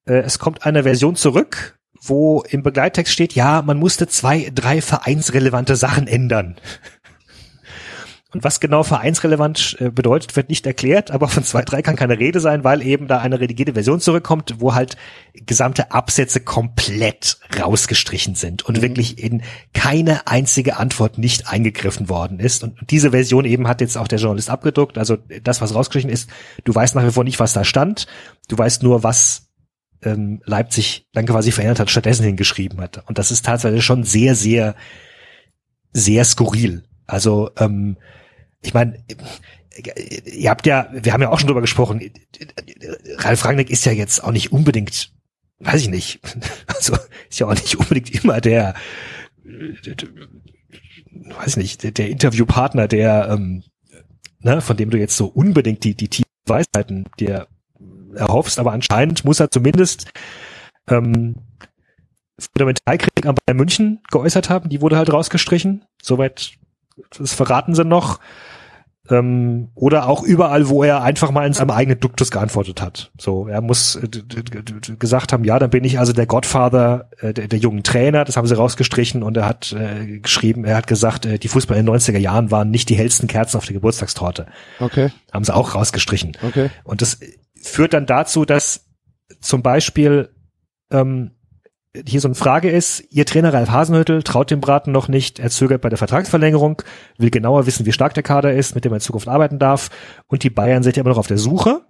[0.07, 4.81] äh, es kommt eine Version zurück, wo im Begleittext steht, ja, man musste zwei, drei
[4.81, 6.57] vereinsrelevante Sachen ändern.
[8.33, 12.19] Und was genau vereinsrelevant äh, bedeutet, wird nicht erklärt, aber von zwei, drei kann keine
[12.19, 14.97] Rede sein, weil eben da eine redigierte Version zurückkommt, wo halt
[15.35, 19.43] gesamte Absätze komplett rausgestrichen sind und wirklich in
[19.75, 22.63] keine einzige Antwort nicht eingegriffen worden ist.
[22.65, 24.97] Und diese Version eben hat jetzt auch der Journalist abgedruckt.
[24.97, 26.31] Also das, was rausgestrichen ist,
[26.65, 28.07] du weißt nach wie vor nicht, was da stand.
[28.49, 29.51] Du weißt nur, was
[30.03, 33.07] ähm, Leipzig dann quasi verändert hat, stattdessen hingeschrieben hat.
[33.09, 34.75] Und das ist tatsächlich schon sehr, sehr,
[35.93, 36.85] sehr skurril.
[37.07, 37.97] Also ähm,
[38.63, 39.05] ich meine,
[40.25, 42.01] ihr habt ja, wir haben ja auch schon drüber gesprochen,
[43.19, 45.13] Ralf Rangnick ist ja jetzt auch nicht unbedingt,
[45.59, 46.21] weiß ich nicht,
[46.67, 46.97] also
[47.29, 48.75] ist ja auch nicht unbedingt immer der,
[51.39, 53.65] weiß nicht, der, der Interviewpartner, der, ähm,
[54.41, 57.47] ne, von dem du jetzt so unbedingt die, die tiefen Weisheiten dir
[58.15, 60.11] erhoffst, aber anscheinend muss er zumindest
[60.89, 61.37] ähm,
[62.39, 66.53] Fundamentalkritik an Bayern München geäußert haben, die wurde halt rausgestrichen, soweit
[67.17, 68.21] das verraten sie noch.
[69.11, 73.11] Ähm, oder auch überall, wo er einfach mal in seinem eigenen Duktus geantwortet hat.
[73.19, 74.09] So, er muss äh,
[74.97, 78.37] gesagt haben, ja, dann bin ich also der Godfather äh, der, der jungen Trainer, das
[78.37, 81.87] haben sie rausgestrichen und er hat äh, geschrieben, er hat gesagt, äh, die Fußballer in
[81.87, 84.47] den 90er Jahren waren nicht die hellsten Kerzen auf der Geburtstagstorte.
[84.79, 86.37] Okay, Haben sie auch rausgestrichen.
[86.47, 86.71] okay.
[86.85, 87.19] Und das
[87.61, 88.87] führt dann dazu, dass
[89.41, 90.29] zum Beispiel
[90.93, 91.33] ähm,
[92.07, 95.51] hier so eine Frage ist, Ihr Trainer Ralf Hasenhüttel traut dem Braten noch nicht, er
[95.51, 96.83] zögert bei der Vertragsverlängerung,
[97.19, 99.91] will genauer wissen, wie stark der Kader ist, mit dem er in Zukunft arbeiten darf.
[100.27, 101.83] Und die Bayern sind ja immer noch auf der Suche.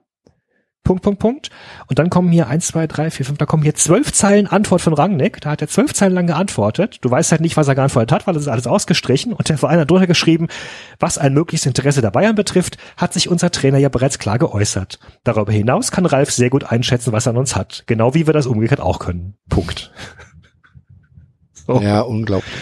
[0.85, 1.51] Punkt, Punkt, Punkt.
[1.87, 4.81] Und dann kommen hier eins, zwei, drei, vier, fünf, da kommen hier zwölf Zeilen Antwort
[4.81, 5.41] von Rangnick.
[5.41, 6.99] Da hat er zwölf Zeilen lang geantwortet.
[7.03, 9.33] Du weißt halt nicht, was er geantwortet hat, weil das ist alles ausgestrichen.
[9.33, 10.49] Und der Verein hat drunter geschrieben,
[10.99, 14.99] was ein mögliches Interesse der Bayern betrifft, hat sich unser Trainer ja bereits klar geäußert.
[15.23, 17.85] Darüber hinaus kann Ralf sehr gut einschätzen, was er an uns hat.
[17.87, 19.37] Genau wie wir das umgekehrt auch können.
[19.49, 19.93] Punkt.
[21.65, 21.81] So.
[21.81, 22.53] Ja, unglaublich.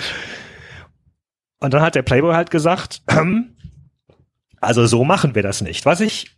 [1.59, 3.03] Und dann hat der Playboy halt gesagt,
[4.61, 5.87] also so machen wir das nicht.
[5.87, 6.37] Was ich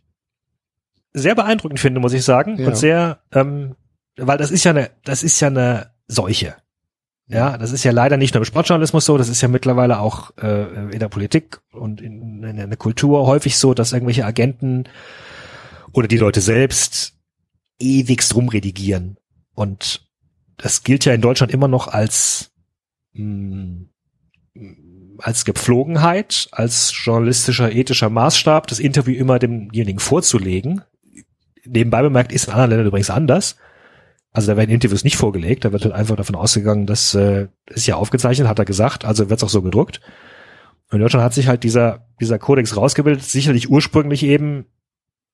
[1.13, 2.67] sehr beeindruckend finde, muss ich sagen, Ja.
[2.67, 3.75] und sehr, ähm,
[4.17, 6.55] weil das ist ja eine, das ist ja eine Seuche.
[7.27, 10.31] Ja, das ist ja leider nicht nur im Sportjournalismus so, das ist ja mittlerweile auch
[10.37, 14.83] äh, in der Politik und in, in der Kultur häufig so, dass irgendwelche Agenten
[15.93, 17.13] oder die Leute selbst
[17.79, 19.17] ewigst rumredigieren.
[19.55, 20.05] Und
[20.57, 22.51] das gilt ja in Deutschland immer noch als
[23.13, 23.85] mh,
[25.19, 30.81] als Gepflogenheit, als journalistischer, ethischer Maßstab, das Interview immer demjenigen vorzulegen.
[31.65, 33.57] Nebenbei bemerkt ist in anderen Ländern übrigens anders.
[34.31, 37.85] Also da werden Interviews nicht vorgelegt, da wird halt einfach davon ausgegangen, dass äh, ist
[37.85, 40.01] ja aufgezeichnet, hat er gesagt, also wird es auch so gedruckt.
[40.89, 44.65] Und in Deutschland hat sich halt dieser, dieser Kodex rausgebildet, sicherlich ursprünglich eben,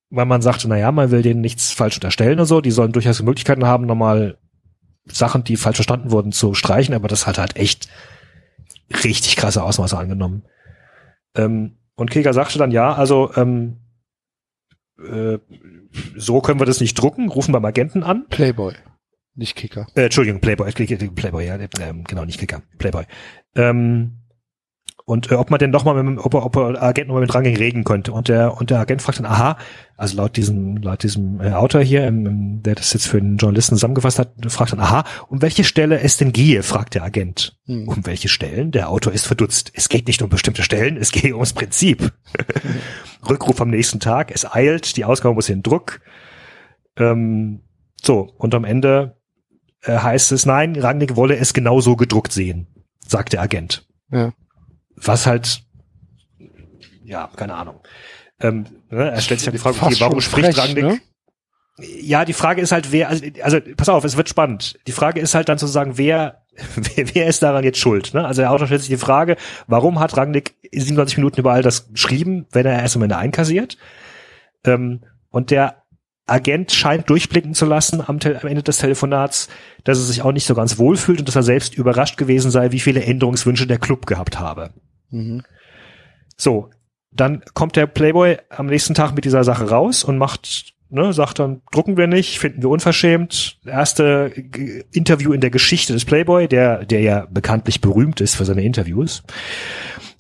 [0.10, 2.92] weil man sagte, na ja, man will denen nichts falsch unterstellen und so, die sollen
[2.92, 4.38] durchaus Möglichkeiten haben, nochmal
[5.06, 7.88] Sachen, die falsch verstanden wurden, zu streichen, aber das hat halt echt
[9.04, 10.44] richtig krasse Ausmaße angenommen.
[11.36, 13.78] Ähm, und Keger sagte dann, ja, also ähm,
[15.00, 15.40] äh,
[16.16, 18.26] so können wir das nicht drucken, rufen beim Agenten an.
[18.30, 18.74] Playboy,
[19.36, 19.88] nicht Kicker.
[19.96, 23.06] Äh, Entschuldigung, Playboy, äh, Playboy, ja, ähm, genau, nicht Kicker, Playboy.
[23.56, 24.19] Ähm,
[25.10, 27.22] und äh, ob man denn doch mal mit, dem- ob ob er Agent noch mal
[27.22, 28.14] mit Ranging reden könnte.
[28.14, 29.58] Und der und der Agent fragt dann, aha,
[29.98, 33.38] also laut diesem laut diesem äh, Autor hier, ähm, ähm, der das jetzt für den
[33.38, 37.58] Journalisten zusammengefasst hat, fragt dann, aha, um welche Stelle es denn gehe, fragt der Agent.
[37.66, 37.88] Hm.
[37.88, 38.72] Um welche Stellen?
[38.72, 39.72] Der Autor ist verdutzt.
[39.74, 42.12] Es geht nicht um bestimmte Stellen, es geht ums Prinzip.
[43.30, 46.00] Rückruf am nächsten Tag, es eilt, die Ausgabe muss in Druck.
[46.98, 47.62] Ähm,
[48.02, 49.18] so, und am Ende
[49.82, 52.68] äh, heißt es, nein, Rangnick wolle es genauso gedruckt sehen,
[53.06, 53.86] sagt der Agent.
[54.12, 54.34] Ja.
[55.02, 55.64] Was halt,
[57.04, 57.80] ja, keine Ahnung.
[58.42, 60.84] Ähm, ne, er stellt sich ja die Frage, okay, warum spricht frech, Rangnick?
[60.84, 61.02] ne?
[62.02, 64.78] Ja, die Frage ist halt, wer, also, also pass auf, es wird spannend.
[64.88, 66.44] Die Frage ist halt dann zu sagen, wer,
[66.76, 68.14] wer, wer ist daran jetzt schuld?
[68.14, 68.26] Ne?
[68.26, 69.38] Also der Autor stellt sich die Frage,
[69.68, 73.18] warum hat Rangnick in 27 Minuten über all das geschrieben, wenn er erst am Ende
[73.18, 73.78] einkassiert?
[74.66, 75.84] Ähm, und der
[76.26, 79.48] Agent scheint durchblicken zu lassen am, am Ende des Telefonats,
[79.84, 82.72] dass er sich auch nicht so ganz wohlfühlt und dass er selbst überrascht gewesen sei,
[82.72, 84.72] wie viele Änderungswünsche der Club gehabt habe.
[85.12, 85.44] Mhm.
[86.38, 86.70] So,
[87.12, 91.40] dann kommt der Playboy am nächsten Tag mit dieser Sache raus und macht, ne, sagt
[91.40, 93.58] dann, drucken wir nicht, finden wir unverschämt.
[93.66, 98.46] Erste G- Interview in der Geschichte des Playboy, der, der ja bekanntlich berühmt ist für
[98.46, 99.24] seine Interviews.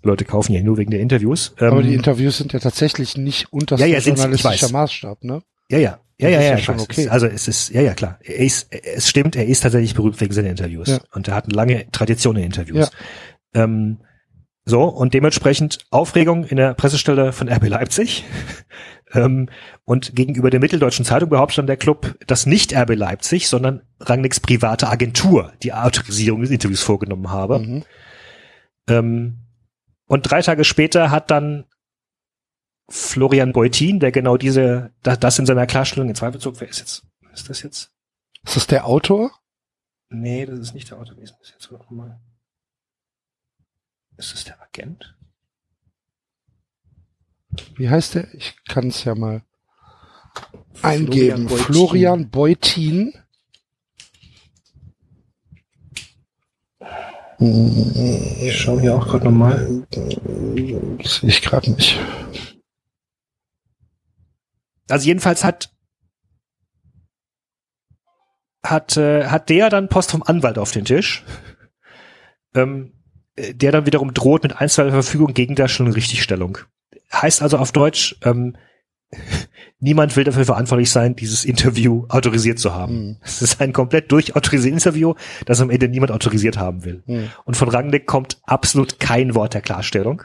[0.02, 1.54] Leute kaufen ja nur wegen der Interviews.
[1.60, 4.72] Aber Ähm, die Interviews sind ja tatsächlich nicht unterster Ja, ja, journalistischer.
[4.72, 5.42] Maßstab, ne?
[5.70, 6.00] Ja, ja.
[6.22, 7.08] Ja, ja, ja, ja schon okay.
[7.08, 8.20] Also es ist, ja, ja, klar.
[8.24, 10.90] Er ist, es stimmt, er ist tatsächlich berühmt wegen seiner Interviews.
[10.90, 11.00] Ja.
[11.14, 12.92] Und er hat eine lange Tradition in Interviews.
[13.54, 14.00] Ähm,
[14.70, 18.24] so, und dementsprechend Aufregung in der Pressestelle von RB Leipzig.
[19.14, 19.50] ähm,
[19.86, 24.40] und gegenüber der Mitteldeutschen Zeitung behauptet dann der Club, dass nicht RB Leipzig, sondern Rangnicks
[24.40, 27.60] private Agentur die Autorisierung des Interviews vorgenommen habe.
[27.60, 27.84] Mhm.
[28.88, 29.40] Ähm,
[30.06, 31.66] und drei Tage später hat dann
[32.90, 36.80] Florian Beutin, der genau diese, da- das in seiner Klarstellung in Zweifel zog, wer ist
[36.80, 37.92] jetzt, ist das jetzt?
[38.46, 39.32] Ist das der Autor?
[40.10, 41.36] Nee, das ist nicht der Autor gewesen.
[41.40, 42.20] Das ist jetzt mal.
[44.20, 45.16] Ist das der Agent?
[47.78, 48.34] Wie heißt der?
[48.34, 49.44] Ich kann es ja mal
[50.82, 51.48] eingeben.
[51.48, 51.66] Beutin.
[51.66, 53.14] Florian Beutin.
[57.40, 59.88] Ich schaue hier auch gerade nochmal.
[59.90, 61.98] Sehe ich gerade nicht.
[64.90, 65.74] Also jedenfalls hat
[68.66, 71.24] hat äh, hat der dann Post vom Anwalt auf den Tisch,
[72.54, 72.99] ähm, äh,
[73.54, 76.60] der dann wiederum droht mit Einzelverfügung gegen Darstellung und Richtigstellung.
[77.12, 78.56] Heißt also auf Deutsch, ähm,
[79.80, 82.94] niemand will dafür verantwortlich sein, dieses Interview autorisiert zu haben.
[82.94, 83.18] Hm.
[83.24, 87.04] Es ist ein komplett durchautorisiertes Interview, das am Ende niemand autorisiert haben will.
[87.06, 87.30] Hm.
[87.46, 90.24] Und von Rangnick kommt absolut kein Wort der Klarstellung.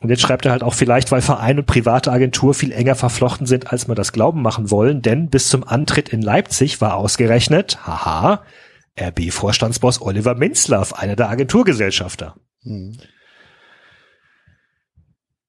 [0.00, 3.46] Und jetzt schreibt er halt auch vielleicht, weil Verein und private Agentur viel enger verflochten
[3.46, 7.86] sind, als man das glauben machen wollen, denn bis zum Antritt in Leipzig war ausgerechnet,
[7.86, 8.42] haha,
[8.98, 12.36] RB-Vorstandsboss Oliver Minzlaff, einer der Agenturgesellschafter.
[12.62, 12.98] Hm.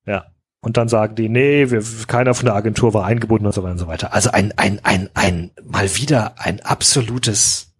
[0.06, 0.26] Ja.
[0.62, 3.74] Und dann sagen die, nee, wir, keiner von der Agentur war eingebunden und so weiter
[3.74, 4.14] und so weiter.
[4.14, 7.74] Also ein, ein, ein, ein, mal wieder ein absolutes,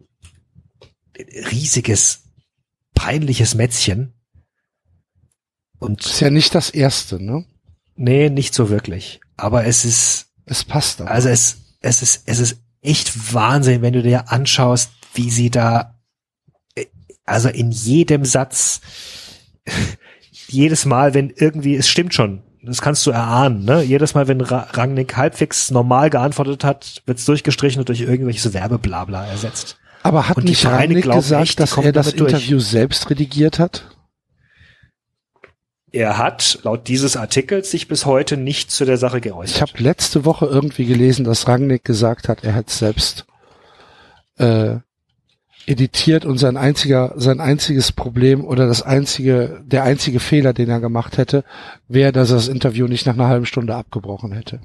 [1.52, 2.24] riesiges,
[2.94, 4.14] peinliches Mätzchen.
[5.80, 7.46] Und Ist ja nicht das erste, ne?
[7.96, 9.22] nee, nicht so wirklich.
[9.38, 11.12] Aber es ist, Es passt aber.
[11.12, 15.96] also es, es ist, es ist echt Wahnsinn, wenn du dir anschaust, wie sie da,
[17.26, 18.82] also in jedem Satz,
[20.48, 23.82] jedes Mal, wenn irgendwie, es stimmt schon, das kannst du erahnen, ne?
[23.84, 29.26] Jedes Mal, wenn Ra Rangnick halbwegs normal geantwortet hat, wird's durchgestrichen und durch irgendwelches Werbeblabla
[29.26, 29.78] ersetzt.
[30.02, 32.34] aber hat und nicht Rangnick gesagt, die dass er das damit durch.
[32.34, 33.90] Interview selbst redigiert hat?
[35.92, 39.62] Er hat laut dieses Artikels sich bis heute nicht zu der Sache Ich geäußert.
[39.62, 43.26] habe letzte Woche irgendwie gelesen, dass Rangnick gesagt hat, er hat selbst
[44.38, 44.78] äh,
[45.66, 50.80] editiert und sein einziger, sein einziges Problem oder das einzige, der einzige Fehler, den er
[50.80, 51.44] gemacht hätte,
[51.88, 54.62] wäre, dass er das Interview nicht nach einer halben Stunde abgebrochen hätte.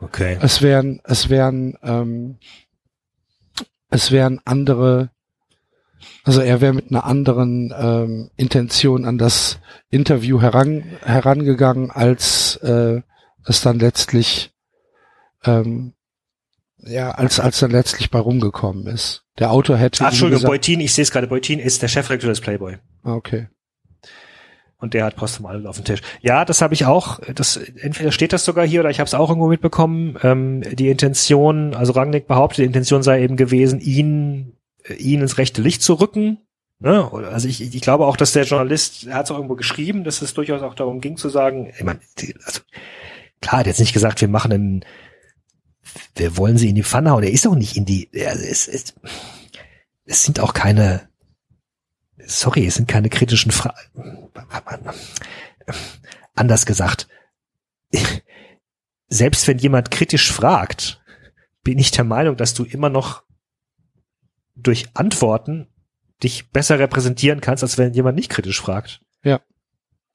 [0.00, 0.38] okay.
[0.40, 2.38] Es wären, es wären, ähm,
[3.90, 5.10] es wären andere,
[6.24, 13.02] also er wäre mit einer anderen ähm, Intention an das Interview heran, herangegangen, als äh,
[13.46, 14.52] es dann letztlich,
[15.44, 15.93] ähm,
[16.86, 19.24] ja, als als dann letztlich bei rumgekommen ist.
[19.38, 22.30] Der Autor hätte Ach, Entschuldigung, gesagt, Beutin, ich sehe es gerade, Beutin ist der Chefredakteur
[22.30, 22.76] des Playboy.
[23.02, 23.48] Ah, okay.
[24.78, 26.02] Und der hat Post Adel auf dem Tisch.
[26.20, 27.18] Ja, das habe ich auch.
[27.34, 30.18] Das entweder steht das sogar hier oder ich habe es auch irgendwo mitbekommen.
[30.22, 34.54] Ähm, die Intention, also Rangnick behauptet, die Intention sei eben gewesen, ihn
[34.84, 36.38] äh, ihn ins rechte Licht zu rücken.
[36.80, 37.10] Ne?
[37.12, 40.22] Also ich, ich glaube auch, dass der Journalist, er hat es auch irgendwo geschrieben, dass
[40.22, 42.00] es durchaus auch darum ging zu sagen, ich meine,
[42.44, 42.60] also
[43.40, 44.84] klar, er hat jetzt nicht gesagt, wir machen einen,
[46.16, 47.22] wir wollen sie in die Pfanne hauen.
[47.22, 48.94] Er ist auch nicht in die, also es, es,
[50.04, 51.08] es sind auch keine,
[52.26, 54.30] sorry, es sind keine kritischen Fragen.
[56.34, 57.08] Anders gesagt,
[59.08, 61.00] selbst wenn jemand kritisch fragt,
[61.62, 63.22] bin ich der Meinung, dass du immer noch
[64.56, 65.68] durch Antworten
[66.22, 69.00] dich besser repräsentieren kannst, als wenn jemand nicht kritisch fragt.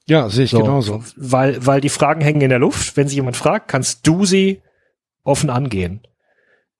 [0.06, 1.03] Ja, sehe ich So, genauso.
[1.16, 2.98] Weil, weil die Fragen hängen in der Luft.
[2.98, 4.61] Wenn sie jemand fragt, kannst du sie
[5.23, 6.01] offen angehen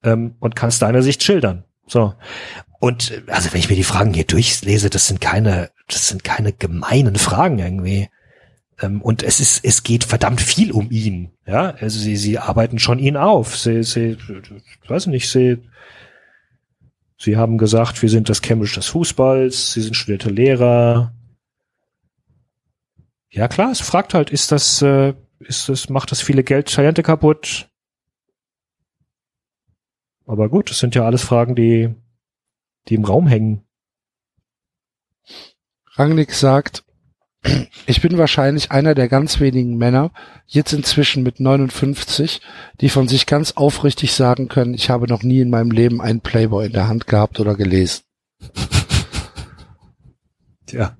[0.04, 1.64] ähm, und kannst deine Sicht schildern.
[1.88, 2.14] So.
[2.80, 6.54] Und also wenn ich mir die Fragen hier durchlese, das sind keine, das sind keine
[6.54, 8.10] gemeinen Fragen irgendwie.
[8.82, 11.32] Ähm, und es ist, es geht verdammt viel um ihn.
[11.46, 13.58] Ja, also sie, sie arbeiten schon ihn auf.
[13.58, 14.18] Sie, sie,
[14.88, 15.58] weiß nicht, sie,
[17.18, 21.14] sie haben gesagt, wir sind das Cambridge des Fußballs, sie sind studierte Lehrer.
[23.32, 27.04] Ja klar, es fragt halt, ist das, äh, ist das, macht das viele Geld Talente
[27.04, 27.70] kaputt?
[30.30, 31.90] Aber gut, das sind ja alles Fragen, die,
[32.88, 33.64] die im Raum hängen.
[35.96, 36.84] Rangnick sagt,
[37.88, 40.12] ich bin wahrscheinlich einer der ganz wenigen Männer,
[40.46, 42.42] jetzt inzwischen mit 59,
[42.80, 46.22] die von sich ganz aufrichtig sagen können, ich habe noch nie in meinem Leben einen
[46.22, 48.04] Playboy in der Hand gehabt oder gelesen.
[50.68, 50.96] Tja.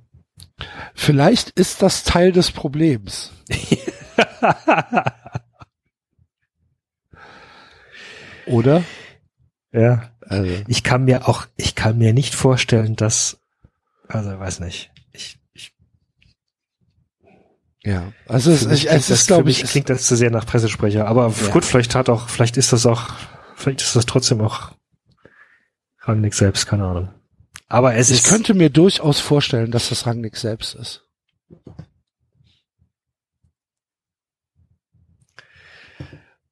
[0.96, 3.32] Vielleicht ist das Teil des Problems.
[8.48, 8.84] Oder?
[9.72, 10.12] Ja.
[10.22, 13.40] Also, Ich kann mir auch, ich kann mir nicht vorstellen, dass,
[14.08, 14.92] also weiß nicht.
[15.12, 15.74] Ich, ich,
[17.84, 18.12] ja.
[18.28, 21.08] Also es, ich, es ist, glaube ich, klingt das zu sehr nach Pressesprecher.
[21.08, 21.50] Aber Ja.
[21.52, 23.10] gut, vielleicht hat auch, vielleicht ist das auch,
[23.56, 24.72] vielleicht ist das trotzdem auch
[26.02, 27.10] Rangnick selbst, keine Ahnung.
[27.68, 31.04] Aber es ich ist, könnte mir durchaus vorstellen, dass das Rangnick selbst ist.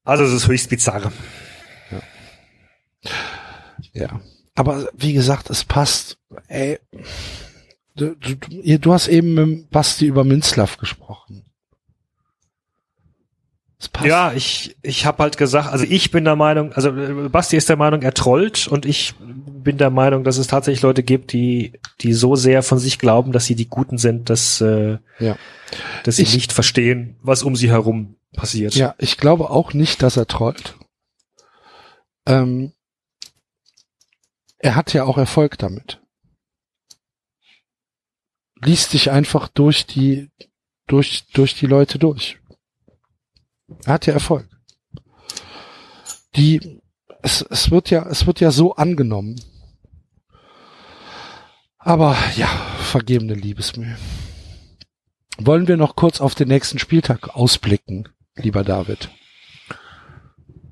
[0.03, 1.11] also es ist höchst bizarr.
[3.93, 4.21] Ja.
[4.55, 6.17] Aber wie gesagt, es passt.
[6.47, 6.79] Ey,
[7.95, 8.35] du, du,
[8.79, 11.43] du- hast eben mit Basti über Minzlaff gesprochen.
[14.03, 17.69] Ja, ich, ich habe halt gesagt, also ich bin der Meinung, also äh, Basti ist
[17.69, 21.73] der Meinung, er trollt und ich bin der Meinung, dass es tatsächlich Leute gibt, die,
[22.01, 25.37] die so sehr von sich glauben, dass sie die Guten sind, dass, äh, Ja.
[26.03, 28.73] dass sie Ich- nicht verstehen, was um sie herum passiert.
[28.75, 30.75] Ja, ich glaube auch nicht, dass er trollt.
[32.25, 32.73] Ähm,
[34.59, 36.01] er hat ja auch Erfolg damit.
[38.55, 40.31] Liest sich einfach durch die,
[40.87, 42.39] durch, durch die Leute durch.
[43.85, 44.47] Er hat ja Erfolg.
[46.35, 46.81] Die,
[47.21, 49.39] es, es wird ja, es wird ja so angenommen.
[51.77, 52.47] Aber ja,
[52.79, 53.97] vergebene Liebesmühe.
[55.37, 59.09] Wollen wir noch kurz auf den nächsten Spieltag ausblicken, lieber David?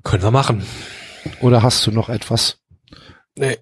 [0.02, 0.66] Können wir machen.
[1.40, 2.58] Oder hast du noch etwas?
[3.36, 3.58] Nee.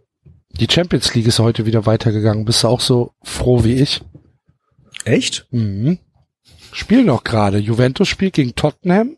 [0.58, 2.44] Die Champions League ist heute wieder weitergegangen.
[2.44, 4.02] Bist du auch so froh wie ich?
[5.04, 5.46] Echt?
[5.50, 5.98] Mhm.
[6.72, 7.58] Spielen noch gerade.
[7.58, 9.16] Juventus spielt gegen Tottenham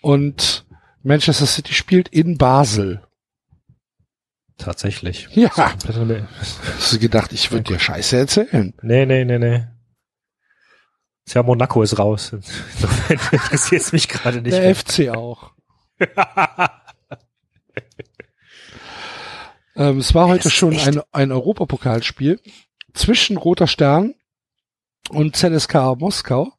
[0.00, 0.66] und
[1.02, 3.02] Manchester City spielt in Basel.
[4.58, 5.28] Tatsächlich.
[5.32, 5.50] Ja,
[6.04, 6.22] Nee,
[6.76, 8.74] hast du gedacht, ich würde dir Scheiße erzählen.
[8.82, 9.66] nee, nee, nee.
[11.26, 12.32] Tja, Monaco ist raus.
[12.80, 14.52] Insofern interessiert es mich gerade nicht.
[14.54, 14.74] Der mehr.
[14.74, 15.52] FC auch.
[19.76, 22.40] Ähm, es war heute schon echt- ein, ein Europapokalspiel
[22.94, 24.14] zwischen Roter Stern
[25.10, 26.52] und ZSKA Moskau.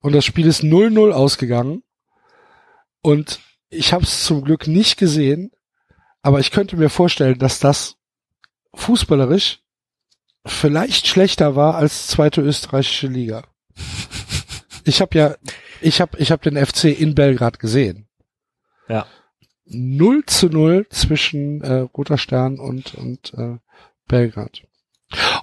[0.00, 1.82] Und das Spiel ist 0-0 ausgegangen.
[3.02, 5.50] Und ich habe es zum Glück nicht gesehen,
[6.22, 7.96] aber ich könnte mir vorstellen, dass das
[8.74, 9.60] fußballerisch
[10.46, 13.44] vielleicht schlechter war als zweite österreichische Liga.
[14.84, 15.36] Ich habe ja,
[15.80, 18.08] ich habe ich hab den FC in Belgrad gesehen.
[18.88, 19.06] Ja.
[19.66, 23.58] 0 zu 0 zwischen äh, Roter Stern und, und äh,
[24.08, 24.62] Belgrad.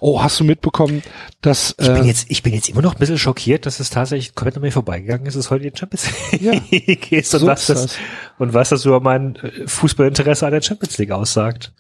[0.02, 1.04] Oh, hast du mitbekommen,
[1.42, 3.92] dass Ich bin äh, jetzt, ich bin jetzt immer noch ein bisschen schockiert, dass es
[3.92, 6.54] tatsächlich komplett an mir vorbeigegangen ist, dass es heute die Champions Ja.
[6.72, 7.98] League ist und so was ist das, das.
[8.40, 11.74] und was das über mein äh, Fußballinteresse an der Champions League aussagt.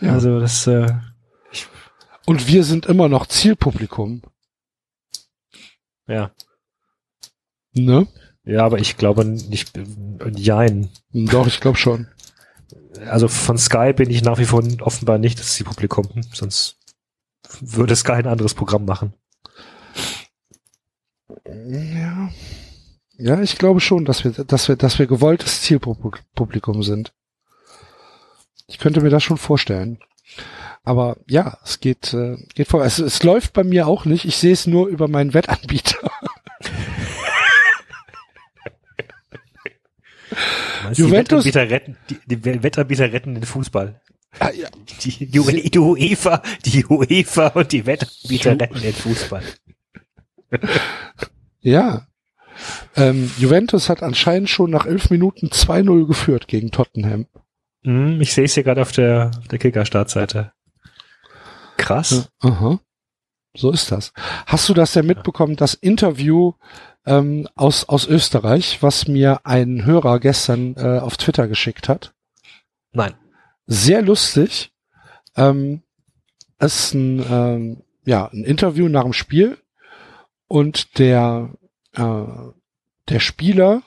[0.00, 0.12] Ja.
[0.12, 0.86] Also das, äh,
[2.26, 4.22] Und wir sind immer noch Zielpublikum.
[6.06, 6.30] ja.
[7.72, 8.06] Ne?
[8.48, 9.78] Ja, aber ich glaube nicht,
[10.34, 10.88] jein.
[11.12, 12.08] Doch, ich glaube schon.
[13.06, 16.78] Also von Sky bin ich nach wie vor offenbar nicht das Zielpublikum, sonst
[17.60, 19.12] würde Sky ein anderes Programm machen.
[21.46, 22.30] Ja.
[23.18, 27.12] Ja, ich glaube schon, dass wir, dass wir, dass wir gewolltes Zielpublikum sind.
[28.66, 29.98] Ich könnte mir das schon vorstellen.
[30.84, 32.82] Aber ja, es geht, äh, geht vor.
[32.82, 34.24] Es, es läuft bei mir auch nicht.
[34.24, 36.10] Ich sehe es nur über meinen Wettanbieter.
[40.84, 44.00] Meinst, Juventus- Die Wettanbieter retten, die, die Wettanbieter retten den Fußball.
[44.40, 44.68] Ah, ja.
[45.02, 49.42] Die, die, UE die UEFA, die UEFA und die Wettanbieter retten den Fußball.
[51.60, 52.06] Ja.
[52.96, 57.26] Ähm, Juventus hat anscheinend schon nach elf Minuten 2-0 geführt gegen Tottenham.
[57.84, 60.52] Hm, ich sehe es hier gerade auf der, der Kicker-Startseite.
[61.76, 62.28] Krass.
[62.40, 62.80] Aha.
[63.56, 64.12] So ist das.
[64.46, 66.52] Hast du das denn mitbekommen, das Interview
[67.08, 72.14] ähm, aus, aus Österreich, was mir ein Hörer gestern äh, auf Twitter geschickt hat?
[72.92, 73.14] Nein.
[73.66, 74.72] Sehr lustig.
[75.36, 75.82] Ähm,
[76.58, 79.58] es ist ein, ähm, ja, ein Interview nach dem Spiel
[80.46, 81.50] und der,
[81.94, 82.24] äh,
[83.08, 83.82] der Spieler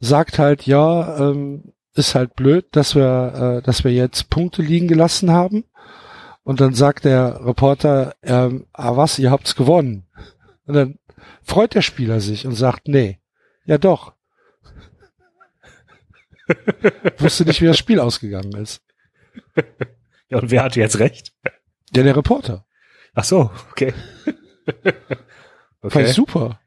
[0.00, 4.88] sagt halt, ja, ähm, ist halt blöd, dass wir, äh, dass wir jetzt Punkte liegen
[4.88, 5.64] gelassen haben.
[6.44, 10.06] Und dann sagt der Reporter, ähm, ah was, ihr habt's gewonnen.
[10.66, 10.98] Und dann
[11.42, 13.20] freut der Spieler sich und sagt, nee,
[13.64, 14.14] ja doch.
[17.18, 18.82] Wusste nicht, wie das Spiel ausgegangen ist.
[20.28, 21.32] Ja, und wer hat jetzt recht?
[21.94, 22.66] Ja, der Reporter.
[23.14, 23.92] Ach so, okay.
[25.82, 26.60] Fand ich super.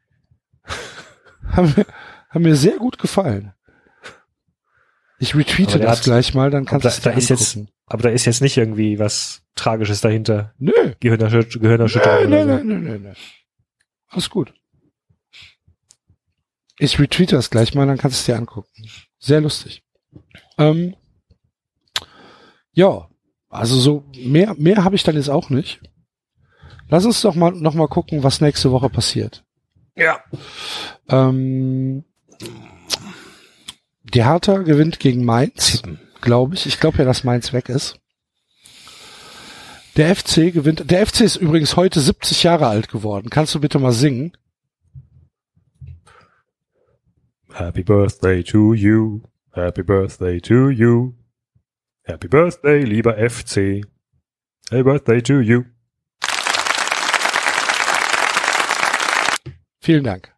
[1.50, 1.86] haben, mir,
[2.30, 3.52] haben mir sehr gut gefallen.
[5.18, 8.02] Ich retweete das hat- gleich mal, dann kannst da, du es da ist jetzt, aber
[8.02, 10.52] da ist jetzt nicht irgendwie was Tragisches dahinter.
[10.58, 12.54] Nö, Gehirnerschüt Gehirnerschütterung nein, so.
[12.54, 13.16] nein, nein, nein.
[14.08, 14.54] Alles gut.
[16.78, 18.88] Ich retweete das gleich mal, dann kannst du es dir angucken.
[19.18, 19.82] Sehr lustig.
[20.58, 20.94] Ähm,
[22.72, 23.08] ja,
[23.48, 25.80] also so mehr, mehr habe ich dann jetzt auch nicht.
[26.88, 29.44] Lass uns doch mal noch mal gucken, was nächste Woche passiert.
[29.96, 30.22] Ja.
[31.08, 32.04] Ähm,
[34.04, 35.82] die Hertha gewinnt gegen Mainz,
[36.20, 36.66] glaube ich.
[36.66, 37.98] Ich glaube ja, dass Mainz weg ist.
[39.96, 40.90] Der FC gewinnt.
[40.90, 43.30] Der FC ist übrigens heute 70 Jahre alt geworden.
[43.30, 44.36] Kannst du bitte mal singen?
[47.52, 49.22] Happy Birthday to you.
[49.52, 51.14] Happy Birthday to you.
[52.04, 53.86] Happy Birthday, lieber FC.
[54.70, 55.64] Happy Birthday to you.
[59.80, 60.34] Vielen Dank.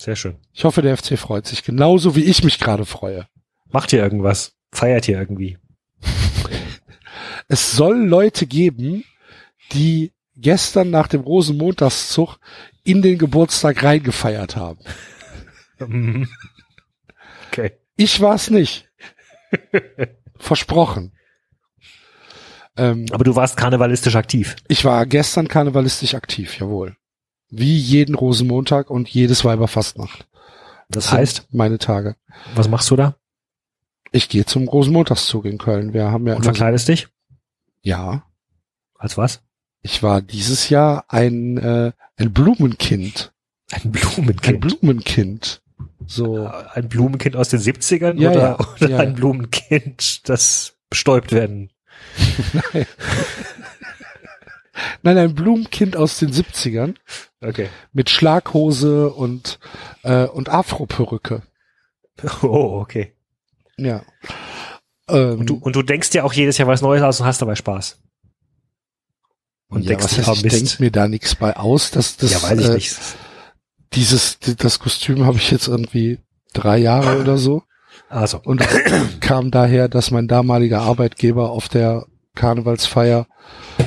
[0.00, 0.36] Sehr schön.
[0.52, 3.26] Ich hoffe, der FC freut sich genauso wie ich mich gerade freue.
[3.70, 4.54] Macht ihr irgendwas?
[4.70, 5.58] Feiert ihr irgendwie?
[7.52, 9.04] Es soll Leute geben,
[9.72, 12.38] die gestern nach dem Rosenmontagszug
[12.82, 14.78] in den Geburtstag reingefeiert haben.
[17.48, 17.72] Okay.
[17.96, 18.88] Ich war es nicht.
[20.38, 21.12] Versprochen.
[22.78, 24.56] Ähm, Aber du warst karnevalistisch aktiv.
[24.68, 26.96] ich war gestern karnevalistisch aktiv, jawohl.
[27.50, 30.26] Wie jeden Rosenmontag und jedes Weiberfastnacht.
[30.88, 32.16] Das heißt, meine Tage.
[32.54, 33.16] was machst du da?
[34.12, 35.92] Ich gehe zum Rosenmontagszug in Köln.
[35.92, 37.08] Wir haben ja Und immer so- verkleidest dich?
[37.82, 38.24] Ja.
[38.98, 39.42] Als was?
[39.82, 43.32] Ich war dieses Jahr ein äh, ein Blumenkind.
[43.72, 44.60] Ein Ein Blumenkind.
[44.60, 45.62] Blumenkind.
[46.06, 46.46] So.
[46.46, 49.14] Ein Blumenkind aus den 70ern Ja, oder, ja, oder ja, ein.
[49.14, 51.70] Blumenkind, das bestäubt werden?
[55.02, 56.94] Nein, ein Blumenkind aus den 70ern
[57.40, 57.68] Okay.
[57.92, 59.58] mit Schlaghose und,
[60.02, 61.42] äh, und Afro-Perücke.
[62.42, 63.14] Oh, okay.
[63.76, 64.02] Ja.
[65.12, 67.42] Ähm, Und du, und du denkst dir auch jedes Jahr was Neues aus und hast
[67.42, 67.98] dabei Spaß.
[69.68, 72.32] Und ja, denkst was heißt, oh, ich denke mir da nichts bei aus, dass das,
[72.32, 72.96] ja, weiß ich äh, nicht.
[73.94, 76.18] dieses, das Kostüm habe ich jetzt irgendwie
[76.52, 77.62] drei Jahre oder so
[78.08, 78.62] Also, und
[79.20, 83.26] kam daher, dass mein damaliger Arbeitgeber auf der Karnevalsfeier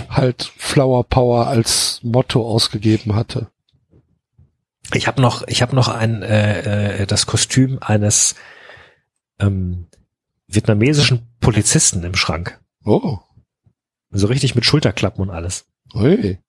[0.10, 3.48] halt Flower Power als Motto ausgegeben hatte.
[4.94, 8.36] ich habe noch, ich habe noch ein äh, äh, das Kostüm eines
[9.40, 9.88] ähm,
[10.48, 12.60] vietnamesischen Polizisten im Schrank.
[12.86, 13.20] Oh,
[14.12, 15.66] So richtig mit Schulterklappen und alles.
[15.94, 16.40] ui.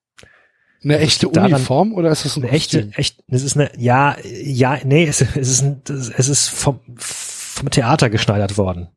[0.85, 4.17] Eine echte daran- Uniform oder ist das ein Eine echte, echt, es ist eine, ja,
[4.25, 8.89] ja, nee, es, es ist, ein, es ist vom, vom Theater geschneidert worden.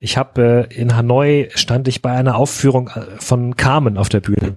[0.00, 4.20] Ich habe äh, in Hanoi stand ich bei einer Aufführung äh, von Carmen auf der
[4.20, 4.56] Bühne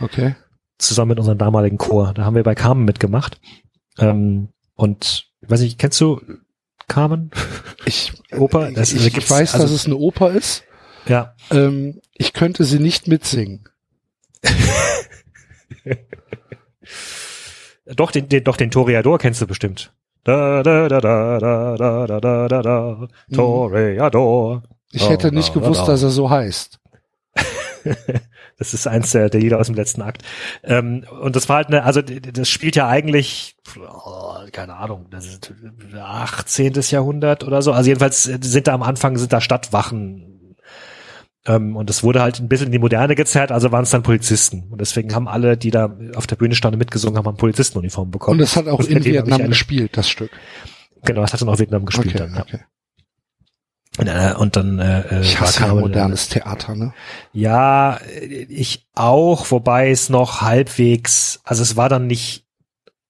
[0.00, 0.34] Okay.
[0.78, 2.12] zusammen mit unserem damaligen Chor.
[2.14, 3.40] Da haben wir bei Carmen mitgemacht.
[3.98, 6.20] Ähm, und weiß nicht, kennst du
[6.88, 7.30] Carmen?
[7.84, 8.70] Ich, Oper?
[8.72, 10.64] Das- ich, ich weiß, also- dass es eine Oper ist.
[11.06, 11.34] Ja.
[11.50, 13.64] Ähm, ich könnte sie nicht mitsingen.
[17.86, 19.92] Doch, den, den, doch, den Toreador kennst du bestimmt.
[20.24, 24.62] Da, da, da, da, da, da, da, da, da, da, Toreador.
[24.92, 26.78] Ich hätte nicht gewusst, dass er so heißt.
[28.62, 30.22] Das ist eins der, der Lieder aus dem letzten Akt.
[30.62, 35.26] Ähm, und das war halt eine, also das spielt ja eigentlich, oh, keine Ahnung, das
[35.26, 35.52] ist
[35.98, 36.74] 18.
[36.90, 37.72] Jahrhundert oder so.
[37.72, 40.56] Also jedenfalls sind da am Anfang sind da Stadtwachen.
[41.44, 44.04] Ähm, und das wurde halt ein bisschen in die Moderne gezerrt, also waren es dann
[44.04, 44.68] Polizisten.
[44.70, 48.38] Und deswegen haben alle, die da auf der Bühne standen, mitgesungen, haben eine Polizistenuniform bekommen.
[48.38, 50.30] Und es hat auch Und in Vietnam eine- gespielt, das Stück.
[51.04, 52.44] Genau, das hat dann auch Vietnam gespielt Okay, dann.
[52.48, 52.58] Ja.
[53.98, 56.94] Und, äh, und dann äh, Ich war hasse ja Carmen- modernes Theater, ne?
[57.32, 58.00] Ja,
[58.48, 62.46] ich auch, wobei es noch halbwegs, also es war dann nicht,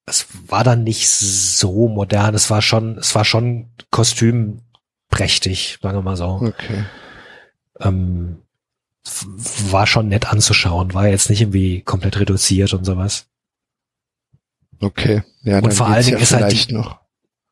[0.07, 6.03] es war dann nicht so modern, es war schon, es war schon kostümprächtig, sagen wir
[6.03, 6.25] mal so.
[6.43, 6.85] Okay.
[7.81, 8.39] Ähm,
[9.71, 13.27] war schon nett anzuschauen, war jetzt nicht irgendwie komplett reduziert und sowas.
[14.81, 15.23] Okay.
[15.43, 16.99] Ja, Und dann vor allen Dingen ja ist halt vielleicht die- noch.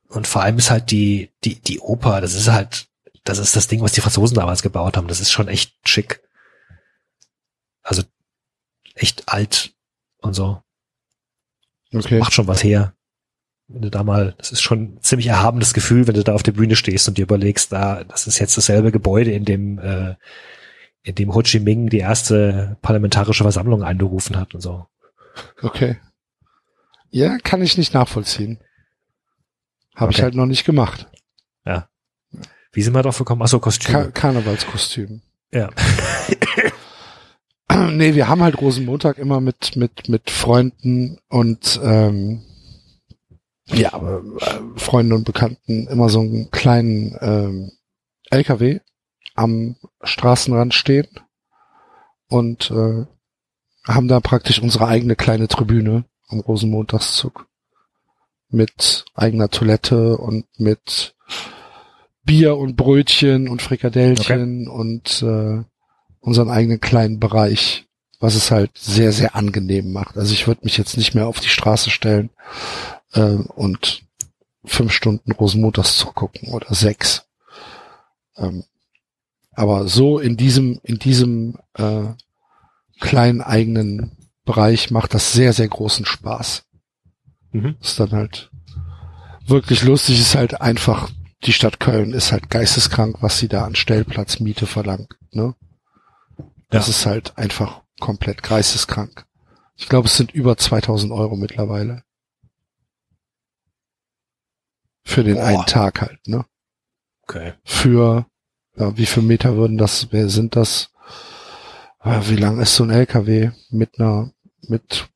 [0.09, 2.89] Und vor allem ist halt die, die, die Oper, das ist halt,
[3.39, 5.09] das ist das Ding, was die Franzosen damals gebaut haben.
[5.09, 6.21] Das ist schon echt schick.
[7.83, 8.03] Also
[8.95, 9.75] echt alt
[10.19, 10.63] und so.
[11.93, 12.19] Okay.
[12.19, 12.95] Macht schon was her.
[13.69, 16.43] Wenn du da mal, das ist schon ein ziemlich erhabenes Gefühl, wenn du da auf
[16.43, 20.17] der Bühne stehst und dir überlegst, da, das ist jetzt dasselbe Gebäude, in dem, äh,
[21.03, 24.87] in dem Ho Chi Minh die erste parlamentarische Versammlung einberufen hat und so.
[25.63, 25.99] Okay.
[27.11, 28.61] Ja, kann ich nicht nachvollziehen.
[29.95, 30.25] Habe ich Okay.
[30.25, 31.07] halt noch nicht gemacht.
[32.73, 33.43] Wie sind wir drauf gekommen?
[33.43, 34.13] Achso, Kostüme.
[34.13, 35.23] Karnevalskostüm.
[35.53, 35.71] ja.
[37.91, 42.43] nee, wir haben halt Rosenmontag immer mit, mit, mit Freunden und ähm,
[43.67, 44.21] ja, äh,
[44.77, 47.73] Freunden und Bekannten immer so einen kleinen ähm,
[48.31, 48.81] LKW
[49.35, 51.09] am Straßenrand stehen
[52.29, 53.07] und äh,
[53.87, 57.47] haben da praktisch unsere eigene kleine Tribüne am Rosenmontagszug
[58.49, 61.15] mit eigener Toilette und mit
[62.25, 65.63] Bier und Brötchen und Frikadellchen und äh,
[66.21, 67.87] unseren eigenen kleinen Bereich,
[68.19, 70.17] was es halt sehr, sehr angenehm macht.
[70.17, 72.31] Also ich würde mich jetzt nicht mehr auf die Straße stellen
[73.15, 74.03] äh, und
[74.65, 77.27] fünf Stunden Rosenmontags zugucken oder sechs.
[78.37, 78.65] Ähm,
[79.53, 82.05] aber so in diesem, in diesem äh,
[83.01, 84.13] kleinen eigenen
[84.45, 86.65] Bereich macht das sehr, sehr großen Spaß.
[87.53, 87.77] Mhm.
[87.81, 88.51] Ist dann halt
[89.47, 91.11] wirklich lustig, ist halt einfach,
[91.45, 95.55] die Stadt Köln ist halt geisteskrank, was sie da an Stellplatzmiete verlangt, ne?
[96.69, 96.91] Das Ja.
[96.91, 99.25] ist halt einfach komplett geisteskrank.
[99.77, 102.03] Ich glaube, es sind über 2000 Euro mittlerweile.
[105.05, 105.45] Für den Boah.
[105.47, 106.45] einen Tag halt, ne?
[107.23, 107.55] Okay.
[107.65, 108.27] Für,
[108.77, 110.91] ja, wie viele Meter würden das, wer sind das?
[111.99, 114.33] Ah, Wie lang ist so ein LKW mit einer,
[114.69, 115.09] mit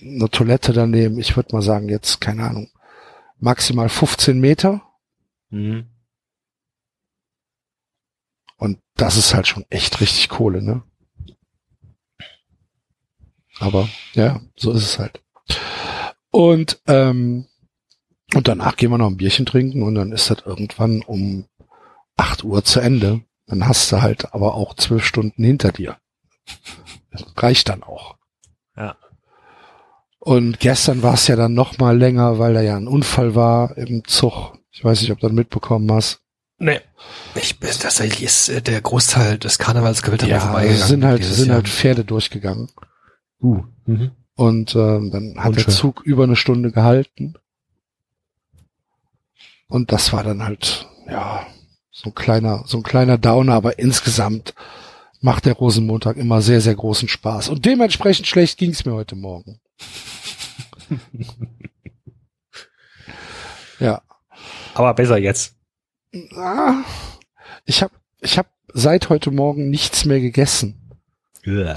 [0.00, 1.18] einer Toilette daneben?
[1.18, 2.70] Ich würde mal sagen, jetzt, keine Ahnung,
[3.38, 4.82] maximal 15 Meter.
[5.50, 5.90] Mhm.
[8.56, 10.82] Und das ist halt schon echt richtig Kohle, ne?
[13.58, 15.22] Aber ja, so ist es halt.
[16.30, 17.46] Und ähm,
[18.34, 21.46] und danach gehen wir noch ein Bierchen trinken und dann ist das irgendwann um
[22.16, 23.22] 8 Uhr zu Ende.
[23.46, 25.98] Dann hast du halt aber auch zwölf Stunden hinter dir.
[27.10, 28.16] Das reicht dann auch.
[28.76, 28.96] Ja.
[30.20, 33.76] Und gestern war es ja dann noch mal länger, weil da ja ein Unfall war
[33.76, 34.59] im Zug.
[34.70, 36.20] Ich weiß nicht, ob du das mitbekommen hast.
[36.58, 36.80] Nee.
[37.34, 40.86] Ich bin tatsächlich ist äh, der Großteil des Karnevals gewillt Ja, vorbeigegangen.
[40.86, 41.56] sind halt, sind Jahr.
[41.56, 42.68] halt Pferde durchgegangen.
[43.40, 43.64] Uh.
[43.86, 44.10] Mhm.
[44.34, 45.74] Und ähm, dann hat der Unschön.
[45.74, 47.34] Zug über eine Stunde gehalten.
[49.68, 51.46] Und das war dann halt, ja,
[51.90, 54.54] so ein kleiner, so ein kleiner Downer, aber insgesamt
[55.20, 57.48] macht der Rosenmontag immer sehr, sehr großen Spaß.
[57.48, 59.60] Und dementsprechend schlecht ging's mir heute Morgen.
[63.78, 64.02] ja.
[64.80, 65.56] Aber besser jetzt.
[67.66, 67.92] Ich habe
[68.22, 70.74] ich hab seit heute Morgen nichts mehr gegessen.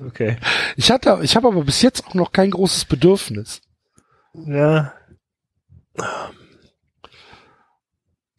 [0.00, 0.38] okay.
[0.76, 3.60] Ich hatte, ich habe aber bis jetzt auch noch kein großes Bedürfnis.
[4.32, 4.94] Ja.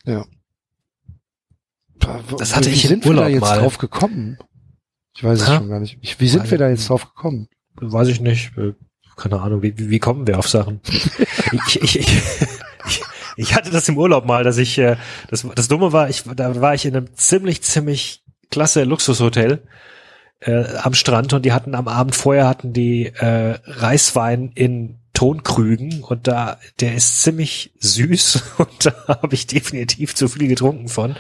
[0.05, 0.25] Ja.
[2.39, 3.59] Das hatte wie ich im sind wir da Urlaub jetzt mal.
[3.59, 4.39] drauf gekommen?
[5.15, 5.57] Ich weiß es Ha?
[5.57, 5.99] schon gar nicht.
[6.01, 7.47] Ich, wie sind wir da jetzt drauf gekommen?
[7.75, 8.53] Weiß ich nicht.
[9.15, 9.61] Keine Ahnung.
[9.61, 10.81] Wie, wie, kommen wir auf Sachen?
[10.87, 12.07] ich, ich, ich,
[12.87, 13.01] ich,
[13.37, 14.97] ich hatte das im Urlaub mal, dass ich, äh,
[15.29, 19.61] das, das Dumme war, ich, da war ich in einem ziemlich, ziemlich klasse Luxushotel
[20.41, 26.03] äh, am Strand und die hatten am Abend vorher hatten die äh, Reiswein in Tonkrügen
[26.03, 31.15] und da der ist ziemlich süß und da habe ich definitiv zu viel getrunken von.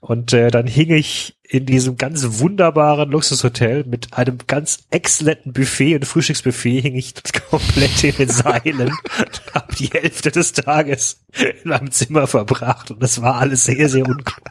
[0.00, 5.96] Und äh, dann hing ich in diesem ganz wunderbaren Luxushotel mit einem ganz exzellenten Buffet
[5.96, 7.14] und Frühstücksbuffet hing ich
[7.50, 13.02] komplett in den Seilen und habe die Hälfte des Tages in meinem Zimmer verbracht und
[13.02, 14.42] das war alles sehr, sehr unklug.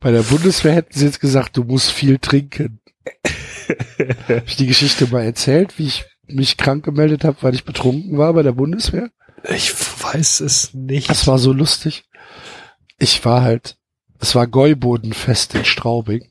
[0.00, 2.80] Bei der Bundeswehr hätten sie jetzt gesagt, du musst viel trinken.
[4.28, 8.16] Hab ich die Geschichte mal erzählt, wie ich mich krank gemeldet habe, weil ich betrunken
[8.18, 9.10] war bei der Bundeswehr?
[9.48, 11.08] Ich weiß es nicht.
[11.10, 12.04] Das war so lustig.
[12.98, 13.76] Ich war halt,
[14.18, 16.30] es war Gäubodenfest in Straubing.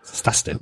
[0.00, 0.60] Was ist das denn?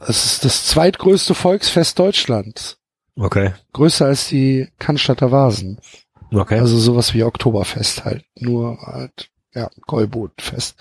[0.00, 2.78] Es ist das zweitgrößte Volksfest Deutschlands.
[3.16, 3.54] Okay.
[3.72, 5.78] Größer als die Cannstatter Vasen.
[6.32, 6.58] Okay.
[6.58, 8.24] Also sowas wie Oktoberfest halt.
[8.34, 10.76] Nur halt, ja, Gäubodenfest.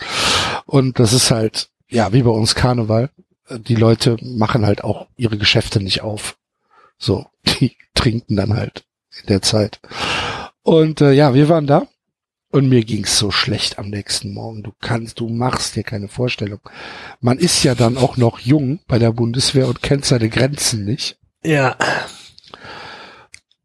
[0.65, 3.09] Und das ist halt, ja, wie bei uns Karneval.
[3.49, 6.37] Die Leute machen halt auch ihre Geschäfte nicht auf.
[6.97, 7.27] So,
[7.59, 8.83] die trinken dann halt
[9.21, 9.79] in der Zeit.
[10.63, 11.87] Und äh, ja, wir waren da
[12.49, 14.63] und mir ging's so schlecht am nächsten Morgen.
[14.63, 16.59] Du kannst, du machst dir keine Vorstellung.
[17.19, 21.17] Man ist ja dann auch noch jung bei der Bundeswehr und kennt seine Grenzen nicht.
[21.43, 21.75] ja.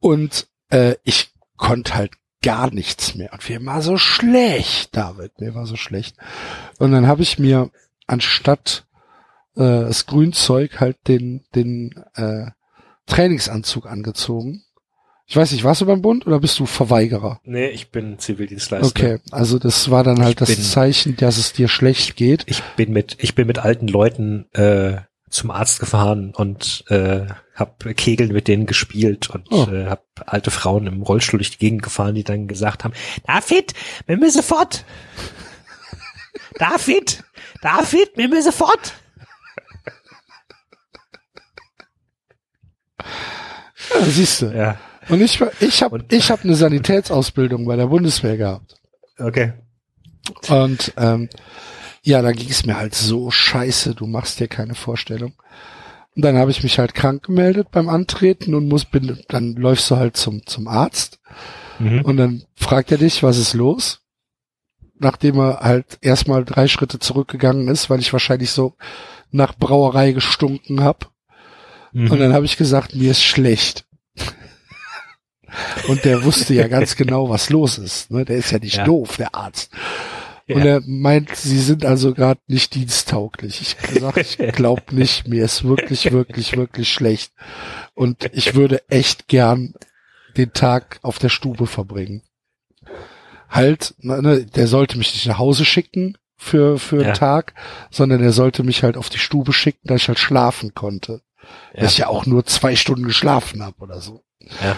[0.00, 2.12] Und äh, ich konnte halt
[2.42, 3.32] gar nichts mehr.
[3.32, 6.16] Und mir war so schlecht, David, mir war so schlecht.
[6.78, 7.70] Und dann habe ich mir
[8.06, 8.86] anstatt
[9.56, 12.46] äh, das Grünzeug halt den, den äh,
[13.06, 14.64] Trainingsanzug angezogen.
[15.30, 17.38] Ich weiß nicht, warst du beim Bund oder bist du Verweigerer?
[17.44, 18.86] Nee, ich bin Zivildienstleister.
[18.88, 22.44] Okay, also das war dann halt Ich das bin- Zeichen, dass es dir schlecht geht.
[22.46, 27.78] Ich bin mit, ich bin mit alten Leuten äh, zum Arzt gefahren und äh, hab
[27.98, 29.66] Kegeln mit denen gespielt und Oh.
[29.70, 32.94] äh, hab alte Frauen im Rollstuhl durch die Gegend gefahren, die dann gesagt haben,
[33.26, 33.74] David,
[34.06, 34.86] wir müssen fort.
[36.58, 37.22] David,
[37.60, 38.94] David, wir müssen fort.
[42.98, 44.46] Ja, siehst du.
[44.46, 44.78] Ja,
[45.08, 48.76] Und ich war, ich habe ich hab eine Sanitätsausbildung bei der Bundeswehr gehabt.
[49.18, 49.52] okay.
[50.48, 51.28] Und ähm,
[52.02, 55.32] ja, da ging es mir halt so scheiße, du machst dir keine Vorstellung.
[56.14, 59.90] Und dann habe ich mich halt krank gemeldet beim Antreten und muss bin, dann läufst
[59.90, 61.18] du halt zum zum Arzt
[61.78, 62.02] Mhm.
[62.02, 64.00] und dann fragt er dich, was ist los?
[64.98, 68.74] Nachdem er halt erstmal drei Schritte zurückgegangen ist, weil ich wahrscheinlich so
[69.30, 71.12] nach Brauerei gestunken hab.
[71.92, 72.10] Mhm.
[72.10, 73.84] Und dann habe ich gesagt, mir ist schlecht.
[75.88, 78.10] Und der wusste ja ganz genau, was los ist.
[78.10, 78.24] Ne?
[78.24, 78.84] Der ist ja nicht Ja.
[78.84, 79.70] doof, der Arzt.
[80.48, 80.76] Und Ja.
[80.76, 83.60] er meint, sie sind also gerade nicht diensttauglich.
[83.60, 87.32] Ich gesagt, ich glaube nicht, mir ist wirklich, wirklich, wirklich schlecht.
[87.94, 89.74] Und ich würde echt gern
[90.36, 92.22] den Tag auf der Stube verbringen.
[93.50, 97.12] Halt, ne, der sollte mich nicht nach Hause schicken für, für einen Ja.
[97.14, 97.54] Tag,
[97.90, 101.22] sondern er sollte mich halt auf die Stube schicken, dass ich halt schlafen konnte.
[101.74, 101.80] Ja.
[101.82, 104.22] Dass ich ja auch nur zwei Stunden geschlafen habe oder so.
[104.62, 104.76] Ja.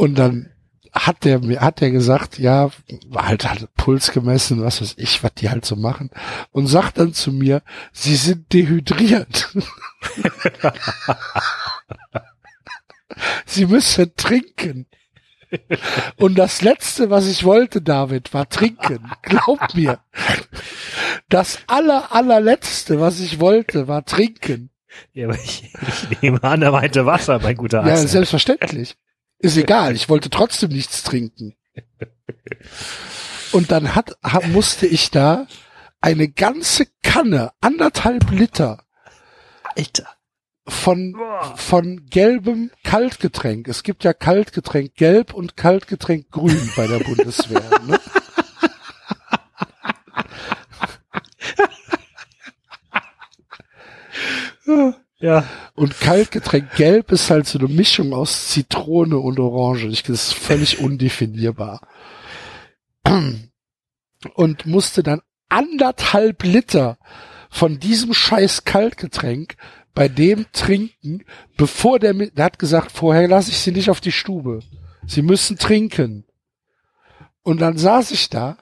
[0.00, 0.48] Und dann
[0.94, 2.70] hat der mir, hat der gesagt, ja,
[3.08, 6.08] war halt, halt Puls gemessen, was weiß ich, was die halt so machen.
[6.52, 7.60] Und sagt dann zu mir,
[7.92, 9.54] sie sind dehydriert.
[13.44, 14.86] sie müssen trinken.
[16.16, 19.10] Und das letzte, was ich wollte, David, war trinken.
[19.20, 19.98] Glaub mir.
[21.28, 24.70] Das aller, allerletzte, was ich wollte, war trinken.
[25.12, 25.70] Ja, aber ich,
[26.10, 28.08] ich nehme an, er meinte Wasser, mein guter Ja, Arzt.
[28.08, 28.96] selbstverständlich.
[29.40, 31.56] Ist egal, ich wollte trotzdem nichts trinken.
[33.52, 35.46] Und dann hat, ha- musste ich da
[36.00, 38.84] eine ganze Kanne, anderthalb Liter
[39.76, 40.08] Alter.
[40.66, 41.16] von,
[41.56, 43.68] von gelbem Kaltgetränk.
[43.68, 47.62] Es gibt ja Kaltgetränk gelb und Kaltgetränk grün bei der Bundeswehr.
[47.86, 47.98] Ne?
[55.20, 55.44] Ja.
[55.74, 59.86] Und Kaltgetränk gelb ist halt so eine Mischung aus Zitrone und Orange.
[59.86, 61.86] Ich, das ist völlig undefinierbar.
[64.34, 66.98] Und musste dann anderthalb Liter
[67.50, 69.56] von diesem scheiß Kaltgetränk
[69.92, 71.24] bei dem trinken,
[71.56, 74.60] bevor der, der hat gesagt, vorher lasse ich sie nicht auf die Stube.
[75.06, 76.24] Sie müssen trinken.
[77.42, 78.56] Und dann saß ich da,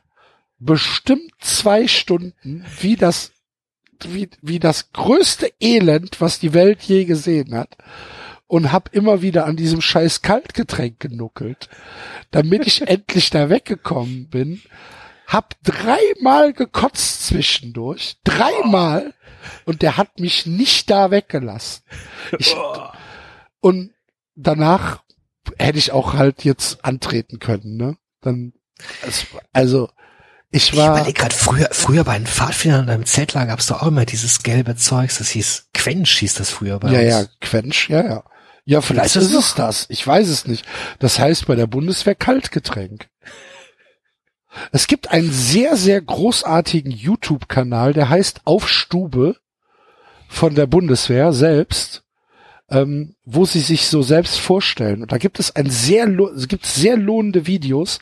[0.58, 3.32] bestimmt zwei Stunden, wie das
[4.08, 7.76] wie, wie das größte Elend, was die Welt je gesehen hat.
[8.46, 11.68] Und hab immer wieder an diesem scheiß Kaltgetränk genuckelt,
[12.30, 14.62] damit ich endlich da weggekommen bin.
[15.26, 18.16] Hab dreimal gekotzt zwischendurch.
[18.24, 19.12] Dreimal.
[19.66, 21.82] Und der hat mich nicht da weggelassen.
[22.38, 22.56] Ich,
[23.60, 23.92] und
[24.34, 25.02] danach
[25.58, 27.96] hätte ich auch halt jetzt antreten können, ne?
[28.20, 28.54] Dann,
[29.52, 29.88] also,
[30.50, 30.96] ich Ich war.
[30.96, 34.42] überlege gerade, früher, früher bei den Pfadfindern in einem Zeltlager gab's doch auch immer dieses
[34.42, 37.28] gelbe Zeugs, das hieß Quench, hieß das früher bei Ja, uns.
[37.30, 38.24] ja, Quench, ja, ja.
[38.64, 39.86] Ja, vielleicht ist es das.
[39.88, 40.66] Ich weiß es nicht.
[40.98, 43.08] Das heißt bei der Bundeswehr Kaltgetränk.
[44.72, 49.36] Es gibt einen sehr, sehr großartigen YouTube-Kanal, der heißt Auf Stube
[50.28, 52.02] von der Bundeswehr selbst,
[52.70, 55.02] ähm, wo sie sich so selbst vorstellen.
[55.02, 56.06] Und da gibt es ein sehr,
[56.48, 57.98] gibt sehr lohnende Videos,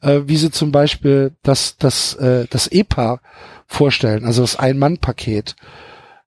[0.00, 3.20] äh, wie sie zum Beispiel das, das, äh, das EPA
[3.66, 5.56] vorstellen, also das Ein-Mann-Paket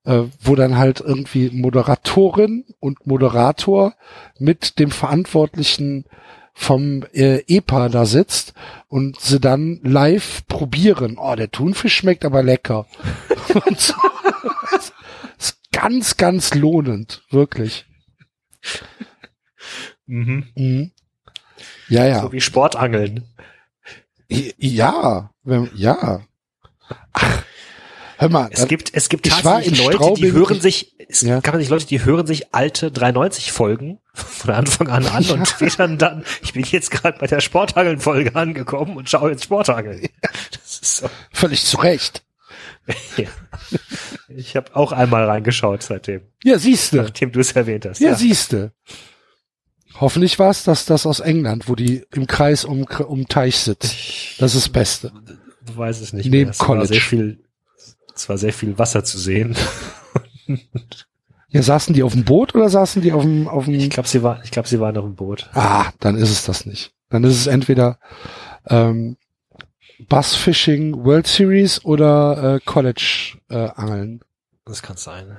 [0.04, 3.94] äh, wo dann halt irgendwie Moderatorin und Moderator
[4.38, 6.04] mit dem Verantwortlichen
[6.52, 8.54] vom äh, EPA da sitzt
[8.88, 11.16] und sie dann live probieren.
[11.18, 12.86] Oh, der Thunfisch schmeckt aber lecker.
[13.66, 13.94] und so.
[15.80, 17.86] Ganz, ganz lohnend, wirklich.
[20.06, 20.48] Mhm.
[20.54, 20.92] Mhm.
[21.88, 22.20] Ja, ja.
[22.22, 23.24] So wie Sportangeln.
[24.28, 26.20] Ja, wenn- ja.
[27.12, 27.42] Ach,
[28.18, 31.40] hör mal, Es gibt, es gibt tatsächlich Leute, die Straubing, hören ich- sich, es Ja.
[31.40, 35.88] gab sich Leute, die hören sich alte 390 Folgen von Anfang an an und später
[35.88, 40.06] dann, ich bin jetzt gerade bei der Sportangeln-Folge angekommen und schaue jetzt Sportangeln.
[40.52, 41.10] Das ist so.
[41.32, 42.22] völlig zu Recht.
[43.16, 43.26] Ja.
[44.28, 46.96] Ich habe auch einmal reingeschaut seitdem, Ja, siehste.
[46.96, 48.00] nachdem du es erwähnt hast.
[48.00, 48.72] Ja, siehste.
[50.00, 54.40] Hoffentlich war es das, das aus England, wo die im Kreis um, um Teich sitzt.
[54.40, 55.12] Das ist das Beste.
[55.66, 56.50] Du weißt es nicht Neben mehr.
[56.50, 56.86] Es war College.
[56.88, 57.44] sehr viel,
[58.14, 59.56] es war sehr viel Wasser zu sehen.
[61.48, 64.08] Ja, saßen die auf dem Boot oder saßen die auf dem, auf dem, Ich glaube,
[64.08, 65.50] sie war, ich glaube, sie waren auf dem Boot.
[65.54, 66.92] ah, dann ist es das nicht.
[67.08, 67.98] Dann ist es entweder,
[68.68, 69.16] ähm,
[70.08, 74.20] Bassfishing World Series oder äh, College äh, Angeln.
[74.64, 75.38] Das kann sein.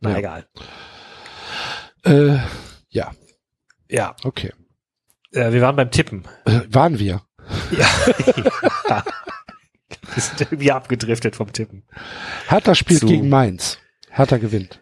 [0.00, 0.18] Na Ja.
[0.18, 0.46] egal.
[2.04, 2.38] Äh,
[2.88, 3.12] ja,
[3.88, 4.52] Ja, okay.
[5.32, 6.24] äh, wir waren beim Tippen.
[6.46, 7.22] Äh, waren wir.
[7.70, 7.86] Ja.
[10.14, 11.84] wir sind irgendwie abgedriftet vom Tippen.
[12.48, 13.78] Hertha spielt Zu- gegen Mainz.
[14.08, 14.80] Hertha gewinnt.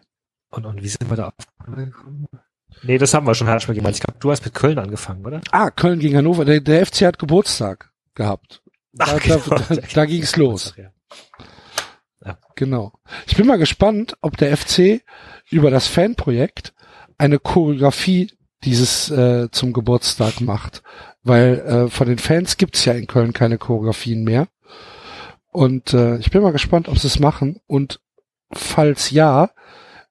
[0.49, 1.93] Und, und wie sind wir da aufgekommen?
[2.83, 3.95] Nee, das haben wir schon Hertha gemeint.
[3.97, 5.41] Ich glaube, du hast mit Köln angefangen, oder?
[5.51, 6.45] Ah, Köln gegen Hannover.
[6.45, 8.61] Der, der FC hat Geburtstag gehabt.
[8.93, 9.55] Da, Ach, da, genau.
[9.69, 10.73] da, da ging's los.
[10.77, 10.91] Ja.
[12.55, 12.91] Genau.
[13.25, 15.01] Ich bin mal gespannt, ob der FC
[15.49, 16.73] über das Fanprojekt
[17.17, 18.33] eine Choreografie
[18.65, 20.83] dieses äh, zum Geburtstag macht.
[21.23, 24.49] Weil äh, von den Fans gibt's ja in Köln keine Choreografien mehr.
[25.51, 27.61] Und äh, ich bin mal gespannt, ob sie es machen.
[27.65, 28.01] Und
[28.51, 29.51] falls ja,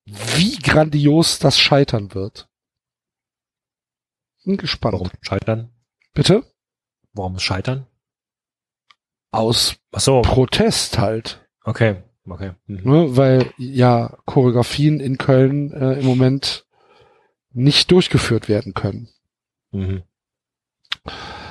[0.05, 2.49] wie grandios das scheitern wird.
[4.45, 4.95] Bin gespannt.
[4.95, 5.71] Warum scheitern?
[6.15, 6.45] Bitte?
[7.19, 7.87] Warum scheitern?
[9.31, 11.47] Aus Ach so, Protest halt.
[11.65, 12.53] okay, okay.
[12.67, 12.91] Mhm.
[12.91, 13.17] Ne?
[13.17, 16.65] Weil ja Choreografien in Köln äh, im Moment
[17.53, 19.09] nicht durchgeführt werden können.
[19.73, 20.03] Mhm.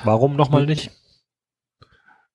[0.04, 0.90] Warum nochmal nicht?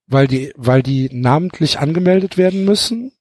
[0.05, 3.13] Weil die, weil die namentlich angemeldet werden müssen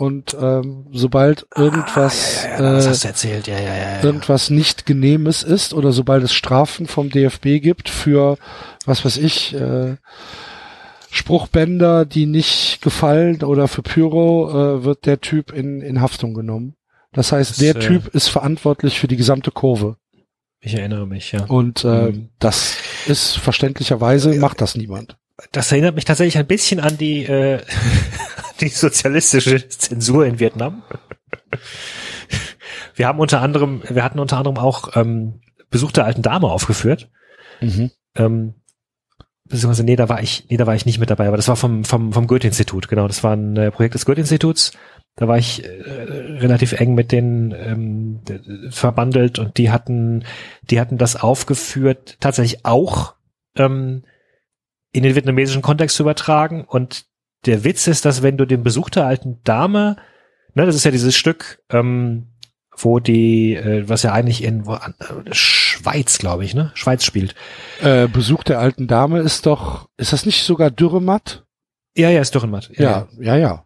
[0.00, 3.76] und ähm, sobald irgendwas, Ah, ja, ja, ja, das hast du erzählt, ja, ja, ja.
[3.96, 4.02] ja.
[4.02, 8.38] irgendwas nicht genehmes ist oder sobald es Strafen vom DFB gibt für,
[8.86, 9.96] was weiß ich, äh,
[11.10, 16.76] Spruchbänder, die nicht gefallen oder für Pyro, äh, wird der Typ in, in Haftung genommen.
[17.12, 19.96] Das heißt, Das, der äh, Typ ist verantwortlich für die gesamte Kurve.
[20.60, 21.44] Ich erinnere mich, ja.
[21.46, 22.28] Und äh, Mhm.
[22.38, 25.16] das ist verständlicherweise, macht das niemand.
[25.52, 27.60] Das erinnert mich tatsächlich ein bisschen an die, äh,
[28.60, 30.82] die sozialistische Zensur in Vietnam.
[32.94, 37.08] Wir haben unter anderem, wir hatten unter anderem auch ähm, Besuch der alten Dame aufgeführt.
[37.60, 37.90] Mhm.
[38.16, 38.54] Ähm,
[39.44, 41.56] beziehungsweise, nee, da war ich, nee, da war ich nicht mit dabei, aber das war
[41.56, 43.06] vom, vom, vom Goethe-Institut, genau.
[43.06, 44.72] Das war ein äh, Projekt des Goethe-Instituts.
[45.16, 48.20] Da war ich äh, relativ eng mit denen ähm,
[48.70, 50.24] verbandelt und die hatten,
[50.62, 53.14] die hatten das aufgeführt, tatsächlich auch
[53.56, 54.04] ähm,
[54.92, 56.64] in den vietnamesischen Kontext zu übertragen.
[56.64, 57.04] Und
[57.46, 59.96] der Witz ist, dass wenn du den Besuch der alten Dame,
[60.54, 62.26] ne, das ist ja dieses Stück, ähm,
[62.76, 64.78] wo die, äh, was ja eigentlich in wo, äh,
[65.32, 66.70] Schweiz, glaube ich, ne?
[66.74, 67.34] Schweiz spielt.
[67.82, 71.44] Äh, Besuch der alten Dame ist doch, ist das nicht sogar Dürrematt?
[71.96, 72.70] Ja, ja, ist Dürrenmatt.
[72.74, 73.64] Ja, ja, ja.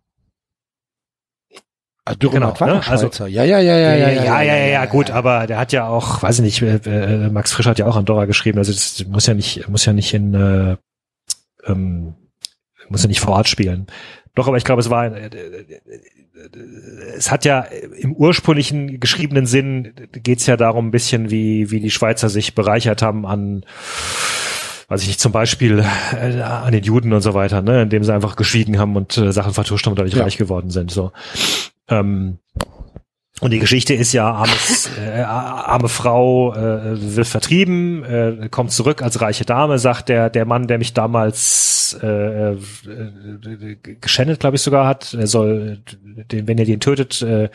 [2.06, 2.74] Ah, Dürrematt Genau, war ne?
[2.74, 3.28] doch Schweizer.
[3.28, 6.22] ja, ja, ja, ja, ja, ja, ja, ja, ja, gut, aber der hat ja auch,
[6.22, 9.26] weiß ich nicht, äh, äh, Max Frisch hat ja auch Andorra geschrieben, also das muss
[9.26, 10.76] ja nicht, muss ja nicht in, äh,
[11.66, 12.14] ähm,
[12.88, 13.86] muss ja nicht vor Ort spielen.
[14.34, 15.64] Doch, aber ich glaube, es war, äh, äh,
[17.16, 21.90] es hat ja im ursprünglichen geschriebenen Sinn geht's ja darum ein bisschen, wie, wie die
[21.90, 23.64] Schweizer sich bereichert haben an,
[24.88, 28.12] weiß ich nicht, zum Beispiel äh, an den Juden und so weiter, ne, indem sie
[28.12, 30.24] einfach geschwiegen haben und äh, Sachen vertuscht haben und dadurch Ja.
[30.24, 31.12] reich geworden sind, so.
[31.88, 32.38] Ähm,
[33.40, 39.02] und die Geschichte ist ja, armes, äh, arme Frau äh, wird vertrieben, äh, kommt zurück
[39.02, 42.56] als reiche Dame, sagt der der Mann, der mich damals äh, äh,
[44.00, 45.78] geschändet, glaube ich sogar hat, er soll,
[46.30, 47.48] den, wenn er den tötet, äh,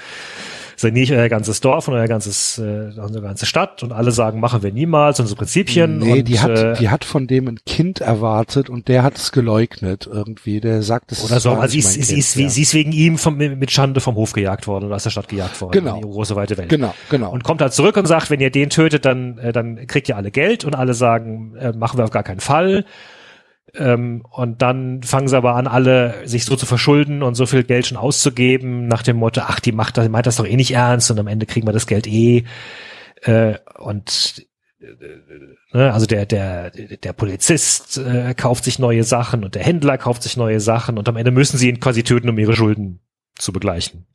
[0.79, 4.39] saniere ich euer ganzes Dorf und euer ganzes, äh, unsere ganze Stadt und alle sagen,
[4.39, 5.99] machen wir niemals, unsere Prinzipien.
[5.99, 9.17] Nee, und, die hat, äh, die hat von dem ein Kind erwartet und der hat
[9.17, 10.61] es geleugnet irgendwie.
[10.61, 12.49] Der sagt, es oder so, also sie ist, mein sie, Kind, ist, ja.
[12.49, 15.27] sie ist wegen ihm vom, mit Schande vom Hof gejagt worden oder aus der Stadt
[15.27, 15.73] gejagt worden.
[15.73, 15.95] Genau.
[15.95, 16.69] In die große weite Welt.
[16.69, 17.29] Genau, genau.
[17.29, 20.15] Und kommt halt zurück und sagt, wenn ihr den tötet, dann, äh, dann kriegt ihr
[20.15, 22.85] alle Geld und alle sagen, äh, machen wir auf gar keinen Fall.
[23.75, 27.63] Ähm, und dann fangen sie aber an, alle sich so zu verschulden und so viel
[27.63, 30.71] Geld schon auszugeben, nach dem Motto, ach, die macht das, meint das doch eh nicht
[30.71, 32.45] ernst und am Ende kriegen wir das Geld eh.
[33.21, 34.47] Äh, und
[34.81, 39.97] äh, ne, also der, der, der Polizist äh, kauft sich neue Sachen und der Händler
[39.97, 43.01] kauft sich neue Sachen und am Ende müssen sie ihn quasi töten, um ihre Schulden
[43.37, 44.07] zu begleichen.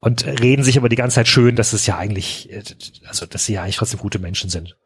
[0.00, 2.62] Und reden sich aber die ganze Zeit schön, dass es ja eigentlich, äh,
[3.06, 4.76] also dass sie ja eigentlich trotzdem gute Menschen sind.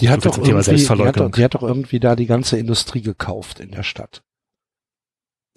[0.00, 3.02] Die hat, doch irgendwie, die, hat doch, die hat doch irgendwie da die ganze Industrie
[3.02, 4.22] gekauft in der Stadt.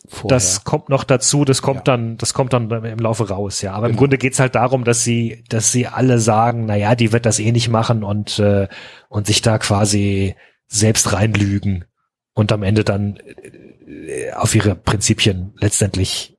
[0.05, 0.35] Vorher.
[0.35, 1.95] Das kommt noch dazu, das kommt Ja.
[1.95, 3.73] dann, das kommt dann im Laufe raus, ja.
[3.73, 7.13] Aber im Grunde geht's halt darum, dass sie, dass sie alle sagen, na ja, die
[7.13, 8.67] wird das eh nicht machen und äh,
[9.07, 10.35] und sich da quasi
[10.67, 11.85] selbst reinlügen
[12.33, 16.37] und am Ende dann äh, auf ihre Prinzipien letztendlich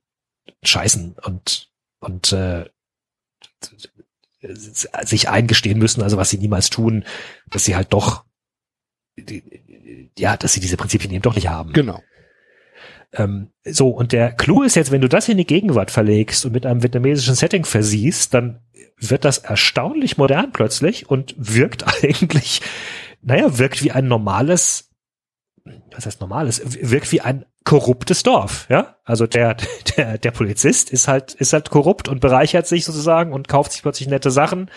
[0.63, 2.65] scheißen und und äh,
[4.53, 7.05] sich eingestehen müssen, also was sie niemals tun,
[7.49, 8.25] dass sie halt doch
[10.17, 11.73] ja, dass sie diese Prinzipien eben doch nicht haben.
[11.73, 12.01] Genau.
[13.13, 16.51] Ähm, so, und der Clou ist jetzt, wenn du das in die Gegenwart verlegst und
[16.51, 18.61] mit einem vietnamesischen Setting versiehst, dann
[18.97, 22.61] wird das erstaunlich modern plötzlich und wirkt eigentlich,
[23.21, 24.91] naja, wirkt wie ein normales,
[25.91, 28.95] was heißt normales, wirkt wie ein korruptes Dorf, ja?
[29.03, 29.57] Also der,
[29.97, 33.81] der, der Polizist ist halt, ist halt korrupt und bereichert sich sozusagen und kauft sich
[33.81, 34.69] plötzlich nette Sachen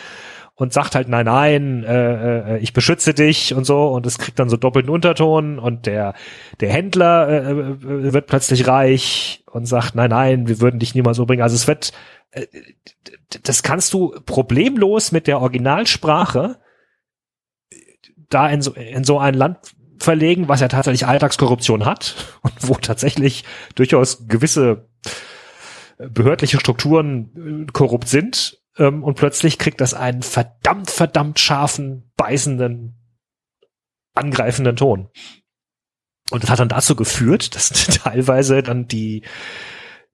[0.59, 4.41] und sagt halt, nein, nein, äh, äh, ich beschütze dich und so und es kriegt
[4.41, 6.15] dann so doppelten Unterton und der,
[6.59, 11.21] der Händler äh, äh, wird plötzlich reich und sagt, nein, nein, wir würden dich niemals
[11.21, 11.45] umbringen.
[11.45, 11.93] Also es wird,
[12.33, 12.47] äh,
[13.45, 16.57] das kannst du problemlos mit der Originalsprache
[18.31, 19.59] da in so, in so ein Land
[19.99, 23.45] verlegen, was ja tatsächlich Alltagskorruption hat und wo tatsächlich
[23.75, 24.89] durchaus gewisse
[25.99, 32.95] behördliche Strukturen äh, korrupt sind ähm, und plötzlich kriegt das einen verdammt, verdammt scharfen, beißenden,
[34.15, 35.09] angreifenden Ton.
[36.31, 39.23] Und das hat dann dazu geführt, dass teilweise dann die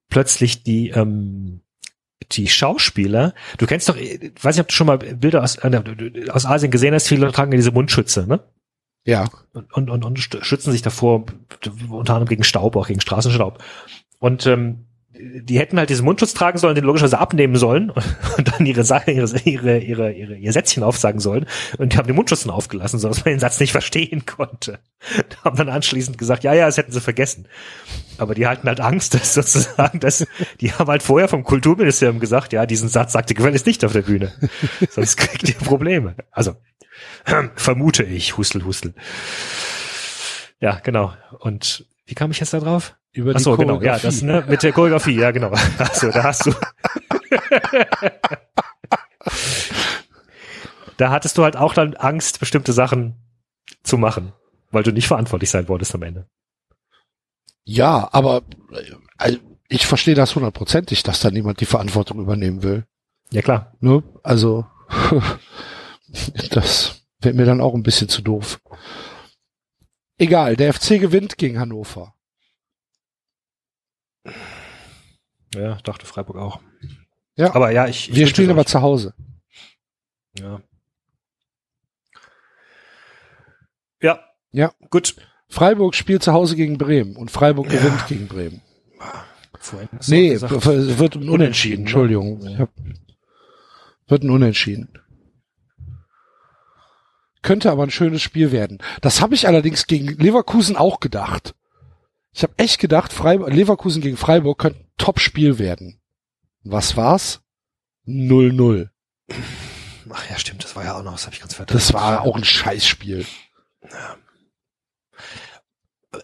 [0.09, 1.61] plötzlich die ähm,
[2.33, 6.31] die Schauspieler, du kennst doch, ich weiß nicht, ob du schon mal Bilder aus, äh,
[6.31, 8.41] aus Asien gesehen hast, viele tragen ja diese Mundschütze, ne?
[9.05, 9.27] Ja.
[9.53, 11.25] und, und, und, und schützen sich davor,
[11.91, 13.63] unter anderem gegen Staub, auch gegen Straßenstaub.
[14.19, 17.91] Und ähm, die hätten halt diesen Mundschutz tragen sollen, den logischerweise abnehmen sollen
[18.39, 21.47] und dann ihre Sache, ihre, ihre, ihre, ihre, ihr Sätzchen aufsagen sollen.
[21.79, 24.81] Und die haben den Mundschutz dann aufgelassen, sodass man den Satz nicht verstehen konnte.
[25.17, 27.47] Die haben dann anschließend gesagt, ja, ja, das hätten sie vergessen.
[28.19, 30.27] Aber die hatten halt Angst, dass sozusagen, dass,
[30.61, 34.03] die haben halt vorher vom Kulturministerium gesagt, ja, diesen Satz sagte gefälligst nicht auf der
[34.03, 34.33] Bühne.
[34.91, 36.17] Sonst kriegt ihr Probleme.
[36.31, 36.57] Also,
[37.57, 38.95] vermute ich, Hustel, Hustel.
[40.61, 41.13] Ja, genau.
[41.41, 42.97] Und wie kam ich jetzt da drauf?
[43.13, 45.53] Über die Ach so, genau, ja, das ne, mit der Choreografie, ja, genau.
[45.79, 46.53] Ach so, da hast du.
[50.97, 53.15] da hattest du halt auch dann Angst, bestimmte Sachen
[53.83, 54.33] zu machen,
[54.71, 56.27] weil du nicht verantwortlich sein wolltest am Ende.
[57.65, 58.43] Ja, aber
[59.19, 59.37] äh,
[59.69, 62.85] ich verstehe das hundertprozentig, dass da niemand die Verantwortung übernehmen will.
[63.31, 63.73] Ja, klar.
[63.81, 64.03] Ne?
[64.23, 64.67] Also
[66.51, 68.61] das wäre mir dann auch ein bisschen zu doof.
[70.19, 72.15] Egal, der FC gewinnt gegen Hannover.
[75.55, 76.61] Ja, dachte Freiburg auch.
[77.37, 77.55] Ja.
[77.55, 78.11] Aber ja, ich.
[78.11, 78.67] ich Wir spielen aber euch.
[78.67, 79.15] zu Hause.
[80.39, 80.61] Ja.
[84.01, 84.21] Ja.
[84.53, 84.73] Ja.
[84.91, 85.17] Gut.
[85.49, 88.61] Freiburg spielt zu Hause gegen Bremen und Freiburg gewinnt gegen Bremen.
[89.61, 91.81] Vorhin Nee, gesagt, es wird ein Unentschieden, Unentschieden, ne?
[91.83, 92.47] Entschuldigung.
[92.47, 92.71] Ich hab,
[94.09, 94.89] wird ein Unentschieden.
[97.45, 98.79] Könnte aber ein schönes Spiel werden.
[99.03, 101.55] Das habe ich allerdings gegen Leverkusen auch gedacht.
[102.33, 106.01] Ich habe echt gedacht, Freiburg, Leverkusen gegen Freiburg könnte ein Top-Spiel werden.
[106.63, 107.43] Was war's?
[108.07, 108.89] 0-0.
[110.11, 111.77] Ach ja, stimmt, das war ja auch noch, das habe ich ganz vergessen.
[111.77, 113.27] Das war auch ein Scheißspiel.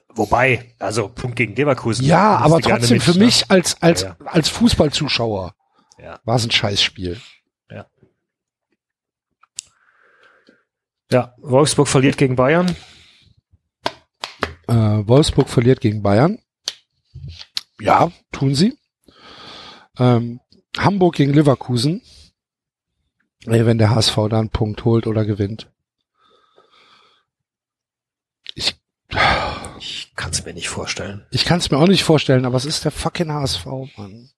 [0.09, 2.07] Wobei, also Punkt gegen Leverkusen.
[2.07, 3.27] Ja, aber trotzdem mit, für ne?
[3.27, 5.55] mich als, als, Ja, als Fußballzuschauer
[5.99, 6.19] Ja.
[6.25, 7.21] war es ein Scheißspiel.
[11.13, 12.77] Ja, Wolfsburg verliert gegen Bayern.
[14.69, 16.39] Äh, Wolfsburg verliert gegen Bayern.
[17.81, 18.79] Ja, tun sie.
[19.99, 20.41] Ähm,
[20.79, 22.03] Hamburg gegen Leverkusen.
[23.45, 25.71] Wenn der HSV da einen Punkt holt oder gewinnt.
[28.55, 28.77] Ich,
[29.79, 31.27] Ich kann es mir nicht vorstellen.
[31.31, 33.65] ich kann es mir auch nicht vorstellen, aber es ist der fucking HSV,
[33.97, 34.31] Mann.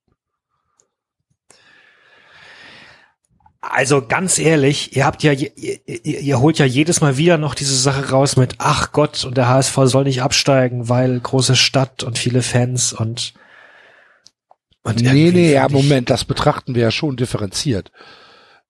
[3.63, 7.55] Also ganz ehrlich, ihr habt ja, ihr, ihr, ihr holt ja jedes Mal wieder noch
[7.55, 12.03] diese Sache raus mit, ach Gott, und der HSV soll nicht absteigen, weil große Stadt
[12.03, 13.35] und viele Fans und,
[14.83, 17.93] und Nee, nee, ja, Moment, das betrachten wir ja schon differenziert.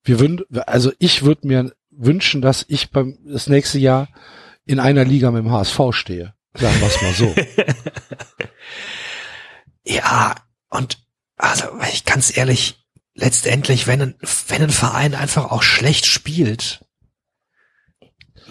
[0.04, 4.08] Wir würden, also ich würde mir wünschen, dass ich beim das nächste Jahr
[4.66, 6.34] in einer Liga mit dem HSV stehe.
[6.54, 7.34] Sagen wir es mal so.
[9.84, 10.36] Ja,
[10.70, 10.98] und
[11.36, 12.81] also ich ganz ehrlich,
[13.14, 14.14] letztendlich, wenn ein,
[14.48, 16.84] wenn ein Verein einfach auch schlecht spielt,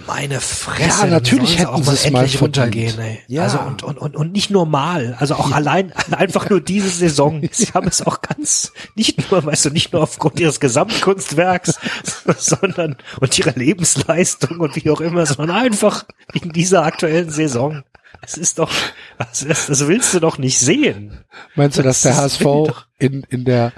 [0.07, 3.19] meine Fresse, Ja, natürlich hätten es mal endlich runtergehen, verdient.
[3.19, 3.35] ey.
[3.35, 3.43] Ja.
[3.43, 7.47] Also und, und, und, und nicht normal, also auch allein einfach nur diese Saison.
[7.51, 11.79] Sie haben es auch ganz nicht nur, weißt du, nicht nur aufgrund ihres Gesamtkunstwerks,
[12.37, 17.83] sondern und ihrer Lebensleistung und wie auch immer, sondern einfach in dieser aktuellen Saison.
[18.21, 18.71] Das ist doch,
[19.17, 21.23] das, das, willst du doch nicht sehen.
[21.55, 23.73] Meinst du, dass der Das will HSV in, in der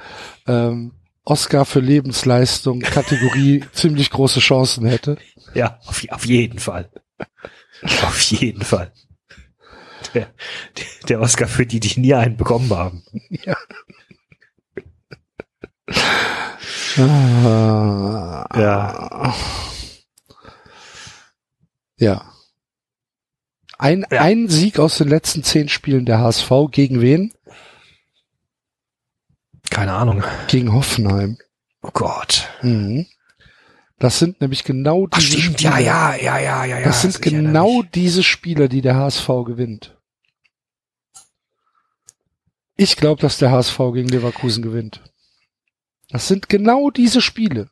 [0.47, 0.93] ähm,
[1.25, 5.17] Oscar für Lebensleistung Kategorie ziemlich große Chancen hätte?
[5.53, 6.89] Ja, auf, auf jeden Fall.
[8.03, 8.91] Auf jeden Fall.
[10.13, 10.27] Der,
[11.09, 13.03] der Oscar für die, die nie einen bekommen haben.
[16.97, 19.33] Ah, Ja.
[21.97, 22.29] Ja.
[23.77, 24.21] Ein, Ja.
[24.21, 27.33] ein Sieg aus den letzten zehn Spielen der HSV gegen wen?
[29.73, 30.23] Keine Ahnung.
[30.47, 31.37] Gegen Hoffenheim.
[31.81, 32.47] Oh Gott.
[32.61, 33.07] Mhm.
[33.97, 35.61] Das sind nämlich genau Ach, diese stimmt.
[35.61, 35.79] Spieler.
[35.79, 36.85] Ja, ja, ja, ja, ja, ja.
[36.85, 39.97] Das sind genau diese Spieler, die der HSV gewinnt.
[42.75, 45.01] Ich glaube, dass der HSV gegen Leverkusen gewinnt.
[46.09, 47.69] Das sind genau diese Spiele.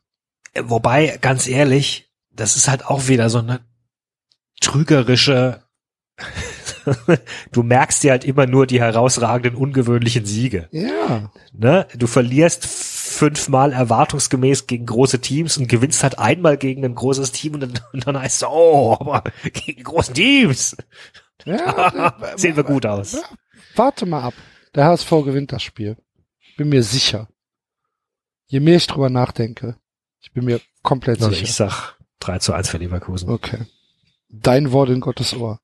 [0.54, 3.60] Wobei, ganz ehrlich, das ist halt auch wieder so eine
[4.60, 5.62] trügerische,
[7.52, 10.68] du merkst dir halt immer nur die herausragenden, ungewöhnlichen Siege.
[10.70, 11.30] Ja.
[11.52, 11.86] Ne?
[11.96, 17.54] Du verlierst fünfmal erwartungsgemäß gegen große Teams und gewinnst halt einmal gegen ein großes Team
[17.54, 20.76] und dann, und dann heißt es, oh, aber gegen die großen Teams
[21.44, 23.12] ja sehen wir gut aus.
[23.12, 23.22] Ja,
[23.74, 24.34] warte mal ab.
[24.74, 25.96] Der HSV gewinnt das Spiel.
[26.56, 27.28] Bin mir sicher.
[28.46, 29.76] Je mehr ich drüber nachdenke,
[30.20, 31.42] ich bin mir komplett sicher.
[31.42, 33.28] ich sag 3 zu 1 für Leverkusen.
[33.30, 33.66] Okay.
[34.28, 35.60] Dein Wort in Gottes Ohr.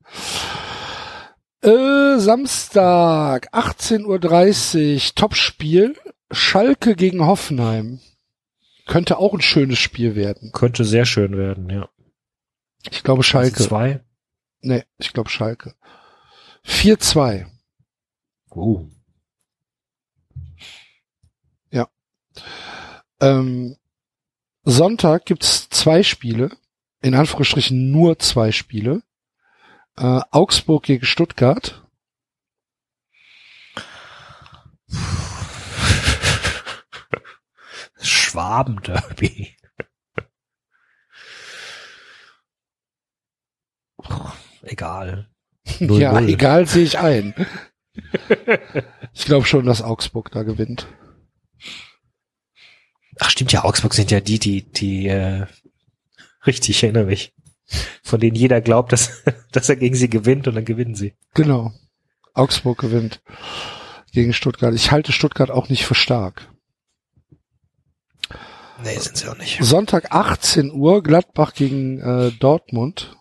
[1.61, 4.05] Äh, Samstag, 18.30
[4.95, 5.97] Uhr, Topspiel.
[6.31, 8.01] Schalke gegen Hoffenheim.
[8.87, 10.53] Könnte auch ein schönes Spiel werden.
[10.53, 11.89] Könnte sehr schön werden, ja.
[12.91, 13.63] Ich glaube Schalke.
[13.63, 14.01] Zwei.
[14.61, 15.75] Nee, ich glaube Schalke.
[16.67, 17.47] 4-2.
[18.55, 18.89] Uh.
[23.21, 23.77] Ähm,
[24.65, 26.51] Sonntag gibt's zwei Spiele.
[27.01, 29.03] In Anführungsstrichen nur zwei Spiele.
[29.99, 31.83] Äh, Augsburg gegen Stuttgart.
[38.01, 39.57] Schwabenderby.
[44.63, 45.29] Egal.
[45.81, 46.29] Null, ja, null.
[46.29, 47.35] egal, sehe ich ein.
[49.13, 50.87] ich glaube schon, dass Augsburg da gewinnt.
[53.19, 55.47] Ach stimmt ja, Augsburg sind ja die, die, die, äh,
[56.47, 57.35] richtig, ich erinnere mich.
[58.03, 59.23] Von denen jeder glaubt, dass,
[59.53, 61.15] dass er gegen sie gewinnt und dann gewinnen sie.
[61.35, 61.73] Genau.
[62.35, 63.21] Augsburg gewinnt
[64.13, 64.75] gegen Stuttgart.
[64.75, 66.49] Ich halte Stuttgart auch nicht für stark.
[68.83, 69.59] Nee, sind sie auch nicht.
[69.63, 73.17] Sonntag 18 Uhr Gladbach gegen äh, Dortmund.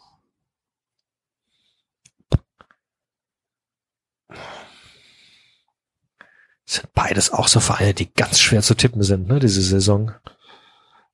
[6.66, 10.11] Sind beides auch so Vereine, die ganz schwer zu tippen sind, ne, diese Saison.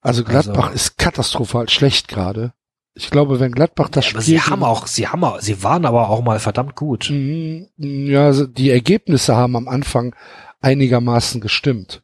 [0.00, 2.52] Also Gladbach Also- ist katastrophal schlecht gerade.
[2.96, 5.62] Ich glaube, wenn Gladbach das Ja, aber Spiel sie haben auch, sie haben auch, sie
[5.64, 7.10] waren aber auch mal verdammt gut.
[7.10, 10.14] Mhm, Ja, also die Ergebnisse haben am Anfang
[10.60, 12.02] einigermaßen gestimmt.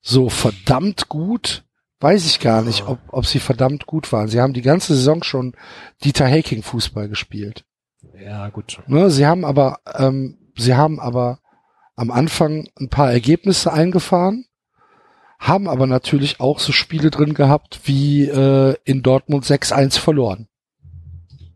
[0.00, 1.64] So verdammt gut,
[2.00, 4.28] weiß ich gar nicht, ob, ob sie verdammt gut waren.
[4.28, 5.54] Sie haben die ganze Saison schon
[6.02, 7.64] Dieter Hacking Fußball gespielt.
[8.22, 8.80] Ja, gut.
[8.86, 11.38] Ne, sie haben aber, ähm, sie haben aber
[11.96, 14.46] am Anfang ein paar Ergebnisse eingefahren,
[15.46, 20.48] haben aber natürlich auch so Spiele drin gehabt wie äh, in Dortmund 6-1 verloren.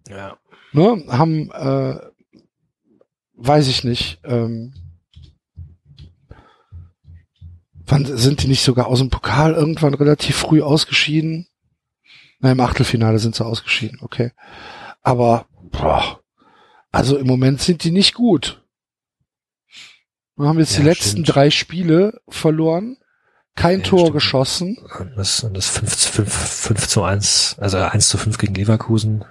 [0.08, 0.36] Ja.
[0.72, 1.98] ne, haben, äh,
[3.34, 4.74] weiß ich nicht, ähm,
[7.86, 11.46] wann sind die nicht sogar aus dem Pokal irgendwann relativ früh ausgeschieden?
[12.40, 14.32] Na, im Achtelfinale sind sie ausgeschieden, okay.
[15.02, 16.20] Aber, boah,
[16.92, 18.62] also im Moment sind die nicht gut.
[20.36, 21.34] Wir haben jetzt die Ja, letzten stimmt.
[21.34, 22.98] drei Spiele verloren,
[23.58, 24.12] kein Ja, Tor stimmt.
[24.14, 24.76] geschossen.
[24.98, 28.54] Und das, und das 5, zu 5, 5 zu 1, also 1 zu 5 gegen
[28.54, 29.24] Leverkusen.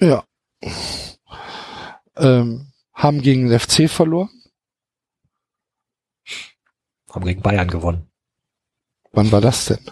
[0.00, 0.24] Ja.
[2.16, 4.30] Ähm, haben gegen den FC verloren.
[7.10, 8.08] Haben gegen Bayern gewonnen.
[9.12, 9.90] Wann war das denn?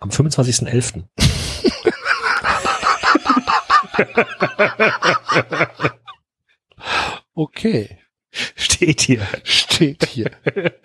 [0.00, 1.04] Am 25.11.
[7.36, 7.98] Okay,
[8.30, 9.26] Steht hier.
[9.44, 10.30] steht hier.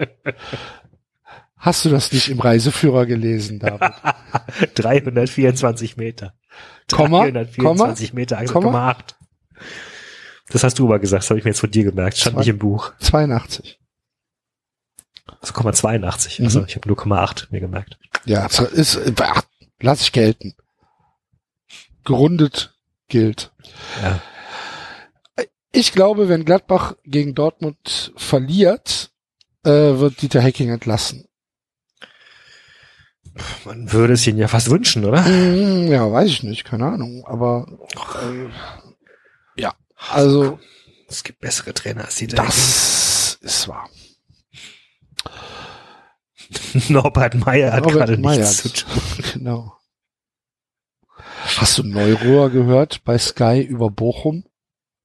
[1.60, 3.92] Hast du das nicht im Reiseführer gelesen, David?
[4.76, 6.34] 324 Meter.
[6.90, 8.66] Komma, 324 Meter, also Komma.
[8.68, 9.16] Komma 8.
[10.50, 12.18] Das hast du aber gesagt, das habe ich mir jetzt von dir gemerkt.
[12.18, 12.40] Stand Zwei.
[12.42, 12.94] nicht im Buch.
[13.00, 13.80] 82.
[15.42, 16.40] Also Komma 82.
[16.40, 16.46] Mhm.
[16.46, 18.00] Also ich habe nur Komma 8 mir gemerkt.
[18.26, 19.44] Ja, es ist, ach,
[19.82, 20.56] lass ich gelten.
[22.06, 22.74] Gerundet
[23.10, 23.52] gilt.
[24.02, 24.22] Ja.
[25.72, 29.12] Ich glaube, wenn Gladbach gegen Dortmund verliert,
[29.64, 31.26] äh, wird Dieter Hecking entlassen.
[33.66, 35.24] Man würde es ihnen ja fast wünschen, oder?
[35.26, 37.24] Hm, Ja, weiß ich nicht, keine Ahnung.
[37.26, 37.66] Aber
[38.24, 39.74] äh, ja,
[40.12, 40.60] also
[41.08, 43.90] Es gibt bessere Trainer als die das ist wahr.
[46.90, 48.40] Norbert Meyer hat Robert gerade Meyer.
[48.40, 49.02] nichts zu tun.
[49.34, 49.74] Genau.
[51.58, 54.44] Hast du Neurohr gehört bei Sky über Bochum?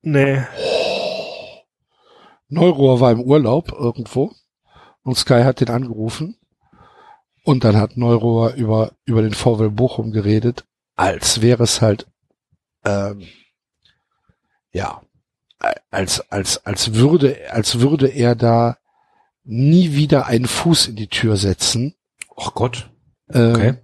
[0.02, 0.42] Nee.
[2.48, 4.32] Neurohr war im Urlaub irgendwo
[5.02, 6.36] und Sky hat den angerufen
[7.44, 10.64] und dann hat Neurohr über, über den VW Bochum geredet,
[10.96, 12.06] als wäre es halt
[12.84, 13.22] ähm,
[14.72, 15.02] ja,
[15.90, 18.76] als, als, als würde, als würde er da
[19.44, 21.94] nie wieder einen Fuß in die Tür setzen,
[22.36, 22.90] Oh Gott.
[23.28, 23.74] äh, Okay.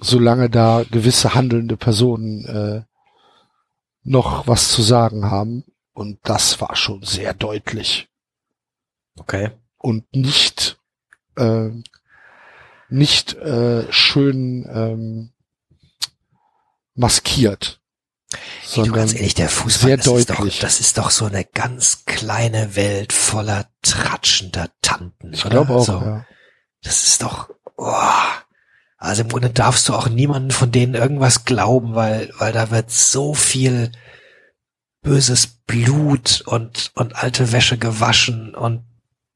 [0.00, 2.82] solange da gewisse handelnde Personen äh,
[4.02, 5.64] noch was zu sagen haben.
[5.92, 8.08] Und das war schon sehr deutlich
[9.18, 9.50] Okay.
[9.78, 10.78] und nicht
[11.36, 11.70] äh,
[12.88, 15.32] nicht äh, schön ähm,
[16.94, 17.80] maskiert,
[18.32, 21.26] Ey, du sondern ganz ehrlich, der Fußball, sehr das, ist doch, das ist doch so
[21.26, 25.32] eine ganz kleine Welt voller tratschender Tanten.
[25.32, 25.84] ich glaube auch.
[25.84, 26.26] So, Ja.
[26.82, 27.92] Das ist doch, oh.
[28.98, 32.90] also im Grunde darfst du auch niemanden von denen irgendwas glauben, weil, weil da wird
[32.90, 33.92] so viel
[35.02, 38.84] böses Blut und, und alte Wäsche gewaschen und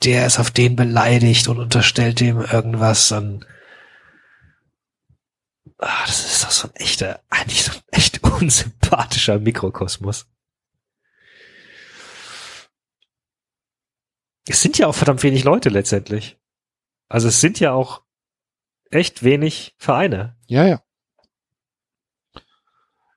[0.03, 3.47] der ist auf den beleidigt und unterstellt dem irgendwas und
[5.79, 10.27] ah, das ist doch so ein echter, eigentlich so ein echt unsympathischer Mikrokosmos.
[14.49, 16.39] Es sind ja auch verdammt wenig Leute letztendlich.
[17.09, 18.03] Also es sind ja auch
[18.91, 20.37] echt wenig Vereine.
[20.47, 20.83] Ja, ja.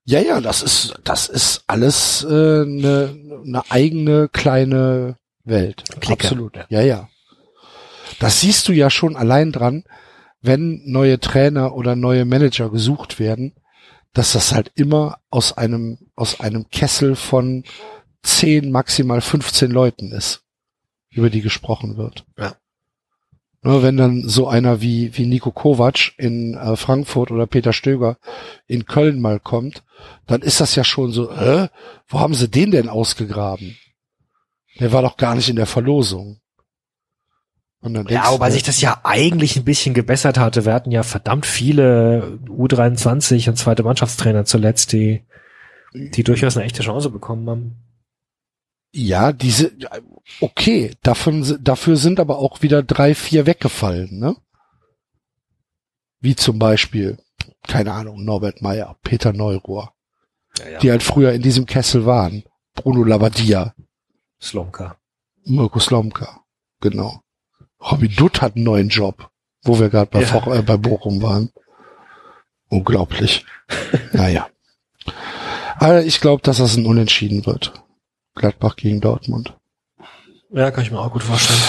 [0.06, 5.84] Ja, ja, das ist, das ist alles eine äh, ne ne eigene kleine Welt.
[6.00, 6.26] Clique.
[6.26, 6.58] Absolut.
[6.70, 7.10] Ja, ja.
[8.20, 9.84] Das siehst du ja schon allein dran,
[10.42, 13.54] wenn neue Trainer oder neue Manager gesucht werden,
[14.14, 17.64] dass das halt immer aus einem, aus einem Kessel von
[18.24, 20.44] 10, maximal 15 Leuten ist,
[21.10, 22.26] über die gesprochen wird.
[22.38, 22.56] Ja.
[23.66, 28.18] Ne, wenn dann so einer wie, wie Nico Kovac in äh, Frankfurt oder Peter Stöger
[28.68, 29.84] in Köln mal kommt,
[30.28, 31.70] dann ist das ja schon so, hä?
[32.08, 33.78] Wo haben sie den denn ausgegraben?
[34.80, 36.40] Der war doch gar nicht in der Verlosung.
[38.08, 40.66] Ja, wobei du, sich das ja eigentlich ein bisschen gebessert hatte.
[40.66, 45.26] Wir hatten ja verdammt viele U23 und zweite Mannschaftstrainer zuletzt, die,
[45.93, 47.76] die durchaus eine echte Chance bekommen haben.
[48.93, 49.72] Ja, diese,
[50.40, 54.38] okay, davon, dafür sind aber auch wieder drei, vier weggefallen, ne?
[56.22, 57.18] Wie zum Beispiel,
[57.68, 59.93] keine Ahnung, Norbert Meyer, Peter Neurohr,
[60.60, 60.80] Ja, ja.
[60.80, 62.43] die halt früher in diesem Kessel waren.
[62.76, 63.74] Bruno Labbadia,
[64.44, 64.98] Slomka.
[65.46, 66.42] Mirko Slomka,
[66.82, 67.22] genau.
[67.80, 69.30] Robin Dutt hat einen neuen Job,
[69.64, 70.54] wo wir gerade bei, Ja.
[70.54, 71.50] Äh, bei Bochum waren.
[72.70, 73.46] Unglaublich.
[74.14, 74.50] naja.
[75.78, 77.74] Aber ich glaube, dass das ein Unentschieden wird.
[78.36, 79.56] Gladbach gegen Dortmund.
[80.52, 81.60] Ja, kann ich mir auch gut vorstellen.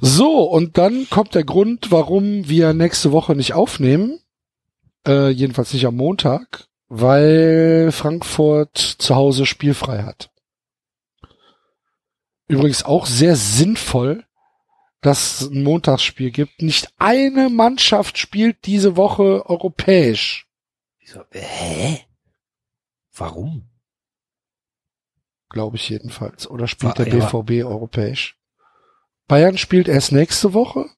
[0.00, 4.20] So, und dann kommt der Grund, warum wir nächste Woche nicht aufnehmen.
[5.06, 10.30] Äh, jedenfalls nicht am Montag, weil Frankfurt zu Hause spielfrei hat.
[12.48, 14.24] Übrigens auch sehr sinnvoll,
[15.00, 16.62] dass es ein Montagsspiel gibt.
[16.62, 20.46] Nicht eine Mannschaft spielt diese Woche europäisch,
[21.00, 21.22] Wieso?
[21.32, 22.00] Hä?
[23.14, 23.64] Warum?
[25.50, 26.48] glaube ich jedenfalls.
[26.48, 27.24] Oder spielt Wa- der ja.
[27.30, 28.36] BVB europäisch?
[29.26, 30.90] Bayern spielt erst nächste Woche?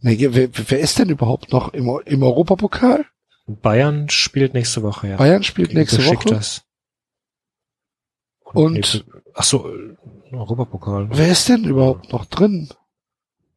[0.00, 3.04] Nee, wer, wer ist denn überhaupt noch im, im Europapokal?
[3.46, 5.16] Bayern spielt nächste Woche, ja.
[5.16, 6.16] Bayern spielt nächste Woche.
[6.16, 6.65] Besiktas.
[8.54, 9.96] Und- ach so, äh,
[10.32, 11.08] Europapokal.
[11.10, 12.68] Wer ist denn überhaupt noch drin?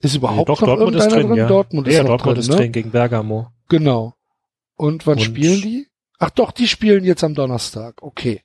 [0.01, 1.47] Ist überhaupt Doch, noch Dortmund ist irgendeiner drin, ja.
[1.47, 2.55] Dortmund ist ja, noch Dortmund drin, ist ne?
[2.55, 3.47] drin gegen Bergamo.
[3.67, 4.13] Genau.
[4.75, 5.87] Und wann Und- spielen die?
[6.19, 8.01] Ach doch, die spielen jetzt am Donnerstag.
[8.01, 8.43] Okay.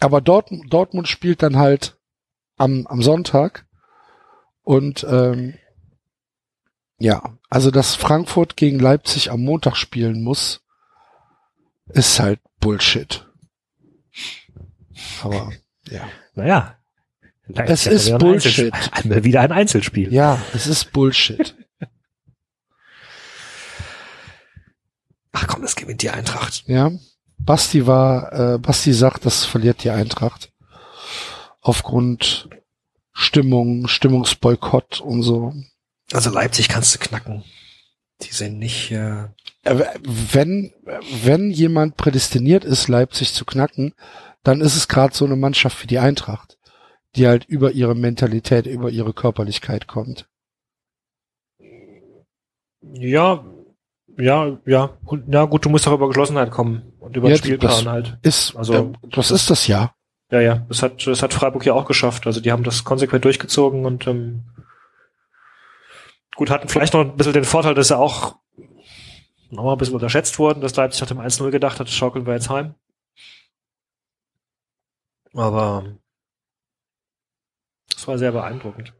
[0.00, 1.98] Aber Dortmund, Dortmund spielt dann halt
[2.56, 3.66] am, am Sonntag.
[4.62, 5.54] Und ähm,
[6.98, 10.62] ja, also dass Frankfurt gegen Leipzig am Montag spielen muss,
[11.88, 13.26] ist halt Bullshit.
[15.22, 15.52] Aber
[15.90, 16.08] ja.
[16.34, 16.76] Naja.
[17.52, 18.72] Es ist Bullshit.
[18.92, 20.12] Einmal wieder ein Einzelspiel.
[20.12, 21.56] Ja, es ist Bullshit.
[25.32, 26.64] Ach komm, das gewinnt die Eintracht.
[26.66, 26.92] Ja.
[27.38, 30.52] Basti war, äh, Basti sagt, das verliert die Eintracht.
[31.60, 32.48] Aufgrund
[33.12, 35.54] Stimmung, Stimmungsboykott und so.
[36.12, 37.44] Also Leipzig kannst du knacken.
[38.22, 39.24] Die sind nicht, äh,
[39.62, 40.72] Äh, Wenn,
[41.22, 43.94] wenn jemand prädestiniert ist, Leipzig zu knacken,
[44.42, 46.58] dann ist es gerade so eine Mannschaft wie die Eintracht,
[47.16, 50.26] die halt über ihre Mentalität, über ihre Körperlichkeit kommt.
[52.82, 53.44] Ja,
[54.18, 54.96] ja, ja.
[55.04, 57.86] Und ja gut, du musst auch über Geschlossenheit kommen und über Ja, den Spielplan das-
[57.86, 58.18] halt.
[58.22, 59.94] Ist, Also, äh, das ist das ja.
[60.30, 60.66] Ja, ja.
[60.68, 62.26] Das hat, das hat Freiburg ja auch geschafft.
[62.26, 64.44] Also die haben das konsequent durchgezogen und ähm,
[66.36, 68.36] gut, hatten vielleicht noch ein bisschen den Vorteil, dass sie auch
[69.50, 72.34] noch mal ein bisschen unterschätzt wurden, dass Leipzig nach dem 1-0 gedacht hat, schaukeln wir
[72.34, 72.74] jetzt heim.
[75.32, 75.98] Aber
[77.92, 78.94] das war sehr beeindruckend.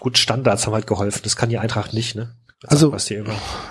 [0.00, 1.22] Gut, Standards haben halt geholfen.
[1.22, 2.36] Das kann die Eintracht nicht, ne?
[2.60, 2.96] Das Also-.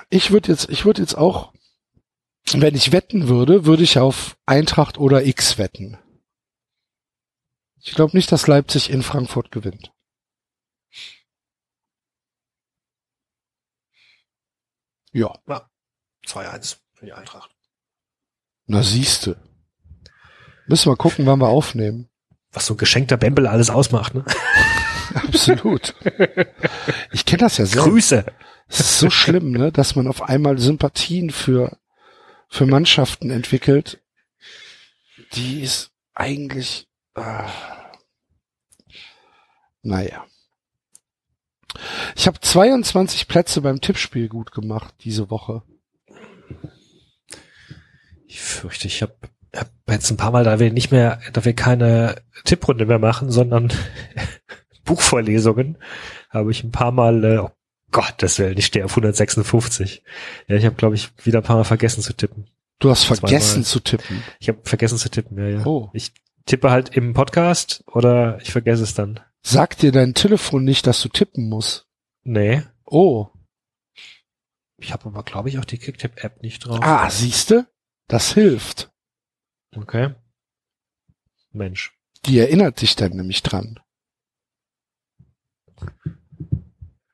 [0.10, 1.54] Ich würde jetzt, ich würde jetzt auch
[2.54, 5.98] wenn ich wetten würde, würde ich auf Eintracht oder X wetten.
[7.82, 9.92] Ich glaube nicht, dass Leipzig in Frankfurt gewinnt.
[15.14, 15.40] Ja,
[16.26, 17.54] 2-1 für die Eintracht.
[18.66, 19.51] na siehste.
[20.68, 22.10] Müssen wir gucken, wann wir aufnehmen.
[22.52, 24.26] Was so ein geschenkter Bembel alles ausmacht, ne?
[25.14, 25.96] Absolut.
[27.12, 27.90] Ich kenne das ja selber.
[27.90, 28.26] Grüße.
[28.68, 31.78] Es ist so schlimm, ne, dass man auf einmal Sympathien für,
[32.48, 34.02] für Mannschaften entwickelt,
[35.34, 37.50] die ist eigentlich, ah,
[39.82, 40.26] naja.
[42.16, 45.64] Ich habe 22 Plätze beim Tippspiel gut gemacht diese Woche.
[48.26, 49.16] Ich fürchte, ich habe
[49.56, 53.32] hab jetzt ein paar Mal, da wir nicht mehr, da wir keine Tipprunde mehr machen,
[53.32, 53.72] sondern
[54.86, 55.78] Buchvorlesungen,
[56.30, 57.52] habe ich ein paar Mal, äh, oh
[57.92, 60.04] Gott, das Willen, ich stehe auf 156.
[60.48, 62.50] Ja, ich habe, glaube ich, wieder ein paar Mal vergessen zu tippen.
[62.80, 63.66] Du hast vergessen Zweimal.
[63.66, 64.24] zu tippen.
[64.40, 65.66] Ich habe vergessen zu tippen, ja, ja.
[65.66, 65.90] Oh.
[65.94, 66.14] Ich
[66.46, 69.20] tippe halt im Podcast oder ich vergesse es dann.
[69.44, 71.88] Sag dir dein Telefon nicht, dass du tippen musst.
[72.24, 72.64] Nee.
[72.86, 73.28] Oh.
[74.78, 76.80] Ich habe aber, glaube ich, auch die Kicktip-App nicht drauf.
[76.82, 77.68] Ah, siehste?
[78.08, 78.91] Das hilft.
[79.76, 80.16] Okay.
[81.52, 81.94] Mensch.
[82.26, 83.80] Die erinnert dich dann nämlich dran.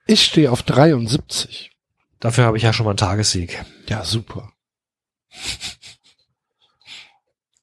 [0.06, 1.72] Ich stehe auf 73.
[2.20, 3.64] Dafür habe ich ja schon mal einen Tagessieg.
[3.88, 4.54] Ja, super.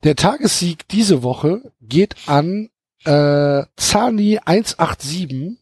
[0.05, 2.71] Der Tagessieg diese Woche geht an
[3.05, 5.59] äh, Zani 187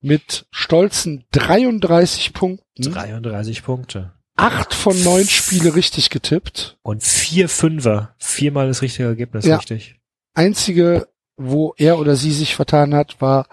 [0.00, 2.82] mit stolzen 33 Punkten.
[2.82, 4.12] 33 Punkte.
[4.42, 6.76] Acht von neun Spiele richtig getippt.
[6.82, 8.14] Und vier Fünfer.
[8.18, 9.56] Viermal das richtige Ergebnis, Ja.
[9.56, 10.00] richtig.
[10.34, 13.46] Einzige, wo er oder sie sich vertan hat, war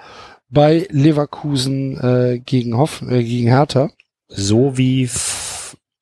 [0.50, 3.92] bei Leverkusen äh, gegen Hoff äh, gegen Hertha.
[4.27, 5.09] So wie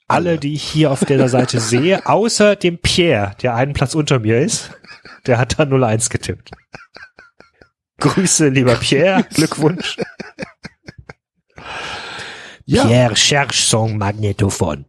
[0.08, 4.20] alle, die ich hier auf der Seite sehe, außer dem Pierre, der einen Platz unter
[4.20, 4.72] mir ist.
[5.26, 6.52] Der hat da 0-1 getippt.
[8.00, 9.24] Grüße, lieber Pierre.
[9.34, 9.98] Glückwunsch.
[12.70, 12.86] Ja.
[12.86, 14.86] Pierre cherche son Magnetophon.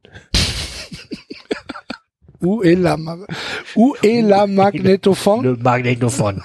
[2.41, 3.25] Uela, Ma-
[3.77, 5.43] Uela Magnetophon.
[5.43, 6.43] Le Magnetophon.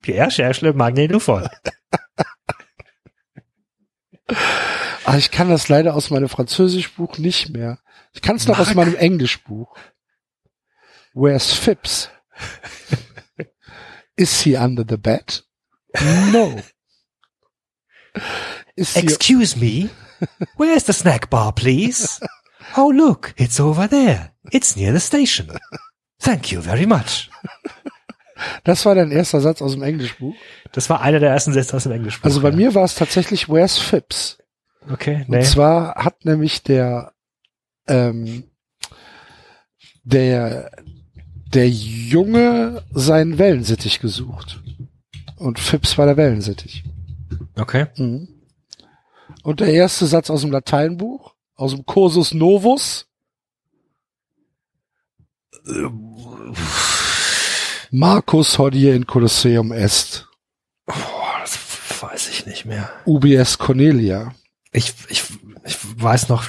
[0.00, 1.48] Pierre cherche le Magnetophon.
[5.04, 7.78] Ah, ich kann das leider aus meinem Französischbuch nicht mehr.
[8.12, 8.88] Ich kann es noch aus Mark.
[8.88, 9.76] meinem Englischbuch.
[11.14, 12.10] Where's Phipps?
[14.16, 15.42] Is he under the bed?
[16.32, 16.60] No.
[18.78, 19.90] Is Excuse me.
[20.56, 22.20] Where's the snack bar, please?
[22.76, 24.30] Oh, look, it's over there.
[24.52, 25.48] It's near the station.
[26.20, 27.28] Thank you very much.
[28.62, 30.34] das war dein erster Satz aus dem Englischbuch.
[30.70, 32.22] Das war einer der ersten Sätze aus dem Englischen.
[32.22, 34.38] Also bei mir war es tatsächlich Where's Phipps?
[34.88, 35.42] Okay, Und nee.
[35.42, 37.12] zwar hat nämlich der,
[37.88, 38.44] ähm,
[40.04, 40.70] der,
[41.52, 44.62] der Junge seinen Wellensittich gesucht.
[45.36, 46.84] Und Phipps war der Wellensittich.
[47.56, 47.86] Okay.
[47.96, 48.37] Mhm.
[49.42, 53.06] Und der erste Satz aus dem Lateinbuch, aus dem Cursus Novus.
[57.90, 60.28] Marcus hodie in Colosseum est.
[60.86, 60.96] Boah,
[61.40, 61.58] das
[62.00, 62.90] weiß ich nicht mehr.
[63.06, 64.34] UBS Cornelia.
[64.72, 65.24] Ich, ich,
[65.68, 66.44] ich weiß noch,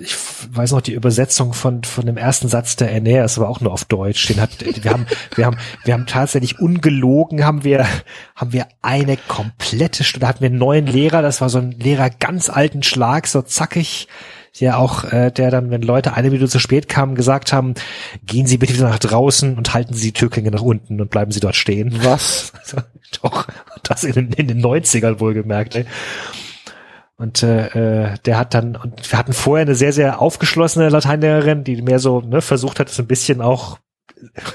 [0.00, 0.14] ich,
[0.52, 3.84] weiß noch die Übersetzung von, von dem ersten Satz der Aeneas, aber auch nur auf
[3.84, 4.26] Deutsch.
[4.28, 7.86] Den hat, wir haben, wir haben, wir haben tatsächlich ungelogen, haben wir,
[8.34, 12.08] haben wir eine komplette Stunde, hatten wir einen neuen Lehrer, das war so ein Lehrer
[12.10, 14.08] ganz alten Schlag, so zackig,
[14.60, 17.74] der auch, äh, der dann, wenn Leute eine Minute zu spät kamen, gesagt haben,
[18.24, 21.30] gehen Sie bitte wieder nach draußen und halten Sie die Türklinge nach unten und bleiben
[21.32, 21.98] Sie dort stehen.
[22.04, 22.52] Was?
[23.22, 23.46] Doch,
[23.82, 25.74] das in, den- in den 90ern wohlgemerkt.
[25.76, 25.84] Ey.
[27.18, 31.64] Und äh, äh, der hat dann, und wir hatten vorher eine sehr, sehr aufgeschlossene Lateinlehrerin,
[31.64, 33.78] die mehr so ne, versucht hat, es ein bisschen auch,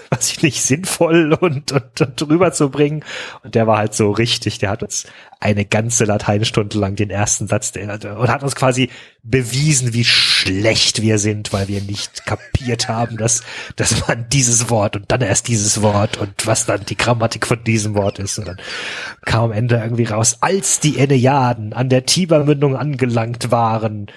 [0.09, 3.03] weiß ich nicht, sinnvoll und, und, und drüber zu bringen.
[3.43, 5.06] Und der war halt so richtig, der hat uns
[5.40, 8.90] eine ganze Lateinstunde lang den ersten Satz der, und hat uns quasi
[9.23, 13.43] bewiesen, wie schlecht wir sind, weil wir nicht kapiert haben, dass,
[13.75, 17.64] dass man dieses Wort und dann erst dieses Wort und was dann die Grammatik von
[17.64, 18.40] diesem Wort ist.
[18.40, 18.57] Und dann
[19.25, 24.07] kam am Ende irgendwie raus, als die Enneaden an der Tibermündung angelangt waren.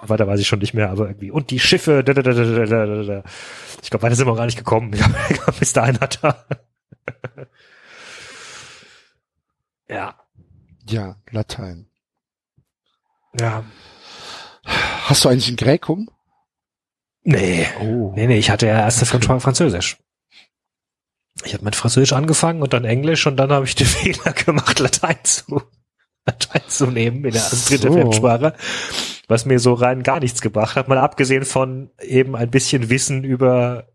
[0.00, 1.30] Weiter weiß ich schon nicht mehr, aber irgendwie.
[1.30, 2.04] Und die Schiffe.
[2.04, 3.22] Da, da, da, da, da, da, da.
[3.82, 4.92] Ich glaube, weiter sind wir auch gar nicht gekommen.
[5.30, 6.44] Ich glaub, bis dahin hat er.
[9.88, 10.14] ja.
[10.88, 11.88] Ja, Latein.
[13.38, 13.64] Ja.
[14.64, 16.10] Hast du eigentlich ein Gräkum?
[17.22, 17.66] Nee.
[17.80, 18.12] Oh.
[18.14, 19.98] Nee, nee, ich hatte ja erst Fran- Französisch.
[21.44, 24.78] Ich habe mit Französisch angefangen und dann Englisch und dann habe ich den Fehler gemacht,
[24.78, 25.62] Latein zu,
[26.38, 27.94] teilzunehmen in der als dritte So.
[27.94, 28.54] Fremdsprache,
[29.28, 33.24] was mir so rein gar nichts gebracht hat, mal abgesehen von eben ein bisschen Wissen
[33.24, 33.88] über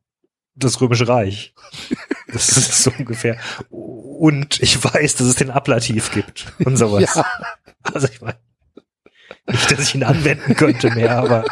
[0.55, 1.53] das Römische Reich.
[2.33, 3.37] Das ist so ungefähr.
[3.69, 7.13] Und ich weiß, dass es den Ablativ gibt und sowas.
[7.13, 7.25] Ja.
[7.83, 8.37] Also ich meine,
[9.47, 11.43] nicht, dass ich ihn anwenden könnte mehr, aber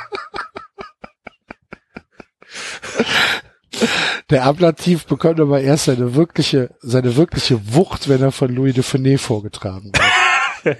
[4.29, 8.83] Der Ablativ bekommt aber erst seine wirkliche, seine wirkliche Wucht, wenn er von Louis de
[8.83, 10.18] Funès vorgetragen wird.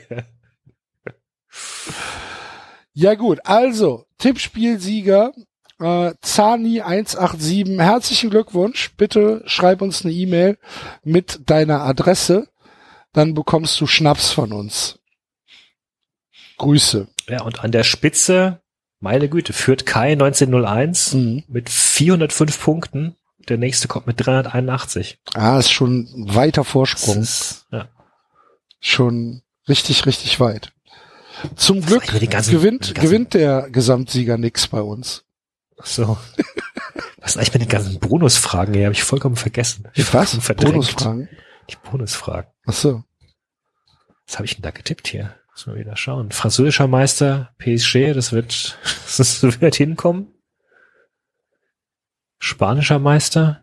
[2.94, 5.34] ja gut, also, Tippspielsieger,
[5.80, 8.92] äh, Zani 187, herzlichen Glückwunsch.
[8.98, 10.58] Bitte schreib uns eine E-Mail
[11.04, 12.48] mit deiner Adresse,
[13.14, 15.00] dann bekommst du Schnaps von uns.
[16.58, 17.08] Grüße.
[17.30, 18.62] ja, und an der Spitze,
[19.00, 21.44] meine Güte, führt Kai 1901 Mhm.
[21.48, 23.16] mit 405 Punkten.
[23.48, 25.18] Der nächste kommt mit 381.
[25.34, 27.20] Ah, ist schon ein weiter Vorsprung.
[27.22, 27.88] ist, ja.
[28.82, 30.74] Schon richtig, richtig weit.
[31.56, 35.24] Zum Glück die ganzen- gewinnt, die gewinnt der Gesamtsieger nix bei uns.
[35.84, 36.18] So.
[37.18, 38.86] Was ist eigentlich mit den ganzen Bonusfragen hier?
[38.86, 39.88] Habe ich vollkommen vergessen.
[39.94, 40.36] Ich Was?
[40.36, 40.74] verdrängt.
[40.74, 41.30] Bonusfragen?
[41.70, 42.52] Die Bonusfragen.
[42.66, 43.04] Ach so.
[44.28, 45.36] Was habe ich denn da getippt hier?
[45.52, 46.32] Muss mal wieder schauen.
[46.32, 48.78] Französischer Meister, PSG, das wird,
[49.18, 50.28] das wird hinkommen.
[52.40, 53.62] Spanischer Meister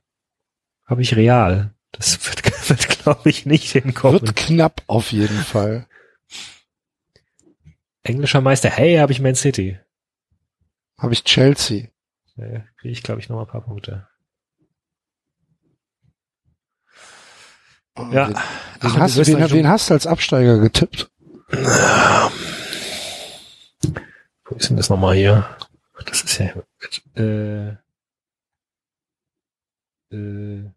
[0.86, 1.74] habe ich Real.
[1.92, 4.20] Das wird, wird glaube ich, nicht hinkommen.
[4.20, 5.86] Wird knapp auf jeden Fall.
[8.06, 9.78] Englischer Meister, hey, habe ich Man City.
[10.98, 11.88] Habe ich Chelsea.
[12.36, 14.08] Äh, Kriege ich, glaube ich, noch ein paar Punkte.
[17.96, 18.28] Ja.
[18.28, 18.36] Wen,
[18.80, 21.10] wen, hast, wen, euch wen hast du als Absteiger getippt?
[24.44, 25.56] Wo ist denn das nochmal hier?
[26.04, 26.52] Das ist ja,
[27.16, 27.70] äh,
[30.14, 30.70] äh,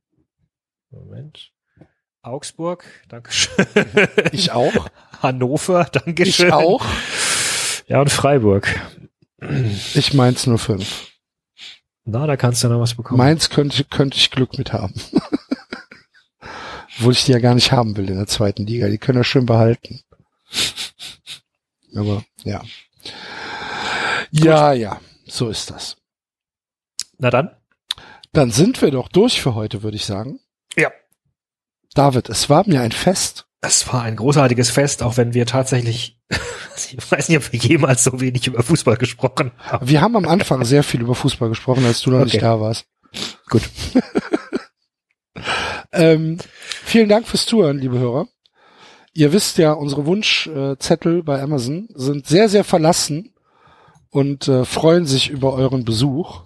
[0.90, 1.52] Moment.
[2.22, 3.66] Augsburg, Dankeschön.
[4.32, 4.90] Ich auch.
[5.22, 6.48] Hannover, Dankeschön.
[6.48, 6.86] Ich auch.
[7.88, 8.80] Ja, und Freiburg.
[9.94, 11.08] Ich meins nur fünf.
[12.06, 13.18] Na, da kannst du noch was bekommen.
[13.18, 14.94] Meins könnte, könnte ich Glück mit haben.
[16.98, 18.90] Obwohl ich die ja gar nicht haben will in der zweiten Liga.
[18.90, 20.02] Die können wir schön behalten.
[21.96, 22.62] Aber ja.
[24.32, 25.00] Ja, ja.
[25.26, 25.98] So ist das.
[27.18, 27.56] Na dann.
[28.34, 30.40] Dann sind wir doch durch für heute, würde ich sagen.
[30.76, 30.92] Ja.
[31.94, 33.48] David, es war mir ein Fest.
[33.62, 36.18] Es war ein großartiges Fest, auch wenn wir tatsächlich,
[36.76, 39.88] ich weiß nicht, ob wir jemals so wenig über Fußball gesprochen haben.
[39.88, 42.26] Wir haben am Anfang sehr viel über Fußball gesprochen, als du noch Okay.
[42.26, 42.86] nicht da warst.
[43.50, 43.64] Gut.
[45.92, 46.38] Ähm,
[46.84, 48.28] vielen Dank fürs Zuhören, liebe Hörer.
[49.14, 53.34] Ihr wisst ja, unsere Wunschzettel bei Amazon sind sehr, sehr verlassen
[54.12, 56.44] und äh, freuen sich über euren Besuch.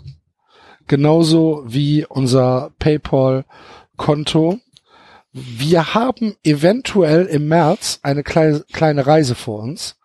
[0.88, 4.60] Genauso wie unser PayPal-Konto.
[5.34, 9.96] Wir haben eventuell im März eine kleine, kleine Reise vor uns.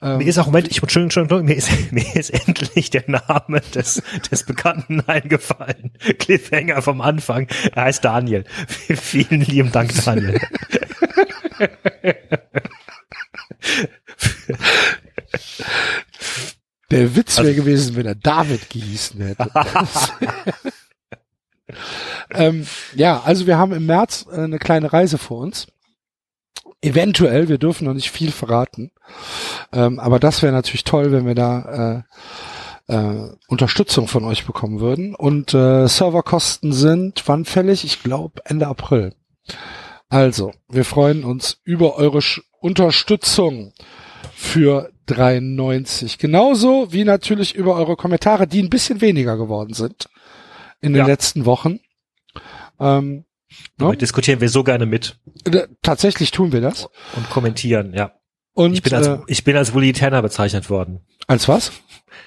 [0.00, 3.60] Ähm, Mir ist auch, Moment, ich, Entschuldigung, Entschuldigung, mir ist, mir ist endlich der Name
[3.74, 5.92] des, des Bekannten eingefallen.
[6.18, 7.46] Cliffhanger vom Anfang.
[7.74, 8.44] Er heißt Daniel.
[8.66, 10.40] Vielen lieben Dank, Daniel.
[16.90, 19.50] Der Witz wäre gewesen, wenn er David gehießen hätte.
[22.30, 25.66] Ähm, ja, also wir haben im März äh, eine kleine Reise vor uns.
[26.80, 28.92] Eventuell, wir dürfen noch nicht viel verraten.
[29.72, 32.04] Ähm, aber das wäre natürlich toll, wenn wir da
[32.88, 35.14] äh, äh, Unterstützung von euch bekommen würden.
[35.14, 37.84] Und äh, Serverkosten sind wann fällig?
[37.84, 39.14] Ich glaube Ende April.
[40.08, 43.72] Also, wir freuen uns über eure Sch Unterstützung
[44.34, 46.18] für 93.
[46.18, 50.08] Genauso wie natürlich über eure Kommentare, die ein bisschen weniger geworden sind
[50.80, 51.06] in den Ja.
[51.06, 51.80] letzten Wochen.
[52.80, 53.24] Ähm,
[53.78, 53.96] Aber ne?
[53.96, 55.18] diskutieren wir so gerne mit
[55.82, 56.88] Tatsächlich tun wir das.
[57.16, 58.12] und kommentieren, ja.
[58.54, 61.06] Und Ich bin als, äh, ich bin als Willy Tanner bezeichnet worden.
[61.26, 61.72] als was?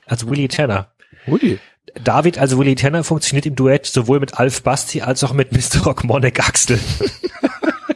[0.06, 0.94] Als Willy Tanner.
[1.28, 1.60] Uli.
[2.04, 5.84] David als Willy Tanner funktioniert im Duett sowohl mit Alf Basti als auch mit Mr.
[5.84, 6.80] Rockmonek Axel.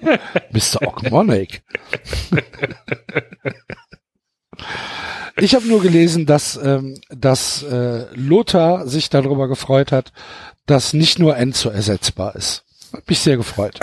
[0.52, 0.88] Mr.
[0.88, 1.64] Ogmonic.
[5.38, 10.14] Ich habe nur gelesen, dass, ähm, dass äh, Lothar sich darüber gefreut hat,
[10.66, 12.64] dass nicht nur Enzo ersetzbar ist.
[12.94, 13.80] Hat mich sehr gefreut.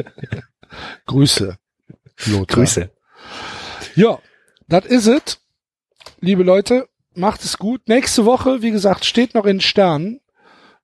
[1.06, 1.58] Grüße,
[2.26, 2.56] Lothar.
[2.56, 2.90] Grüße.
[3.94, 4.18] Ja,
[4.68, 5.38] das is it.
[6.20, 7.88] Liebe Leute, macht es gut.
[7.88, 10.20] Nächste Woche, wie gesagt, steht noch in den Sternen.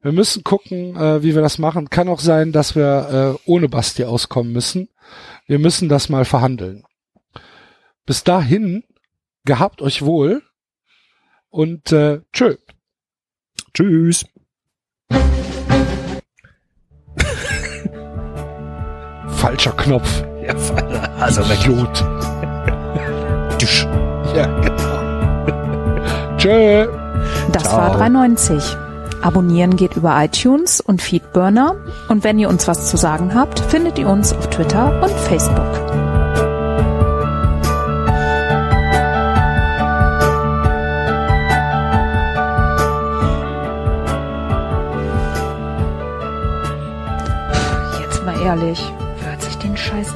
[0.02, 1.88] Wir müssen gucken, äh, wie wir das machen.
[1.88, 4.88] Kann auch sein, dass wir äh, ohne Basti auskommen müssen.
[5.46, 6.84] Wir müssen das mal verhandeln.
[8.04, 8.82] Bis dahin,
[9.44, 10.42] gehabt euch wohl
[11.50, 12.56] und äh, tschö.
[13.74, 14.26] Tschüss.
[19.28, 20.24] Falscher Knopf.
[20.42, 20.54] Ja.
[21.20, 21.42] Also.
[21.42, 21.94] Idiot.
[23.58, 23.86] Tschüss.
[24.34, 26.36] Ja, genau.
[26.38, 26.88] Tschö.
[27.52, 27.78] Das Ciao.
[27.78, 28.76] war 390.
[29.22, 31.76] Abonnieren geht über iTunes und Feedburner.
[32.08, 36.01] Und wenn ihr uns was zu sagen habt, findet ihr uns auf Twitter und Facebook.
[48.42, 48.92] Ehrlich,
[49.24, 50.14] hört sich den Scheiß?